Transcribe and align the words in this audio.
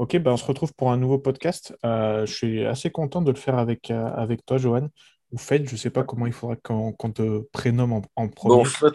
Ok, 0.00 0.16
ben 0.16 0.32
on 0.32 0.38
se 0.38 0.46
retrouve 0.46 0.72
pour 0.72 0.90
un 0.90 0.96
nouveau 0.96 1.18
podcast. 1.18 1.76
Euh, 1.84 2.24
je 2.24 2.32
suis 2.32 2.64
assez 2.64 2.90
content 2.90 3.20
de 3.20 3.30
le 3.30 3.36
faire 3.36 3.58
avec, 3.58 3.90
euh, 3.90 4.06
avec 4.14 4.46
toi, 4.46 4.56
Johan. 4.56 4.88
Ou 5.30 5.36
Fed, 5.36 5.68
je 5.68 5.74
ne 5.74 5.76
sais 5.76 5.90
pas 5.90 6.04
comment 6.04 6.24
il 6.24 6.32
faudra 6.32 6.56
qu'on 6.56 7.12
te 7.12 7.40
prénomme 7.52 7.92
en, 7.92 8.02
en 8.16 8.28
premier. 8.28 8.54
Bon, 8.54 8.60
en 8.62 8.64
fait, 8.64 8.94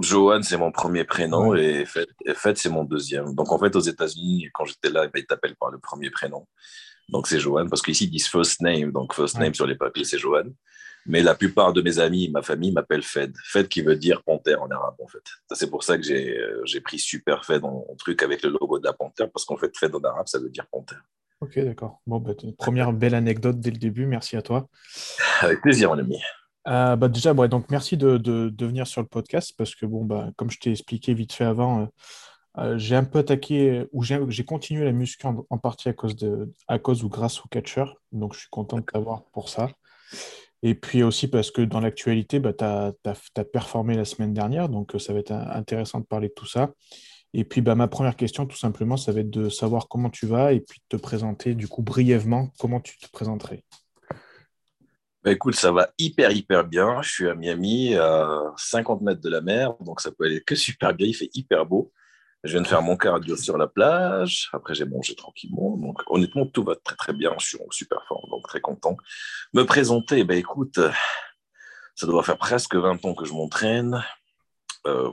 Johan, 0.00 0.42
c'est 0.42 0.56
mon 0.56 0.72
premier 0.72 1.04
prénom 1.04 1.54
et 1.54 1.84
Fed, 1.84 2.08
Fed 2.34 2.56
c'est 2.56 2.70
mon 2.70 2.82
deuxième. 2.82 3.36
Donc, 3.36 3.52
en 3.52 3.58
fait, 3.60 3.76
aux 3.76 3.80
États-Unis, 3.80 4.48
quand 4.52 4.64
j'étais 4.64 4.90
là, 4.90 5.02
ben, 5.06 5.20
ils 5.20 5.26
t'appellent 5.26 5.54
par 5.54 5.70
le 5.70 5.78
premier 5.78 6.10
prénom. 6.10 6.44
Donc, 7.08 7.28
c'est 7.28 7.38
Johan, 7.38 7.68
parce 7.68 7.80
qu'ici, 7.80 8.06
ils 8.06 8.10
disent 8.10 8.26
first 8.26 8.62
name. 8.62 8.90
Donc, 8.90 9.14
first 9.14 9.38
name 9.38 9.54
sur 9.54 9.68
les 9.68 9.76
papiers, 9.76 10.02
c'est 10.02 10.18
Johan. 10.18 10.50
Mais 11.06 11.22
la 11.22 11.34
plupart 11.34 11.72
de 11.72 11.82
mes 11.82 11.98
amis, 11.98 12.30
ma 12.30 12.42
famille 12.42 12.72
m'appelle 12.72 13.02
Fed. 13.02 13.34
Fed 13.44 13.68
qui 13.68 13.80
veut 13.82 13.96
dire 13.96 14.22
panthère 14.22 14.62
en 14.62 14.70
arabe, 14.70 14.94
en 15.02 15.08
fait. 15.08 15.22
C'est 15.52 15.68
pour 15.68 15.82
ça 15.82 15.96
que 15.96 16.04
j'ai 16.04 16.38
euh, 16.38 16.80
pris 16.84 16.98
super 16.98 17.44
Fed 17.44 17.64
en, 17.64 17.84
truc 17.98 18.22
avec 18.22 18.42
le 18.42 18.50
logo 18.50 18.78
de 18.78 18.84
la 18.84 18.92
panthère, 18.92 19.30
parce 19.30 19.44
qu'en 19.44 19.56
fait, 19.56 19.76
Fed 19.76 19.94
en 19.94 20.00
arabe, 20.00 20.28
ça 20.28 20.38
veut 20.38 20.50
dire 20.50 20.66
panthère. 20.70 21.02
Ok, 21.40 21.58
d'accord. 21.58 22.00
Bon, 22.06 22.20
bah, 22.20 22.32
première 22.56 22.92
belle 22.92 23.14
anecdote 23.14 23.58
dès 23.58 23.70
le 23.70 23.78
début. 23.78 24.06
Merci 24.06 24.36
à 24.36 24.42
toi. 24.42 24.68
Avec 25.40 25.60
plaisir, 25.60 25.90
mon 25.90 25.98
ami. 25.98 26.20
Euh, 26.68 26.94
bah 26.94 27.08
déjà, 27.08 27.32
ouais, 27.32 27.48
donc 27.48 27.68
merci 27.70 27.96
de, 27.96 28.16
de, 28.18 28.64
venir 28.64 28.86
sur 28.86 29.00
le 29.00 29.08
podcast 29.08 29.52
parce 29.58 29.74
que, 29.74 29.84
bon, 29.84 30.04
bah, 30.04 30.30
comme 30.36 30.50
je 30.52 30.60
t'ai 30.60 30.70
expliqué 30.70 31.12
vite 31.12 31.32
fait 31.32 31.44
avant, 31.44 31.88
euh, 32.58 32.78
j'ai 32.78 32.94
un 32.94 33.04
peu 33.04 33.20
attaqué, 33.20 33.86
ou 33.92 34.02
j'ai 34.04 34.44
continué 34.44 34.84
la 34.84 34.92
muscu 34.92 35.26
en, 35.26 35.58
partie 35.58 35.88
à 35.88 35.92
cause, 35.92 36.14
de, 36.14 36.52
à 36.68 36.78
cause 36.78 37.02
ou 37.02 37.08
grâce 37.08 37.40
au 37.40 37.48
catcher. 37.48 37.84
Donc, 38.12 38.34
je 38.34 38.40
suis 38.40 38.48
content 38.50 38.78
de 38.78 38.84
t'avoir 38.84 39.24
pour 39.32 39.48
ça. 39.48 39.70
Et 40.62 40.74
puis 40.74 41.02
aussi 41.02 41.28
parce 41.28 41.50
que 41.50 41.62
dans 41.62 41.80
l'actualité, 41.80 42.38
bah, 42.38 42.52
tu 42.52 42.64
as, 42.64 43.44
performé 43.52 43.96
la 43.96 44.04
semaine 44.04 44.32
dernière, 44.32 44.68
donc 44.68 44.94
euh, 44.94 44.98
ça 44.98 45.12
va 45.12 45.18
être 45.18 45.32
intéressant 45.32 46.00
de 46.00 46.06
parler 46.06 46.28
de 46.28 46.34
tout 46.34 46.46
ça. 46.46 46.70
Et 47.34 47.44
puis 47.44 47.62
bah, 47.62 47.74
ma 47.74 47.88
première 47.88 48.16
question, 48.16 48.46
tout 48.46 48.56
simplement, 48.56 48.96
ça 48.96 49.10
va 49.12 49.20
être 49.20 49.30
de 49.30 49.48
savoir 49.48 49.88
comment 49.88 50.10
tu 50.10 50.26
vas 50.26 50.52
et 50.52 50.60
puis 50.60 50.80
de 50.80 50.96
te 50.96 51.02
présenter, 51.02 51.54
du 51.54 51.66
coup, 51.66 51.82
brièvement, 51.82 52.50
comment 52.58 52.80
tu 52.80 52.98
te 52.98 53.10
présenterais. 53.10 53.64
Bah, 55.24 55.32
écoute, 55.32 55.54
ça 55.54 55.72
va 55.72 55.90
hyper, 55.98 56.30
hyper 56.30 56.64
bien. 56.64 57.00
Je 57.02 57.10
suis 57.10 57.28
à 57.28 57.34
Miami, 57.34 57.94
à 57.94 58.52
50 58.56 59.02
mètres 59.02 59.20
de 59.20 59.30
la 59.30 59.40
mer, 59.40 59.74
donc 59.80 60.00
ça 60.00 60.12
peut 60.12 60.24
aller 60.24 60.42
que 60.42 60.54
super 60.54 60.94
bien. 60.94 61.06
Il 61.06 61.14
fait 61.14 61.30
hyper 61.34 61.64
beau. 61.66 61.92
Je 62.44 62.52
viens 62.52 62.62
de 62.62 62.66
faire 62.66 62.82
mon 62.82 62.96
cardio 62.96 63.36
sur 63.36 63.56
la 63.56 63.68
plage. 63.68 64.50
Après, 64.52 64.74
j'ai 64.74 64.84
mangé 64.84 65.14
tranquillement. 65.14 65.76
Donc, 65.76 66.02
honnêtement, 66.06 66.44
tout 66.46 66.64
va 66.64 66.74
très, 66.74 66.96
très 66.96 67.12
bien. 67.12 67.32
Je 67.38 67.46
suis 67.46 67.58
en 67.58 67.70
super 67.70 68.04
forme, 68.08 68.28
donc 68.30 68.46
très 68.48 68.60
content. 68.60 68.96
Me 69.52 69.64
présenter, 69.64 70.24
ben 70.24 70.36
écoute, 70.36 70.80
ça 71.94 72.06
doit 72.06 72.24
faire 72.24 72.38
presque 72.38 72.74
20 72.74 73.04
ans 73.04 73.14
que 73.14 73.24
je 73.24 73.32
m'entraîne. 73.32 74.04
Euh, 74.88 75.10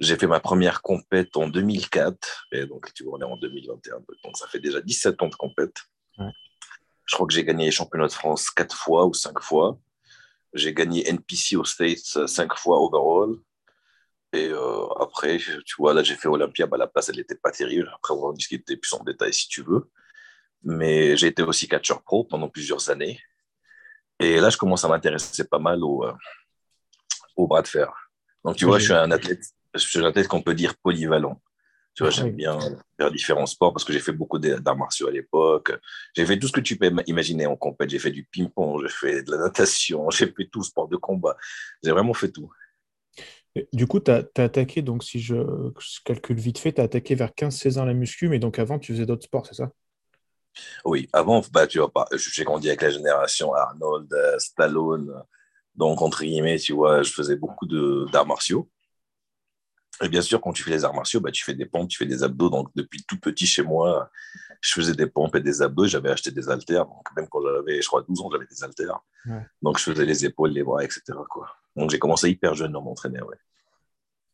j'ai 0.00 0.16
fait 0.16 0.26
ma 0.26 0.40
première 0.40 0.82
compète 0.82 1.36
en 1.36 1.46
2004. 1.46 2.46
Et 2.50 2.66
donc, 2.66 2.92
tu 2.92 3.04
vois, 3.04 3.18
on 3.18 3.20
est 3.20 3.24
en 3.24 3.36
2021. 3.36 3.98
Donc, 4.24 4.36
ça 4.36 4.48
fait 4.48 4.60
déjà 4.60 4.80
17 4.80 5.22
ans 5.22 5.28
de 5.28 5.36
compète. 5.36 5.76
Je 6.18 7.14
crois 7.14 7.26
que 7.26 7.32
j'ai 7.32 7.44
gagné 7.44 7.66
les 7.66 7.70
championnats 7.70 8.08
de 8.08 8.12
France 8.12 8.50
4 8.50 8.76
fois 8.76 9.06
ou 9.06 9.14
5 9.14 9.40
fois. 9.40 9.78
J'ai 10.54 10.74
gagné 10.74 11.08
NPC 11.08 11.56
aux 11.56 11.64
States 11.64 12.26
5 12.26 12.54
fois 12.54 12.80
overall. 12.80 13.36
Et 14.32 14.48
euh, 14.48 14.86
après, 15.00 15.38
tu 15.38 15.76
vois, 15.78 15.94
là, 15.94 16.02
j'ai 16.02 16.14
fait 16.14 16.28
Olympia. 16.28 16.66
Bah, 16.66 16.76
la 16.76 16.86
place, 16.86 17.08
elle 17.08 17.16
n'était 17.16 17.34
pas 17.34 17.50
terrible. 17.50 17.90
Après, 17.94 18.12
on 18.12 18.20
va 18.20 18.28
en 18.28 18.32
discuter 18.32 18.76
plus 18.76 18.92
en 18.92 19.02
détail 19.02 19.32
si 19.32 19.48
tu 19.48 19.62
veux. 19.62 19.90
Mais 20.62 21.16
j'ai 21.16 21.28
été 21.28 21.42
aussi 21.42 21.68
catcheur 21.68 22.02
pro 22.02 22.24
pendant 22.24 22.48
plusieurs 22.48 22.90
années. 22.90 23.20
Et 24.18 24.40
là, 24.40 24.50
je 24.50 24.56
commence 24.56 24.84
à 24.84 24.88
m'intéresser 24.88 25.44
pas 25.44 25.58
mal 25.58 25.82
au, 25.82 26.04
euh, 26.04 26.12
au 27.36 27.46
bras 27.46 27.62
de 27.62 27.68
fer. 27.68 27.92
Donc, 28.44 28.56
tu 28.56 28.64
vois, 28.64 28.78
je 28.78 28.84
suis 28.84 28.92
un 28.92 29.10
athlète, 29.10 29.42
je 29.74 29.80
suis 29.80 29.98
un 29.98 30.04
athlète 30.04 30.28
qu'on 30.28 30.42
peut 30.42 30.54
dire 30.54 30.76
polyvalent. 30.76 31.40
Tu 31.94 32.04
vois, 32.04 32.10
j'aime 32.10 32.30
bien 32.30 32.56
faire 32.96 33.10
différents 33.10 33.46
sports 33.46 33.72
parce 33.72 33.84
que 33.84 33.92
j'ai 33.92 33.98
fait 33.98 34.12
beaucoup 34.12 34.38
d'arts 34.38 34.76
martiaux 34.76 35.08
à 35.08 35.10
l'époque. 35.10 35.72
J'ai 36.14 36.24
fait 36.24 36.38
tout 36.38 36.46
ce 36.46 36.52
que 36.52 36.60
tu 36.60 36.76
peux 36.76 36.92
imaginer 37.06 37.46
en 37.46 37.56
compète. 37.56 37.90
J'ai 37.90 37.98
fait 37.98 38.12
du 38.12 38.22
ping-pong, 38.24 38.82
j'ai 38.82 38.88
fait 38.88 39.22
de 39.24 39.32
la 39.32 39.38
natation, 39.38 40.08
j'ai 40.10 40.26
fait 40.26 40.46
tout, 40.46 40.62
sport 40.62 40.86
de 40.86 40.96
combat. 40.96 41.36
J'ai 41.82 41.90
vraiment 41.90 42.14
fait 42.14 42.30
tout. 42.30 42.52
Du 43.72 43.86
coup, 43.86 44.00
tu 44.00 44.10
as, 44.10 44.24
attaqué, 44.36 44.82
donc 44.82 45.04
si 45.04 45.20
je, 45.20 45.36
calcule 46.04 46.38
vite 46.38 46.58
fait, 46.58 46.72
tu 46.72 46.80
as 46.80 46.84
attaqué 46.84 47.14
vers 47.14 47.30
15-16 47.30 47.78
ans 47.78 47.84
la 47.84 47.94
muscu, 47.94 48.28
mais 48.28 48.38
donc 48.38 48.58
avant, 48.58 48.78
tu 48.78 48.92
faisais 48.92 49.06
d'autres 49.06 49.24
sports, 49.24 49.46
c'est 49.46 49.54
ça? 49.54 49.70
Oui, 50.84 51.08
avant, 51.12 51.42
bah, 51.52 51.66
tu 51.66 51.78
vois, 51.78 51.92
j'ai 52.12 52.44
grandi 52.44 52.68
avec 52.68 52.82
la 52.82 52.90
génération 52.90 53.54
Arnold, 53.54 54.12
euh, 54.12 54.38
Stallone. 54.38 55.22
Donc, 55.74 56.02
entre 56.02 56.22
guillemets, 56.22 56.58
tu 56.58 56.72
vois, 56.72 57.02
je 57.02 57.12
faisais 57.12 57.36
beaucoup 57.36 57.66
d'arts 57.66 58.26
martiaux. 58.26 58.68
Et 60.02 60.08
bien 60.08 60.22
sûr, 60.22 60.40
quand 60.40 60.52
tu 60.52 60.62
fais 60.62 60.70
les 60.70 60.84
arts 60.84 60.94
martiaux, 60.94 61.20
bah, 61.20 61.30
tu 61.30 61.44
fais 61.44 61.54
des 61.54 61.66
pompes, 61.66 61.88
tu 61.88 61.98
fais 61.98 62.06
des 62.06 62.22
abdos. 62.22 62.50
Donc, 62.50 62.68
depuis 62.74 63.04
tout 63.04 63.18
petit 63.18 63.46
chez 63.46 63.62
moi, 63.62 64.10
je 64.60 64.72
faisais 64.72 64.94
des 64.94 65.06
pompes 65.06 65.34
et 65.36 65.40
des 65.40 65.62
abdos. 65.62 65.86
J'avais 65.86 66.10
acheté 66.10 66.30
des 66.30 66.48
haltères. 66.48 66.86
Donc, 66.86 67.06
même 67.16 67.28
quand 67.28 67.40
j'avais, 67.42 67.80
je 67.80 67.86
crois, 67.86 68.02
12 68.02 68.20
ans, 68.20 68.30
j'avais 68.30 68.46
des 68.46 68.62
haltères. 68.62 69.00
Donc, 69.62 69.78
je 69.78 69.84
faisais 69.84 70.04
les 70.04 70.24
épaules, 70.24 70.50
les 70.50 70.62
bras, 70.62 70.84
etc. 70.84 71.02
Quoi. 71.28 71.48
Donc, 71.78 71.90
j'ai 71.90 71.98
commencé 71.98 72.28
hyper 72.28 72.54
jeune 72.54 72.74
à 72.76 72.80
m'entraîner. 72.80 73.20
Ouais. 73.22 73.36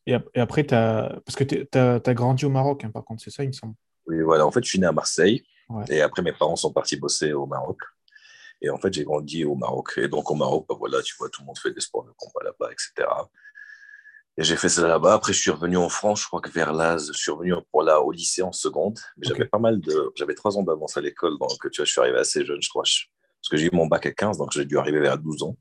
Et, 0.06 0.40
après, 0.40 0.72
as... 0.72 1.20
parce 1.24 1.36
que 1.36 1.44
tu 1.44 1.66
as, 1.78 2.14
grandi 2.14 2.44
au 2.44 2.50
Maroc, 2.50 2.84
hein, 2.84 2.90
par 2.90 3.04
contre, 3.04 3.22
c'est 3.22 3.30
ça, 3.30 3.42
il 3.42 3.48
me 3.48 3.52
semble. 3.52 3.74
Oui, 4.06 4.20
voilà. 4.22 4.46
En 4.46 4.50
fait, 4.50 4.62
je 4.64 4.68
suis 4.68 4.78
né 4.78 4.86
à 4.86 4.92
Marseille. 4.92 5.44
Et 5.88 6.02
après, 6.02 6.22
mes 6.22 6.32
parents 6.32 6.56
sont 6.56 6.72
partis 6.72 6.96
bosser 6.96 7.32
au 7.32 7.46
Maroc. 7.46 7.78
Et 8.60 8.70
en 8.70 8.78
fait, 8.78 8.92
j'ai 8.92 9.04
grandi 9.04 9.44
au 9.44 9.54
Maroc. 9.54 9.94
Et 9.96 10.08
donc, 10.08 10.30
au 10.30 10.34
Maroc, 10.34 10.66
bah, 10.68 10.74
voilà, 10.78 11.02
tu 11.02 11.14
vois, 11.18 11.28
tout 11.30 11.42
le 11.42 11.46
monde 11.46 11.58
fait 11.58 11.72
des 11.72 11.80
sports 11.80 12.04
de 12.04 12.12
combat 12.16 12.44
là-bas, 12.44 12.70
etc. 12.70 13.08
Et 14.36 14.42
j'ai 14.42 14.56
fait 14.56 14.68
ça 14.68 14.86
là-bas. 14.86 15.14
Après, 15.14 15.32
je 15.32 15.40
suis 15.40 15.50
revenu 15.50 15.76
en 15.76 15.88
France, 15.88 16.22
je 16.22 16.26
crois 16.26 16.40
que 16.40 16.50
vers 16.50 16.72
l'Az, 16.72 17.10
je 17.12 17.18
suis 17.18 17.30
revenu 17.30 17.54
pour 17.70 17.82
là, 17.82 18.00
au 18.00 18.10
lycée 18.10 18.42
en 18.42 18.52
seconde. 18.52 18.98
Mais 19.16 19.26
j'avais 19.28 19.44
pas 19.44 19.58
mal 19.58 19.80
de. 19.80 20.12
J'avais 20.16 20.34
trois 20.34 20.58
ans 20.58 20.62
d'avance 20.62 20.96
à 20.96 21.00
l'école, 21.00 21.38
donc 21.38 21.50
tu 21.70 21.76
vois, 21.76 21.84
je 21.84 21.92
suis 21.92 22.00
arrivé 22.00 22.18
assez 22.18 22.44
jeune, 22.44 22.60
je 22.60 22.68
crois. 22.68 22.82
Parce 22.82 23.48
que 23.50 23.56
j'ai 23.56 23.66
eu 23.66 23.70
mon 23.72 23.86
bac 23.86 24.06
à 24.06 24.12
15, 24.12 24.38
donc 24.38 24.52
j'ai 24.52 24.64
dû 24.64 24.76
arriver 24.76 25.00
vers 25.00 25.18
12 25.18 25.44
ans. 25.44 25.56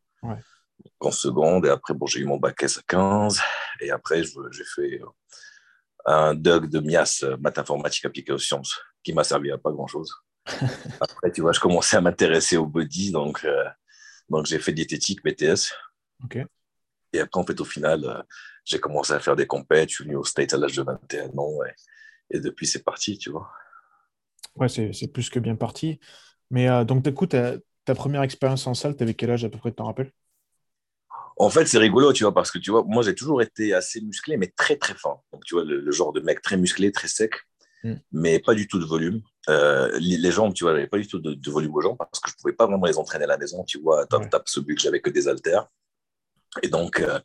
En 1.00 1.12
seconde, 1.12 1.66
et 1.66 1.70
après, 1.70 1.94
bon, 1.94 2.06
j'ai 2.06 2.22
eu 2.22 2.26
mon 2.26 2.38
bac 2.38 2.64
S 2.64 2.78
à 2.78 2.82
15. 2.88 3.42
Et 3.82 3.92
après, 3.92 4.24
j'ai 4.24 4.64
fait 4.64 5.02
euh, 5.02 5.06
un 6.06 6.34
DUG 6.34 6.70
de 6.70 6.80
MIAS, 6.80 7.24
euh, 7.24 7.38
maths 7.38 7.60
informatique 7.60 8.06
appliquée 8.06 8.32
aux 8.32 8.38
sciences, 8.38 8.80
qui 9.04 9.14
m'a 9.14 9.24
servi 9.24 9.52
à 9.52 9.58
pas 9.58 9.72
grand-chose. 9.72 10.14
après, 11.02 11.32
tu 11.32 11.42
vois, 11.42 11.52
je 11.52 11.60
commençais 11.60 11.98
à 11.98 12.02
m'intéresser 12.02 12.58
au 12.58 12.66
body, 12.66 13.12
donc, 13.12 13.44
euh, 13.44 13.66
donc 14.30 14.46
j'ai 14.46 14.60
fait 14.60 14.72
diététique, 14.72 15.24
BTS. 15.24 15.74
Et 17.12 17.20
après, 17.20 17.40
en 17.40 17.46
fait, 17.46 17.60
au 17.60 17.66
final, 17.66 18.26
j'ai 18.66 18.80
commencé 18.80 19.14
à 19.14 19.20
faire 19.20 19.36
des 19.36 19.46
compètes. 19.46 19.90
Je 19.90 19.96
suis 19.96 20.04
venu 20.04 20.16
aux 20.16 20.24
States 20.24 20.54
à 20.54 20.58
l'âge 20.58 20.76
de 20.76 20.84
21 20.84 21.38
ans. 21.38 21.60
Et, 22.30 22.40
depuis, 22.40 22.66
c'est 22.66 22.84
parti, 22.84 23.18
tu 23.18 23.30
vois. 23.30 23.52
Ouais, 24.56 24.70
c'est 24.70 25.08
plus 25.12 25.30
que 25.30 25.40
bien 25.40 25.56
parti. 25.56 26.00
Mais 26.50 26.70
euh, 26.70 26.84
donc, 26.84 27.04
du 27.04 27.14
coup, 27.14 27.26
ta, 27.26 27.58
première 27.96 28.22
expérience 28.22 28.68
en 28.68 28.74
salle, 28.74 28.96
tu 28.96 29.04
avais 29.04 29.16
quel 29.16 29.32
âge 29.32 29.44
à 29.44 29.50
peu 29.50 29.58
près, 29.58 29.72
tu 29.72 29.78
t'en 29.78 29.86
rappelles? 29.86 30.12
En 31.38 31.50
fait, 31.50 31.66
c'est 31.66 31.78
rigolo, 31.78 32.14
tu 32.14 32.24
vois, 32.24 32.34
parce 32.34 32.52
que 32.52 32.60
tu 32.60 32.72
vois, 32.72 32.84
moi, 32.86 33.04
j'ai 33.04 33.16
toujours 33.16 33.42
été 33.42 33.74
assez 33.74 34.02
musclé, 34.02 34.38
mais 34.38 34.48
très, 34.56 34.76
très 34.76 34.94
fort. 34.94 35.24
Donc, 35.32 35.44
tu 35.46 35.56
vois, 35.56 35.64
le, 35.64 35.92
genre 35.92 36.14
de 36.14 36.22
mec 36.22 36.42
très 36.42 36.58
musclé, 36.58 36.92
très 36.92 37.08
sec, 37.08 37.34
hmm. 37.84 37.96
mais 38.12 38.40
pas 38.40 38.54
du 38.54 38.68
tout 38.68 38.80
de 38.80 38.86
volume. 38.86 39.22
Euh, 39.50 39.92
les 40.00 40.32
jambes, 40.32 40.54
tu 40.54 40.64
vois, 40.64 40.74
j'avais 40.74 40.88
pas 40.88 40.98
du 40.98 41.08
tout 41.08 41.20
de, 41.20 41.52
volume 41.52 41.74
aux 41.76 41.82
jambes 41.82 41.98
parce 41.98 42.20
que 42.20 42.30
je 42.30 42.36
pouvais 42.36 42.54
pas 42.54 42.66
vraiment 42.66 42.86
les 42.86 42.98
entraîner 42.98 43.26
à 43.26 43.28
la 43.28 43.38
maison, 43.38 43.64
tu 43.64 43.80
vois. 43.80 44.06
Top, 44.06 44.24
ouais. 44.24 44.40
ce 44.46 44.60
but 44.60 44.80
j'avais 44.80 45.02
que 45.02 45.10
des 45.10 45.28
haltères. 45.28 45.68
Et 46.62 46.68
donc, 46.68 47.00
euh, 47.00 47.20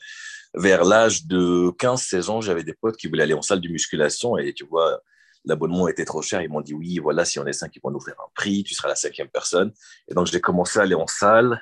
vers 0.55 0.85
l'âge 0.85 1.27
de 1.27 1.71
15-16 1.79 2.31
ans, 2.31 2.41
j'avais 2.41 2.65
des 2.65 2.73
potes 2.73 2.97
qui 2.97 3.09
voulaient 3.09 3.25
aller 3.25 3.35
en 3.35 3.43
salle 3.43 3.61
de 3.61 3.69
musculation 3.69 4.39
et 4.39 4.53
tu 4.55 4.65
vois, 4.65 5.01
l'abonnement 5.45 5.87
était 5.89 6.05
trop 6.05 6.23
cher. 6.23 6.43
Ils 6.43 6.49
m'ont 6.49 6.61
dit 6.61 6.75
oui, 6.75 6.99
voilà, 6.99 7.25
si 7.25 7.39
on 7.39 7.47
est 7.47 7.53
cinq, 7.53 7.77
ils 7.77 7.81
vont 7.83 7.91
nous 7.91 8.01
faire 8.01 8.19
un 8.19 8.31
prix, 8.35 8.65
tu 8.65 8.75
seras 8.75 8.89
la 8.89 8.97
cinquième 8.97 9.29
personne. 9.29 9.73
Et 10.09 10.15
donc, 10.15 10.27
j'ai 10.27 10.41
commencé 10.41 10.79
à 10.79 10.83
aller 10.83 10.95
en 10.95 11.07
salle. 11.07 11.61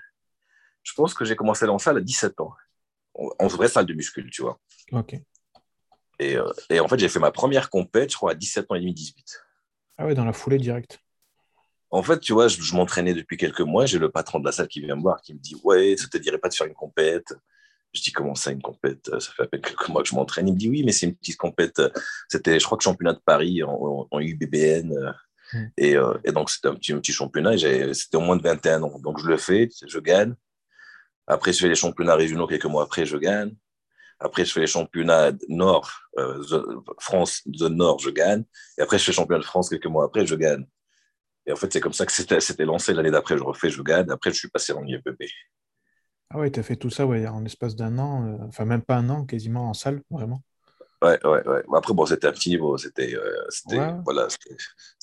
Je 0.86 0.92
pense 0.94 1.14
que 1.14 1.24
j'ai 1.24 1.34
commencé 1.34 1.64
aller 1.64 1.72
en 1.72 1.78
salle 1.78 1.96
à 1.96 2.00
17 2.00 2.40
ans, 2.40 2.52
en 3.14 3.46
vraie 3.48 3.68
salle 3.68 3.86
de 3.86 3.94
muscule, 3.94 4.30
tu 4.30 4.42
vois. 4.42 4.60
Ok. 4.92 5.16
Et, 6.20 6.36
euh, 6.36 6.48
et 6.70 6.78
en 6.78 6.86
fait, 6.86 6.98
j'ai 6.98 7.08
fait 7.08 7.18
ma 7.18 7.32
première 7.32 7.70
compète, 7.70 8.12
je 8.12 8.16
crois, 8.16 8.30
à 8.30 8.34
17 8.34 8.70
ans 8.70 8.76
et 8.76 8.80
demi, 8.80 8.94
18. 8.94 9.42
Ah 9.98 10.06
ouais, 10.06 10.14
dans 10.14 10.24
la 10.24 10.32
foulée 10.32 10.58
directe. 10.58 11.00
En 11.90 12.04
fait, 12.04 12.20
tu 12.20 12.32
vois, 12.32 12.46
je, 12.46 12.62
je 12.62 12.74
m'entraînais 12.76 13.14
depuis 13.14 13.36
quelques 13.36 13.60
mois. 13.62 13.84
J'ai 13.84 13.98
le 13.98 14.12
patron 14.12 14.38
de 14.38 14.44
la 14.44 14.52
salle 14.52 14.68
qui 14.68 14.80
vient 14.80 14.94
me 14.94 15.02
voir, 15.02 15.20
qui 15.20 15.34
me 15.34 15.40
dit 15.40 15.56
Ouais, 15.64 15.96
ça 15.96 16.06
te 16.06 16.18
dirait 16.18 16.38
pas 16.38 16.48
de 16.48 16.54
faire 16.54 16.68
une 16.68 16.74
compète? 16.74 17.34
Je 17.92 18.00
dis 18.00 18.12
comment 18.12 18.36
ça 18.36 18.52
une 18.52 18.62
compète? 18.62 19.10
Ça 19.18 19.32
fait 19.32 19.42
à 19.42 19.46
peine 19.46 19.60
quelques 19.60 19.88
mois 19.88 20.02
que 20.02 20.08
je 20.08 20.14
m'entraîne. 20.14 20.46
Il 20.46 20.54
me 20.54 20.58
dit 20.58 20.68
oui, 20.68 20.84
mais 20.84 20.92
c'est 20.92 21.06
une 21.06 21.16
petite 21.16 21.36
compète. 21.36 21.82
C'était, 22.28 22.60
je 22.60 22.64
crois 22.64 22.78
que 22.78 22.84
championnat 22.84 23.14
de 23.14 23.20
Paris 23.24 23.62
en, 23.64 24.20
UBBN. 24.20 24.92
Hmm. 25.52 25.66
Et, 25.76 25.96
euh, 25.96 26.14
et, 26.24 26.32
donc 26.32 26.50
c'était 26.50 26.68
un 26.68 26.74
petit, 26.74 26.92
un 26.92 26.98
petit 26.98 27.12
championnat. 27.12 27.56
C'était 27.94 28.16
au 28.16 28.20
moins 28.20 28.36
de 28.36 28.42
21 28.42 28.82
ans. 28.82 28.98
Donc 28.98 29.18
je 29.18 29.26
le 29.26 29.36
fais, 29.36 29.68
je 29.86 29.98
gagne. 29.98 30.34
Après 31.26 31.52
je 31.52 31.60
fais 31.60 31.68
les 31.68 31.74
championnats 31.74 32.14
régionaux 32.14 32.46
quelques 32.46 32.66
mois 32.66 32.84
après, 32.84 33.06
je 33.06 33.16
gagne. 33.16 33.54
Après 34.18 34.44
je 34.44 34.52
fais 34.52 34.60
les 34.60 34.66
championnats 34.66 35.32
Nord, 35.48 35.90
euh, 36.18 36.42
France, 37.00 37.42
zone 37.54 37.76
Nord, 37.76 37.98
je 37.98 38.10
gagne. 38.10 38.44
Et 38.78 38.82
après 38.82 38.98
je 38.98 39.04
fais 39.04 39.12
championnat 39.12 39.40
de 39.40 39.44
France 39.44 39.68
quelques 39.68 39.86
mois 39.86 40.04
après, 40.04 40.26
je 40.26 40.34
gagne. 40.34 40.66
Et 41.46 41.52
en 41.52 41.56
fait 41.56 41.72
c'est 41.72 41.80
comme 41.80 41.92
ça 41.92 42.06
que 42.06 42.12
c'était 42.12 42.64
lancé. 42.64 42.92
L'année 42.94 43.10
d'après 43.10 43.36
je 43.36 43.42
refais, 43.42 43.70
je 43.70 43.82
gagne. 43.82 44.10
Après 44.10 44.30
je 44.30 44.36
suis 44.36 44.48
passé 44.48 44.72
en 44.72 44.84
IFBB. 44.84 45.24
Ah 46.30 46.38
ouais, 46.38 46.50
tu 46.50 46.58
as 46.58 46.62
fait 46.62 46.76
tout 46.76 46.90
ça 46.90 47.06
ouais, 47.06 47.26
en 47.26 47.44
espace 47.44 47.76
d'un 47.76 47.98
an, 47.98 48.26
euh, 48.26 48.46
enfin 48.48 48.64
même 48.64 48.82
pas 48.82 48.96
un 48.96 49.08
an, 49.10 49.24
quasiment 49.24 49.70
en 49.70 49.74
salle, 49.74 50.02
vraiment 50.10 50.42
Ouais, 51.02 51.18
ouais, 51.26 51.46
ouais. 51.46 51.62
Après, 51.74 51.92
bon, 51.92 52.06
c'était 52.06 52.26
un 52.26 52.32
petit 52.32 52.48
niveau. 52.48 52.78
C'était 52.78 53.14
c'était 53.50 53.76
voilà, 54.02 54.28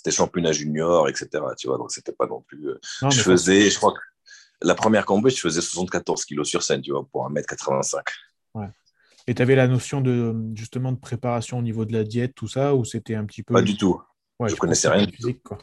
championnat 0.10 0.52
junior, 0.52 1.08
etc. 1.08 1.30
Tu 1.58 1.68
vois, 1.68 1.78
donc 1.78 1.92
c'était 1.92 2.12
pas 2.12 2.26
non 2.26 2.42
plus. 2.42 2.68
je 3.12 3.22
faisais, 3.22 3.70
je 3.70 3.78
crois 3.78 3.94
que 3.94 4.00
la 4.64 4.76
première 4.76 5.06
combat, 5.06 5.30
je 5.30 5.40
faisais 5.40 5.62
74 5.62 6.26
kilos 6.26 6.48
sur 6.48 6.64
scène, 6.64 6.82
tu 6.82 6.92
vois, 6.92 7.06
pour 7.12 7.30
1m85. 7.30 8.02
Ouais. 8.56 8.68
Et 9.28 9.36
tu 9.36 9.42
avais 9.42 9.56
la 9.56 9.68
notion 9.68 10.02
de 10.02 10.36
justement 10.54 10.92
de 10.92 10.98
préparation 10.98 11.60
au 11.60 11.62
niveau 11.62 11.86
de 11.86 11.94
la 11.94 12.04
diète, 12.04 12.34
tout 12.36 12.48
ça, 12.48 12.76
ou 12.76 12.84
c'était 12.84 13.16
un 13.16 13.26
petit 13.26 13.44
peu. 13.44 13.54
Pas 13.54 13.62
du 13.62 13.78
tout. 13.78 14.02
Ouais, 14.40 14.50
je 14.50 14.56
connaissais 14.56 14.90
rien 14.90 15.06
du 15.06 15.16
physique, 15.16 15.44
Quoi. 15.44 15.58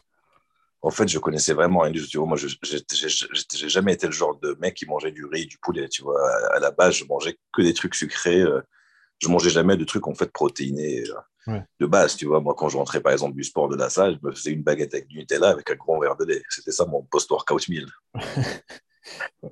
En 0.83 0.91
fait, 0.91 1.07
je 1.09 1.19
connaissais 1.19 1.53
vraiment 1.53 1.81
rien 1.81 1.91
du 1.91 2.09
tout. 2.09 2.25
Moi, 2.25 2.39
je 2.39 2.47
n'ai 2.47 3.69
jamais 3.69 3.93
été 3.93 4.07
le 4.07 4.13
genre 4.13 4.39
de 4.41 4.57
mec 4.61 4.75
qui 4.75 4.87
mangeait 4.87 5.13
du 5.13 5.27
riz, 5.27 5.45
du 5.45 5.59
poulet. 5.59 5.89
Tu 5.91 6.03
vois, 6.03 6.19
à, 6.55 6.59
la 6.59 6.71
base, 6.71 6.95
je 6.95 7.05
mangeais 7.05 7.39
que 7.53 7.61
des 7.61 7.75
trucs 7.75 7.95
sucrés. 7.95 8.41
Euh, 8.41 8.63
je 9.19 9.29
mangeais 9.29 9.51
jamais 9.51 9.77
de 9.77 9.85
trucs 9.85 10.07
en 10.07 10.15
fait 10.15 10.33
protéinés 10.33 11.05
euh, 11.49 11.61
de 11.79 11.87
base. 11.87 12.17
Tu 12.17 12.25
vois, 12.25 12.41
moi, 12.41 12.55
quand 12.57 12.71
je 12.71 12.79
rentrais 12.79 13.03
par 13.03 13.13
exemple 13.13 13.37
du 13.37 13.45
sport 13.45 13.69
de 13.69 13.77
la 13.77 13.91
salle, 13.91 14.19
je 14.23 14.27
me 14.27 14.35
faisais 14.35 14.53
une 14.53 14.63
baguette 14.63 14.95
avec 14.95 15.07
du 15.07 15.19
Nutella 15.19 15.51
avec 15.51 15.71
un 15.71 15.75
grand 15.75 16.01
verre 16.01 16.17
de 16.17 16.25
lait. 16.25 16.43
C'était 16.49 16.73
ça 16.73 16.87
mon 16.87 17.03
post-workout 17.03 17.69
meal. 17.69 17.87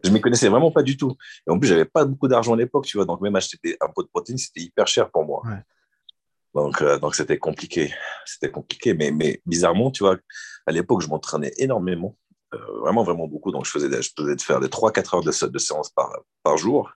je 0.04 0.10
m'y 0.10 0.20
connaissais 0.20 0.48
vraiment 0.48 0.70
pas 0.70 0.82
du 0.82 0.96
tout. 0.96 1.16
Et 1.46 1.50
en 1.50 1.58
plus, 1.58 1.68
j'avais 1.68 1.84
pas 1.84 2.04
beaucoup 2.04 2.28
d'argent 2.28 2.54
à 2.54 2.56
l'époque, 2.56 2.86
tu 2.86 2.96
vois. 2.96 3.06
Donc, 3.06 3.20
même 3.20 3.36
acheter 3.36 3.76
un 3.80 3.88
pot 3.88 4.02
de 4.02 4.08
protéines, 4.08 4.38
c'était 4.38 4.60
hyper 4.60 4.86
cher 4.86 5.10
pour 5.10 5.24
moi. 5.24 5.42
Donc, 6.54 6.82
euh, 6.82 6.98
donc 6.98 7.14
c'était 7.14 7.38
compliqué. 7.38 7.92
C'était 8.24 8.50
compliqué. 8.50 8.94
Mais, 8.94 9.10
mais 9.10 9.40
bizarrement, 9.46 9.90
tu 9.90 10.04
vois, 10.04 10.16
à 10.66 10.72
l'époque, 10.72 11.02
je 11.02 11.08
m'entraînais 11.08 11.52
énormément. 11.58 12.16
Euh, 12.54 12.58
vraiment, 12.80 13.02
vraiment 13.02 13.26
beaucoup. 13.26 13.52
Donc, 13.52 13.66
je 13.66 13.70
faisais, 13.70 13.90
je 14.02 14.10
faisais 14.16 14.36
faire 14.38 14.60
des 14.60 14.68
3-4 14.68 15.16
heures 15.16 15.22
de, 15.22 15.46
de 15.46 15.58
séance 15.58 15.90
par, 15.90 16.10
par 16.42 16.56
jour. 16.56 16.90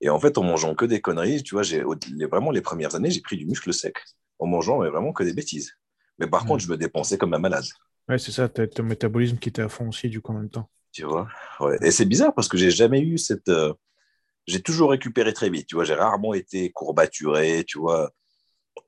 Et 0.00 0.10
en 0.10 0.20
fait, 0.20 0.36
en 0.38 0.42
mangeant 0.42 0.74
que 0.74 0.84
des 0.84 1.00
conneries, 1.00 1.42
tu 1.42 1.54
vois, 1.54 1.62
j'ai, 1.62 1.82
vraiment 2.30 2.50
les 2.50 2.60
premières 2.60 2.94
années, 2.94 3.10
j'ai 3.10 3.22
pris 3.22 3.36
du 3.36 3.46
muscle 3.46 3.72
sec. 3.72 3.96
En 4.38 4.46
mangeant 4.46 4.80
mais 4.80 4.90
vraiment 4.90 5.14
que 5.14 5.24
des 5.24 5.32
bêtises. 5.32 5.72
Mais 6.18 6.26
par 6.26 6.44
contre, 6.44 6.62
je 6.62 6.68
me 6.68 6.76
dépensais 6.76 7.16
comme 7.16 7.32
un 7.32 7.38
malade. 7.38 7.64
Ouais, 8.08 8.18
c'est 8.18 8.32
ça, 8.32 8.48
ton 8.48 8.82
métabolisme 8.82 9.38
qui 9.38 9.48
était 9.48 9.62
à 9.62 9.68
fond 9.68 9.88
aussi, 9.88 10.08
du 10.08 10.20
coup, 10.20 10.32
en 10.32 10.36
même 10.36 10.50
temps. 10.50 10.70
Tu 10.96 11.04
vois 11.04 11.28
ouais. 11.60 11.76
Et 11.82 11.90
c'est 11.90 12.06
bizarre 12.06 12.32
parce 12.34 12.48
que 12.48 12.56
j'ai 12.56 12.70
jamais 12.70 13.00
eu 13.00 13.18
cette. 13.18 13.50
Euh, 13.50 13.74
j'ai 14.46 14.62
toujours 14.62 14.90
récupéré 14.90 15.34
très 15.34 15.50
vite, 15.50 15.66
tu 15.66 15.74
vois. 15.74 15.84
J'ai 15.84 15.92
rarement 15.92 16.32
été 16.32 16.72
courbaturé, 16.72 17.64
tu 17.66 17.78
vois. 17.78 18.10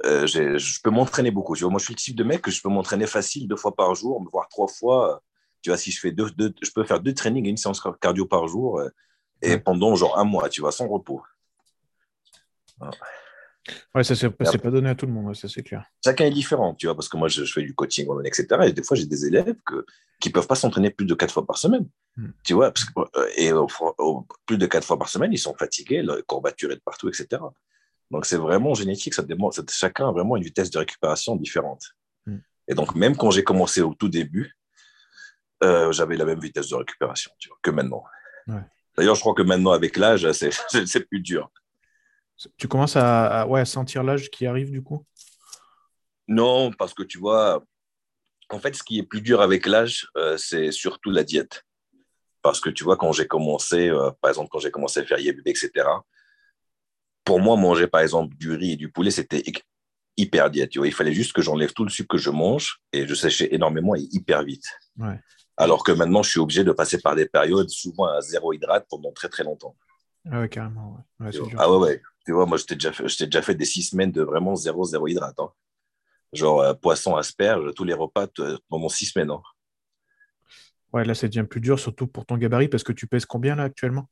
Euh, 0.06 0.26
je 0.26 0.80
peux 0.82 0.88
m'entraîner 0.88 1.30
beaucoup. 1.30 1.54
Tu 1.54 1.64
vois, 1.64 1.70
moi, 1.70 1.78
je 1.78 1.84
suis 1.84 1.92
le 1.92 1.98
type 1.98 2.16
de 2.16 2.24
mec 2.24 2.40
que 2.40 2.50
je 2.50 2.62
peux 2.62 2.70
m'entraîner 2.70 3.06
facile 3.06 3.46
deux 3.46 3.56
fois 3.56 3.76
par 3.76 3.94
jour, 3.94 4.24
voire 4.32 4.48
trois 4.48 4.68
fois. 4.68 5.22
Tu 5.60 5.68
vois, 5.68 5.76
si 5.76 5.90
je 5.90 6.00
fais 6.00 6.10
deux, 6.10 6.30
deux 6.30 6.54
je 6.62 6.70
peux 6.70 6.82
faire 6.84 7.00
deux 7.00 7.12
trainings 7.12 7.44
et 7.44 7.50
une 7.50 7.58
séance 7.58 7.82
cardio 8.00 8.24
par 8.24 8.48
jour 8.48 8.80
euh, 8.80 8.88
et 9.42 9.58
pendant 9.58 9.94
genre 9.94 10.18
un 10.18 10.24
mois, 10.24 10.48
tu 10.48 10.62
vois, 10.62 10.72
sans 10.72 10.88
repos. 10.88 11.20
Ouais, 13.94 14.04
ça 14.04 14.14
c'est 14.14 14.30
pas, 14.30 14.50
pas 14.50 14.70
donné 14.70 14.90
à 14.90 14.94
tout 14.94 15.06
le 15.06 15.12
monde, 15.12 15.34
ça 15.34 15.48
c'est 15.48 15.62
clair. 15.62 15.84
Chacun 16.04 16.26
est 16.26 16.30
différent, 16.30 16.74
tu 16.74 16.86
vois, 16.86 16.94
parce 16.94 17.08
que 17.08 17.16
moi 17.16 17.28
je, 17.28 17.44
fais 17.44 17.62
du 17.62 17.74
coaching, 17.74 18.06
etc. 18.24 18.46
Et 18.66 18.72
des 18.72 18.82
fois 18.82 18.96
j'ai 18.96 19.06
des 19.06 19.26
élèves 19.26 19.56
que, 19.66 19.84
qui 20.20 20.30
peuvent 20.30 20.46
pas 20.46 20.54
s'entraîner 20.54 20.90
plus 20.90 21.06
de 21.06 21.14
quatre 21.14 21.32
fois 21.32 21.46
par 21.46 21.58
semaine, 21.58 21.88
hmm. 22.16 22.30
tu 22.44 22.54
vois, 22.54 22.70
parce 22.70 22.84
que, 22.84 22.92
euh, 23.00 23.28
et 23.36 23.50
plus 24.46 24.58
de 24.58 24.66
quatre 24.66 24.86
fois 24.86 24.98
par 24.98 25.08
semaine, 25.08 25.32
ils 25.32 25.38
sont 25.38 25.54
fatigués, 25.54 26.04
courbaturés 26.26 26.76
de 26.76 26.80
partout, 26.80 27.08
etc. 27.08 27.42
Donc, 28.10 28.26
c'est 28.26 28.36
vraiment 28.36 28.74
génétique. 28.74 29.14
Ça 29.14 29.22
chacun 29.70 30.08
a 30.08 30.12
vraiment 30.12 30.36
une 30.36 30.42
vitesse 30.42 30.70
de 30.70 30.78
récupération 30.78 31.36
différente. 31.36 31.84
Mm. 32.26 32.38
Et 32.68 32.74
donc, 32.74 32.94
même 32.94 33.16
quand 33.16 33.30
j'ai 33.30 33.44
commencé 33.44 33.82
au 33.82 33.94
tout 33.94 34.08
début, 34.08 34.56
euh, 35.62 35.92
j'avais 35.92 36.16
la 36.16 36.24
même 36.24 36.40
vitesse 36.40 36.68
de 36.68 36.76
récupération 36.76 37.32
tu 37.38 37.48
vois, 37.48 37.58
que 37.62 37.70
maintenant. 37.70 38.04
D'ailleurs, 38.96 39.14
je 39.14 39.20
crois 39.20 39.34
que 39.34 39.42
maintenant, 39.42 39.72
avec 39.72 39.96
l'âge, 39.96 40.30
c'est 40.32 41.08
plus 41.08 41.20
dur. 41.20 41.50
Tu 42.56 42.68
commences 42.68 42.96
à, 42.96 43.46
ouais, 43.48 43.64
sentir 43.64 44.02
l'âge 44.02 44.30
qui 44.30 44.46
arrive 44.46 44.70
du 44.70 44.82
coup? 44.82 45.04
Non, 46.28 46.70
parce 46.72 46.94
que 46.94 47.02
tu 47.02 47.18
vois, 47.18 47.64
en 48.50 48.58
fait, 48.58 48.74
ce 48.74 48.82
qui 48.82 48.98
est 48.98 49.02
plus 49.02 49.20
dur 49.20 49.40
avec 49.40 49.66
l'âge, 49.66 50.08
euh, 50.16 50.36
c'est 50.36 50.70
surtout 50.70 51.10
la 51.10 51.24
diète. 51.24 51.64
Parce 52.42 52.60
que 52.60 52.70
tu 52.70 52.84
vois, 52.84 52.96
quand 52.96 53.12
j'ai 53.12 53.26
commencé, 53.26 53.88
euh, 53.88 54.10
par 54.20 54.30
exemple, 54.30 54.48
quand 54.50 54.58
j'ai 54.58 54.70
commencé 54.70 55.00
à 55.00 55.04
faire 55.04 55.18
YBB, 55.18 55.48
etc., 55.48 55.70
pour 57.24 57.40
moi, 57.40 57.56
manger 57.56 57.86
par 57.86 58.00
exemple 58.00 58.34
du 58.36 58.52
riz 58.52 58.72
et 58.72 58.76
du 58.76 58.90
poulet, 58.90 59.10
c'était 59.10 59.42
hyper 60.16 60.50
diète. 60.50 60.74
Il 60.74 60.94
fallait 60.94 61.12
juste 61.12 61.32
que 61.32 61.42
j'enlève 61.42 61.72
tout 61.72 61.84
le 61.84 61.90
sucre 61.90 62.16
que 62.16 62.18
je 62.18 62.30
mange 62.30 62.80
et 62.92 63.06
je 63.06 63.14
séchais 63.14 63.48
énormément 63.52 63.94
et 63.94 64.00
hyper 64.12 64.42
vite. 64.44 64.64
Alors 65.56 65.82
que 65.84 65.92
maintenant, 65.92 66.22
je 66.22 66.30
suis 66.30 66.40
obligé 66.40 66.64
de 66.64 66.72
passer 66.72 66.98
par 67.00 67.16
des 67.16 67.26
périodes 67.26 67.68
souvent 67.68 68.06
à 68.06 68.20
zéro 68.20 68.52
hydrate 68.52 68.86
pendant 68.88 69.12
très 69.12 69.28
très 69.28 69.42
longtemps. 69.44 69.76
Ah 70.30 70.40
ouais, 70.40 70.48
carrément. 70.48 71.04
ah 71.20 71.70
ouais, 71.70 71.76
ouais. 71.78 72.02
Tu 72.28 72.34
vois, 72.34 72.44
moi, 72.44 72.58
je 72.58 72.64
t'ai 72.64 72.74
déjà, 72.74 72.92
fait, 72.92 73.04
déjà 73.24 73.40
fait 73.40 73.54
des 73.54 73.64
six 73.64 73.84
semaines 73.84 74.12
de 74.12 74.20
vraiment 74.20 74.54
zéro, 74.54 74.84
zéro 74.84 75.08
hydrate. 75.08 75.40
Hein. 75.40 75.50
Genre 76.34 76.60
euh, 76.60 76.74
poisson, 76.74 77.16
asperge, 77.16 77.72
tous 77.72 77.84
les 77.84 77.94
repas 77.94 78.26
pendant 78.68 78.90
six 78.90 79.06
semaines. 79.06 79.30
Hein. 79.30 79.40
Ouais, 80.92 81.06
là, 81.06 81.14
ça 81.14 81.26
devient 81.26 81.46
plus 81.48 81.62
dur, 81.62 81.80
surtout 81.80 82.06
pour 82.06 82.26
ton 82.26 82.36
gabarit, 82.36 82.68
parce 82.68 82.82
que 82.82 82.92
tu 82.92 83.06
pèses 83.06 83.24
combien 83.24 83.54
là 83.54 83.62
actuellement? 83.62 84.10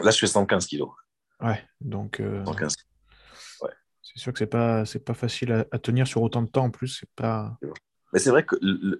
Là, 0.00 0.10
je 0.10 0.20
fais 0.20 0.26
115 0.26 0.64
kilos. 0.64 0.88
Ouais, 1.42 1.62
donc. 1.82 2.18
Euh, 2.20 2.42
c'est 4.02 4.18
sûr 4.18 4.32
que 4.32 4.38
c'est 4.38 4.46
pas, 4.46 4.84
pas 5.04 5.12
facile 5.12 5.66
à, 5.70 5.78
tenir 5.78 6.06
sur 6.06 6.22
autant 6.22 6.40
de 6.40 6.48
temps 6.48 6.64
en 6.64 6.70
plus. 6.70 7.00
C'est 7.00 7.10
pas. 7.14 7.58
Mais 8.12 8.18
c'est 8.18 8.30
vrai 8.30 8.44
que 8.44 8.56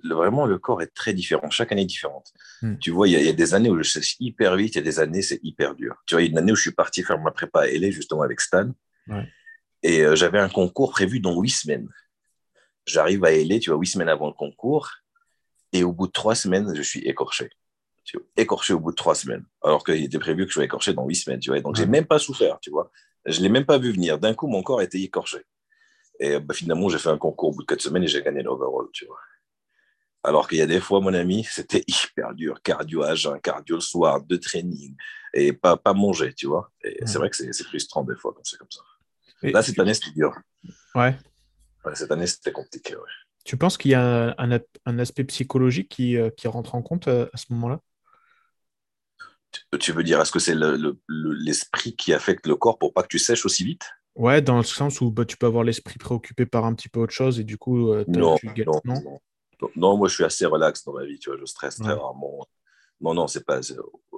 vraiment 0.07 0.47
le 0.47 0.59
corps 0.59 0.83
est 0.83 0.95
très 0.95 1.15
différent. 1.15 1.49
Chaque 1.51 1.73
année 1.73 1.83
est 1.83 1.87
différente. 1.87 2.33
Hmm. 2.63 2.77
Tu 2.79 2.91
vois, 2.91 3.09
il 3.09 3.13
y, 3.13 3.29
a 3.29 3.33
des 3.33 3.55
années 3.55 3.71
où 3.71 3.83
je 3.83 3.89
sais 3.89 4.01
hyper 4.21 4.57
vite, 4.57 4.75
il 4.75 4.79
y 4.79 4.81
a 4.81 4.85
des 4.85 5.01
années 5.01 5.23
c'est 5.23 5.41
hyper 5.43 5.75
dur. 5.75 5.97
Tu 6.07 6.15
vois, 6.15 6.23
il 6.23 6.27
y 6.27 6.29
a 6.29 6.31
une 6.33 6.39
année 6.39 6.53
où 6.53 6.57
je 6.57 6.63
suis 6.63 6.73
parti 6.73 7.03
faire 7.03 7.19
ma 7.19 7.31
prépa 7.31 7.63
à 7.63 7.67
LA 7.67 7.91
justement 7.91 8.23
avec 8.23 8.41
Stan. 8.41 8.71
Et 9.83 10.03
euh, 10.03 10.15
j'avais 10.15 10.39
un 10.39 10.49
concours 10.49 10.91
prévu 10.91 11.21
dans 11.21 11.41
huit 11.41 11.51
semaines. 11.51 11.89
J'arrive 12.87 13.25
à 13.25 13.31
LA, 13.31 13.61
tu 13.61 13.71
vois, 13.71 13.79
huit 13.79 13.87
semaines 13.87 14.09
avant 14.09 14.27
le 14.27 14.35
concours. 14.35 14.91
Et 15.73 15.85
au 15.85 15.93
bout 15.93 16.07
de 16.07 16.13
trois 16.13 16.35
semaines, 16.35 16.75
je 16.75 16.83
suis 16.83 17.01
écorché 17.01 17.51
écorché 18.37 18.73
au 18.73 18.81
bout 18.81 18.91
de 18.91 18.97
trois 18.97 19.15
semaines, 19.15 19.45
alors 19.63 19.85
qu'il 19.85 20.03
était 20.03 20.19
prévu 20.19 20.45
que 20.45 20.49
je 20.49 20.55
sois 20.55 20.65
écorché 20.65 20.95
dans 20.95 21.05
huit 21.07 21.17
semaines, 21.17 21.41
tu 21.41 21.51
vois. 21.51 21.61
Donc, 21.61 21.77
j'ai 21.77 21.87
même 21.87 22.07
pas 22.07 22.19
souffert, 22.19 22.59
tu 22.61 22.71
vois. 22.71 22.91
Je 23.27 23.41
l'ai 23.41 23.49
même 23.49 23.67
pas 23.67 23.79
vu 23.79 23.93
venir. 23.93 24.19
D'un 24.19 24.35
coup, 24.35 24.47
mon 24.47 24.63
corps 24.63 24.81
était 24.81 25.01
écorché. 25.01 25.39
Et 26.19 26.39
bah, 26.41 26.55
finalement, 26.55 26.89
j'ai 26.89 26.99
fait 26.99 27.11
un 27.11 27.19
concours 27.19 27.51
au 27.51 27.53
bout 27.53 27.63
de 27.63 27.67
quatre 27.67 27.83
semaines 27.83 28.03
et 28.03 28.09
j'ai 28.09 28.23
gagné 28.23 28.43
l'overall, 28.43 28.87
tu 28.93 29.07
vois. 29.07 29.19
Alors 30.25 30.49
qu'il 30.49 30.59
y 30.59 30.63
a 30.63 30.67
des 30.67 30.81
fois, 30.81 31.01
mon 31.01 31.15
ami, 31.15 31.45
c'était 31.45 31.85
hyper 31.87 32.35
dur. 32.35 32.61
Cardio 32.63 33.03
à 33.03 33.15
jeun, 33.15 33.41
cardio 33.41 33.77
le 33.77 33.81
soir, 33.81 34.21
de 34.23 34.37
training 34.37 34.97
et 35.33 35.53
pas, 35.53 35.77
pas 35.77 35.95
manger, 35.95 36.35
tu 36.35 36.47
vois. 36.47 36.71
Et 36.83 37.07
c'est 37.07 37.19
vrai 37.19 37.31
que 37.31 37.37
c'est 37.37 37.65
frustrant 37.65 38.05
des 38.05 38.17
fois 38.17 38.33
quand 38.35 38.43
c'est 38.45 38.59
comme 38.59 38.71
ça. 38.71 38.81
Là, 39.43 39.63
cette 39.63 39.79
année, 39.79 39.95
c'était 39.95 40.11
dur. 40.11 40.37
Ouais. 40.95 41.17
Cette 41.95 42.11
année, 42.11 42.27
c'était 42.27 42.53
compliqué, 42.53 42.97
ouais. 42.97 43.03
Tu 43.45 43.57
penses 43.57 43.79
qu'il 43.79 43.93
y 43.93 43.95
a 43.95 44.35
un, 44.37 44.61
un, 44.85 44.99
aspect 44.99 45.25
psychologique 45.25 45.89
qui, 45.89 46.19
euh, 46.19 46.29
qui 46.29 46.49
rentre 46.49 46.75
en 46.75 46.83
compte 46.83 47.09
euh, 47.09 47.31
à 47.33 47.39
ce 47.39 47.47
moment-là? 47.55 47.81
Tu 49.81 49.93
veux 49.93 50.03
dire, 50.03 50.21
est-ce 50.21 50.33
que 50.33 50.39
c'est 50.39 50.57
l'esprit 51.09 51.97
qui 51.97 52.13
affecte 52.13 52.47
le 52.47 52.57
corps 52.57 52.79
pour 52.79 52.93
pas 52.93 53.03
que 53.03 53.09
tu 53.09 53.19
sèches 53.19 53.47
aussi 53.47 53.65
vite? 53.65 53.91
Ouais, 54.19 54.43
dans 54.43 54.57
le 54.57 54.65
sens 54.65 55.01
où 55.01 55.11
bah, 55.11 55.25
tu 55.25 55.37
peux 55.37 55.47
avoir 55.47 55.65
l'esprit 55.65 55.99
préoccupé 55.99 56.45
par 56.45 56.65
un 56.65 56.75
petit 56.75 56.89
peu 56.89 57.01
autre 57.01 57.13
chose 57.13 57.39
et 57.41 57.45
du 57.45 57.57
coup, 57.57 57.93
euh, 57.93 58.05
non, 58.09 58.37
non, 58.67 58.81
non, 58.85 59.21
non, 59.77 59.97
moi 59.97 60.09
je 60.09 60.15
suis 60.15 60.25
assez 60.25 60.45
relax 60.45 60.85
dans 60.85 60.93
ma 60.93 61.05
vie, 61.05 61.19
tu 61.19 61.31
vois, 61.31 61.39
je 61.39 61.45
stresse 61.45 61.77
très 61.77 61.93
rarement. 61.93 62.47
Non, 63.01 63.15
non, 63.15 63.29
c'est 63.29 63.45
pas. 63.45 63.61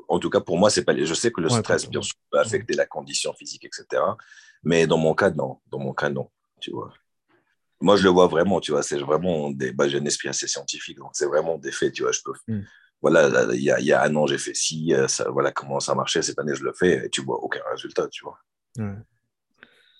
En 0.08 0.18
tout 0.18 0.30
cas, 0.30 0.40
pour 0.40 0.58
moi, 0.58 0.70
c'est 0.70 0.84
pas. 0.84 0.96
Je 0.96 1.14
sais 1.14 1.30
que 1.30 1.40
le 1.40 1.50
stress, 1.50 1.88
bien 1.88 2.00
sûr, 2.00 2.16
peut 2.30 2.38
affecter 2.38 2.74
la 2.74 2.86
condition 2.86 3.32
physique, 3.34 3.64
etc. 3.66 4.02
Mais 4.62 4.86
dans 4.86 4.96
mon 4.96 5.14
cas, 5.14 5.30
non. 5.30 5.58
Dans 5.70 5.78
mon 5.78 5.92
cas, 5.92 6.08
non. 6.08 6.30
Tu 6.60 6.70
vois. 6.70 6.92
Moi, 7.78 7.96
je 7.96 8.04
le 8.04 8.08
vois 8.08 8.26
vraiment, 8.26 8.58
tu 8.58 8.72
vois. 8.72 8.82
C'est 8.82 8.98
vraiment 8.98 9.50
des. 9.50 9.72
Bah, 9.72 9.86
j'ai 9.86 9.98
un 9.98 10.04
esprit 10.06 10.28
assez 10.28 10.48
scientifique, 10.48 10.96
donc 10.96 11.10
c'est 11.12 11.26
vraiment 11.26 11.58
des 11.58 11.72
faits, 11.72 11.92
tu 11.92 12.02
vois. 12.02 12.12
Je 12.12 12.20
peux. 12.24 12.32
Hmm 12.48 12.62
voilà, 13.02 13.54
il 13.54 13.62
y 13.62 13.70
a, 13.70 13.80
y 13.80 13.92
a, 13.92 14.02
un 14.02 14.14
an, 14.16 14.26
j'ai 14.26 14.38
fait 14.38 14.54
ci, 14.54 14.92
euh, 14.92 15.08
ça, 15.08 15.30
voilà 15.30 15.52
comment 15.52 15.80
ça 15.80 15.94
marchait, 15.94 16.22
cette 16.22 16.38
année, 16.38 16.54
je 16.54 16.62
le 16.62 16.72
fais, 16.72 17.06
et 17.06 17.10
tu 17.10 17.22
vois 17.22 17.42
aucun 17.42 17.62
résultat, 17.70 18.08
tu 18.08 18.24
vois. 18.24 18.38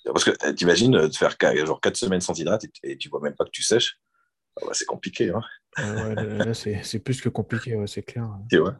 Parce 0.04 0.25
que 0.25 0.30
euh, 0.30 0.52
tu 0.52 0.64
imagines 0.64 0.95
euh, 0.95 1.09
de 1.09 1.14
faire 1.14 1.37
genre 1.66 1.80
4 1.80 1.97
semaines 1.97 2.21
sans 2.21 2.38
hydrate 2.38 2.64
et, 2.83 2.97
tu 2.97 3.09
vois 3.09 3.21
même 3.21 3.35
pas 3.35 3.45
que 3.45 3.50
tu 3.50 3.62
sèches, 3.62 3.99
ah 4.57 4.66
bah, 4.66 4.73
c'est 4.73 4.87
compliqué. 4.87 5.30
Hein. 5.30 5.42
là, 5.76 6.54
c'est 6.54 6.99
plus 6.99 7.21
que 7.21 7.28
compliqué, 7.28 7.76
c'est 7.87 8.02
clair. 8.02 8.28
Tu 8.50 8.59
vois 8.59 8.76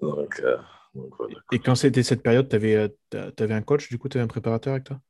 donc, 0.00 0.42
Et 1.52 1.58
quand 1.58 1.74
c'était 1.74 2.02
cette 2.02 2.22
période, 2.22 2.48
tu 2.48 2.56
avais, 2.56 2.90
avais, 3.12 3.54
un 3.54 3.62
coach, 3.62 3.88
du 3.88 3.98
coup, 3.98 4.08
tu 4.08 4.16
avais 4.16 4.24
un 4.24 4.28
préparateur 4.28 4.72
avec 4.72 4.84
toi? 4.84 5.00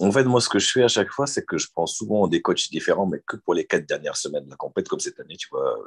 En 0.00 0.10
fait, 0.10 0.24
moi, 0.24 0.40
ce 0.40 0.48
que 0.48 0.58
je 0.58 0.70
fais 0.70 0.82
à 0.82 0.88
chaque 0.88 1.10
fois, 1.10 1.26
c'est 1.26 1.44
que 1.44 1.58
je 1.58 1.68
prends 1.72 1.86
souvent 1.86 2.26
des 2.26 2.40
coachs 2.40 2.70
différents, 2.70 3.06
mais 3.06 3.20
que 3.26 3.36
pour 3.36 3.54
les 3.54 3.66
quatre 3.66 3.86
dernières 3.86 4.16
semaines 4.16 4.44
de 4.46 4.50
la 4.50 4.56
compète, 4.56 4.88
comme 4.88 5.00
cette 5.00 5.20
année, 5.20 5.36
tu 5.36 5.48
vois, 5.50 5.78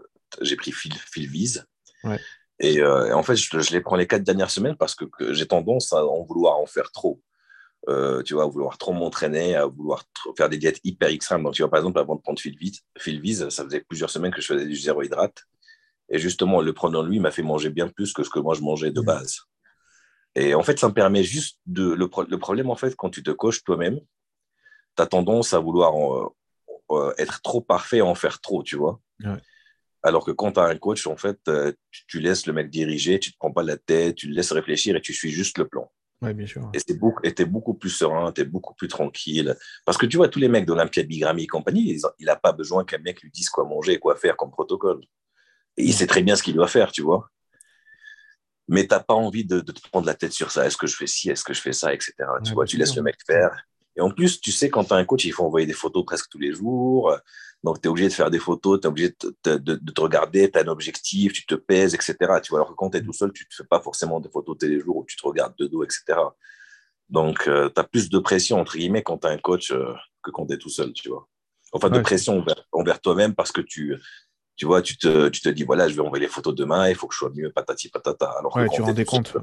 j'ai 0.42 0.56
pris 0.56 0.72
Phil, 0.72 0.94
Phil 0.94 1.28
Vise, 1.28 1.66
et, 2.60 2.80
euh, 2.80 3.16
en 3.16 3.24
fait, 3.24 3.36
je, 3.36 3.74
les 3.74 3.82
prends 3.82 3.96
les 3.96 4.08
quatre 4.08 4.24
dernières 4.24 4.52
semaines 4.52 4.76
parce 4.78 4.96
que, 4.96 5.06
j'ai 5.34 5.48
tendance 5.48 5.94
à 5.94 6.06
en 6.06 6.24
vouloir 6.24 6.58
en 6.58 6.66
faire 6.66 6.92
trop. 6.92 7.22
Euh, 7.90 8.24
tu 8.24 8.34
vois, 8.34 8.44
à 8.44 8.48
vouloir 8.48 8.78
trop 8.78 8.94
m'entraîner, 8.94 9.56
à 9.56 9.66
vouloir 9.66 10.06
faire 10.38 10.48
des 10.48 10.58
diètes 10.58 10.80
hyper 10.86 11.10
extrêmes. 11.10 11.44
Donc, 11.44 11.54
tu 11.54 11.62
vois, 11.64 11.70
par 11.70 11.80
exemple, 11.80 12.00
avant 12.00 12.16
de 12.16 12.22
prendre 12.22 12.40
Philvise, 12.40 13.50
ça 13.50 13.66
faisait 13.66 13.82
plusieurs 13.82 14.10
semaines 14.10 14.32
que 14.32 14.42
je 14.42 14.48
faisais 14.48 14.66
du 14.66 14.76
zéro 14.76 15.04
hydrate. 15.04 15.44
Et 16.10 16.18
justement, 16.18 16.62
le 16.62 16.72
prenant 16.74 17.02
lui 17.02 17.20
m'a 17.20 17.32
fait 17.32 17.44
manger 17.44 17.70
bien 17.70 17.90
plus 17.90 18.14
que 18.14 18.24
ce 18.24 18.30
que 18.30 18.40
moi 18.40 18.54
je 18.56 18.62
mangeais 18.62 18.92
de 18.92 19.02
mmh. 19.02 19.06
base. 19.06 19.40
Et 20.36 20.56
en 20.56 20.64
fait, 20.64 20.80
ça 20.80 20.88
me 20.88 20.94
permet 20.94 21.24
juste 21.24 21.60
de. 21.66 21.94
Le, 21.94 22.10
le 22.28 22.38
problème, 22.38 22.70
en 22.70 22.76
fait, 22.76 22.96
quand 22.96 23.10
tu 23.10 23.22
te 23.22 23.32
coches 23.32 23.64
toi-même, 23.64 24.00
tu 24.96 25.04
as 25.04 25.06
tendance 25.06 25.54
à 25.54 25.60
vouloir 25.60 25.94
être 27.18 27.42
trop 27.42 27.62
parfait, 27.62 28.02
en 28.02 28.16
faire 28.16 28.40
trop, 28.40 28.64
tu 28.64 28.78
vois. 28.78 29.00
Alors 30.04 30.26
que 30.26 30.32
quand 30.32 30.54
tu 30.54 30.60
as 30.60 30.66
un 30.66 30.78
coach, 30.78 31.08
en 31.08 31.18
fait, 31.18 31.40
tu, 32.08 32.20
laisses 32.20 32.46
le 32.46 32.54
mec 32.54 32.70
diriger, 32.70 33.20
tu 33.20 33.30
ne 33.30 33.34
te 33.34 33.38
prends 33.38 33.52
pas 33.52 33.64
la 33.64 33.78
tête, 33.78 34.16
tu 34.16 34.28
le 34.28 34.36
laisses 34.36 34.52
réfléchir 34.52 34.96
et 34.96 35.02
tu 35.02 35.14
suis 35.14 35.32
juste 35.32 35.58
le 35.58 35.68
plan. 35.68 35.90
Ouais, 36.24 36.34
bien 36.34 36.48
sûr. 36.48 36.72
Et 36.74 36.82
tu 36.82 36.94
es, 36.94 37.46
beaucoup 37.46 37.74
plus 37.74 37.90
serein, 37.90 38.32
tu 38.32 38.42
es 38.42 38.46
beaucoup 38.46 38.74
plus 38.74 38.88
tranquille. 38.88 39.56
Parce 39.86 39.98
que 39.98 40.06
tu 40.06 40.16
vois, 40.16 40.30
tous 40.30 40.40
les 40.40 40.48
mecs 40.48 40.66
d'Olympia 40.66 41.04
Bigrami 41.04 41.44
et 41.44 41.48
compagnie, 41.48 42.00
il 42.20 42.26
n'a 42.26 42.38
pas 42.38 42.54
besoin 42.54 42.86
qu'un 42.86 43.00
mec 43.00 43.22
lui 43.22 43.30
dise 43.30 43.50
quoi 43.50 43.66
manger 43.66 43.94
et 43.94 44.00
quoi 44.00 44.16
faire 44.16 44.38
comme 44.38 44.50
protocole. 44.50 45.02
Et 45.76 45.84
il 45.84 45.94
sait 45.94 46.08
très 46.08 46.24
bien 46.24 46.38
ce 46.38 46.44
qu'il 46.44 46.54
doit 46.54 46.68
faire, 46.68 46.94
tu 46.94 47.02
vois. 47.02 47.30
Mais 48.70 48.88
tu 48.88 48.94
n'as 48.94 49.02
pas 49.02 49.14
envie 49.14 49.44
de, 49.44 49.60
te 49.60 49.90
prendre 49.90 50.08
la 50.08 50.14
tête 50.14 50.32
sur 50.32 50.50
ça. 50.50 50.66
Est-ce 50.66 50.78
que 50.78 50.88
je 50.88 50.96
fais 50.96 51.08
ci, 51.08 51.30
est-ce 51.30 51.44
que 51.44 51.54
je 51.54 51.60
fais 51.60 51.74
ça, 51.74 51.94
etc. 51.94 52.14
tu 52.46 52.54
vois, 52.54 52.66
tu 52.66 52.78
laisses 52.78 52.96
le 52.96 53.02
mec 53.02 53.18
faire. 53.28 53.52
Et 53.96 54.02
en 54.02 54.10
plus, 54.10 54.42
tu 54.42 54.52
sais, 54.52 54.70
quand 54.70 54.86
tu 54.86 54.94
as 54.94 54.98
un 54.98 55.06
coach, 55.06 55.26
il 55.26 55.32
faut 55.32 55.44
envoyer 55.44 55.68
des 55.68 55.74
photos 55.74 56.04
presque 56.06 56.30
tous 56.30 56.40
les 56.40 56.54
jours. 56.54 57.16
Donc, 57.64 57.82
tu 57.82 57.88
es 57.88 57.90
obligé 57.90 58.10
de 58.10 58.14
faire 58.14 58.30
des 58.30 58.40
photos, 58.40 58.82
tu 58.82 58.88
es 58.88 58.90
obligé 58.90 59.16
de, 59.46 59.92
te 59.92 60.02
regarder, 60.02 60.52
tu 60.52 60.58
as 60.58 60.62
un 60.64 60.68
objectif, 60.68 61.34
tu 61.34 61.46
te 61.46 61.56
pèses, 61.56 61.94
etc. 61.94 62.16
Tu 62.44 62.50
vois, 62.50 62.60
alors 62.60 62.70
que 62.70 62.76
quand 62.76 62.90
tu 62.90 62.98
es 62.98 63.04
tout 63.04 63.14
seul, 63.14 63.32
tu 63.32 63.44
ne 63.44 63.50
te 63.50 63.56
fais 63.56 63.68
pas 63.68 63.80
forcément 63.80 64.20
des 64.20 64.30
photos 64.30 64.58
tous 64.60 64.66
les 64.66 64.80
jours 64.80 64.98
où 64.98 65.06
tu 65.06 65.16
te 65.16 65.26
regardes 65.26 65.56
de 65.58 65.68
dos, 65.68 65.84
etc. 65.84 66.20
Donc, 67.10 67.48
euh, 67.48 67.70
tu 67.74 67.80
as 67.80 67.84
plus 67.84 68.10
de 68.10 68.20
pression, 68.20 68.60
entre 68.60 68.78
guillemets, 68.78 69.04
quand 69.04 69.20
tu 69.20 69.28
as 69.28 69.30
un 69.30 69.38
coach 69.38 69.72
euh, 69.72 69.94
que 70.24 70.32
quand 70.32 70.48
tu 70.48 70.54
es 70.54 70.58
tout 70.58 70.70
seul, 70.70 70.92
tu 70.94 71.10
vois. 71.10 71.28
Enfin, 71.72 71.90
de 71.90 72.00
pression 72.00 72.44
envers, 72.72 73.02
toi-même 73.02 73.34
parce 73.34 73.52
que 73.52 73.62
tu, 73.62 73.96
tu 74.56 74.66
vois, 74.66 74.82
tu 74.82 74.98
te, 74.98 75.30
tu 75.30 75.42
te 75.42 75.50
dis, 75.50 75.64
voilà, 75.64 75.88
je 75.88 75.96
vais 75.96 76.02
envoyer 76.02 76.26
les 76.26 76.32
photos 76.32 76.54
demain, 76.54 76.88
il 76.90 76.96
faut 76.96 77.08
que 77.08 77.14
je 77.14 77.20
sois 77.20 77.32
mieux, 77.34 77.52
patati 77.52 77.90
patata. 77.90 78.30
Alors 78.38 78.56
ouais, 78.56 78.70
tu 78.70 78.82
rends 78.82 78.94
des 78.94 79.06
comptes. 79.06 79.36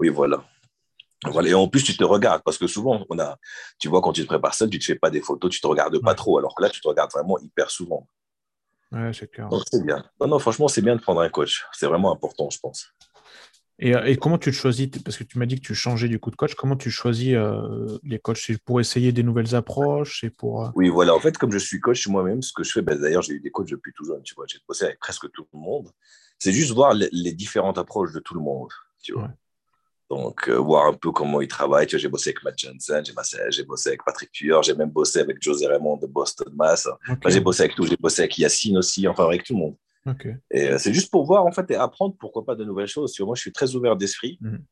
oui, 0.00 0.08
voilà. 0.08 0.44
Voilà, 1.24 1.48
et 1.48 1.54
en 1.54 1.68
plus, 1.68 1.82
tu 1.82 1.96
te 1.96 2.04
regardes, 2.04 2.42
parce 2.44 2.58
que 2.58 2.66
souvent, 2.68 3.04
on 3.10 3.18
a, 3.18 3.36
tu 3.80 3.88
vois, 3.88 4.00
quand 4.00 4.12
tu 4.12 4.22
te 4.22 4.26
prépares 4.26 4.54
seul, 4.54 4.70
tu 4.70 4.76
ne 4.76 4.80
te 4.80 4.84
fais 4.84 4.94
pas 4.94 5.10
des 5.10 5.20
photos, 5.20 5.50
tu 5.50 5.58
ne 5.58 5.62
te 5.62 5.66
regardes 5.66 5.98
pas 6.00 6.14
trop, 6.14 6.38
alors 6.38 6.54
que 6.54 6.62
là, 6.62 6.70
tu 6.70 6.80
te 6.80 6.86
regardes 6.86 7.10
vraiment 7.10 7.38
hyper 7.40 7.70
souvent. 7.70 8.06
Ouais, 8.92 9.12
c'est 9.12 9.30
clair. 9.30 9.48
Donc, 9.48 9.62
c'est 9.70 9.84
bien. 9.84 10.04
Non, 10.20 10.28
non, 10.28 10.38
franchement, 10.38 10.68
c'est 10.68 10.80
bien 10.80 10.96
de 10.96 11.00
prendre 11.00 11.20
un 11.20 11.28
coach. 11.28 11.66
C'est 11.72 11.86
vraiment 11.86 12.12
important, 12.12 12.48
je 12.50 12.58
pense. 12.58 12.86
Et, 13.80 13.92
et, 14.06 14.16
comment 14.16 14.38
tu 14.38 14.50
te 14.50 14.56
choisis 14.56 14.88
Parce 15.04 15.16
que 15.16 15.24
tu 15.24 15.38
m'as 15.38 15.46
dit 15.46 15.56
que 15.56 15.66
tu 15.66 15.74
changeais 15.74 16.08
du 16.08 16.18
coup 16.18 16.30
de 16.30 16.36
coach. 16.36 16.54
Comment 16.54 16.76
tu 16.76 16.90
choisis 16.90 17.34
euh, 17.34 17.98
les 18.02 18.18
coachs? 18.18 18.38
C'est 18.38 18.60
pour 18.62 18.80
essayer 18.80 19.12
des 19.12 19.22
nouvelles 19.22 19.54
approches? 19.54 20.20
C'est 20.20 20.30
pour. 20.30 20.64
Euh 20.64 20.70
oui, 20.74 20.88
voilà. 20.88 21.14
En 21.14 21.20
fait, 21.20 21.36
comme 21.36 21.52
je 21.52 21.58
suis 21.58 21.78
coach 21.78 22.08
moi-même, 22.08 22.42
ce 22.42 22.52
que 22.52 22.64
je 22.64 22.72
fais, 22.72 22.82
ben, 22.82 22.98
d'ailleurs, 22.98 23.22
j'ai 23.22 23.34
eu 23.34 23.40
des 23.40 23.50
coachs 23.50 23.68
depuis 23.68 23.92
tout 23.94 24.04
jeune. 24.04 24.22
Tu 24.22 24.34
vois, 24.34 24.46
j'ai 24.48 24.58
bossé 24.66 24.86
avec 24.86 24.98
presque 24.98 25.30
tout 25.32 25.46
le 25.52 25.58
monde. 25.58 25.90
C'est 26.38 26.52
juste 26.52 26.72
voir 26.72 26.94
les, 26.94 27.08
les, 27.12 27.32
différentes 27.32 27.78
approches 27.78 28.12
de 28.12 28.20
tout 28.20 28.34
le 28.34 28.40
monde. 28.40 28.70
Tu 29.02 29.12
vois. 29.12 29.30
Donc, 30.10 30.48
euh, 30.48 30.56
voir 30.56 30.86
un 30.86 30.94
peu 30.94 31.12
comment 31.12 31.40
ils 31.40 31.48
travaillent. 31.48 31.86
J'ai 31.88 32.08
bossé 32.08 32.30
avec 32.30 32.42
Matt 32.42 32.58
Johnson, 32.58 33.02
j'ai 33.50 33.64
bossé, 33.64 33.88
avec 33.88 34.04
Patrick 34.04 34.32
Tueur, 34.32 34.62
j'ai 34.62 34.74
même 34.74 34.90
bossé 34.90 35.20
avec 35.20 35.42
José 35.42 35.66
Raymond 35.66 35.98
de 35.98 36.06
Boston 36.06 36.50
Mass. 36.54 36.88
j'ai 37.26 37.40
bossé 37.40 37.64
avec 37.64 37.74
tout, 37.74 37.84
j'ai 37.84 37.96
bossé 37.96 38.22
avec 38.22 38.38
Yacine 38.38 38.78
aussi, 38.78 39.06
enfin 39.06 39.26
avec 39.26 39.44
tout 39.44 39.52
le 39.52 39.58
monde. 39.58 39.76
Et 40.50 40.68
euh, 40.68 40.78
c'est 40.78 40.94
juste 40.94 41.10
pour 41.10 41.26
voir 41.26 41.44
en 41.44 41.52
fait 41.52 41.70
et 41.70 41.74
apprendre 41.74 42.16
pourquoi 42.18 42.44
pas 42.44 42.54
de 42.54 42.64
nouvelles 42.64 42.86
choses. 42.86 43.18
Moi, 43.20 43.34
je 43.34 43.42
suis 43.42 43.52
très 43.52 43.74
ouvert 43.74 43.96
d'esprit 43.96 44.38
mhm. 44.40 44.64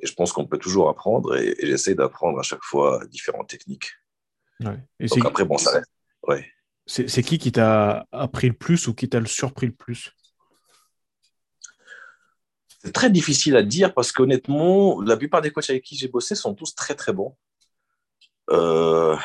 et 0.00 0.06
je 0.06 0.12
pense 0.14 0.32
qu'on 0.32 0.46
peut 0.46 0.58
toujours 0.58 0.88
apprendre 0.88 1.36
et, 1.36 1.54
j'essaie 1.60 1.94
d'apprendre 1.94 2.40
à 2.40 2.42
chaque 2.42 2.64
fois 2.64 3.00
différentes 3.08 3.48
techniques. 3.48 3.92
Et 4.98 5.06
Donc 5.06 5.24
après, 5.24 5.44
bon, 5.44 5.58
ça 5.58 5.72
reste. 5.72 5.90
Ouais. 6.26 6.46
C'est 6.86 7.22
qui 7.22 7.38
qui 7.38 7.52
t'a 7.52 8.06
appris 8.10 8.48
le 8.48 8.54
plus 8.54 8.88
ou 8.88 8.94
qui 8.94 9.08
t'a 9.08 9.24
surpris 9.24 9.66
le 9.66 9.72
plus? 9.72 10.12
C'est 12.84 12.92
très 12.92 13.10
difficile 13.10 13.56
à 13.56 13.62
dire 13.62 13.94
parce 13.94 14.10
qu'honnêtement, 14.10 15.00
la 15.00 15.16
plupart 15.16 15.40
des 15.40 15.50
coachs 15.52 15.70
avec 15.70 15.84
qui 15.84 15.96
j'ai 15.96 16.08
bossé 16.08 16.34
sont 16.34 16.54
tous 16.54 16.74
très 16.74 16.94
très 16.94 17.12
bons. 17.12 17.36
Euh, 18.50 19.16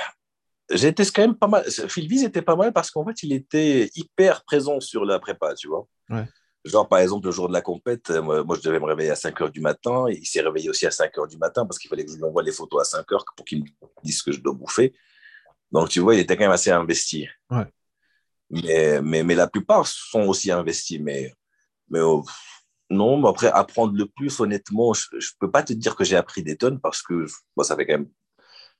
été 0.69 1.03
quand 1.05 1.23
même 1.23 1.35
pas 1.35 1.47
mal. 1.47 1.63
Phil 1.71 2.07
Viz 2.07 2.23
était 2.23 2.43
pas 2.43 2.55
mal 2.55 2.71
parce 2.71 2.91
qu'en 2.91 3.05
fait, 3.05 3.23
il 3.23 3.33
était 3.33 3.89
hyper 3.95 4.43
présent 4.43 4.79
sur 4.79 5.05
la 5.05 5.19
prépa, 5.19 5.55
tu 5.55 5.67
vois. 5.67 5.87
Genre, 6.65 6.87
par 6.87 6.99
exemple, 6.99 7.25
le 7.25 7.31
jour 7.31 7.47
de 7.47 7.53
la 7.53 7.61
compète, 7.61 8.09
moi, 8.11 8.55
je 8.55 8.61
devais 8.61 8.79
me 8.79 8.85
réveiller 8.85 9.11
à 9.11 9.15
5 9.15 9.39
h 9.39 9.51
du 9.51 9.61
matin. 9.61 10.05
il 10.09 10.25
s'est 10.25 10.41
réveillé 10.41 10.69
aussi 10.69 10.85
à 10.85 10.91
5 10.91 11.11
h 11.15 11.29
du 11.29 11.37
matin 11.37 11.65
parce 11.65 11.79
qu'il 11.79 11.89
fallait 11.89 12.05
que 12.05 12.11
je 12.11 12.17
lui 12.17 12.25
envoie 12.25 12.43
les 12.43 12.51
photos 12.51 12.81
à 12.81 12.97
5 12.97 13.07
h 13.09 13.23
pour 13.35 13.45
qu'il 13.45 13.63
me 13.63 13.67
dise 14.03 14.19
ce 14.19 14.23
que 14.23 14.31
je 14.31 14.41
dois 14.41 14.53
bouffer. 14.53 14.93
Donc, 15.71 15.89
tu 15.89 15.99
vois, 15.99 16.13
il 16.13 16.19
était 16.19 16.35
quand 16.35 16.43
même 16.43 16.51
assez 16.51 16.71
investi. 16.71 17.27
Mais, 18.49 19.01
mais, 19.01 19.23
mais 19.23 19.35
la 19.35 19.47
plupart 19.47 19.87
sont 19.87 20.23
aussi 20.23 20.51
investis. 20.51 20.99
Mais, 20.99 21.33
mais 21.89 22.01
oh, 22.01 22.23
non, 22.89 23.17
mais 23.17 23.27
après, 23.27 23.47
apprendre 23.47 23.93
le 23.93 24.05
plus, 24.05 24.39
honnêtement, 24.39 24.93
je 24.93 25.07
ne 25.15 25.21
peux 25.39 25.51
pas 25.51 25.63
te 25.63 25.73
dire 25.73 25.95
que 25.95 26.03
j'ai 26.03 26.15
appris 26.15 26.43
des 26.43 26.55
tonnes 26.55 26.79
parce 26.79 27.01
que 27.01 27.25
moi, 27.55 27.65
ça 27.65 27.75
fait 27.75 27.85
quand 27.85 27.93
même, 27.93 28.09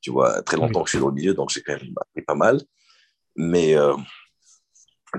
tu 0.02 0.12
vois, 0.12 0.42
très 0.44 0.58
longtemps 0.58 0.84
que 0.84 0.90
je 0.90 0.98
suis 0.98 1.00
dans 1.00 1.10
le 1.10 1.14
milieu, 1.14 1.34
donc 1.34 1.50
j'ai 1.50 1.62
quand 1.62 1.74
même 1.74 1.94
appris 2.00 2.22
pas 2.22 2.36
mal. 2.36 2.62
Mais 3.36 3.76
euh, 3.76 3.96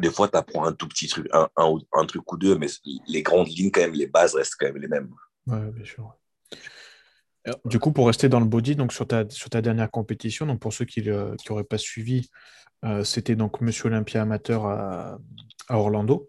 des 0.00 0.11
fois, 0.11 0.28
tu 0.28 0.37
apprends 0.37 0.64
un 0.64 0.73
tout 0.73 0.88
petit 0.88 1.07
truc, 1.07 1.28
un, 1.33 1.49
un, 1.57 2.07
truc 2.07 2.33
ou 2.33 2.37
deux, 2.38 2.57
mais 2.57 2.68
les 3.07 3.23
grandes 3.23 3.49
lignes, 3.49 3.71
quand 3.71 3.83
même, 3.83 3.92
les 3.92 4.07
bases 4.07 4.35
restent 4.35 4.57
quand 4.59 4.66
même 4.66 4.78
les 4.78 4.88
mêmes. 4.88 5.11
Ouais, 5.47 5.71
bien 5.71 5.85
sûr. 5.85 6.14
Du 7.64 7.78
coup, 7.78 7.92
pour 7.92 8.07
rester 8.07 8.28
dans 8.28 8.40
le 8.40 8.47
body, 8.47 8.76
donc 8.76 8.92
sur 8.92 9.07
ta, 9.07 9.28
sur 9.30 9.50
ta 9.50 9.62
dernière 9.62 9.90
compétition, 9.90 10.47
donc 10.47 10.61
pour 10.61 10.73
ceux 10.73 10.85
qui 10.85 11.02
n'auraient 11.02 11.64
pas 11.64 11.78
suivi, 11.78 12.28
euh, 12.85 13.04
c'était 13.04 13.37
donc 13.37 13.61
Monsieur 13.61 13.87
Olympia 13.87 14.23
amateur 14.23 14.66
à, 14.66 15.18
à 15.68 15.78
Orlando. 15.78 16.28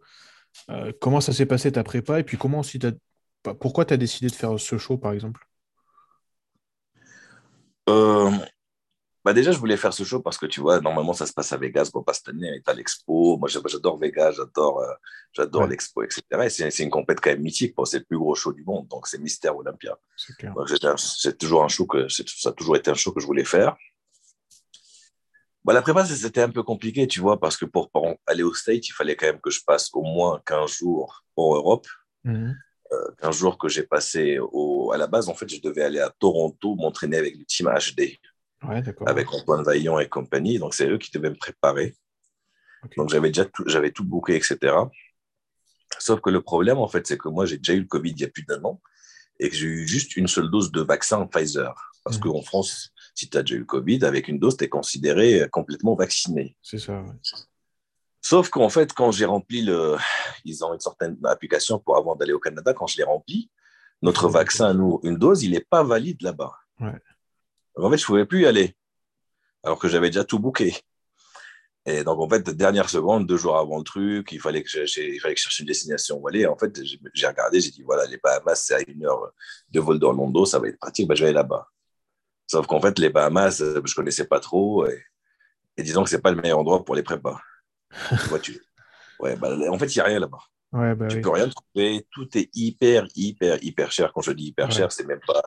Euh, 0.69 0.91
comment 0.99 1.21
ça 1.21 1.33
s'est 1.33 1.45
passé 1.45 1.71
ta 1.71 1.83
prépa 1.83 2.19
et 2.19 2.23
puis 2.23 2.37
comment 2.37 2.59
aussi 2.59 2.79
bah, 2.79 3.53
pourquoi 3.59 3.85
tu 3.85 3.93
as 3.93 3.97
décidé 3.97 4.27
de 4.27 4.35
faire 4.35 4.59
ce 4.59 4.77
show 4.77 4.97
par 4.97 5.13
exemple? 5.13 5.47
Euh, 7.89 8.29
bah 9.25 9.33
déjà, 9.33 9.51
je 9.51 9.57
voulais 9.57 9.77
faire 9.77 9.93
ce 9.93 10.03
show 10.03 10.21
parce 10.21 10.37
que 10.37 10.45
tu 10.45 10.61
vois, 10.61 10.79
normalement, 10.79 11.13
ça 11.13 11.25
se 11.25 11.33
passe 11.33 11.51
à 11.51 11.57
Vegas. 11.57 11.89
Bon, 11.93 12.03
pas 12.03 12.13
cette 12.13 12.29
année, 12.29 12.61
à 12.65 12.73
l'expo. 12.73 13.37
Moi, 13.37 13.49
j'adore 13.49 13.97
Vegas, 13.97 14.31
j'adore 14.31 14.79
euh, 14.79 14.93
j'adore 15.33 15.67
l'expo, 15.67 16.03
etc. 16.03 16.23
Et 16.45 16.49
c'est 16.49 16.83
une 16.83 16.89
compète 16.89 17.19
quand 17.19 17.29
même 17.31 17.41
mythique. 17.41 17.75
c'est 17.85 17.99
le 17.99 18.05
plus 18.05 18.17
gros 18.17 18.35
show 18.35 18.53
du 18.53 18.63
monde. 18.63 18.87
Donc, 18.87 19.07
c'est 19.07 19.17
Mister 19.17 19.49
Olympia. 19.49 19.97
C'est 20.97 21.37
toujours 21.37 21.63
un 21.63 21.67
show 21.67 21.85
que 21.85 22.07
ça 22.07 22.49
a 22.49 22.53
toujours 22.53 22.77
été 22.77 22.91
un 22.91 22.95
show 22.95 23.11
que 23.11 23.19
je 23.19 23.25
voulais 23.25 23.43
faire. 23.45 23.75
Bah, 25.65 25.73
la 25.73 25.81
prépa, 25.81 26.05
c'était 26.05 26.41
un 26.41 26.49
peu 26.49 26.63
compliqué, 26.63 27.07
tu 27.07 27.19
vois, 27.19 27.39
parce 27.39 27.57
que 27.57 27.65
pour, 27.65 27.89
aller 28.25 28.43
au 28.43 28.53
State, 28.53 28.87
il 28.87 28.93
fallait 28.93 29.15
quand 29.15 29.25
même 29.25 29.41
que 29.41 29.49
je 29.49 29.61
passe 29.65 29.89
au 29.93 30.03
moins 30.03 30.41
15 30.45 30.71
jours 30.71 31.23
en 31.35 31.55
Europe. 31.55 31.87
Mmh. 32.23 32.51
15 33.21 33.37
jours 33.37 33.57
que 33.57 33.69
j'ai 33.69 33.83
passé 33.83 34.39
au, 34.39 34.91
à 34.91 34.97
la 34.97 35.07
base, 35.07 35.29
en 35.29 35.35
fait, 35.35 35.47
je 35.47 35.61
devais 35.61 35.83
aller 35.83 35.99
à 35.99 36.09
Toronto 36.09 36.75
m'entraîner 36.75 37.17
avec 37.17 37.37
le 37.37 37.45
team 37.45 37.67
HD. 37.67 38.17
avec 39.05 39.31
Antoine 39.31 39.63
Vaillant 39.63 39.99
et 39.99 40.09
compagnie. 40.09 40.59
Donc, 40.59 40.73
c'est 40.73 40.89
eux 40.89 40.97
qui 40.97 41.11
devaient 41.11 41.29
me 41.29 41.37
préparer. 41.37 41.95
Donc, 42.97 43.09
j'avais 43.09 43.29
déjà 43.29 43.45
tout, 43.45 43.63
j'avais 43.67 43.91
tout 43.91 44.03
booké, 44.03 44.35
etc. 44.35 44.75
Sauf 45.99 46.21
que 46.21 46.29
le 46.29 46.41
problème, 46.41 46.77
en 46.77 46.87
fait, 46.87 47.05
c'est 47.05 47.17
que 47.17 47.29
moi, 47.29 47.45
j'ai 47.45 47.57
déjà 47.57 47.73
eu 47.73 47.81
le 47.81 47.87
Covid 47.87 48.11
il 48.11 48.21
y 48.21 48.25
a 48.25 48.29
plus 48.29 48.43
d'un 48.43 48.63
an 48.63 48.81
et 49.39 49.49
que 49.49 49.55
j'ai 49.55 49.67
eu 49.67 49.87
juste 49.87 50.15
une 50.17 50.27
seule 50.27 50.49
dose 50.49 50.71
de 50.71 50.81
vaccin 50.81 51.25
Pfizer. 51.27 51.73
Parce 52.03 52.17
mmh. 52.17 52.21
qu'en 52.21 52.41
France, 52.41 52.91
si 53.19 53.29
tu 53.29 53.37
as 53.37 53.41
déjà 53.41 53.55
eu 53.55 53.59
le 53.59 53.65
Covid, 53.65 54.05
avec 54.05 54.29
une 54.29 54.39
dose, 54.39 54.55
tu 54.55 54.63
es 54.63 54.69
considéré 54.69 55.45
complètement 55.51 55.93
vacciné. 55.93 56.55
C'est 56.61 56.79
ça, 56.79 57.03
Sauf 58.21 58.49
qu'en 58.49 58.69
fait, 58.69 58.93
quand 58.93 59.11
j'ai 59.11 59.25
rempli 59.25 59.61
le. 59.61 59.97
Ils 60.45 60.63
ont 60.63 60.73
une 60.73 60.79
certaine 60.79 61.17
application 61.25 61.79
pour 61.79 61.97
avant 61.97 62.15
d'aller 62.15 62.33
au 62.33 62.39
Canada. 62.39 62.73
Quand 62.73 62.87
je 62.87 62.97
l'ai 62.97 63.03
rempli, 63.03 63.49
notre 64.01 64.29
vaccin, 64.29 64.73
nous, 64.73 64.99
une 65.03 65.17
dose, 65.17 65.43
il 65.43 65.51
n'est 65.51 65.65
pas 65.69 65.83
valide 65.83 66.21
là-bas. 66.21 66.53
En 66.79 67.89
fait, 67.89 67.97
je 67.97 68.03
ne 68.03 68.05
pouvais 68.05 68.25
plus 68.25 68.41
y 68.41 68.45
aller. 68.45 68.73
Alors 69.63 69.79
que 69.79 69.89
j'avais 69.89 70.09
déjà 70.09 70.23
tout 70.23 70.39
booké. 70.39 70.75
Et 71.85 72.03
donc, 72.03 72.19
en 72.19 72.29
fait, 72.29 72.49
dernière 72.49 72.89
seconde, 72.89 73.25
deux 73.25 73.37
jours 73.37 73.57
avant 73.57 73.77
le 73.77 73.83
truc, 73.83 74.31
il 74.31 74.39
fallait 74.39 74.63
que, 74.63 74.69
il 74.69 75.19
fallait 75.19 75.33
que 75.33 75.39
je 75.39 75.43
cherche 75.43 75.59
une 75.59 75.65
destination 75.65 76.17
où 76.17 76.27
aller. 76.27 76.45
En 76.45 76.57
fait, 76.57 76.77
j'ai 77.13 77.27
regardé, 77.27 77.59
j'ai 77.59 77.71
dit, 77.71 77.83
voilà, 77.83 78.05
les 78.05 78.17
Bahamas, 78.17 78.55
c'est 78.55 78.75
à 78.75 78.79
une 78.87 79.05
heure 79.05 79.31
de 79.69 79.79
vol 79.79 79.99
d'Orlando, 79.99 80.45
ça 80.45 80.59
va 80.59 80.67
être 80.67 80.79
pratique, 80.79 81.07
ben, 81.07 81.15
je 81.15 81.21
vais 81.21 81.29
aller 81.29 81.35
là-bas. 81.35 81.67
Sauf 82.49 82.65
qu'en 82.65 82.81
fait, 82.81 82.97
les 82.97 83.09
Bahamas, 83.09 83.61
euh, 83.61 83.81
je 83.85 83.91
ne 83.91 83.95
connaissais 83.95 84.25
pas 84.25 84.39
trop. 84.39 84.87
Et, 84.87 85.03
disons 85.77 86.03
que 86.03 86.09
ce 86.09 86.15
n'est 86.15 86.21
pas 86.21 86.31
le 86.31 86.41
meilleur 86.41 86.57
endroit 86.57 86.83
pour 86.83 86.95
les 86.95 87.03
prépas. 87.03 87.39
tu... 88.41 88.59
ouais, 89.19 89.35
bah, 89.35 89.55
en 89.69 89.77
fait, 89.77 89.85
il 89.95 89.97
n'y 89.97 90.01
a 90.01 90.05
rien 90.05 90.19
là-bas. 90.19 90.39
Ouais, 90.71 90.95
bah 90.95 91.07
tu 91.07 91.17
ne 91.17 91.21
peux 91.21 91.29
rien 91.29 91.47
trouver. 91.47 92.07
Tout 92.11 92.27
est 92.37 92.49
hyper, 92.55 93.07
hyper, 93.15 93.63
hyper 93.63 93.91
cher. 93.91 94.11
Quand 94.13 94.21
je 94.21 94.31
dis 94.31 94.45
hyper 94.47 94.71
cher, 94.71 94.91
c'est 94.91 95.05
même 95.05 95.19
pas, 95.25 95.41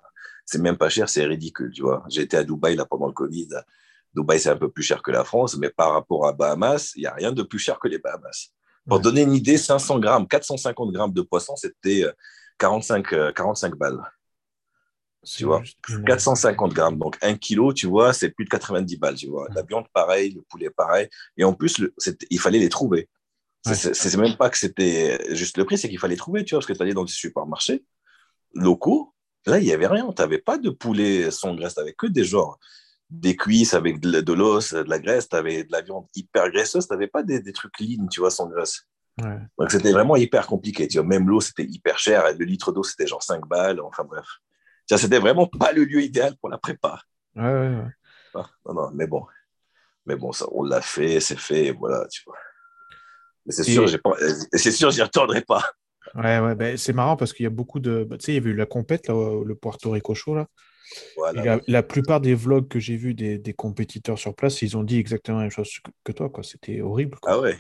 c'est 0.44 0.61
même 0.61 0.76
pas 0.76 0.88
cher, 0.88 1.09
c'est 1.09 1.25
ridicule, 1.25 1.73
tu 1.73 1.82
vois. 1.82 2.04
J'ai 2.09 2.23
été 2.23 2.37
à 2.37 2.44
Dubaï 2.44 2.76
là 2.76 2.87
pendant 2.87 3.06
le 3.06 3.12
Covid. 3.12 3.49
Dubaï, 4.14 4.40
c'est 4.40 4.50
un 4.50 4.56
peu 4.56 4.71
plus 4.71 4.82
cher 4.82 5.02
que 5.02 5.11
la 5.11 5.25
France, 5.25 5.56
mais 5.56 5.71
par 5.71 5.92
rapport 5.92 6.26
à 6.26 6.32
Bahamas, 6.32 6.92
il 6.97 7.00
n'y 7.00 7.06
a 7.06 7.14
rien 7.14 7.32
de 7.32 7.42
plus 7.42 7.59
cher 7.59 7.78
que 7.78 7.88
les 7.88 7.99
Bahamas. 7.99 8.52
Pour 8.88 8.99
donner 8.99 9.23
une 9.23 9.35
idée, 9.35 9.59
500 9.59 10.00
grammes, 10.00 10.26
450 10.26 10.92
grammes 10.92 11.12
de 11.12 11.23
poisson, 11.23 11.54
c'était 11.56 12.04
45, 12.59 13.35
45 13.35 13.73
euh, 13.73 13.76
balles. 13.76 14.12
Tu 15.25 15.45
vois, 15.45 15.62
450 16.07 16.73
grammes, 16.73 16.99
donc 16.99 17.17
un 17.23 17.37
kilo, 17.37 17.73
tu 17.73 17.87
vois, 17.87 18.12
c'est 18.12 18.31
plus 18.31 18.45
de 18.45 18.50
90 18.50 18.97
balles, 18.97 19.14
tu 19.14 19.29
vois. 19.29 19.47
La 19.55 19.62
viande, 19.62 19.87
pareil, 19.93 20.33
le 20.33 20.43
poulet, 20.43 20.69
pareil. 20.71 21.09
Et 21.37 21.45
en 21.45 21.52
plus, 21.52 21.81
il 22.31 22.41
fallait 22.41 22.59
les 22.59 22.69
trouver. 22.69 23.09
C'est 23.64 24.17
même 24.17 24.37
pas 24.37 24.50
que 24.50 24.59
c'était 24.59 25.35
juste 25.35 25.57
le 25.57 25.64
prix, 25.64 25.79
c'est 25.79 25.88
qu'il 25.88 26.00
fallait 26.00 26.17
trouver, 26.17 26.45
tu 26.45 26.55
vois, 26.55 26.59
parce 26.59 26.67
que 26.67 26.73
tu 26.73 26.83
allais 26.83 26.95
dans 26.95 27.05
des 27.05 27.12
supermarchés 27.12 27.85
locaux, 28.55 29.14
là, 29.47 29.59
il 29.59 29.64
n'y 29.64 29.73
avait 29.73 29.87
rien. 29.87 30.12
Tu 30.12 30.21
n'avais 30.21 30.38
pas 30.38 30.59
de 30.59 30.71
poulet 30.71 31.31
sans 31.31 31.55
graisse, 31.55 31.75
tu 31.75 31.81
n'avais 31.81 31.95
que 31.95 32.07
des 32.07 32.25
genres 32.25 32.59
des 33.12 33.37
cuisses 33.37 33.75
avec 33.75 34.00
de, 34.00 34.33
l'os, 34.33 34.73
de 34.73 34.88
la 34.88 34.99
graisse, 34.99 35.29
tu 35.29 35.37
avais 35.37 35.64
de 35.64 35.73
la 35.73 35.83
viande 35.83 36.07
hyper 36.14 36.50
graisseuse, 36.50 36.88
tu 36.88 36.95
n'avais 36.95 37.09
pas 37.09 37.23
des, 37.23 37.41
des, 37.41 37.52
trucs 37.52 37.79
lean, 37.79 38.07
tu 38.07 38.21
vois, 38.21 38.31
sans 38.31 38.49
graisse. 38.49 38.87
Donc 39.59 39.71
c'était 39.71 39.93
vraiment 39.93 40.17
hyper 40.17 40.47
compliqué. 40.47 40.88
Tu 40.88 40.99
vois. 40.99 41.07
Même 41.07 41.29
l'eau, 41.29 41.41
c'était 41.41 41.64
hyper 41.64 41.99
cher. 41.99 42.25
Le 42.37 42.45
litre 42.45 42.73
d'eau, 42.73 42.83
c'était 42.83 43.07
genre 43.07 43.23
5 43.23 43.47
balles. 43.47 43.81
Enfin 43.81 44.05
bref. 44.05 44.26
C'était 44.96 45.18
vraiment 45.18 45.46
pas 45.46 45.72
le 45.72 45.84
lieu 45.84 46.02
idéal 46.02 46.37
pour 46.37 46.49
la 46.49 46.58
prépa. 46.58 47.00
Ouais, 47.37 47.42
ouais, 47.42 47.84
ah, 48.34 48.46
non, 48.66 48.75
non, 48.75 48.90
mais 48.92 49.06
bon. 49.06 49.25
Mais 50.06 50.16
bon, 50.16 50.32
ça, 50.32 50.46
on 50.52 50.64
l'a 50.64 50.80
fait, 50.80 51.20
c'est 51.20 51.38
fait, 51.38 51.70
voilà, 51.70 52.06
tu 52.11 52.22
vois. 52.26 52.37
Mais 53.46 53.52
c'est 53.52 53.64
sûr, 53.64 53.87
pas... 54.02 54.16
c'est 54.52 54.72
sûr, 54.72 54.90
j'y 54.90 55.02
retournerai 55.02 55.42
pas. 55.42 55.62
Ouais, 56.14 56.40
ouais, 56.40 56.54
ben, 56.54 56.76
c'est 56.76 56.92
marrant 56.92 57.16
parce 57.16 57.32
qu'il 57.32 57.44
y 57.44 57.46
a 57.46 57.50
beaucoup 57.50 57.80
de. 57.80 58.04
Bah, 58.04 58.18
tu 58.18 58.26
sais, 58.26 58.32
il 58.32 58.34
y 58.37 58.38
avait 58.38 58.50
eu 58.50 58.56
la 58.56 58.66
compète, 58.66 59.08
là, 59.08 59.42
le 59.44 59.54
Puerto 59.54 59.90
Rico 59.90 60.14
Show, 60.14 60.34
là. 60.34 60.46
la, 61.66 61.82
plupart 61.82 62.20
des 62.20 62.34
vlogs 62.34 62.68
que 62.68 62.80
j'ai 62.80 62.96
vus 62.96 63.14
des, 63.14 63.38
des, 63.38 63.54
compétiteurs 63.54 64.18
sur 64.18 64.34
place, 64.34 64.62
ils 64.62 64.76
ont 64.76 64.82
dit 64.82 64.99
exactement 64.99 65.38
la 65.38 65.44
même 65.44 65.50
chose 65.50 65.70
que 66.04 66.12
toi, 66.12 66.28
quoi. 66.28 66.42
C'était 66.42 66.80
horrible. 66.80 67.18
Ah 67.25 67.40
ouais. 67.40 67.56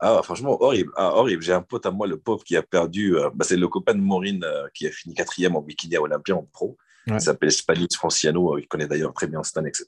Ah, 0.00 0.20
franchement, 0.22 0.62
horrible. 0.62 0.92
Ah, 0.96 1.14
horrible. 1.14 1.42
J'ai 1.42 1.52
un 1.52 1.62
pote 1.62 1.84
à 1.86 1.90
moi, 1.90 2.06
le 2.06 2.18
pauvre, 2.18 2.44
qui 2.44 2.56
a 2.56 2.62
perdu. 2.62 3.16
Euh, 3.16 3.30
bah, 3.34 3.44
c'est 3.48 3.56
le 3.56 3.66
copain 3.68 3.94
de 3.94 4.00
Maureen 4.00 4.44
euh, 4.44 4.68
qui 4.72 4.86
a 4.86 4.90
fini 4.90 5.14
quatrième 5.14 5.56
en 5.56 5.62
bikini 5.62 5.96
à 5.96 6.02
Olympia 6.02 6.36
en 6.36 6.44
pro. 6.44 6.76
Il 7.06 7.20
s'appelle 7.20 7.50
Spanis 7.50 7.88
Franciano. 7.94 8.54
Euh, 8.54 8.60
il 8.60 8.68
connaît 8.68 8.86
d'ailleurs 8.86 9.14
très 9.14 9.26
bien 9.26 9.42
Stan, 9.42 9.64
etc. 9.64 9.86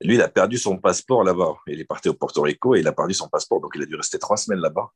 lui, 0.00 0.14
il 0.14 0.22
a 0.22 0.28
perdu 0.28 0.56
son 0.58 0.78
passeport 0.78 1.24
là-bas. 1.24 1.56
Il 1.66 1.80
est 1.80 1.84
parti 1.84 2.08
au 2.08 2.14
Porto 2.14 2.40
Rico 2.42 2.76
et 2.76 2.80
il 2.80 2.86
a 2.86 2.92
perdu 2.92 3.14
son 3.14 3.28
passeport. 3.28 3.60
Donc, 3.60 3.72
il 3.74 3.82
a 3.82 3.86
dû 3.86 3.96
rester 3.96 4.18
trois 4.18 4.36
semaines 4.36 4.60
là-bas. 4.60 4.90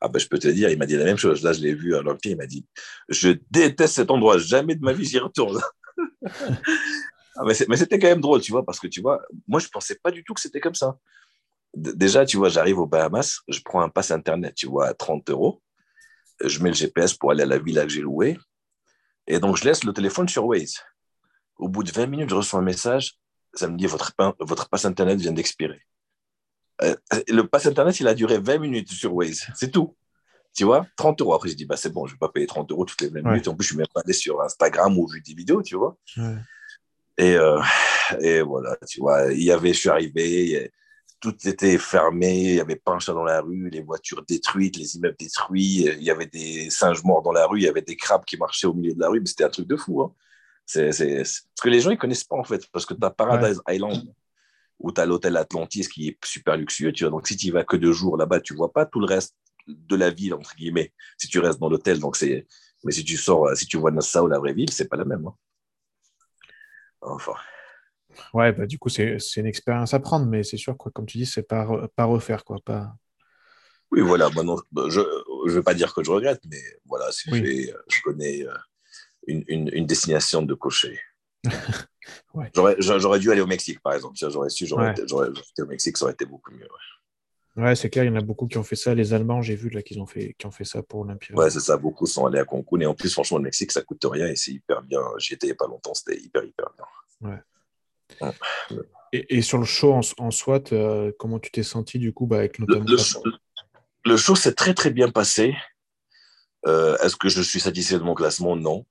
Ah 0.00 0.08
ben, 0.08 0.20
je 0.20 0.28
peux 0.28 0.38
te 0.38 0.46
dire, 0.46 0.70
il 0.70 0.78
m'a 0.78 0.86
dit 0.86 0.96
la 0.96 1.04
même 1.04 1.16
chose. 1.16 1.42
Là, 1.42 1.52
je 1.52 1.60
l'ai 1.60 1.74
vu 1.74 1.94
à 1.96 2.00
l'Olympia. 2.00 2.30
Il 2.30 2.38
m'a 2.38 2.46
dit 2.46 2.64
Je 3.08 3.30
déteste 3.50 3.96
cet 3.96 4.10
endroit. 4.10 4.38
Jamais 4.38 4.76
de 4.76 4.84
ma 4.84 4.92
vie, 4.92 5.04
j'y 5.04 5.18
retourne. 5.18 5.60
ah, 6.24 7.42
mais 7.44 7.76
c'était 7.76 7.98
quand 7.98 8.06
même 8.06 8.20
drôle, 8.20 8.40
tu 8.40 8.52
vois, 8.52 8.64
parce 8.64 8.78
que 8.78 8.86
tu 8.86 9.00
vois, 9.00 9.20
moi, 9.48 9.58
je 9.58 9.66
pensais 9.68 9.96
pas 10.00 10.12
du 10.12 10.22
tout 10.22 10.32
que 10.32 10.40
c'était 10.40 10.60
comme 10.60 10.76
ça 10.76 10.96
déjà, 11.74 12.24
tu 12.24 12.36
vois, 12.36 12.48
j'arrive 12.48 12.78
aux 12.78 12.86
Bahamas, 12.86 13.40
je 13.48 13.60
prends 13.64 13.80
un 13.80 13.88
pass 13.88 14.10
Internet, 14.10 14.54
tu 14.54 14.66
vois, 14.66 14.88
à 14.88 14.94
30 14.94 15.30
euros. 15.30 15.62
Je 16.42 16.62
mets 16.62 16.70
le 16.70 16.74
GPS 16.74 17.14
pour 17.14 17.30
aller 17.30 17.42
à 17.42 17.46
la 17.46 17.58
villa 17.58 17.82
que 17.82 17.88
j'ai 17.88 18.00
louée. 18.00 18.38
Et 19.26 19.40
donc, 19.40 19.56
je 19.56 19.64
laisse 19.64 19.84
le 19.84 19.92
téléphone 19.92 20.28
sur 20.28 20.46
Waze. 20.46 20.76
Au 21.56 21.68
bout 21.68 21.82
de 21.82 21.90
20 21.90 22.06
minutes, 22.06 22.30
je 22.30 22.34
reçois 22.34 22.60
un 22.60 22.62
message. 22.62 23.14
Ça 23.54 23.68
me 23.68 23.76
dit, 23.76 23.86
votre, 23.86 24.12
votre 24.40 24.68
passe 24.68 24.84
Internet 24.84 25.18
vient 25.18 25.32
d'expirer. 25.32 25.82
Euh, 26.82 26.94
le 27.28 27.42
pass 27.42 27.66
Internet, 27.66 27.98
il 28.00 28.06
a 28.06 28.14
duré 28.14 28.38
20 28.38 28.58
minutes 28.58 28.90
sur 28.92 29.14
Waze. 29.14 29.46
C'est 29.54 29.70
tout. 29.70 29.96
Tu 30.54 30.64
vois, 30.64 30.86
30 30.96 31.20
euros. 31.20 31.34
Après, 31.34 31.48
je 31.48 31.54
dis, 31.54 31.66
bah, 31.66 31.76
c'est 31.76 31.92
bon, 31.92 32.06
je 32.06 32.12
ne 32.12 32.14
vais 32.14 32.18
pas 32.20 32.30
payer 32.30 32.46
30 32.46 32.70
euros 32.70 32.84
toutes 32.84 33.00
les 33.00 33.08
20 33.08 33.22
minutes. 33.22 33.48
En 33.48 33.54
plus, 33.54 33.64
je 33.64 33.68
suis 33.70 33.76
même 33.76 33.86
pas 33.92 34.00
allé 34.00 34.12
sur 34.12 34.40
Instagram 34.40 34.96
ou 34.96 35.06
vu 35.08 35.20
des 35.20 35.34
vidéos, 35.34 35.62
tu 35.62 35.76
vois. 35.76 35.96
Et, 37.18 37.34
euh, 37.34 37.60
et 38.20 38.42
voilà, 38.42 38.76
tu 38.88 39.00
vois, 39.00 39.32
il 39.32 39.42
y 39.42 39.50
avait, 39.50 39.72
je 39.72 39.78
suis 39.80 39.88
arrivé, 39.88 40.72
tout 41.20 41.34
était 41.48 41.78
fermé, 41.78 42.38
il 42.40 42.54
n'y 42.54 42.60
avait 42.60 42.76
pas 42.76 42.92
un 42.92 42.98
chat 42.98 43.12
dans 43.12 43.24
la 43.24 43.40
rue, 43.40 43.70
les 43.70 43.82
voitures 43.82 44.24
détruites, 44.24 44.76
les 44.76 44.96
immeubles 44.96 45.16
détruits, 45.18 45.86
il 45.86 46.02
y 46.02 46.10
avait 46.10 46.26
des 46.26 46.70
singes 46.70 47.02
morts 47.02 47.22
dans 47.22 47.32
la 47.32 47.46
rue, 47.46 47.58
il 47.60 47.64
y 47.64 47.68
avait 47.68 47.82
des 47.82 47.96
crabes 47.96 48.24
qui 48.24 48.36
marchaient 48.36 48.66
au 48.66 48.74
milieu 48.74 48.94
de 48.94 49.00
la 49.00 49.08
rue, 49.08 49.20
mais 49.20 49.26
c'était 49.26 49.44
un 49.44 49.50
truc 49.50 49.66
de 49.66 49.76
fou. 49.76 50.02
Hein. 50.02 50.14
C'est, 50.64 50.90
Parce 50.90 51.42
que 51.62 51.68
les 51.68 51.80
gens, 51.80 51.90
ils 51.90 51.98
connaissent 51.98 52.24
pas 52.24 52.36
en 52.36 52.44
fait, 52.44 52.66
parce 52.70 52.86
que 52.86 52.94
tu 52.94 53.04
as 53.04 53.10
Paradise 53.10 53.60
Island, 53.68 54.14
où 54.78 54.92
tu 54.92 55.00
as 55.00 55.06
l'hôtel 55.06 55.36
Atlantis 55.36 55.88
qui 55.88 56.08
est 56.08 56.18
super 56.24 56.56
luxueux, 56.56 56.92
tu 56.92 57.04
vois. 57.04 57.10
donc 57.10 57.26
si 57.26 57.36
tu 57.36 57.46
y 57.46 57.50
vas 57.50 57.64
que 57.64 57.76
deux 57.76 57.92
jours 57.92 58.16
là-bas, 58.16 58.40
tu 58.40 58.54
vois 58.54 58.72
pas 58.72 58.86
tout 58.86 59.00
le 59.00 59.06
reste 59.06 59.34
de 59.66 59.96
la 59.96 60.10
ville, 60.10 60.34
entre 60.34 60.54
guillemets, 60.54 60.92
si 61.16 61.28
tu 61.28 61.40
restes 61.40 61.58
dans 61.58 61.68
l'hôtel. 61.68 61.98
Donc 61.98 62.16
c'est... 62.16 62.46
Mais 62.84 62.92
si 62.92 63.04
tu 63.04 63.16
sors, 63.16 63.56
si 63.56 63.66
tu 63.66 63.76
vois 63.76 63.90
Nassau, 63.90 64.28
la 64.28 64.38
vraie 64.38 64.52
ville, 64.52 64.70
c'est 64.70 64.88
pas 64.88 64.96
la 64.96 65.04
même. 65.04 65.26
Hein. 65.26 65.34
Enfin. 67.00 67.34
Ouais, 68.34 68.52
bah, 68.52 68.66
du 68.66 68.78
coup, 68.78 68.88
c'est 68.88 69.18
une 69.36 69.46
expérience 69.46 69.94
à 69.94 70.00
prendre, 70.00 70.26
mais 70.26 70.42
c'est 70.42 70.56
sûr, 70.56 70.76
quoi, 70.76 70.90
comme 70.92 71.06
tu 71.06 71.18
dis, 71.18 71.26
c'est 71.26 71.42
pas, 71.42 71.66
pas 71.94 72.04
refaire. 72.04 72.44
Quoi, 72.44 72.58
pas... 72.64 72.94
Oui, 73.90 74.00
voilà. 74.00 74.28
Maintenant, 74.30 74.58
bah, 74.72 74.84
je 74.88 75.00
ne 75.00 75.50
veux 75.50 75.62
pas 75.62 75.74
dire 75.74 75.94
que 75.94 76.02
je 76.04 76.10
regrette, 76.10 76.42
mais 76.50 76.60
voilà, 76.86 77.08
je 77.10 78.02
connais 78.02 78.46
euh, 78.46 78.54
une, 79.26 79.44
une, 79.48 79.70
une, 79.72 79.86
destination 79.86 80.42
de 80.42 80.54
cocher. 80.54 80.98
ouais. 82.34 82.50
J'aurais 82.54 83.18
dû 83.18 83.30
aller 83.30 83.40
au 83.40 83.46
Mexique, 83.46 83.80
par 83.80 83.94
exemple. 83.94 84.16
J'aurais 84.16 84.50
su, 84.50 84.66
j'aurais 84.66 84.92
été, 84.92 85.02
au 85.12 85.66
Mexique, 85.66 85.96
ça 85.96 86.04
aurait 86.04 86.14
été 86.14 86.26
beaucoup 86.26 86.52
mieux. 86.52 86.68
Ouais, 87.56 87.74
c'est 87.74 87.90
clair, 87.90 88.04
il 88.04 88.08
y 88.08 88.10
en 88.10 88.16
a 88.16 88.20
beaucoup 88.20 88.46
qui 88.46 88.56
ont 88.56 88.62
fait 88.62 88.76
ça. 88.76 88.94
Les 88.94 89.12
Allemands, 89.12 89.42
j'ai 89.42 89.56
vu 89.56 89.68
là 89.68 89.82
qu'ils 89.82 90.00
ont 90.00 90.06
fait, 90.06 90.34
qui 90.38 90.46
ont 90.46 90.52
fait 90.52 90.64
ça 90.64 90.80
pour 90.82 91.00
Olympia. 91.00 91.34
Ouais, 91.34 91.50
c'est 91.50 91.58
ça. 91.58 91.76
Beaucoup 91.76 92.06
sont 92.06 92.26
allés 92.26 92.38
à 92.38 92.44
Cancun. 92.44 92.80
Et 92.80 92.86
en 92.86 92.94
plus, 92.94 93.12
franchement, 93.12 93.38
le 93.38 93.44
Mexique, 93.44 93.72
ça 93.72 93.82
coûte 93.82 94.04
rien 94.04 94.28
et 94.28 94.36
c'est 94.36 94.52
hyper 94.52 94.82
bien. 94.82 95.00
J'y 95.18 95.34
étais 95.34 95.48
il 95.48 95.50
n'y 95.50 95.54
a 95.54 95.56
pas 95.56 95.66
longtemps, 95.66 95.92
c'était 95.92 96.20
hyper, 96.20 96.44
hyper 96.44 96.66
bien. 96.76 97.30
Ouais. 97.30 97.38
Et, 99.12 99.42
sur 99.42 99.58
le 99.58 99.64
show 99.64 99.94
en, 99.94 100.00
en 100.18 100.30
soi, 100.30 100.60
euh, 100.72 101.12
comment 101.18 101.38
tu 101.38 101.50
t'es 101.50 101.62
senti 101.62 101.98
du 101.98 102.12
coup 102.12 102.26
bah, 102.26 102.38
avec 102.38 102.58
notamment 102.58 102.84
le, 104.04 104.16
show, 104.16 104.34
s'est 104.34 104.54
très 104.54 104.74
très 104.74 104.90
bien 104.90 105.10
passé. 105.10 105.56
Euh, 106.66 106.96
est-ce 106.98 107.16
que 107.16 107.28
je 107.28 107.40
suis 107.40 107.60
satisfait 107.60 107.98
de 107.98 108.02
mon 108.02 108.14
classement? 108.14 108.56
Non. 108.56 108.84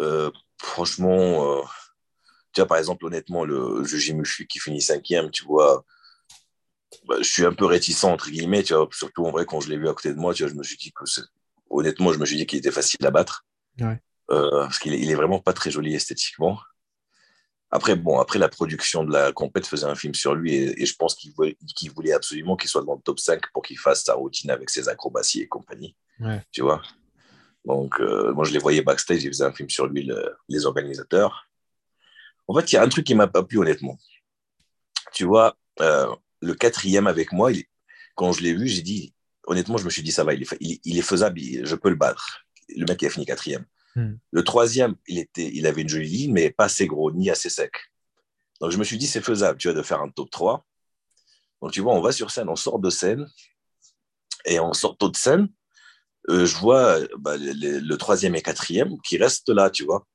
Euh, 0.00 0.30
franchement, 0.60 1.62
tu 2.52 2.60
vois, 2.60 2.66
par 2.66 2.78
exemple, 2.78 3.04
honnêtement, 3.04 3.44
le 3.44 3.84
Juji 3.84 4.14
Mushi 4.14 4.46
qui 4.46 4.58
finit 4.58 4.80
cinquième, 4.80 5.30
tu 5.30 5.44
vois, 5.44 5.84
bah, 7.06 7.16
je 7.18 7.28
suis 7.28 7.44
un 7.44 7.52
peu 7.52 7.66
réticent, 7.66 8.04
entre 8.04 8.30
guillemets, 8.30 8.62
tu 8.62 8.74
vois, 8.74 8.88
surtout 8.92 9.26
en 9.26 9.30
vrai, 9.30 9.44
quand 9.44 9.60
je 9.60 9.68
l'ai 9.68 9.76
vu 9.76 9.88
à 9.88 9.92
côté 9.92 10.12
de 10.14 10.18
moi, 10.18 10.32
tu 10.32 10.44
vois, 10.44 10.52
je 10.52 10.56
me 10.56 10.62
suis 10.62 10.76
dit 10.76 10.92
que, 10.92 11.04
honnêtement, 11.68 12.12
je 12.12 12.18
me 12.18 12.24
suis 12.24 12.36
dit 12.36 12.46
qu'il 12.46 12.58
était 12.58 12.70
facile 12.70 13.04
à 13.04 13.10
battre. 13.10 13.44
parce 14.28 14.78
qu'il 14.78 14.94
il 14.94 15.10
est 15.10 15.14
vraiment 15.14 15.40
pas 15.40 15.52
très 15.52 15.70
joli 15.70 15.94
esthétiquement. 15.94 16.58
Après, 17.70 17.96
bon, 17.96 18.20
après 18.20 18.38
la 18.38 18.48
production 18.48 19.04
de 19.04 19.12
la 19.12 19.32
compète 19.32 19.66
faisait 19.66 19.86
un 19.86 19.96
film 19.96 20.14
sur 20.14 20.34
lui 20.34 20.54
et, 20.54 20.86
je 20.86 20.94
pense 20.94 21.14
qu'il 21.14 21.32
voulait, 21.32 21.56
voulait, 21.94 22.12
absolument 22.12 22.56
qu'il 22.56 22.70
soit 22.70 22.84
dans 22.84 22.94
le 22.94 23.00
top 23.00 23.18
5 23.18 23.42
pour 23.52 23.62
qu'il 23.62 23.78
fasse 23.78 24.04
sa 24.04 24.14
routine 24.14 24.50
avec 24.50 24.70
ses 24.70 24.88
acrobaties 24.88 25.42
et 25.42 25.48
compagnie. 25.48 25.96
Tu 26.52 26.62
vois 26.62 26.80
Donc, 27.64 28.00
euh, 28.00 28.32
moi, 28.32 28.44
je 28.44 28.52
les 28.52 28.60
voyais 28.60 28.82
backstage, 28.82 29.24
ils 29.24 29.28
faisaient 29.28 29.44
un 29.44 29.52
film 29.52 29.68
sur 29.68 29.86
lui, 29.86 30.08
les 30.48 30.66
organisateurs. 30.66 31.48
En 32.46 32.54
fait, 32.54 32.72
il 32.72 32.76
y 32.76 32.78
a 32.78 32.82
un 32.82 32.88
truc 32.88 33.04
qui 33.04 33.16
m'a 33.16 33.26
pas 33.26 33.42
plu, 33.42 33.58
honnêtement. 33.58 33.98
Tu 35.12 35.24
vois, 35.24 35.56
euh, 35.80 36.14
le 36.40 36.54
quatrième 36.54 37.08
avec 37.08 37.32
moi, 37.32 37.50
quand 38.14 38.30
je 38.30 38.42
l'ai 38.42 38.54
vu, 38.54 38.68
j'ai 38.68 38.82
dit, 38.82 39.12
honnêtement, 39.44 39.76
je 39.76 39.84
me 39.84 39.90
suis 39.90 40.02
dit, 40.02 40.12
ça 40.12 40.22
va, 40.22 40.34
il 40.34 40.42
est, 40.42 40.80
il 40.84 40.98
est 40.98 41.02
faisable, 41.02 41.40
je 41.40 41.74
peux 41.74 41.88
le 41.90 41.96
battre. 41.96 42.46
Le 42.68 42.86
mec, 42.86 43.02
il 43.02 43.06
a 43.06 43.10
fini 43.10 43.26
quatrième. 43.26 43.64
Hmm. 43.96 44.16
Le 44.30 44.44
troisième, 44.44 44.94
il, 45.08 45.18
était, 45.18 45.50
il 45.54 45.66
avait 45.66 45.80
une 45.80 45.88
jolie 45.88 46.08
ligne, 46.08 46.32
mais 46.32 46.50
pas 46.50 46.64
assez 46.64 46.86
gros, 46.86 47.10
ni 47.12 47.30
assez 47.30 47.48
sec. 47.48 47.72
Donc 48.60 48.70
je 48.70 48.76
me 48.76 48.84
suis 48.84 48.98
dit, 48.98 49.06
c'est 49.06 49.22
faisable, 49.22 49.58
tu 49.58 49.68
vois, 49.68 49.74
de 49.76 49.82
faire 49.82 50.02
un 50.02 50.10
top 50.10 50.30
3. 50.30 50.66
Donc 51.62 51.72
tu 51.72 51.80
vois, 51.80 51.94
on 51.94 52.02
va 52.02 52.12
sur 52.12 52.30
scène, 52.30 52.50
on 52.50 52.56
sort 52.56 52.78
de 52.78 52.90
scène, 52.90 53.26
et 54.44 54.58
en 54.58 54.74
sortant 54.74 55.08
de 55.08 55.16
scène, 55.16 55.48
euh, 56.28 56.44
je 56.44 56.56
vois 56.56 56.98
bah, 57.18 57.36
le, 57.38 57.96
troisième 57.96 58.34
et 58.34 58.42
quatrième 58.42 59.00
qui 59.00 59.16
restent 59.16 59.48
là, 59.48 59.70
tu 59.70 59.84
vois. 59.84 60.06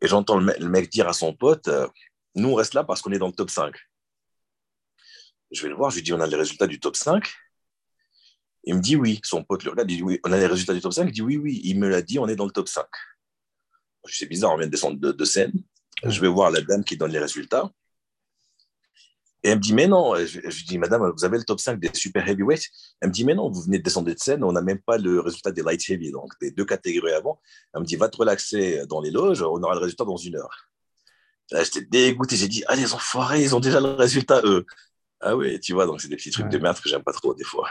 Et 0.00 0.06
j'entends 0.06 0.38
le, 0.38 0.68
mec 0.68 0.88
dire 0.88 1.08
à 1.08 1.12
son 1.12 1.34
pote, 1.34 1.66
euh, 1.66 1.88
nous 2.36 2.50
on 2.50 2.54
reste 2.54 2.74
là 2.74 2.84
parce 2.84 3.02
qu'on 3.02 3.10
est 3.10 3.18
dans 3.18 3.26
le 3.26 3.32
top 3.32 3.50
5. 3.50 3.74
Je 5.50 5.62
vais 5.62 5.68
le 5.68 5.74
voir, 5.74 5.90
je 5.90 5.96
lui 5.96 6.02
dis, 6.02 6.12
on 6.12 6.20
a 6.20 6.26
les 6.26 6.36
résultats 6.36 6.68
du 6.68 6.78
top 6.78 6.94
5. 6.94 7.28
Il 8.64 8.76
me 8.76 8.80
dit 8.80 8.94
oui. 8.94 9.20
Son 9.24 9.42
pote 9.42 9.64
le 9.64 9.70
regarde, 9.70 9.90
il 9.90 9.96
dit 9.96 10.02
oui, 10.02 10.20
on 10.24 10.32
a 10.32 10.36
les 10.36 10.46
résultats 10.46 10.72
du 10.72 10.80
top 10.80 10.92
5. 10.92 11.06
Il 11.08 11.12
dit 11.12 11.22
oui, 11.22 11.36
oui. 11.36 11.60
Il 11.64 11.80
me 11.80 11.88
l'a 11.88 12.00
dit, 12.00 12.18
on 12.20 12.28
est 12.28 12.36
dans 12.36 12.46
le 12.46 12.52
top 12.52 12.68
5 12.68 12.86
c'est 14.06 14.26
bizarre, 14.26 14.52
on 14.52 14.56
vient 14.56 14.66
de 14.66 14.72
descendre 14.72 14.98
de, 14.98 15.24
scène. 15.24 15.52
Je 16.04 16.20
vais 16.20 16.28
voir 16.28 16.50
la 16.50 16.60
dame 16.60 16.84
qui 16.84 16.96
donne 16.96 17.12
les 17.12 17.18
résultats. 17.18 17.70
Et 19.42 19.50
elle 19.50 19.58
me 19.58 19.62
dit, 19.62 19.74
mais 19.74 19.86
non, 19.86 20.14
je, 20.16 20.40
je, 20.48 20.64
dis, 20.64 20.78
madame, 20.78 21.12
vous 21.14 21.24
avez 21.24 21.36
le 21.36 21.44
top 21.44 21.60
5 21.60 21.78
des 21.78 21.90
super 21.92 22.26
heavyweights. 22.26 22.66
Elle 23.00 23.08
me 23.08 23.12
dit, 23.12 23.24
mais 23.24 23.34
non, 23.34 23.50
vous 23.50 23.62
venez 23.62 23.78
de 23.78 23.82
descendre 23.82 24.10
de 24.10 24.18
scène, 24.18 24.42
on 24.42 24.52
n'a 24.52 24.62
même 24.62 24.80
pas 24.80 24.96
le 24.96 25.20
résultat 25.20 25.52
des 25.52 25.62
light 25.62 25.82
heavy, 25.88 26.10
donc 26.10 26.32
des 26.40 26.50
deux 26.50 26.64
catégories 26.64 27.12
avant. 27.12 27.40
Elle 27.74 27.82
me 27.82 27.86
dit, 27.86 27.96
va 27.96 28.08
te 28.08 28.16
relaxer 28.16 28.86
dans 28.86 29.02
les 29.02 29.10
loges, 29.10 29.42
on 29.42 29.62
aura 29.62 29.74
le 29.74 29.80
résultat 29.80 30.04
dans 30.04 30.16
une 30.16 30.36
heure. 30.36 30.70
J'étais 31.52 31.82
dégoûté, 31.82 32.36
j'ai 32.36 32.48
dit, 32.48 32.64
ah, 32.68 32.74
les 32.74 32.94
enfoirés, 32.94 33.42
ils 33.42 33.54
ont 33.54 33.60
déjà 33.60 33.80
le 33.80 33.90
résultat, 33.90 34.40
eux. 34.44 34.64
Ah 35.20 35.36
oui, 35.36 35.60
tu 35.60 35.74
vois, 35.74 35.86
donc 35.86 36.00
c'est 36.00 36.08
des 36.08 36.16
petits 36.16 36.30
trucs 36.30 36.48
de 36.48 36.58
merde 36.58 36.78
que 36.80 36.88
j'aime 36.88 37.02
pas 37.02 37.12
trop 37.12 37.34
des 37.34 37.44
fois. 37.44 37.68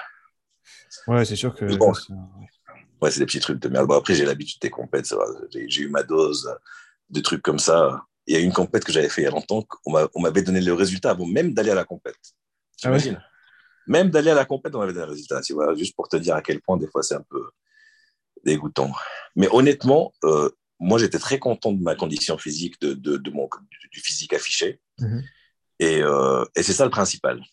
Ouais, 1.07 1.25
c'est 1.25 1.35
sûr 1.35 1.53
que. 1.55 1.65
Ouais, 3.03 3.11
c'est 3.11 3.19
des 3.19 3.25
petits 3.25 3.41
trucs 3.41 3.59
de 3.59 3.67
merde. 3.67 3.85
Bon, 3.85 3.97
après, 3.97 4.15
j'ai 4.15 4.23
l'habitude 4.23 4.61
des 4.61 4.69
compètes. 4.69 5.13
J'ai 5.51 5.81
eu 5.81 5.89
ma 5.89 6.03
dose 6.03 6.49
de 7.09 7.19
trucs 7.19 7.41
comme 7.41 7.59
ça. 7.59 8.01
Il 8.27 8.33
y 8.33 8.37
a 8.37 8.39
une 8.39 8.53
compète 8.53 8.85
que 8.85 8.93
j'avais 8.93 9.09
fait 9.09 9.23
il 9.23 9.25
y 9.25 9.27
a 9.27 9.31
longtemps. 9.31 9.67
On 9.85 10.21
m'avait 10.21 10.41
donné 10.41 10.61
le 10.61 10.73
résultat 10.73 11.09
avant 11.09 11.25
même 11.25 11.53
d'aller 11.53 11.71
à 11.71 11.75
la 11.75 11.83
compète. 11.83 12.15
Tu 12.77 12.87
ah 12.87 12.91
imagines 12.91 13.21
Même 13.87 14.09
d'aller 14.09 14.31
à 14.31 14.35
la 14.35 14.45
compète, 14.45 14.73
on 14.73 14.79
m'avait 14.79 14.93
donné 14.93 15.05
le 15.05 15.11
résultat. 15.11 15.41
Tu 15.41 15.51
vois, 15.51 15.75
juste 15.75 15.97
pour 15.97 16.07
te 16.07 16.15
dire 16.15 16.33
à 16.33 16.41
quel 16.41 16.61
point, 16.61 16.77
des 16.77 16.87
fois, 16.87 17.03
c'est 17.03 17.15
un 17.15 17.25
peu 17.29 17.43
dégoûtant. 18.45 18.93
Mais 19.35 19.49
honnêtement, 19.51 20.13
euh, 20.23 20.49
moi, 20.79 20.97
j'étais 20.97 21.19
très 21.19 21.39
content 21.39 21.73
de 21.73 21.83
ma 21.83 21.95
condition 21.95 22.37
physique, 22.37 22.79
de, 22.79 22.93
de, 22.93 23.29
mon, 23.31 23.49
du 23.91 23.99
physique 23.99 24.31
affiché. 24.31 24.79
Mhm. 24.99 25.23
Et, 25.79 26.01
euh, 26.01 26.45
et 26.55 26.63
c'est 26.63 26.71
ça 26.71 26.85
le 26.85 26.89
principal. 26.89 27.43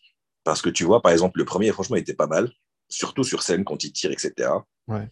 Parce 0.45 0.63
que 0.63 0.71
tu 0.71 0.85
vois, 0.85 1.03
par 1.03 1.11
exemple, 1.11 1.41
le 1.41 1.45
premier, 1.45 1.73
franchement, 1.73 1.97
il 1.97 2.03
était 2.03 2.15
pas 2.15 2.29
mal, 2.29 2.53
surtout 2.89 3.25
sur 3.25 3.43
scène 3.43 3.65
quand 3.65 3.83
il 3.83 3.93
tire, 3.93 4.13
etc. 4.13 4.49
Ouais. 4.87 5.09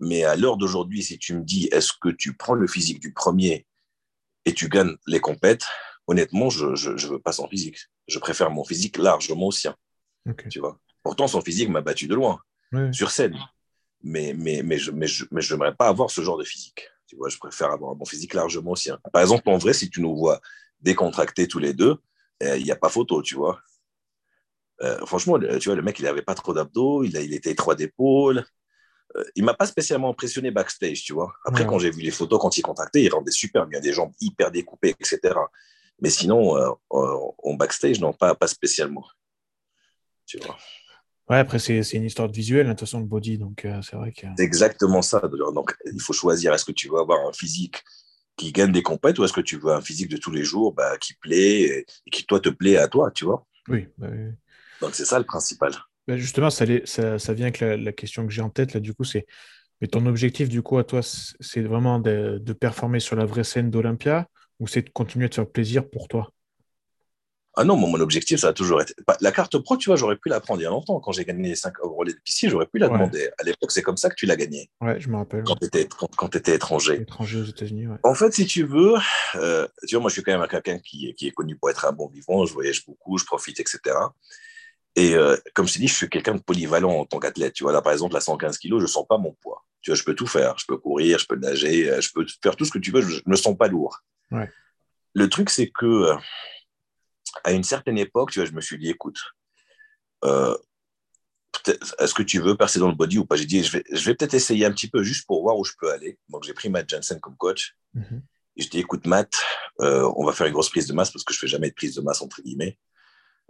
Mais 0.00 0.24
à 0.24 0.36
l'heure 0.36 0.56
d'aujourd'hui, 0.56 1.02
si 1.02 1.18
tu 1.18 1.34
me 1.34 1.42
dis, 1.42 1.68
est-ce 1.72 1.92
que 2.00 2.08
tu 2.08 2.36
prends 2.36 2.54
le 2.54 2.66
physique 2.66 3.00
du 3.00 3.12
premier 3.12 3.66
et 4.44 4.52
tu 4.52 4.68
gagnes 4.68 4.96
les 5.06 5.20
compètes 5.20 5.64
honnêtement, 6.06 6.50
je 6.50 6.66
ne 6.66 7.08
veux 7.08 7.18
pas 7.18 7.32
son 7.32 7.48
physique. 7.48 7.78
Je 8.08 8.18
préfère 8.18 8.50
mon 8.50 8.64
physique 8.64 8.98
largement 8.98 9.48
au 9.48 9.52
sien. 9.52 9.76
Tu 10.50 10.60
vois? 10.60 10.78
Pourtant, 11.02 11.28
son 11.28 11.40
physique 11.40 11.68
m'a 11.68 11.80
battu 11.80 12.06
de 12.06 12.14
loin, 12.14 12.40
sur 12.92 13.10
scène. 13.10 13.36
Mais, 14.02 14.34
mais, 14.36 14.62
mais 14.62 14.78
je 14.78 14.90
n'aimerais 14.90 15.28
mais 15.32 15.40
je, 15.40 15.54
pas 15.72 15.88
avoir 15.88 16.10
ce 16.10 16.20
genre 16.20 16.38
de 16.38 16.44
physique. 16.44 16.88
Tu 17.06 17.16
vois, 17.16 17.28
je 17.28 17.38
préfère 17.38 17.70
avoir 17.70 17.94
mon 17.94 18.04
physique 18.04 18.34
largement 18.34 18.72
au 18.72 18.76
sien. 18.76 18.98
Par 19.12 19.22
exemple, 19.22 19.48
en 19.48 19.58
vrai, 19.58 19.72
si 19.72 19.90
tu 19.90 20.00
nous 20.00 20.16
vois 20.16 20.40
décontractés 20.80 21.48
tous 21.48 21.58
les 21.58 21.72
deux, 21.72 21.96
eh, 22.40 22.56
il 22.58 22.64
n'y 22.64 22.70
a 22.70 22.76
pas 22.76 22.88
photo, 22.88 23.22
tu 23.22 23.34
vois. 23.34 23.60
Euh, 24.82 24.98
franchement, 25.06 25.38
tu 25.38 25.68
vois, 25.68 25.74
le 25.74 25.82
mec, 25.82 25.98
il 25.98 26.04
n'avait 26.04 26.22
pas 26.22 26.34
trop 26.34 26.52
d'abdos, 26.52 27.04
il, 27.04 27.16
il 27.16 27.32
était 27.32 27.52
étroit 27.52 27.74
d'épaule. 27.74 28.44
Euh, 29.16 29.24
il 29.34 29.44
m'a 29.44 29.54
pas 29.54 29.66
spécialement 29.66 30.10
impressionné 30.10 30.50
backstage, 30.50 31.02
tu 31.02 31.12
vois. 31.12 31.32
Après, 31.44 31.66
quand 31.66 31.78
j'ai 31.78 31.90
vu 31.90 32.02
les 32.02 32.10
photos 32.10 32.38
quand 32.40 32.56
il 32.56 32.62
contractait, 32.62 33.02
il 33.02 33.08
rendait 33.08 33.30
super 33.30 33.66
bien, 33.66 33.80
des 33.80 33.92
jambes 33.92 34.12
hyper 34.20 34.50
découpées, 34.50 34.94
etc. 35.00 35.34
Mais 36.00 36.10
sinon, 36.10 36.56
euh, 36.56 36.70
en 36.90 37.54
backstage, 37.54 38.00
non, 38.00 38.12
pas, 38.12 38.34
pas 38.34 38.46
spécialement. 38.46 39.04
Tu 40.26 40.38
vois. 40.38 40.56
Ouais, 41.28 41.38
après, 41.38 41.58
c'est 41.58 41.80
une 41.92 42.04
histoire 42.04 42.28
de 42.28 42.34
visuel, 42.34 42.66
hein, 42.66 42.70
de 42.70 42.74
toute 42.74 42.80
façon, 42.80 43.00
le 43.00 43.06
body, 43.06 43.38
donc 43.38 43.66
c'est 43.82 43.96
vrai 43.96 44.12
que. 44.12 44.26
C'est 44.36 44.44
exactement 44.44 45.02
ça. 45.02 45.20
Donc, 45.20 45.76
il 45.92 46.00
faut 46.00 46.12
choisir 46.12 46.52
est-ce 46.54 46.64
que 46.64 46.72
tu 46.72 46.88
veux 46.88 46.98
avoir 46.98 47.26
un 47.26 47.32
physique 47.32 47.82
qui 48.36 48.52
gagne 48.52 48.72
des 48.72 48.82
compètes 48.82 49.18
ou 49.18 49.24
est-ce 49.24 49.32
que 49.32 49.40
tu 49.40 49.56
veux 49.58 49.72
un 49.72 49.80
physique 49.80 50.10
de 50.10 50.18
tous 50.18 50.30
les 50.30 50.44
jours 50.44 50.72
bah, 50.72 50.98
qui 50.98 51.14
plaît 51.14 51.62
et, 51.62 51.86
qui, 52.12 52.24
toi, 52.26 52.38
te 52.38 52.50
plaît 52.50 52.76
à 52.76 52.86
toi, 52.86 53.10
tu 53.10 53.24
vois. 53.24 53.46
Oui. 53.68 53.88
Bah, 53.98 54.08
oui. 54.10 54.32
Donc, 54.80 54.94
c'est 54.94 55.06
ça 55.06 55.18
le 55.18 55.24
principal. 55.24 55.72
Bah, 56.06 56.16
justement, 56.16 56.50
ça, 56.50 56.66
ça, 56.84 57.32
vient 57.32 57.46
avec 57.46 57.60
la, 57.60 57.92
question 57.92 58.26
que 58.26 58.32
j'ai 58.32 58.42
en 58.42 58.50
tête, 58.50 58.74
là, 58.74 58.80
du 58.80 58.94
coup, 58.94 59.04
c'est. 59.04 59.26
Mais 59.80 59.88
ton 59.88 60.06
objectif, 60.06 60.48
du 60.48 60.62
coup, 60.62 60.78
à 60.78 60.84
toi, 60.84 61.00
c'est 61.02 61.60
vraiment 61.60 61.98
de, 61.98 62.52
performer 62.58 63.00
sur 63.00 63.16
la 63.16 63.26
vraie 63.26 63.44
scène 63.44 63.70
d'Olympia 63.70 64.26
ou 64.58 64.66
c'est 64.66 64.82
de 64.82 64.90
continuer 64.90 65.28
de 65.28 65.34
faire 65.34 65.46
plaisir 65.46 65.88
pour 65.88 66.08
toi? 66.08 66.30
Ah 67.58 67.64
non, 67.64 67.76
mon, 67.76 67.98
objectif, 68.00 68.40
ça 68.40 68.48
a 68.48 68.52
toujours 68.52 68.82
été. 68.82 68.94
La 69.20 69.32
carte 69.32 69.58
pro, 69.58 69.78
tu 69.78 69.88
vois, 69.88 69.96
j'aurais 69.96 70.16
pu 70.16 70.28
la 70.28 70.40
prendre 70.40 70.60
il 70.60 70.64
y 70.64 70.66
a 70.66 70.70
longtemps. 70.70 71.00
Quand 71.00 71.12
j'ai 71.12 71.24
gagné 71.24 71.48
les 71.48 71.56
5 71.56 71.74
relais 71.78 72.12
de 72.12 72.18
piscine, 72.22 72.50
j'aurais 72.50 72.66
pu 72.66 72.78
la 72.78 72.88
demander. 72.88 73.30
À 73.38 73.44
l'époque, 73.44 73.70
c'est 73.70 73.82
comme 73.82 73.96
ça 73.96 74.10
que 74.10 74.14
tu 74.14 74.26
l'as 74.26 74.36
gagné. 74.36 74.70
Ouais, 74.82 75.00
je 75.00 75.08
me 75.08 75.16
rappelle. 75.16 75.42
Quand 75.44 75.56
tu 75.56 75.66
étais, 75.66 75.88
quand, 76.16 76.36
étais, 76.36 76.54
étranger. 76.54 77.00
Étranger 77.00 77.40
aux 77.40 77.44
États-Unis, 77.44 77.86
ouais. 77.86 77.96
En 78.02 78.14
fait, 78.14 78.32
si 78.34 78.44
tu 78.44 78.64
veux, 78.64 78.94
euh, 79.36 79.66
tu 79.86 79.94
vois, 79.94 80.02
moi, 80.02 80.10
je 80.10 80.14
suis 80.14 80.22
quand 80.22 80.38
même 80.38 80.46
quelqu'un 80.48 80.78
qui, 80.78 81.14
qui, 81.14 81.28
est 81.28 81.32
connu 81.32 81.56
pour 81.56 81.70
être 81.70 81.86
un 81.86 81.92
bon 81.92 82.08
vivant. 82.08 82.44
Je 82.44 82.52
voyage 82.52 82.84
beaucoup, 82.84 83.16
je 83.16 83.24
profite, 83.24 83.58
etc. 83.58 83.80
Et 84.96 85.14
euh, 85.14 85.36
comme 85.54 85.68
je 85.68 85.74
t'ai 85.74 85.78
dit, 85.80 85.88
je 85.88 85.94
suis 85.94 86.08
quelqu'un 86.08 86.34
de 86.34 86.40
polyvalent 86.40 86.90
en 86.90 87.04
tant 87.04 87.18
qu'athlète. 87.18 87.52
Tu 87.52 87.64
vois, 87.64 87.72
là, 87.72 87.82
par 87.82 87.92
exemple, 87.92 88.16
à 88.16 88.20
115 88.20 88.58
kilos, 88.58 88.80
je 88.80 88.86
ne 88.86 88.90
sens 88.90 89.06
pas 89.06 89.18
mon 89.18 89.32
poids. 89.42 89.64
Tu 89.82 89.90
vois, 89.90 89.96
je 89.96 90.02
peux 90.02 90.14
tout 90.14 90.26
faire. 90.26 90.58
Je 90.58 90.64
peux 90.66 90.78
courir, 90.78 91.18
je 91.18 91.26
peux 91.26 91.36
nager, 91.36 91.90
euh, 91.90 92.00
je 92.00 92.10
peux 92.12 92.26
faire 92.42 92.56
tout 92.56 92.64
ce 92.64 92.70
que 92.70 92.78
tu 92.78 92.90
veux. 92.90 93.02
Je 93.02 93.16
ne 93.26 93.30
me 93.30 93.36
sens 93.36 93.56
pas 93.56 93.68
lourd. 93.68 94.00
Ouais. 94.30 94.50
Le 95.14 95.28
truc, 95.28 95.50
c'est 95.50 95.68
que 95.68 96.16
à 97.44 97.52
une 97.52 97.64
certaine 97.64 97.98
époque, 97.98 98.30
tu 98.30 98.38
vois, 98.38 98.48
je 98.48 98.52
me 98.52 98.60
suis 98.60 98.78
dit, 98.78 98.88
écoute, 98.88 99.18
euh, 100.24 100.56
est-ce 101.98 102.14
que 102.14 102.22
tu 102.22 102.40
veux 102.40 102.56
percer 102.56 102.78
dans 102.78 102.88
le 102.88 102.94
body 102.94 103.18
ou 103.18 103.26
pas? 103.26 103.36
J'ai 103.36 103.44
dit, 103.44 103.62
je 103.62 103.72
vais, 103.72 103.84
je 103.90 104.04
vais 104.04 104.14
peut-être 104.14 104.34
essayer 104.34 104.64
un 104.64 104.72
petit 104.72 104.88
peu 104.88 105.02
juste 105.02 105.26
pour 105.26 105.42
voir 105.42 105.58
où 105.58 105.64
je 105.64 105.72
peux 105.78 105.90
aller. 105.90 106.18
Donc, 106.28 106.44
j'ai 106.44 106.54
pris 106.54 106.68
Matt 106.68 106.88
Jensen 106.88 107.20
comme 107.20 107.36
coach. 107.36 107.76
Mm-hmm. 107.94 108.20
Et 108.56 108.62
je 108.62 108.70
dis, 108.70 108.78
écoute, 108.78 109.06
Matt, 109.06 109.32
euh, 109.80 110.10
on 110.16 110.24
va 110.24 110.32
faire 110.32 110.46
une 110.46 110.52
grosse 110.52 110.70
prise 110.70 110.86
de 110.86 110.92
masse 110.92 111.10
parce 111.10 111.24
que 111.24 111.34
je 111.34 111.38
fais 111.38 111.46
jamais 111.46 111.68
de 111.68 111.74
prise 111.74 111.94
de 111.94 112.00
masse, 112.00 112.22
entre 112.22 112.40
guillemets. 112.42 112.78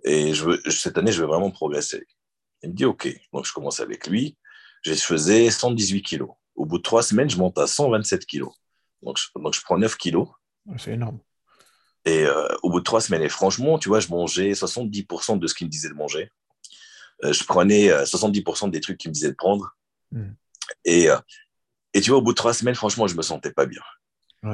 Et 0.06 0.32
je 0.32 0.44
veux, 0.44 0.62
cette 0.70 0.96
année, 0.96 1.12
je 1.12 1.20
veux 1.20 1.26
vraiment 1.26 1.50
progresser. 1.50 2.06
Il 2.62 2.70
me 2.70 2.74
dit, 2.74 2.84
OK. 2.84 3.08
Donc, 3.32 3.44
je 3.44 3.52
commence 3.52 3.80
avec 3.80 4.06
lui. 4.06 4.38
Je 4.82 4.94
faisais 4.94 5.50
118 5.50 6.02
kilos. 6.02 6.30
Au 6.54 6.64
bout 6.64 6.78
de 6.78 6.82
trois 6.82 7.02
semaines, 7.02 7.28
je 7.28 7.36
monte 7.36 7.58
à 7.58 7.66
127 7.66 8.24
kilos. 8.24 8.52
Donc, 9.02 9.18
je, 9.18 9.26
donc 9.34 9.52
je 9.52 9.60
prends 9.62 9.76
9 9.76 9.96
kilos. 9.96 10.28
C'est 10.78 10.92
énorme. 10.92 11.18
Et 12.04 12.24
euh, 12.24 12.46
au 12.62 12.70
bout 12.70 12.78
de 12.78 12.84
trois 12.84 13.00
semaines, 13.00 13.22
et 13.22 13.28
franchement, 13.28 13.80
tu 13.80 13.88
vois, 13.88 13.98
je 13.98 14.08
mangeais 14.08 14.52
70% 14.52 15.40
de 15.40 15.46
ce 15.48 15.54
qu'il 15.54 15.66
me 15.66 15.72
disait 15.72 15.88
de 15.88 15.94
manger. 15.94 16.30
Euh, 17.24 17.32
je 17.32 17.42
prenais 17.42 17.88
70% 17.88 18.66
euh, 18.66 18.70
des 18.70 18.80
trucs 18.80 18.98
qu'il 18.98 19.10
me 19.10 19.14
disait 19.14 19.30
de 19.30 19.34
prendre. 19.34 19.76
Hmm. 20.12 20.30
Et, 20.84 21.08
et 21.94 22.00
tu 22.00 22.10
vois, 22.10 22.20
au 22.20 22.22
bout 22.22 22.32
de 22.32 22.36
trois 22.36 22.54
semaines, 22.54 22.76
franchement, 22.76 23.08
je 23.08 23.16
me 23.16 23.22
sentais 23.22 23.52
pas 23.52 23.66
bien. 23.66 23.82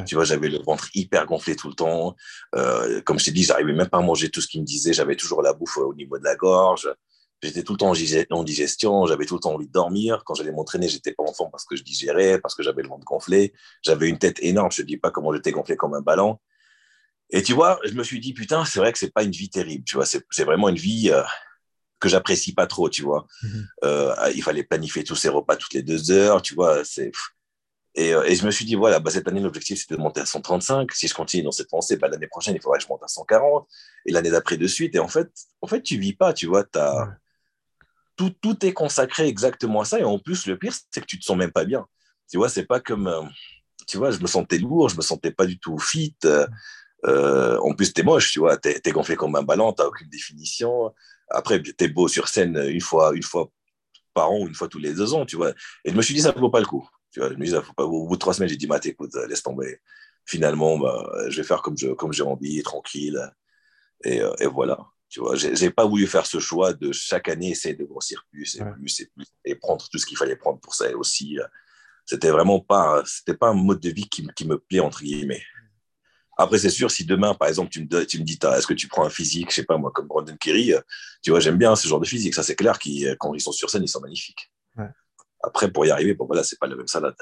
Tu 0.06 0.14
vois, 0.14 0.24
j'avais 0.24 0.48
le 0.48 0.58
ventre 0.58 0.88
hyper 0.94 1.26
gonflé 1.26 1.54
tout 1.54 1.68
le 1.68 1.74
temps. 1.74 2.16
comme 3.04 3.18
je 3.18 3.26
t'ai 3.26 3.30
dit, 3.30 3.44
j'arrivais 3.44 3.72
même 3.72 3.88
pas 3.88 3.98
à 3.98 4.02
manger 4.02 4.30
tout 4.30 4.40
ce 4.40 4.48
qu'il 4.48 4.60
me 4.60 4.66
disait. 4.66 4.92
J'avais 4.92 5.16
toujours 5.16 5.42
la 5.42 5.52
bouffe 5.52 5.76
au 5.76 5.94
niveau 5.94 6.18
de 6.18 6.24
la 6.24 6.34
gorge. 6.34 6.88
J'étais 7.42 7.62
tout 7.62 7.72
le 7.72 7.78
temps 7.78 7.92
en 8.30 8.44
digestion. 8.44 9.06
J'avais 9.06 9.26
tout 9.26 9.34
le 9.34 9.40
temps 9.40 9.54
envie 9.54 9.66
de 9.66 9.72
dormir. 9.72 10.22
Quand 10.24 10.34
j'allais 10.34 10.52
m'entraîner, 10.52 10.88
j'étais 10.88 11.12
pas 11.12 11.24
en 11.24 11.34
forme 11.34 11.50
parce 11.50 11.64
que 11.64 11.76
je 11.76 11.82
digérais, 11.82 12.38
parce 12.38 12.54
que 12.54 12.62
j'avais 12.62 12.82
le 12.82 12.88
ventre 12.88 13.04
gonflé. 13.04 13.52
J'avais 13.82 14.08
une 14.08 14.18
tête 14.18 14.38
énorme. 14.40 14.70
Je 14.72 14.82
te 14.82 14.86
dis 14.86 14.96
pas 14.96 15.10
comment 15.10 15.32
j'étais 15.34 15.50
gonflé 15.50 15.76
comme 15.76 15.94
un 15.94 16.00
ballon. 16.00 16.38
Et 17.32 17.42
tu 17.42 17.54
vois, 17.54 17.80
je 17.84 17.94
me 17.94 18.04
suis 18.04 18.20
dit, 18.20 18.34
putain, 18.34 18.64
c'est 18.66 18.78
vrai 18.78 18.92
que 18.92 18.98
c'est 18.98 19.10
pas 19.10 19.22
une 19.22 19.30
vie 19.30 19.48
terrible, 19.48 19.84
tu 19.84 19.96
vois, 19.96 20.04
c'est 20.04 20.44
vraiment 20.44 20.68
une 20.68 20.76
vie 20.76 21.10
euh, 21.10 21.22
que 21.98 22.08
j'apprécie 22.08 22.52
pas 22.52 22.66
trop, 22.66 22.90
tu 22.90 23.02
vois. 23.02 23.26
Mhm. 23.42 23.68
Euh, 23.84 24.14
il 24.34 24.42
fallait 24.42 24.62
planifier 24.62 25.02
tous 25.02 25.16
ses 25.16 25.30
repas 25.30 25.56
toutes 25.56 25.72
les 25.72 25.82
deux 25.82 26.10
heures, 26.10 26.42
tu 26.42 26.54
vois, 26.54 26.84
c'est... 26.84 27.10
Et, 27.94 28.14
euh, 28.14 28.24
et, 28.24 28.34
je 28.34 28.46
me 28.46 28.50
suis 28.50 28.64
dit, 28.64 28.74
voilà, 28.74 29.00
bah, 29.00 29.10
cette 29.10 29.28
année, 29.28 29.40
l'objectif, 29.40 29.78
c'était 29.78 29.96
de 29.96 30.00
monter 30.00 30.20
à 30.20 30.26
135. 30.26 30.90
Si 30.92 31.08
je 31.08 31.14
continue 31.14 31.42
dans 31.42 31.52
cette 31.52 31.68
pensée, 31.68 31.96
bah, 31.96 32.08
l'année 32.08 32.26
prochaine, 32.26 32.54
il 32.54 32.62
faudrait 32.62 32.78
que 32.78 32.84
je 32.84 32.88
monte 32.88 33.02
à 33.02 33.08
140. 33.08 33.68
Et 34.06 34.12
l'année 34.12 34.30
d'après, 34.30 34.56
de 34.56 34.66
suite. 34.66 34.94
Et 34.94 34.98
en 34.98 35.08
fait, 35.08 35.30
en 35.60 35.66
fait, 35.66 35.82
tu 35.82 35.98
vis 35.98 36.14
pas, 36.14 36.32
tu 36.32 36.46
vois. 36.46 36.64
As... 36.74 37.08
Tout, 38.16 38.30
tout 38.40 38.64
est 38.64 38.72
consacré 38.72 39.26
exactement 39.28 39.82
à 39.82 39.84
ça. 39.84 39.98
Et 39.98 40.04
en 40.04 40.18
plus, 40.18 40.46
le 40.46 40.58
pire, 40.58 40.72
c'est 40.90 41.00
que 41.00 41.06
tu 41.06 41.18
te 41.18 41.24
sens 41.24 41.36
même 41.36 41.52
pas 41.52 41.64
bien. 41.64 41.86
Tu 42.30 42.38
vois, 42.38 42.48
c'est 42.48 42.64
pas 42.64 42.80
comme... 42.80 43.30
tu 43.86 43.98
vois, 43.98 44.10
je 44.10 44.20
me 44.20 44.26
sentais 44.26 44.58
lourd, 44.58 44.88
je 44.88 44.96
me 44.96 45.02
sentais 45.02 45.32
pas 45.32 45.46
du 45.46 45.58
tout 45.58 45.78
fit. 45.78 46.16
Euh, 47.04 47.58
en 47.58 47.74
plus, 47.74 47.92
t'es 47.92 48.02
moche, 48.02 48.30
tu 48.32 48.38
vois, 48.38 48.56
t'es 48.56 48.80
es 48.84 48.90
gonflé 48.90 49.16
comme 49.16 49.34
un 49.36 49.42
ballon, 49.42 49.72
t'as 49.72 49.86
aucune 49.86 50.08
définition. 50.08 50.94
Après, 51.28 51.60
t'es 51.62 51.88
beau 51.88 52.08
sur 52.08 52.28
scène 52.28 52.56
une 52.68 52.80
fois, 52.80 53.12
une 53.14 53.22
fois 53.22 53.50
par 54.14 54.30
an 54.30 54.46
une 54.46 54.54
fois 54.54 54.68
tous 54.68 54.78
les 54.78 54.94
deux 54.94 55.14
ans, 55.14 55.26
tu 55.26 55.36
vois. 55.36 55.50
Et 55.84 55.90
je 55.90 55.94
me 55.94 56.02
suis 56.02 56.14
dit, 56.14 56.20
ça 56.20 56.32
ne 56.32 56.40
vaut 56.40 56.50
pas 56.50 56.60
le 56.60 56.66
coup. 56.66 56.88
Tu 57.12 57.20
vois, 57.20 57.30
je 57.30 57.72
pas. 57.76 57.84
Au 57.84 58.06
bout 58.06 58.16
de 58.16 58.20
trois 58.20 58.34
semaines, 58.34 58.48
j'ai 58.48 58.56
dit, 58.56 58.66
Matt, 58.66 58.86
écoute, 58.86 59.14
laisse 59.28 59.42
tomber. 59.42 59.78
Finalement, 60.24 60.78
bah, 60.78 61.10
je 61.28 61.36
vais 61.36 61.46
faire 61.46 61.62
comme 61.62 61.76
j'ai 61.76 61.94
comme 61.94 62.12
envie, 62.24 62.62
tranquille. 62.62 63.20
Et, 64.04 64.20
euh, 64.20 64.34
et, 64.40 64.46
voilà. 64.46 64.78
Tu 65.08 65.20
vois, 65.20 65.36
j'ai 65.36 65.70
pas 65.70 65.84
voulu 65.84 66.06
faire 66.06 66.24
ce 66.24 66.38
choix 66.38 66.72
de 66.72 66.90
chaque 66.90 67.28
année 67.28 67.50
essayer 67.50 67.74
de 67.74 67.84
grossir 67.84 68.24
plus 68.30 68.56
et 68.56 68.64
plus 68.64 69.00
et 69.00 69.06
plus 69.14 69.26
et 69.44 69.54
prendre 69.54 69.86
tout 69.86 69.98
ce 69.98 70.06
qu'il 70.06 70.16
fallait 70.16 70.36
prendre 70.36 70.58
pour 70.58 70.74
ça 70.74 70.90
aussi. 70.96 71.38
C'était 72.06 72.30
vraiment 72.30 72.60
pas, 72.60 73.02
c'était 73.04 73.36
pas 73.36 73.48
un 73.48 73.54
mode 73.54 73.80
de 73.80 73.90
vie 73.90 74.08
qui, 74.08 74.26
qui 74.34 74.46
me 74.46 74.58
plaît, 74.58 74.80
entre 74.80 75.02
guillemets. 75.02 75.42
Après, 76.38 76.58
c'est 76.58 76.70
sûr, 76.70 76.90
si 76.90 77.04
demain, 77.04 77.34
par 77.34 77.48
exemple, 77.48 77.70
tu 77.70 77.84
me, 77.84 78.06
tu 78.06 78.18
me 78.18 78.24
dis, 78.24 78.38
est-ce 78.42 78.66
que 78.66 78.72
tu 78.72 78.88
prends 78.88 79.04
un 79.04 79.10
physique, 79.10 79.50
je 79.50 79.56
sais 79.56 79.64
pas 79.64 79.76
moi, 79.76 79.92
comme 79.92 80.06
Brandon 80.06 80.36
Kerry, 80.38 80.72
euh, 80.72 80.80
tu 81.22 81.30
vois, 81.30 81.40
j'aime 81.40 81.58
bien 81.58 81.76
ce 81.76 81.86
genre 81.86 82.00
de 82.00 82.06
physique. 82.06 82.34
Ça, 82.34 82.42
c'est 82.42 82.56
clair, 82.56 82.78
qui, 82.78 83.06
euh, 83.06 83.14
quand 83.18 83.34
ils 83.34 83.40
sont 83.40 83.52
sur 83.52 83.68
scène, 83.68 83.82
ils 83.82 83.88
sont 83.88 84.00
magnifiques. 84.00 84.50
Après, 85.42 85.70
pour 85.70 85.84
y 85.86 85.90
arriver, 85.90 86.14
bon, 86.14 86.26
voilà, 86.26 86.44
c'est 86.44 86.58
pas 86.58 86.66
la 86.66 86.76
même 86.76 86.86
salade. 86.86 87.16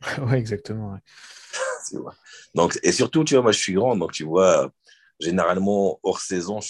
oui, 0.22 0.34
exactement. 0.34 0.98
donc, 2.54 2.78
et 2.82 2.92
surtout, 2.92 3.24
tu 3.24 3.34
vois, 3.34 3.42
moi, 3.42 3.52
je 3.52 3.58
suis 3.58 3.72
grand, 3.72 3.96
donc 3.96 4.12
tu 4.12 4.24
vois, 4.24 4.70
généralement, 5.20 5.98
hors 6.02 6.20
saison, 6.20 6.60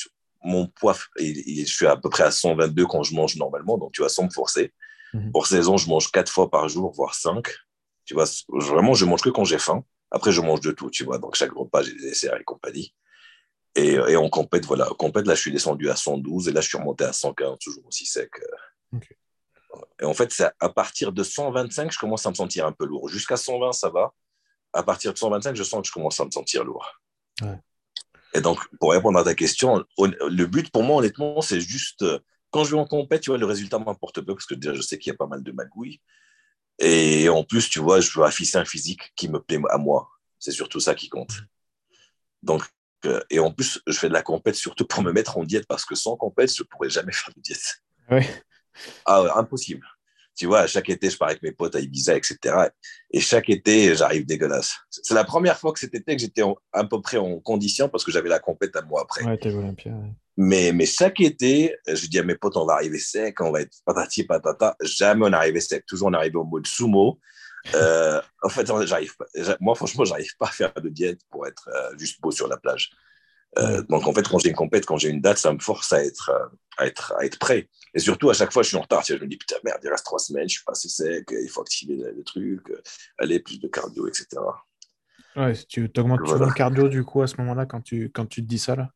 mon 0.42 0.66
poids, 0.68 0.96
je 1.18 1.64
suis 1.64 1.86
à 1.86 1.96
peu 1.96 2.08
près 2.08 2.24
à 2.24 2.30
122 2.30 2.86
quand 2.86 3.02
je 3.02 3.14
mange 3.14 3.36
normalement, 3.36 3.76
donc 3.76 3.92
tu 3.92 4.02
vois, 4.02 4.08
sans 4.08 4.24
me 4.24 4.30
forcer. 4.30 4.72
Mhm. 5.14 5.30
Hors 5.34 5.46
saison, 5.46 5.76
je 5.76 5.88
mange 5.88 6.10
quatre 6.10 6.30
fois 6.30 6.50
par 6.50 6.68
jour, 6.68 6.92
voire 6.92 7.14
cinq. 7.14 7.48
Tu 8.04 8.14
vois, 8.14 8.24
vraiment, 8.48 8.94
je 8.94 9.04
mange 9.04 9.20
que 9.20 9.30
quand 9.30 9.44
j'ai 9.44 9.58
faim. 9.58 9.84
Après, 10.10 10.32
je 10.32 10.40
mange 10.40 10.60
de 10.60 10.70
tout, 10.70 10.90
tu 10.90 11.04
vois. 11.04 11.18
Donc, 11.18 11.34
chaque 11.34 11.52
repas, 11.52 11.82
j'ai 11.82 11.92
des 11.92 12.00
desserts 12.00 12.36
et 12.40 12.44
compagnie. 12.44 12.94
Et, 13.74 13.92
et 13.92 14.16
on 14.16 14.30
compète, 14.30 14.64
voilà. 14.64 14.88
Compète, 14.98 15.26
là, 15.26 15.34
je 15.34 15.40
suis 15.40 15.52
descendu 15.52 15.90
à 15.90 15.96
112 15.96 16.48
et 16.48 16.52
là, 16.52 16.60
je 16.60 16.68
suis 16.68 16.78
remonté 16.78 17.04
à 17.04 17.12
115, 17.12 17.58
toujours 17.60 17.86
aussi 17.86 18.06
sec. 18.06 18.30
Et 20.00 20.04
en 20.04 20.14
fait, 20.14 20.32
c'est 20.32 20.50
à 20.60 20.68
partir 20.68 21.12
de 21.12 21.22
125, 21.22 21.92
je 21.92 21.98
commence 21.98 22.24
à 22.26 22.30
me 22.30 22.34
sentir 22.34 22.66
un 22.66 22.72
peu 22.72 22.86
lourd. 22.86 23.08
Jusqu'à 23.08 23.36
120, 23.36 23.72
ça 23.72 23.90
va. 23.90 24.12
À 24.72 24.82
partir 24.82 25.12
de 25.12 25.18
125, 25.18 25.56
je 25.56 25.62
sens 25.62 25.82
que 25.82 25.88
je 25.88 25.92
commence 25.92 26.20
à 26.20 26.24
me 26.24 26.30
sentir 26.30 26.64
lourd. 26.64 27.00
Et 28.34 28.40
donc, 28.40 28.60
pour 28.78 28.92
répondre 28.92 29.18
à 29.18 29.24
ta 29.24 29.34
question, 29.34 29.84
le 29.98 30.44
but 30.46 30.70
pour 30.70 30.82
moi, 30.82 30.98
honnêtement, 30.98 31.40
c'est 31.40 31.60
juste, 31.60 32.04
quand 32.50 32.64
je 32.64 32.72
vais 32.72 32.80
en 32.80 32.86
compète, 32.86 33.22
tu 33.22 33.30
vois, 33.30 33.38
le 33.38 33.46
résultat 33.46 33.78
m'importe 33.78 34.20
peu 34.20 34.34
parce 34.34 34.46
que 34.46 34.54
déjà, 34.54 34.74
je 34.74 34.82
sais 34.82 34.98
qu'il 34.98 35.10
y 35.10 35.14
a 35.14 35.16
pas 35.16 35.26
mal 35.26 35.42
de 35.42 35.52
magouilles. 35.52 36.00
Et 36.78 37.28
en 37.28 37.42
plus, 37.44 37.68
tu 37.68 37.80
vois, 37.80 38.00
je 38.00 38.10
veux 38.18 38.24
afficher 38.24 38.58
un 38.58 38.64
physique 38.64 39.12
qui 39.16 39.28
me 39.28 39.40
plaît 39.40 39.60
à 39.70 39.78
moi. 39.78 40.08
C'est 40.38 40.52
surtout 40.52 40.80
ça 40.80 40.94
qui 40.94 41.08
compte. 41.08 41.32
Donc, 42.42 42.62
euh, 43.04 43.20
et 43.30 43.40
en 43.40 43.52
plus, 43.52 43.80
je 43.86 43.98
fais 43.98 44.08
de 44.08 44.12
la 44.12 44.22
compète 44.22 44.54
surtout 44.54 44.86
pour 44.86 45.02
me 45.02 45.12
mettre 45.12 45.38
en 45.38 45.44
diète 45.44 45.66
parce 45.66 45.84
que 45.84 45.94
sans 45.94 46.16
compète, 46.16 46.54
je 46.54 46.62
ne 46.62 46.68
pourrais 46.68 46.90
jamais 46.90 47.12
faire 47.12 47.32
de 47.34 47.40
diète. 47.40 47.82
Oui. 48.10 48.22
Ah, 49.04 49.24
impossible. 49.36 49.86
Tu 50.36 50.46
vois, 50.46 50.68
chaque 50.68 50.88
été, 50.88 51.10
je 51.10 51.16
pars 51.16 51.28
avec 51.28 51.42
mes 51.42 51.50
potes 51.50 51.74
à 51.74 51.80
Ibiza, 51.80 52.16
etc. 52.16 52.38
Et 53.10 53.18
chaque 53.18 53.50
été, 53.50 53.96
j'arrive 53.96 54.24
dégueulasse. 54.24 54.76
C'est 54.88 55.14
la 55.14 55.24
première 55.24 55.58
fois 55.58 55.72
que 55.72 55.80
cet 55.80 55.96
été 55.96 56.14
que 56.14 56.22
j'étais 56.22 56.42
à 56.72 56.84
peu 56.84 57.00
près 57.00 57.16
en 57.16 57.40
condition 57.40 57.88
parce 57.88 58.04
que 58.04 58.12
j'avais 58.12 58.28
la 58.28 58.38
compète 58.38 58.76
à 58.76 58.82
moi 58.82 59.02
après. 59.02 59.24
Ouais, 59.24 59.36
t'es 59.36 59.52
Olympia. 59.52 59.92
Mais, 60.36 60.70
mais 60.70 60.86
chaque 60.86 61.20
été, 61.20 61.74
je 61.88 62.06
dis 62.06 62.20
à 62.20 62.22
mes 62.22 62.36
potes, 62.36 62.56
on 62.56 62.64
va 62.64 62.74
arriver 62.74 63.00
sec, 63.00 63.40
on 63.40 63.50
va 63.50 63.62
être 63.62 63.78
patati 63.84 64.22
patata. 64.22 64.76
Jamais 64.80 65.26
on 65.26 65.32
arrivé 65.32 65.60
sec. 65.60 65.84
Toujours 65.84 66.06
on 66.06 66.12
arrivé 66.12 66.36
au 66.36 66.44
mode 66.44 66.68
sumo. 66.68 67.18
Euh, 67.74 68.20
en 68.42 68.48
fait, 68.48 68.64
j'arrive 68.86 69.16
pas. 69.16 69.26
Moi, 69.58 69.74
franchement, 69.74 70.04
j'arrive 70.04 70.36
pas 70.38 70.46
à 70.46 70.50
faire 70.50 70.72
de 70.72 70.88
diète 70.88 71.20
pour 71.30 71.48
être 71.48 71.68
euh, 71.74 71.98
juste 71.98 72.20
beau 72.20 72.30
sur 72.30 72.46
la 72.46 72.56
plage. 72.56 72.90
Euh, 73.56 73.82
donc, 73.88 74.06
en 74.06 74.12
fait, 74.12 74.28
quand 74.28 74.38
j'ai 74.38 74.50
une 74.50 74.54
compète, 74.54 74.84
quand 74.84 74.98
j'ai 74.98 75.08
une 75.08 75.20
date, 75.20 75.38
ça 75.38 75.52
me 75.52 75.58
force 75.58 75.92
à 75.92 76.04
être, 76.04 76.30
à 76.76 76.86
être, 76.86 77.14
à 77.18 77.24
être 77.24 77.38
prêt. 77.38 77.68
Et 77.94 77.98
surtout, 77.98 78.28
à 78.30 78.34
chaque 78.34 78.52
fois, 78.52 78.62
je 78.62 78.68
suis 78.68 78.76
en 78.76 78.82
retard. 78.82 79.02
Je 79.06 79.14
me 79.14 79.26
dis, 79.26 79.36
putain, 79.36 79.56
merde, 79.64 79.80
il 79.82 79.88
reste 79.88 80.04
trois 80.04 80.18
semaines, 80.18 80.48
je 80.48 80.56
suis 80.56 80.64
pas 80.64 80.72
assez 80.72 80.88
sec, 80.88 81.28
il 81.30 81.48
faut 81.48 81.62
activer 81.62 81.96
le, 81.96 82.22
truc, 82.22 82.72
aller 83.18 83.40
plus 83.40 83.58
de 83.58 83.68
cardio, 83.68 84.06
etc. 84.06 84.26
Ouais, 85.36 85.54
si 85.54 85.66
tu 85.66 85.90
augmentes 85.96 86.20
voilà. 86.24 86.46
le 86.46 86.52
cardio, 86.52 86.88
du 86.88 87.04
coup, 87.04 87.22
à 87.22 87.26
ce 87.26 87.36
moment-là, 87.38 87.66
quand 87.66 87.80
tu, 87.80 88.10
quand 88.10 88.26
tu 88.26 88.42
te 88.42 88.46
dis 88.46 88.58
ça, 88.58 88.76
là 88.76 88.90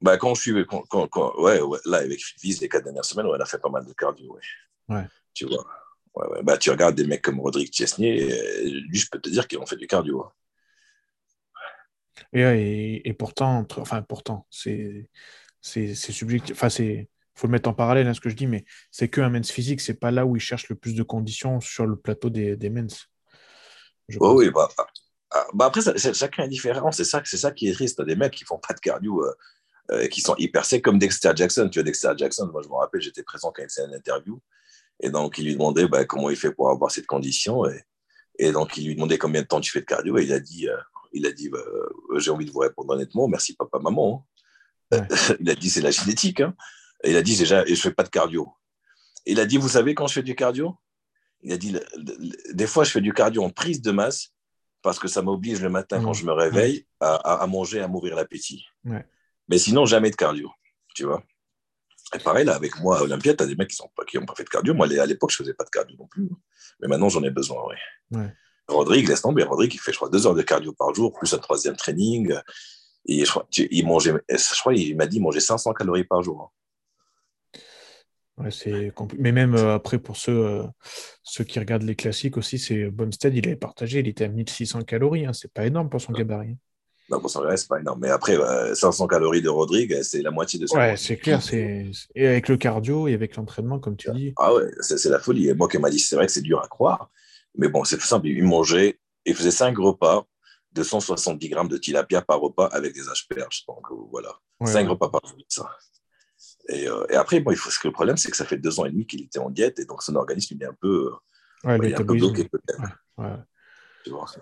bah, 0.00 0.16
quand 0.16 0.34
je 0.36 0.40
suis, 0.40 0.66
quand, 0.66 0.84
quand, 1.08 1.34
ouais, 1.40 1.60
ouais, 1.60 1.78
là, 1.84 1.98
avec 1.98 2.20
Fitviz, 2.20 2.60
les 2.60 2.68
quatre 2.68 2.84
dernières 2.84 3.04
semaines, 3.04 3.26
ouais, 3.26 3.36
on 3.36 3.40
a 3.40 3.46
fait 3.46 3.58
pas 3.58 3.68
mal 3.68 3.84
de 3.84 3.92
cardio, 3.92 4.32
ouais. 4.32 4.94
ouais. 4.94 5.06
Tu 5.34 5.44
vois. 5.46 5.66
Ouais, 6.14 6.28
ouais. 6.28 6.42
Bah, 6.44 6.56
tu 6.56 6.70
regardes 6.70 6.94
des 6.94 7.04
mecs 7.04 7.22
comme 7.22 7.40
Rodrigue 7.40 7.72
Chesnier, 7.72 8.20
lui, 8.88 8.98
je 8.98 9.08
peux 9.10 9.18
te 9.18 9.28
dire 9.28 9.48
qu'ils 9.48 9.58
ont 9.58 9.66
fait 9.66 9.76
du 9.76 9.88
cardio. 9.88 10.22
Hein. 10.22 10.32
Et, 12.32 12.42
et, 12.42 13.08
et, 13.08 13.12
pourtant, 13.12 13.66
enfin, 13.76 14.02
pourtant, 14.02 14.46
c'est 14.50 15.08
subjectif. 15.62 16.54
Enfin, 16.56 16.68
c'est 16.68 17.08
faut 17.38 17.46
le 17.46 17.52
mettre 17.52 17.68
en 17.68 17.74
parallèle 17.74 18.06
à 18.06 18.10
hein, 18.10 18.14
ce 18.14 18.20
que 18.20 18.28
je 18.28 18.34
dis, 18.34 18.46
mais 18.46 18.64
c'est 18.90 19.08
qu'un 19.08 19.30
men's 19.30 19.50
physique, 19.50 19.80
c'est 19.80 19.94
pas 19.94 20.10
là 20.10 20.26
où 20.26 20.36
il 20.36 20.40
cherche 20.40 20.68
le 20.68 20.74
plus 20.74 20.94
de 20.94 21.02
conditions 21.02 21.60
sur 21.60 21.86
le 21.86 21.96
plateau 21.96 22.30
des, 22.30 22.56
des 22.56 22.68
men's. 22.68 23.06
Oh, 24.18 24.34
oui, 24.38 24.50
bah, 24.50 24.68
bah, 24.76 24.86
bah 25.54 25.66
après, 25.66 25.80
ça, 25.80 25.94
chacun 25.96 26.44
est 26.44 26.48
différent. 26.48 26.90
C'est 26.90 27.04
ça, 27.04 27.22
ça 27.24 27.50
qui 27.52 27.68
est 27.68 27.72
triste. 27.72 27.98
T'as 27.98 28.04
des 28.04 28.16
mecs 28.16 28.32
qui 28.32 28.44
font 28.44 28.58
pas 28.58 28.74
de 28.74 28.80
cardio, 28.80 29.24
euh, 29.24 29.34
euh, 29.92 30.08
qui 30.08 30.20
sont 30.20 30.34
hyper 30.36 30.64
secs, 30.64 30.82
comme 30.82 30.98
Dexter 30.98 31.32
Jackson. 31.34 31.68
Tu 31.68 31.78
vois, 31.78 31.84
Dexter 31.84 32.12
Jackson, 32.16 32.48
moi, 32.52 32.62
je 32.62 32.68
me 32.68 32.74
rappelle, 32.74 33.00
j'étais 33.00 33.22
présent 33.22 33.52
quand 33.54 33.62
il 33.62 33.68
faisait 33.68 33.84
une 33.84 33.94
interview. 33.94 34.40
Et 35.00 35.10
donc, 35.10 35.38
il 35.38 35.44
lui 35.44 35.52
demandait 35.52 35.86
bah, 35.86 36.04
comment 36.04 36.30
il 36.30 36.36
fait 36.36 36.50
pour 36.50 36.70
avoir 36.70 36.90
cette 36.90 37.06
condition. 37.06 37.66
Et, 37.66 37.84
et, 38.38 38.50
donc, 38.50 38.76
il 38.78 38.86
lui 38.86 38.94
demandait 38.94 39.18
combien 39.18 39.42
de 39.42 39.46
temps 39.46 39.60
tu 39.60 39.70
fais 39.70 39.80
de 39.80 39.86
cardio. 39.86 40.18
Et 40.18 40.24
il 40.24 40.32
a 40.32 40.40
dit, 40.40 40.68
euh, 40.68 40.76
il 41.12 41.26
a 41.26 41.32
dit 41.32 41.48
bah, 41.48 41.62
j'ai 42.16 42.30
envie 42.30 42.44
de 42.44 42.50
vous 42.50 42.60
répondre 42.60 42.92
honnêtement, 42.92 43.28
merci 43.28 43.54
papa, 43.54 43.78
maman. 43.78 44.26
Hein. 44.92 44.98
Ouais. 44.98 45.06
il 45.40 45.50
a 45.50 45.54
dit, 45.54 45.70
c'est 45.70 45.80
la 45.80 45.90
génétique. 45.90 46.40
Hein. 46.40 46.54
Il 47.04 47.16
a 47.16 47.22
dit, 47.22 47.36
déjà, 47.36 47.64
et 47.66 47.74
je 47.74 47.80
fais 47.80 47.92
pas 47.92 48.02
de 48.02 48.08
cardio. 48.08 48.48
Il 49.26 49.40
a 49.40 49.46
dit, 49.46 49.56
vous 49.58 49.68
savez 49.68 49.94
quand 49.94 50.06
je 50.06 50.14
fais 50.14 50.22
du 50.22 50.34
cardio? 50.34 50.76
Il 51.42 51.52
a 51.52 51.56
dit, 51.56 51.76
des 52.52 52.66
fois, 52.66 52.84
je 52.84 52.90
fais 52.90 53.00
du 53.00 53.12
cardio 53.12 53.42
en 53.42 53.50
prise 53.50 53.80
de 53.82 53.92
masse 53.92 54.32
parce 54.82 54.98
que 54.98 55.08
ça 55.08 55.22
m'oblige 55.22 55.60
le 55.60 55.68
matin, 55.68 56.02
quand 56.02 56.10
mmh. 56.10 56.14
je 56.14 56.24
me 56.24 56.32
réveille, 56.32 56.86
à, 57.00 57.14
à, 57.14 57.46
manger, 57.46 57.80
à 57.80 57.88
m'ouvrir 57.88 58.16
l'appétit. 58.16 58.64
Ouais. 58.84 59.04
Mais 59.48 59.58
sinon, 59.58 59.86
jamais 59.86 60.10
de 60.10 60.16
cardio, 60.16 60.50
tu 60.94 61.04
vois. 61.04 61.22
Et 62.14 62.18
pareil, 62.18 62.44
là, 62.44 62.54
avec 62.54 62.80
moi, 62.80 62.98
à 62.98 63.02
Olympia, 63.02 63.34
tu 63.34 63.42
as 63.42 63.46
des 63.46 63.54
mecs 63.54 63.68
qui 63.68 63.82
n'ont 63.82 63.90
pas, 63.94 64.04
pas 64.04 64.34
fait 64.34 64.44
de 64.44 64.48
cardio. 64.48 64.74
Moi, 64.74 64.86
à 64.86 65.06
l'époque, 65.06 65.30
je 65.30 65.36
faisais 65.36 65.54
pas 65.54 65.64
de 65.64 65.70
cardio 65.70 65.96
non 65.98 66.06
plus. 66.06 66.28
Mais 66.80 66.88
maintenant, 66.88 67.08
j'en 67.08 67.22
ai 67.22 67.30
besoin, 67.30 67.62
oui. 67.68 68.18
Ouais. 68.18 68.32
Rodrigue, 68.68 69.08
laisse 69.08 69.22
tomber. 69.22 69.42
Rodrigue, 69.42 69.74
il 69.74 69.80
fait, 69.80 69.92
je 69.92 69.96
crois, 69.96 70.10
deux 70.10 70.26
heures 70.26 70.34
de 70.34 70.42
cardio 70.42 70.72
par 70.72 70.94
jour, 70.94 71.12
plus 71.12 71.32
un 71.34 71.38
troisième 71.38 71.76
training. 71.76 72.34
Et 73.06 73.24
je 73.24 73.30
crois, 73.30 73.46
il 73.56 73.86
mangeait, 73.86 74.12
je 74.28 74.60
crois, 74.60 74.74
il 74.74 74.96
m'a 74.96 75.06
dit, 75.06 75.20
manger 75.20 75.40
500 75.40 75.72
calories 75.72 76.04
par 76.04 76.22
jour. 76.22 76.42
Hein. 76.42 76.58
Ouais, 78.38 78.50
c'est 78.50 78.92
Mais 79.18 79.32
même 79.32 79.54
euh, 79.56 79.74
après, 79.74 79.98
pour 79.98 80.16
ceux, 80.16 80.44
euh, 80.44 80.62
ceux 81.22 81.44
qui 81.44 81.58
regardent 81.58 81.82
les 81.82 81.96
classiques 81.96 82.36
aussi, 82.36 82.58
c'est 82.58 82.84
Bumstead, 82.84 83.34
il 83.34 83.46
avait 83.46 83.56
partagé, 83.56 83.98
il 83.98 84.08
était 84.08 84.24
à 84.24 84.28
1600 84.28 84.82
calories. 84.82 85.26
Hein. 85.26 85.32
C'est 85.32 85.52
pas 85.52 85.66
énorme 85.66 85.88
pour 85.88 86.00
son 86.00 86.12
gabarit. 86.12 86.56
Non, 87.10 87.18
pour 87.20 87.30
son 87.30 87.40
gabarit, 87.40 87.58
c'est 87.58 87.68
pas 87.68 87.80
énorme. 87.80 88.00
Mais 88.00 88.10
après, 88.10 88.36
500 88.74 89.08
calories 89.08 89.42
de 89.42 89.48
Rodrigue, 89.48 90.02
c'est 90.02 90.22
la 90.22 90.30
moitié 90.30 90.60
de 90.60 90.66
son 90.66 90.76
Ouais, 90.76 90.96
c'est 90.96 91.16
clair. 91.16 91.42
C'est... 91.42 91.90
Et 92.14 92.26
avec 92.26 92.48
le 92.48 92.56
cardio 92.56 93.08
et 93.08 93.14
avec 93.14 93.34
l'entraînement, 93.34 93.80
comme 93.80 93.96
tu 93.96 94.10
dis. 94.12 94.34
Ah 94.36 94.54
ouais, 94.54 94.70
c'est, 94.80 95.08
la 95.08 95.18
folie. 95.18 95.48
Et 95.48 95.54
moi 95.54 95.66
qui 95.66 95.78
m'a 95.78 95.90
dit, 95.90 95.98
c'est 95.98 96.14
vrai 96.14 96.26
que 96.26 96.32
c'est 96.32 96.42
dur 96.42 96.62
à 96.62 96.68
croire. 96.68 97.10
Mais 97.56 97.68
bon, 97.68 97.84
c'est 97.84 97.96
tout 97.96 98.06
simple. 98.06 98.28
Il 98.28 98.44
mangeait, 98.44 98.98
il 99.24 99.34
faisait 99.34 99.50
5 99.50 99.76
repas 99.78 100.26
de 100.72 100.82
170 100.82 101.48
grammes 101.48 101.68
de 101.68 101.78
tilapia 101.78 102.22
par 102.22 102.40
repas 102.40 102.66
avec 102.66 102.94
des 102.94 103.08
asperges. 103.08 103.64
Donc 103.66 103.86
voilà, 104.10 104.34
5 104.64 104.88
repas 104.88 105.08
par 105.08 105.26
jour, 105.26 105.38
ça. 105.48 105.70
Et, 106.68 106.86
euh, 106.86 107.06
et, 107.08 107.14
après, 107.14 107.40
bon, 107.40 107.50
il 107.50 107.56
faut, 107.56 107.70
ce 107.70 107.78
que 107.78 107.88
le 107.88 107.92
problème, 107.92 108.16
c'est 108.16 108.30
que 108.30 108.36
ça 108.36 108.44
fait 108.44 108.58
deux 108.58 108.78
ans 108.78 108.84
et 108.84 108.90
demi 108.90 109.06
qu'il 109.06 109.22
était 109.22 109.38
en 109.38 109.50
diète 109.50 109.78
et 109.78 109.86
donc 109.86 110.02
son 110.02 110.14
organisme 110.16 110.54
il 110.54 110.62
est 110.62 110.66
un 110.66 110.76
peu, 110.78 111.10
ouais, 111.64 111.78
il 111.78 111.84
est 111.86 111.94
un 111.94 112.04
peu 112.04 112.14
bloqué 112.14 112.44
peut-être. 112.44 112.82
Ouais, 113.16 113.36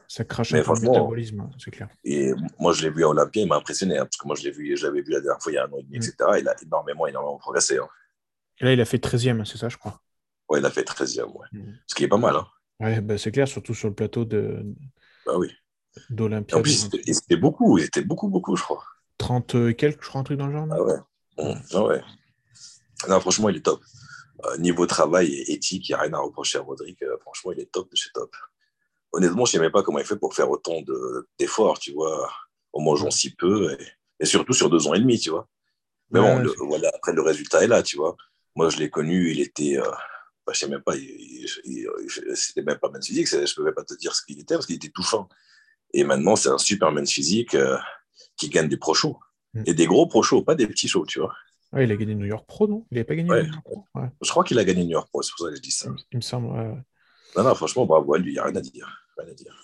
ça 0.09 0.25
crache 0.25 0.53
un 0.53 0.63
peu 0.63 0.75
le 0.75 0.81
métabolisme, 0.81 1.41
hein, 1.41 1.51
c'est 1.59 1.71
clair. 1.71 1.89
Et 2.05 2.33
moi, 2.59 2.73
je 2.73 2.83
l'ai 2.83 2.91
vu 2.91 3.05
à 3.05 3.09
Olympia, 3.09 3.43
il 3.43 3.49
m'a 3.49 3.57
impressionné, 3.57 3.99
hein, 3.99 4.05
parce 4.05 4.17
que 4.17 4.27
moi, 4.27 4.37
je 4.37 4.45
l'ai 4.45 4.51
vu, 4.51 4.77
j'avais 4.77 5.03
vu 5.03 5.13
la 5.13 5.21
dernière 5.21 5.43
fois 5.43 5.53
il 5.53 5.55
y 5.57 5.59
a 5.59 5.65
un 5.65 5.73
an 5.73 5.79
et 5.79 5.83
demi, 5.83 5.97
etc. 5.97 6.15
Il 6.39 6.49
a 6.49 6.55
énormément, 6.63 7.07
énormément 7.07 7.39
progressé. 7.39 7.79
Hein. 7.79 7.89
Et 8.59 8.65
là, 8.65 8.73
il 8.73 8.81
a 8.81 8.85
fait 8.85 8.99
13e, 8.99 9.45
c'est 9.45 9.59
ça, 9.59 9.69
je 9.69 9.77
crois. 9.77 10.01
Ouais, 10.49 10.61
il 10.61 10.67
a 10.67 10.71
fait 10.71 10.83
13e, 10.83 11.25
ouais. 11.25 11.47
Mm. 11.53 11.75
Ce 11.87 11.95
qui 11.95 12.05
est 12.05 12.09
pas 12.09 12.19
mal. 12.19 12.37
Hein. 12.37 12.47
Ouais, 12.81 13.01
bah, 13.01 13.19
c'est 13.19 13.33
clair, 13.33 13.49
surtout 13.49 13.75
sur 13.75 13.89
le 13.89 13.95
plateau 13.95 14.25
de... 14.25 14.63
bah, 15.25 15.39
oui. 15.39 15.51
d'Olympia. 16.11 16.59
En 16.59 16.63
plus, 16.63 16.89
c'était 17.07 17.37
beaucoup, 17.37 17.79
il 17.79 17.85
était 17.85 18.03
beaucoup, 18.03 18.29
beaucoup, 18.29 18.57
je 18.57 18.63
crois. 18.63 18.85
30 19.19 19.55
et 19.55 19.75
quelques, 19.75 20.03
je 20.03 20.09
crois, 20.09 20.21
un 20.21 20.25
truc 20.25 20.39
dans 20.39 20.47
le 20.47 20.53
genre. 20.53 20.69
Ah 20.71 20.83
ouais. 20.83 21.57
Ah 21.73 21.85
ouais. 21.85 22.03
Non, 23.09 23.21
franchement, 23.21 23.49
il 23.49 23.57
est 23.57 23.65
top. 23.65 23.81
Euh, 24.45 24.59
niveau 24.59 24.87
travail 24.87 25.33
et 25.33 25.53
éthique, 25.53 25.89
il 25.89 25.93
n'y 25.93 25.95
a 25.95 26.03
rien 26.03 26.13
à 26.13 26.19
reprocher 26.19 26.59
à 26.59 26.63
Rodrigue. 26.63 27.03
Euh, 27.03 27.17
franchement, 27.21 27.53
il 27.53 27.61
est 27.61 27.71
top 27.71 27.91
de 27.91 27.97
chez 27.97 28.11
top. 28.13 28.35
Honnêtement, 29.13 29.45
je 29.47 29.51
ne 29.51 29.53
sais 29.53 29.59
même 29.61 29.73
pas 29.73 29.83
comment 29.83 29.99
il 29.99 30.05
fait 30.05 30.17
pour 30.17 30.35
faire 30.35 30.51
autant 30.51 30.83
d'efforts, 31.39 31.79
tu 31.79 31.93
vois, 31.93 32.31
en 32.73 32.83
mangeant 32.83 33.11
si 33.11 33.35
peu, 33.35 33.77
et, 34.21 34.27
surtout 34.27 34.53
sur 34.53 34.69
deux 34.69 34.87
ans 34.87 34.95
et 34.95 35.01
demi, 35.01 35.19
tu 35.19 35.31
vois. 35.31 35.49
Mais 36.11 36.21
bon, 36.21 36.39
le, 36.39 36.53
voilà, 36.59 36.91
après, 36.95 37.13
le 37.13 37.23
résultat 37.23 37.65
est 37.65 37.67
là, 37.67 37.83
tu 37.83 37.97
vois. 37.97 38.15
Moi, 38.55 38.69
je 38.69 38.77
l'ai 38.79 38.91
connu, 38.91 39.31
il 39.31 39.41
était. 39.41 39.79
Euh, 39.79 39.91
bah, 40.47 40.53
je 40.55 40.67
ne 40.67 40.71
sais 40.71 40.71
même 40.71 40.83
pas, 40.83 40.95
c'était 42.35 42.63
même 42.63 42.79
pas 42.79 42.89
man 42.91 43.03
physique, 43.03 43.27
je 43.29 43.37
ne 43.37 43.55
pouvais 43.55 43.73
pas 43.73 43.83
te 43.83 43.95
dire 43.95 44.15
ce 44.15 44.25
qu'il 44.25 44.39
était 44.39 44.55
parce 44.55 44.67
qu'il 44.67 44.77
était 44.77 44.91
tout 44.91 45.03
fin. 45.03 45.29
Et 45.93 46.05
maintenant, 46.05 46.37
c'est 46.37 46.49
un 46.49 46.59
superman 46.59 47.07
physique 47.07 47.55
euh, 47.55 47.77
qui 48.37 48.49
gagne 48.49 48.69
des 48.69 48.77
pro 48.77 48.95
shows. 48.95 49.19
Mm. 49.55 49.63
Et 49.67 49.75
des 49.75 49.87
gros 49.87 50.07
pro 50.07 50.23
shows, 50.23 50.43
pas 50.43 50.55
des 50.55 50.67
petits 50.67 50.89
shows, 50.89 51.07
tu 51.07 51.19
vois. 51.19 51.35
Ouais, 51.73 51.85
il 51.85 51.93
a 51.93 51.97
gagné 51.97 52.15
New 52.15 52.27
York 52.27 52.47
Pro, 52.47 52.69
non? 52.69 52.87
Il 52.91 52.95
n'avait 52.95 53.05
pas 53.05 53.17
gagné 53.17 53.31
ouais. 53.31 53.43
New 53.43 53.53
York 53.53 53.65
Pro 53.65 53.85
ouais. 53.95 54.09
Je 54.23 54.31
crois 54.31 54.45
qu'il 54.45 54.59
a 54.59 54.65
gagné 54.65 54.85
New 54.85 54.91
York 54.91 55.09
Pro, 55.09 55.23
c'est 55.23 55.33
pour 55.37 55.47
ça 55.47 55.51
que 55.51 55.57
je 55.57 55.63
dis 55.63 55.73
ça. 55.73 55.91
Il 56.13 56.17
me 56.17 56.23
semble, 56.23 56.49
ouais. 56.49 56.75
Non, 57.37 57.43
non, 57.43 57.55
franchement, 57.55 57.87
bravo 57.87 58.15
à 58.15 58.19
lui, 58.19 58.31
il 58.31 58.35
n'y 58.35 58.39
a 58.39 58.45
rien 58.45 58.57
à 58.57 58.61
dire. 58.61 58.89
Rien 59.19 59.31
à 59.31 59.35
dire. 59.35 59.55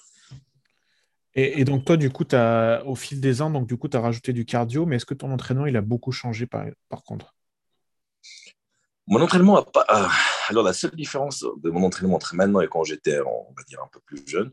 Et, 1.34 1.60
et, 1.60 1.64
donc, 1.64 1.84
toi, 1.84 1.96
du 1.96 2.10
coup, 2.10 2.24
as, 2.32 2.82
au 2.84 2.94
fil 2.94 3.20
des 3.20 3.40
ans, 3.40 3.50
donc, 3.50 3.66
du 3.66 3.76
coup, 3.76 3.88
tu 3.88 3.96
as 3.96 4.00
rajouté 4.00 4.32
du 4.32 4.44
cardio, 4.44 4.84
mais 4.84 4.96
est-ce 4.96 5.06
que 5.06 5.14
ton 5.14 5.30
entraînement, 5.30 5.66
il 5.66 5.76
a 5.76 5.80
beaucoup 5.80 6.12
changé 6.12 6.46
par, 6.46 6.66
par 6.88 7.02
contre? 7.04 7.34
Mon 9.08 9.20
entraînement 9.20 9.56
a 9.56 9.64
pas. 9.64 9.84
Alors, 10.48 10.64
la 10.64 10.72
seule 10.72 10.94
différence 10.94 11.44
de 11.62 11.70
mon 11.70 11.84
entraînement 11.84 12.16
entre 12.16 12.34
maintenant 12.34 12.60
et 12.60 12.68
quand 12.68 12.84
j'étais, 12.84 13.20
on 13.20 13.52
va 13.56 13.62
dire, 13.66 13.80
un 13.82 13.88
peu 13.92 14.00
plus 14.04 14.22
jeune, 14.26 14.52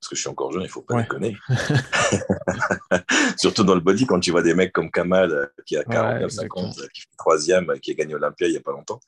parce 0.00 0.08
que 0.08 0.16
je 0.16 0.20
suis 0.20 0.28
encore 0.28 0.52
jeune, 0.52 0.62
il 0.62 0.66
ne 0.66 0.70
faut 0.70 0.82
pas 0.82 0.94
ouais. 0.94 1.02
déconner. 1.02 1.36
Surtout 3.38 3.64
dans 3.64 3.74
le 3.74 3.80
body, 3.80 4.06
quand 4.06 4.20
tu 4.20 4.30
vois 4.30 4.42
des 4.42 4.54
mecs 4.54 4.72
comme 4.72 4.90
Kamal 4.90 5.32
euh, 5.32 5.46
qui 5.66 5.76
a 5.76 5.82
49, 5.82 6.22
ouais, 6.22 6.30
50, 6.30 6.74
qui 6.92 7.00
fait 7.00 7.08
troisième, 7.18 7.72
qui 7.80 7.90
a 7.90 7.94
gagné 7.94 8.14
Olympia 8.14 8.46
il 8.46 8.52
n'y 8.52 8.56
a 8.56 8.60
pas 8.60 8.70
longtemps, 8.70 9.00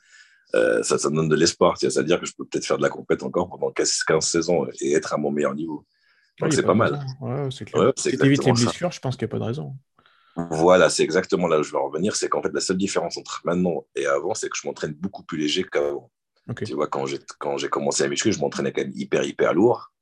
euh, 0.57 0.83
ça, 0.83 0.99
ça 0.99 1.09
me 1.09 1.17
donne 1.17 1.29
de 1.29 1.37
l'espoir. 1.37 1.77
C'est-à-dire 1.79 2.19
que 2.19 2.27
je 2.27 2.35
peux 2.37 2.45
peut-être 2.45 2.67
faire 2.67 2.79
de 2.79 2.83
la 2.83 2.89
compète 2.89 3.23
encore 3.23 3.49
pendant 3.49 3.71
15, 3.71 4.03
15 4.05 4.25
saisons 4.25 4.67
et 4.81 4.95
être 4.95 5.15
à 5.15 5.17
mon 5.17 5.31
meilleur 5.31 5.55
niveau. 5.55 5.87
Donc 6.41 6.53
c'est 6.53 6.63
pas, 6.63 6.69
pas 6.69 6.75
mal. 6.75 7.07
Ouais, 7.21 7.49
c'est 7.51 8.15
évites 8.25 8.45
les 8.45 8.53
blessures, 8.53 8.91
je 8.91 9.01
pense 9.01 9.17
qu'il 9.17 9.27
n'y 9.27 9.31
a 9.31 9.33
pas 9.33 9.39
de 9.39 9.45
raison. 9.45 9.77
Voilà, 10.51 10.91
c'est 10.91 11.03
exactement 11.03 11.47
là 11.47 11.59
où 11.59 11.63
je 11.63 11.71
veux 11.71 11.79
en 11.79 11.89
revenir. 11.89 12.17
C'est 12.17 12.29
qu'en 12.29 12.43
fait, 12.43 12.53
la 12.53 12.61
seule 12.61 12.77
différence 12.77 13.17
entre 13.17 13.41
maintenant 13.45 13.85
et 13.95 14.07
avant, 14.07 14.35
c'est 14.35 14.49
que 14.49 14.57
je 14.61 14.67
m'entraîne 14.67 14.93
beaucoup 14.93 15.23
plus 15.23 15.39
léger 15.39 15.65
qu'avant. 15.65 16.11
Okay. 16.49 16.65
Tu 16.65 16.75
vois, 16.75 16.89
quand 16.89 17.07
j'ai 17.07 17.69
commencé 17.69 18.03
à 18.05 18.09
muscu, 18.09 18.33
je 18.33 18.41
m'entraînais 18.41 18.73
quand 18.73 18.83
même 18.83 18.93
hyper, 18.95 19.25
hyper 19.25 19.55
lourd. 19.55 19.93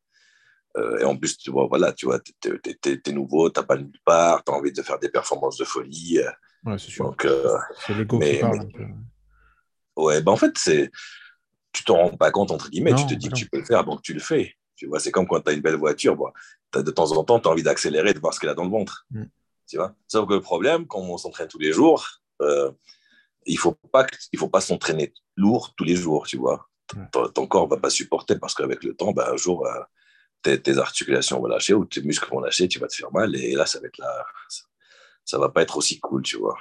Euh, 0.77 0.99
et 0.99 1.05
en 1.05 1.17
plus, 1.17 1.37
tu 1.37 1.51
vois, 1.51 1.67
voilà, 1.67 1.93
tu 1.93 2.07
vois, 2.07 2.21
t'es, 2.21 2.51
es, 2.67 3.01
es, 3.05 3.13
nouveau, 3.13 3.51
t'as 3.51 3.63
pas 3.63 3.77
nulle 3.77 3.99
part, 4.05 4.45
t'as 4.45 4.53
envie 4.53 4.73
de 4.73 4.83
faire 4.83 4.99
des 4.99 5.09
performances 5.09 5.57
de 5.57 5.65
folie. 5.65 6.21
Ouais, 6.65 6.79
c'est 6.79 6.91
sûr. 6.91 7.07
Donc, 7.07 7.25
euh, 7.25 7.57
c'est 7.87 7.95
l'ego 7.95 8.19
qui 8.19 8.39
parle. 8.39 8.69
Mais, 8.79 8.87
ouais, 9.97 10.23
ben 10.23 10.33
en 10.33 10.37
fait, 10.37 10.57
c'est, 10.57 10.91
tu 11.73 11.85
t'en 11.85 11.97
rends 11.97 12.17
pas 12.17 12.31
compte, 12.31 12.51
entre 12.51 12.71
guillemets, 12.71 12.93
non, 12.93 12.97
tu 12.97 13.07
te 13.07 13.15
dis 13.15 13.27
non. 13.27 13.33
que 13.33 13.39
tu 13.39 13.49
peux 13.49 13.59
le 13.59 13.65
faire, 13.65 13.85
donc 13.85 14.03
tu 14.03 14.15
le 14.15 14.21
fais. 14.21 14.55
Tu 14.77 14.87
vois, 14.87 15.01
c'est 15.01 15.11
comme 15.11 15.27
quand 15.27 15.41
tu 15.41 15.51
as 15.51 15.55
une 15.55 15.61
belle 15.61 15.77
voiture, 15.77 16.17
bon, 16.17 16.31
de 16.75 16.91
temps 16.91 17.13
en 17.13 17.25
temps, 17.25 17.41
tu 17.41 17.49
as 17.49 17.51
envie 17.51 17.63
d'accélérer, 17.63 18.15
de 18.15 18.21
voir 18.21 18.33
ce 18.33 18.41
qu'elle 18.41 18.51
a 18.51 18.55
dans 18.55 18.65
le 18.65 18.71
ventre. 18.71 19.07
Mm. 19.11 19.25
Tu 19.69 19.77
vois 19.77 19.95
Sauf 20.07 20.27
que 20.29 20.35
le 20.35 20.41
problème, 20.41 20.87
quand 20.87 21.01
on 21.01 21.19
s'entraîne 21.19 21.49
tous 21.49 21.59
les 21.59 21.73
jours, 21.73 22.07
euh, 22.41 22.71
il 23.47 23.55
ne 23.55 23.61
faut 23.61 23.73
pas, 23.73 24.07
il 24.33 24.39
faut 24.39 24.49
pas 24.49 24.61
s'entraîner 24.61 25.13
lourd 25.37 25.75
tous 25.77 25.85
les 25.85 25.97
jours, 25.97 26.27
tu 26.27 26.37
vois. 26.37 26.69
Ton, 27.13 27.29
ton, 27.29 27.47
corps 27.47 27.67
ne 27.67 27.71
va 27.71 27.77
pas 27.77 27.91
supporter 27.91 28.39
parce 28.39 28.55
qu'avec 28.55 28.83
le 28.83 28.95
temps, 28.95 29.13
ben, 29.13 29.27
un 29.31 29.37
jour, 29.37 29.63
ben, 29.63 29.85
tes, 30.43 30.63
tes, 30.63 30.79
articulations 30.79 31.39
vont 31.39 31.47
lâcher 31.47 31.75
ou 31.75 31.85
tes 31.85 32.01
muscles 32.01 32.31
vont 32.31 32.41
lâcher, 32.41 32.67
tu 32.67 32.79
vas 32.79 32.89
te 32.89 32.95
faire 32.95 33.13
mal 33.13 33.37
et 33.37 33.53
là, 33.53 33.67
ça 33.67 33.79
va 33.79 33.89
être 33.89 33.99
là, 33.99 34.25
ça, 35.25 35.37
ne 35.37 35.43
va 35.43 35.51
pas 35.51 35.63
être 35.63 35.77
aussi 35.77 36.01
cool, 36.01 36.23
tu 36.23 36.39
vois. 36.39 36.57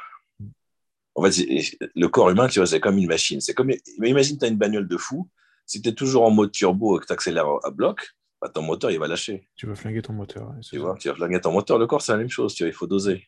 En 1.15 1.23
fait, 1.23 1.47
le 1.95 2.07
corps 2.09 2.29
humain, 2.29 2.47
tu 2.47 2.59
vois, 2.59 2.67
c'est 2.67 2.81
comme 2.81 2.97
une 2.97 3.07
machine. 3.07 3.41
C'est 3.41 3.53
comme, 3.53 3.71
imagine, 4.03 4.37
tu 4.37 4.45
as 4.45 4.49
une 4.49 4.57
bagnole 4.57 4.87
de 4.87 4.97
fou. 4.97 5.29
Si 5.65 5.81
tu 5.81 5.89
es 5.89 5.93
toujours 5.93 6.23
en 6.23 6.29
mode 6.29 6.51
turbo 6.51 6.97
et 6.97 7.01
que 7.01 7.07
tu 7.07 7.13
accélères 7.13 7.47
à 7.63 7.71
bloc, 7.71 8.16
bah, 8.41 8.49
ton 8.49 8.61
moteur, 8.61 8.91
il 8.91 8.99
va 8.99 9.07
lâcher. 9.07 9.47
Tu 9.55 9.67
vas 9.67 9.75
flinguer 9.75 10.01
ton 10.01 10.13
moteur. 10.13 10.53
Tu, 10.61 10.77
vois, 10.77 10.95
tu 10.99 11.07
vas 11.09 11.15
flinguer 11.15 11.41
ton 11.41 11.51
moteur. 11.51 11.79
Le 11.79 11.87
corps, 11.87 12.01
c'est 12.01 12.11
la 12.11 12.17
même 12.19 12.29
chose. 12.29 12.53
Tu 12.53 12.63
vois, 12.63 12.69
il 12.69 12.73
faut 12.73 12.87
doser. 12.87 13.23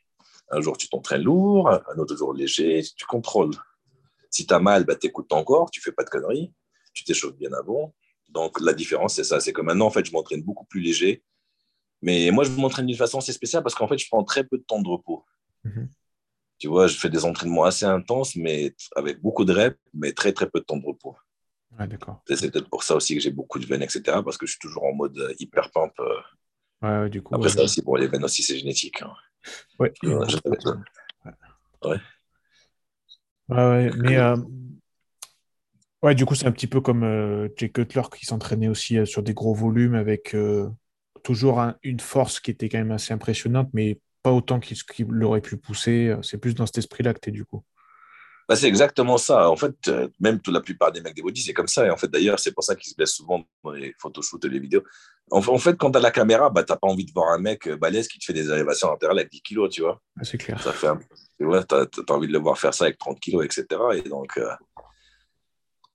Un 0.52 0.62
jour, 0.62 0.78
tu 0.78 0.89
t'entraînes 0.89 1.24
lourd, 1.24 1.69
un 1.69 1.98
autre 1.98 2.15
jour 2.15 2.34
léger, 2.34 2.82
tu 2.95 3.06
contrôles. 3.06 3.54
Si 4.32 4.45
tu 4.45 4.54
as 4.54 4.60
mal, 4.60 4.84
bah, 4.84 4.95
tu 4.95 5.08
écoutes 5.08 5.28
ton 5.28 5.43
corps, 5.43 5.69
tu 5.72 5.82
fais 5.82 5.91
pas 5.91 6.04
de 6.04 6.10
conneries, 6.10 6.52
tu 6.93 7.04
t'échauffes 7.04 7.36
bien 7.38 7.54
avant. 7.54 7.93
Donc, 8.30 8.60
la 8.62 8.74
différence, 8.74 9.15
c'est 9.15 9.24
ça. 9.24 9.39
C'est 9.39 9.54
que 9.54 9.62
maintenant, 9.62 9.88
en 9.88 9.91
fait, 9.91 10.06
je 10.06 10.12
m'entraîne 10.12 10.43
beaucoup 10.43 10.65
plus 10.65 10.82
léger. 10.82 11.24
Mais 12.02 12.32
moi, 12.32 12.43
je 12.43 12.52
m'entraîne 12.52 12.86
d'une 12.86 12.95
façon 12.95 13.17
assez 13.17 13.34
spéciale 13.34 13.63
parce 13.63 13.76
qu'en 13.76 13.88
fait, 13.88 13.98
je 13.98 14.08
prends 14.08 14.24
très 14.24 14.43
peu 14.43 14.58
de 14.58 14.63
temps 14.63 14.82
de 14.82 14.88
repos. 14.88 15.26
Mhm. 15.63 15.89
Tu 16.60 16.67
vois, 16.67 16.88
je 16.88 16.98
fais 16.98 17.10
des 17.10 17.26
entraînements 17.26 17.63
assez 17.63 17.86
intenses, 17.86 18.36
mais 18.36 18.76
avec 18.95 19.22
beaucoup 19.22 19.45
de 19.45 19.54
reps, 19.54 19.80
mais 19.93 20.12
très, 20.12 20.34
très 20.34 20.50
peu 20.50 20.60
de 20.60 20.65
temps 20.65 20.78
de 20.78 20.86
repos. 20.86 21.15
Ouais, 21.77 21.88
d'accord. 21.88 22.23
Et 22.29 22.36
C'est 22.36 22.51
peut-être 22.51 22.69
pour 22.69 22.84
ça 22.84 22.95
aussi 22.95 23.15
que 23.15 23.21
j'ai 23.21 23.32
beaucoup 23.32 23.60
de 23.60 23.65
veines, 23.65 23.82
etc. 23.84 24.23
Parce 24.23 24.38
que 24.38 24.45
je 24.45 24.51
suis 24.51 24.60
toujours 24.60 24.86
en 24.86 24.93
mode 24.93 25.17
euh, 25.17 25.34
hyper 25.39 25.71
pump. 25.71 25.93
euh. 25.99 26.15
Ouais, 26.82 26.99
ouais, 27.03 27.10
du 27.10 27.21
coup. 27.21 27.36
Après, 27.36 27.49
ça 27.49 27.63
aussi, 27.63 27.82
pour 27.82 27.97
les 27.97 28.08
veines 28.08 28.23
aussi, 28.23 28.41
c'est 28.43 28.58
génétique. 28.58 29.01
hein. 29.01 29.13
ouais, 29.79 29.91
ouais, 33.49 33.91
mais 33.97 34.17
euh, 34.17 34.36
ouais, 36.01 36.15
du 36.15 36.25
coup, 36.25 36.36
c'est 36.36 36.47
un 36.47 36.51
petit 36.51 36.67
peu 36.67 36.82
comme 36.82 37.03
euh, 37.03 37.47
Jay 37.58 37.69
Cutler 37.69 38.01
qui 38.17 38.25
s'entraînait 38.25 38.67
aussi 38.67 38.97
euh, 38.97 39.05
sur 39.05 39.23
des 39.23 39.34
gros 39.34 39.53
volumes 39.53 39.95
avec 39.95 40.34
euh, 40.36 40.69
toujours 41.23 41.60
un- 41.60 41.75
une 41.84 41.99
force 41.99 42.39
qui 42.39 42.51
était 42.51 42.69
quand 42.69 42.77
même 42.79 42.91
assez 42.91 43.13
impressionnante, 43.13 43.69
mais 43.73 43.99
pas 44.23 44.32
autant 44.32 44.60
qu'il 44.60 44.77
qu'il 44.84 45.08
l'aurait 45.08 45.41
pu 45.41 45.58
pousser. 45.58 46.15
C'est 46.21 46.38
plus 46.38 46.55
dans 46.55 46.65
cet 46.65 46.77
esprit-là 46.77 47.13
que 47.13 47.19
tu 47.21 47.29
es 47.29 47.32
du 47.32 47.45
coup. 47.45 47.63
Bah, 48.50 48.56
c'est 48.56 48.68
exactement 48.68 49.20
ça. 49.20 49.48
En 49.48 49.56
fait, 49.56 49.76
euh, 49.90 50.08
même 50.20 50.42
toute 50.42 50.56
la 50.56 50.60
plupart 50.60 50.92
des 50.92 51.02
mecs 51.02 51.16
des 51.16 51.22
body, 51.22 51.40
c'est 51.40 51.54
comme 51.54 51.68
ça. 51.68 51.86
Et 51.86 51.92
en 51.92 51.98
fait, 51.98 52.08
d'ailleurs, 52.08 52.40
c'est 52.40 52.52
pour 52.52 52.64
ça 52.64 52.76
qu'ils 52.76 52.90
se 52.90 52.96
blessent 52.96 53.14
souvent 53.14 53.44
dans 53.64 53.72
les 53.72 53.94
photoshoots 54.00 54.44
et 54.44 54.50
les 54.50 54.60
vidéos. 54.60 54.82
En, 55.30 55.38
en 55.38 55.58
fait, 55.60 55.78
quand 55.78 55.92
tu 55.92 56.00
as 56.00 56.02
la 56.02 56.10
caméra, 56.10 56.50
bah, 56.50 56.64
tu 56.64 56.74
n'as 56.74 56.78
pas 56.78 56.88
envie 56.88 57.06
de 57.06 57.12
voir 57.14 57.30
un 57.32 57.38
mec 57.38 57.68
euh, 57.68 57.78
balèze 57.78 58.08
qui 58.08 58.18
te 58.18 58.26
fait 58.26 58.34
des 58.34 58.50
élévations 58.50 58.90
latérales 58.90 59.20
avec 59.20 59.32
10 59.32 59.42
kilos, 59.44 59.70
tu 59.70 59.82
vois. 59.82 60.02
Ouais, 60.18 60.24
c'est 60.24 60.40
clair. 60.40 60.60
Ça 60.64 60.74
fait 60.74 60.88
un... 60.88 60.98
tu 61.38 61.46
vois, 61.46 61.64
t'as, 61.64 61.86
t'as 61.86 62.12
envie 62.12 62.28
de 62.28 62.34
le 62.34 62.40
voir 62.40 62.58
faire 62.58 62.74
ça 62.74 62.86
avec 62.86 62.98
30 62.98 63.20
kilos, 63.20 63.46
etc. 63.46 63.66
Et 63.94 64.10
donc, 64.10 64.36
euh, 64.38 64.50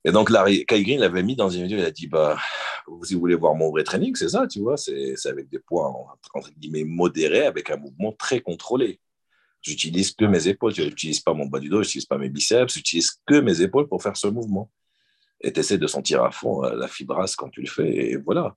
et 0.05 0.13
donc 0.13 0.31
Larry, 0.31 0.65
Kai 0.65 0.85
Green 0.85 1.01
l'avait 1.01 1.25
mis 1.25 1.35
dans 1.35 1.49
une 1.49 1.63
vidéo, 1.63 1.79
il 1.79 1.85
a 1.85 1.91
dit, 1.91 2.07
bah, 2.07 2.39
vous, 2.87 3.03
si 3.05 3.15
vous 3.15 3.21
voulez 3.21 3.35
voir 3.35 3.57
mon 3.57 3.73
vrai 3.73 3.83
training, 3.83 4.15
c'est 4.15 4.29
ça, 4.29 4.47
tu 4.47 4.61
vois, 4.61 4.77
c'est, 4.77 5.15
c'est 5.17 5.29
avec 5.29 5.49
des 5.49 5.59
poids, 5.59 5.93
entre 6.35 6.51
guillemets, 6.57 6.85
modérés, 6.85 7.47
avec 7.47 7.69
un 7.71 7.79
mouvement 7.79 8.13
très 8.13 8.41
contrôlé. 8.41 9.01
J'utilise 9.65 10.13
que 10.13 10.27
mes 10.27 10.47
épaules, 10.47 10.75
je 10.75 10.83
n'utilise 10.83 11.21
pas 11.21 11.33
mon 11.33 11.47
bas 11.47 11.59
du 11.59 11.69
dos, 11.71 11.83
je 11.83 11.89
n'utilise 11.89 12.07
pas 12.07 12.19
mes 12.19 12.29
biceps, 12.29 12.75
j'utilise 12.75 13.13
que 13.27 13.41
mes 13.41 13.63
épaules 13.63 13.89
pour 13.89 14.03
faire 14.03 14.17
ce 14.17 14.27
mouvement. 14.29 14.71
Et 15.41 15.53
tu 15.53 15.61
essaies 15.61 15.79
de 15.79 15.87
sentir 15.87 16.23
à 16.23 16.31
fond 16.31 16.65
euh, 16.65 16.75
la 16.77 16.87
fibrasse 16.87 17.35
quand 17.35 17.49
tu 17.49 17.61
le 17.63 17.67
fais, 17.69 18.11
et 18.11 18.17
voilà. 18.17 18.55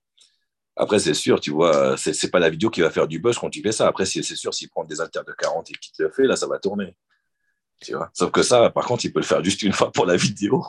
Après, 0.76 1.00
c'est 1.00 1.14
sûr, 1.16 1.40
tu 1.40 1.50
vois, 1.52 1.98
c'est, 1.98 2.14
c'est 2.14 2.30
pas 2.30 2.40
la 2.40 2.50
vidéo 2.50 2.70
qui 2.70 2.82
va 2.82 2.92
faire 2.92 3.08
du 3.08 3.20
buzz 3.20 3.38
quand 3.40 3.50
tu 3.50 3.62
fais 3.64 3.72
ça. 3.72 3.88
Après, 3.88 4.06
c'est 4.06 4.22
sûr, 4.22 4.54
s'il 4.54 4.70
prend 4.70 4.84
des 4.84 5.02
haltères 5.02 5.26
de 5.26 5.32
40 5.34 5.72
et 5.72 5.74
qu'il 5.74 5.92
te 5.94 6.04
le 6.04 6.12
fait, 6.12 6.26
là, 6.26 6.36
ça 6.36 6.46
va 6.46 6.60
tourner. 6.60 6.96
Tu 7.82 7.94
vois. 7.94 8.12
Sauf 8.14 8.32
que 8.32 8.44
ça, 8.44 8.70
par 8.70 8.86
contre, 8.86 9.06
il 9.06 9.12
peut 9.14 9.20
le 9.20 9.26
faire 9.26 9.44
juste 9.44 9.64
une 9.64 9.74
fois 9.74 9.92
pour 9.92 10.06
la 10.06 10.16
vidéo, 10.18 10.64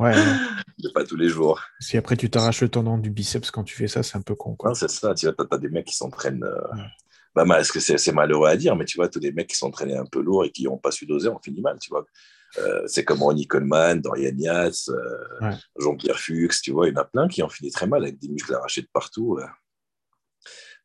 Ouais, 0.00 0.12
mais 0.82 0.90
pas 0.92 1.04
tous 1.04 1.14
les 1.16 1.28
jours. 1.28 1.60
Si 1.78 1.96
après 1.96 2.16
tu 2.16 2.28
t'arraches 2.28 2.62
le 2.62 2.68
tendon 2.68 2.98
du 2.98 3.10
biceps 3.10 3.52
quand 3.52 3.62
tu 3.62 3.76
fais 3.76 3.86
ça, 3.86 4.02
c'est 4.02 4.16
un 4.16 4.22
peu 4.22 4.34
con, 4.34 4.56
quoi. 4.56 4.74
C'est 4.74 4.90
ça, 4.90 5.14
tu 5.14 5.26
vois, 5.30 5.46
t'as, 5.48 5.58
des 5.58 5.68
mecs 5.68 5.86
qui 5.86 5.94
s'entraînent. 5.94 6.42
euh, 6.42 6.74
Ouais. 6.74 6.82
Bah, 7.34 7.44
mal- 7.44 7.60
est-ce 7.60 7.72
que 7.72 7.80
c'est, 7.80 7.98
c'est 7.98 8.12
malheureux 8.12 8.48
à 8.48 8.56
dire, 8.56 8.76
mais 8.76 8.84
tu 8.84 8.96
vois, 8.96 9.08
tous 9.08 9.18
les 9.20 9.32
mecs 9.32 9.48
qui 9.48 9.56
s'entraînaient 9.56 9.96
un 9.96 10.06
peu 10.06 10.20
lourd 10.22 10.44
et 10.44 10.50
qui 10.50 10.64
n'ont 10.64 10.78
pas 10.78 10.90
su 10.90 11.06
doser 11.06 11.28
ont 11.28 11.40
fini 11.40 11.60
mal, 11.60 11.78
tu 11.80 11.90
vois. 11.90 12.04
Euh, 12.58 12.82
c'est 12.86 13.04
comme 13.04 13.20
Ronnie 13.22 13.46
Coleman, 13.48 14.00
Dorian 14.00 14.36
Yates, 14.36 14.88
euh, 14.88 14.94
Ouais. 15.40 15.56
Jean-Pierre 15.80 16.18
Fuchs, 16.20 16.60
tu 16.62 16.70
vois, 16.70 16.86
il 16.88 16.94
y 16.94 16.96
en 16.96 17.00
a 17.00 17.04
plein 17.04 17.26
qui 17.26 17.42
ont 17.42 17.48
fini 17.48 17.70
très 17.72 17.86
mal 17.88 18.02
avec 18.04 18.18
des 18.18 18.28
muscles 18.28 18.54
arrachés 18.54 18.82
de 18.82 18.88
partout. 18.92 19.38
euh. 19.40 19.46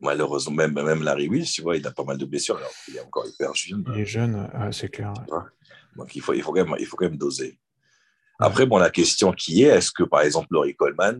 Malheureusement, 0.01 0.55
même, 0.55 0.73
même 0.73 1.03
Larry 1.03 1.27
Wills, 1.27 1.45
tu 1.51 1.61
vois, 1.61 1.75
il 1.75 1.85
a 1.85 1.91
pas 1.91 2.03
mal 2.05 2.17
de 2.17 2.25
blessures 2.25 2.57
alors 2.57 2.71
qu'il 2.85 2.95
est 2.95 3.01
encore 3.01 3.27
hyper 3.27 3.53
jeune. 3.53 3.83
Il 3.93 3.99
est 4.01 4.05
jeune, 4.05 4.49
ouais, 4.53 4.71
c'est 4.71 4.89
clair. 4.89 5.13
ouais. 5.29 5.39
Donc, 5.97 6.15
il 6.15 6.21
faut, 6.21 6.33
il 6.33 6.41
faut, 6.41 6.53
quand, 6.53 6.65
même, 6.65 6.75
il 6.79 6.85
faut 6.85 6.95
quand 6.95 7.05
même 7.09 7.17
doser. 7.17 7.59
Après, 8.39 8.65
bon, 8.65 8.77
la 8.77 8.89
question 8.89 9.33
qui 9.33 9.63
est, 9.63 9.67
est-ce 9.67 9.91
que, 9.91 10.03
par 10.03 10.21
exemple, 10.21 10.47
Laurie 10.51 10.75
Coleman 10.75 11.19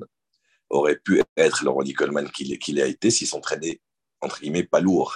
aurait 0.70 0.96
pu 0.98 1.22
être 1.36 1.64
le 1.66 1.70
Ronnie 1.70 1.94
Coleman 1.94 2.30
qu'il 2.32 2.58
qu'il 2.60 2.80
a 2.82 2.86
été 2.86 3.10
s'il 3.12 3.28
s'entraînait, 3.28 3.82
entre 4.22 4.40
guillemets, 4.42 4.64
pas 4.64 4.80
lourd 4.80 5.16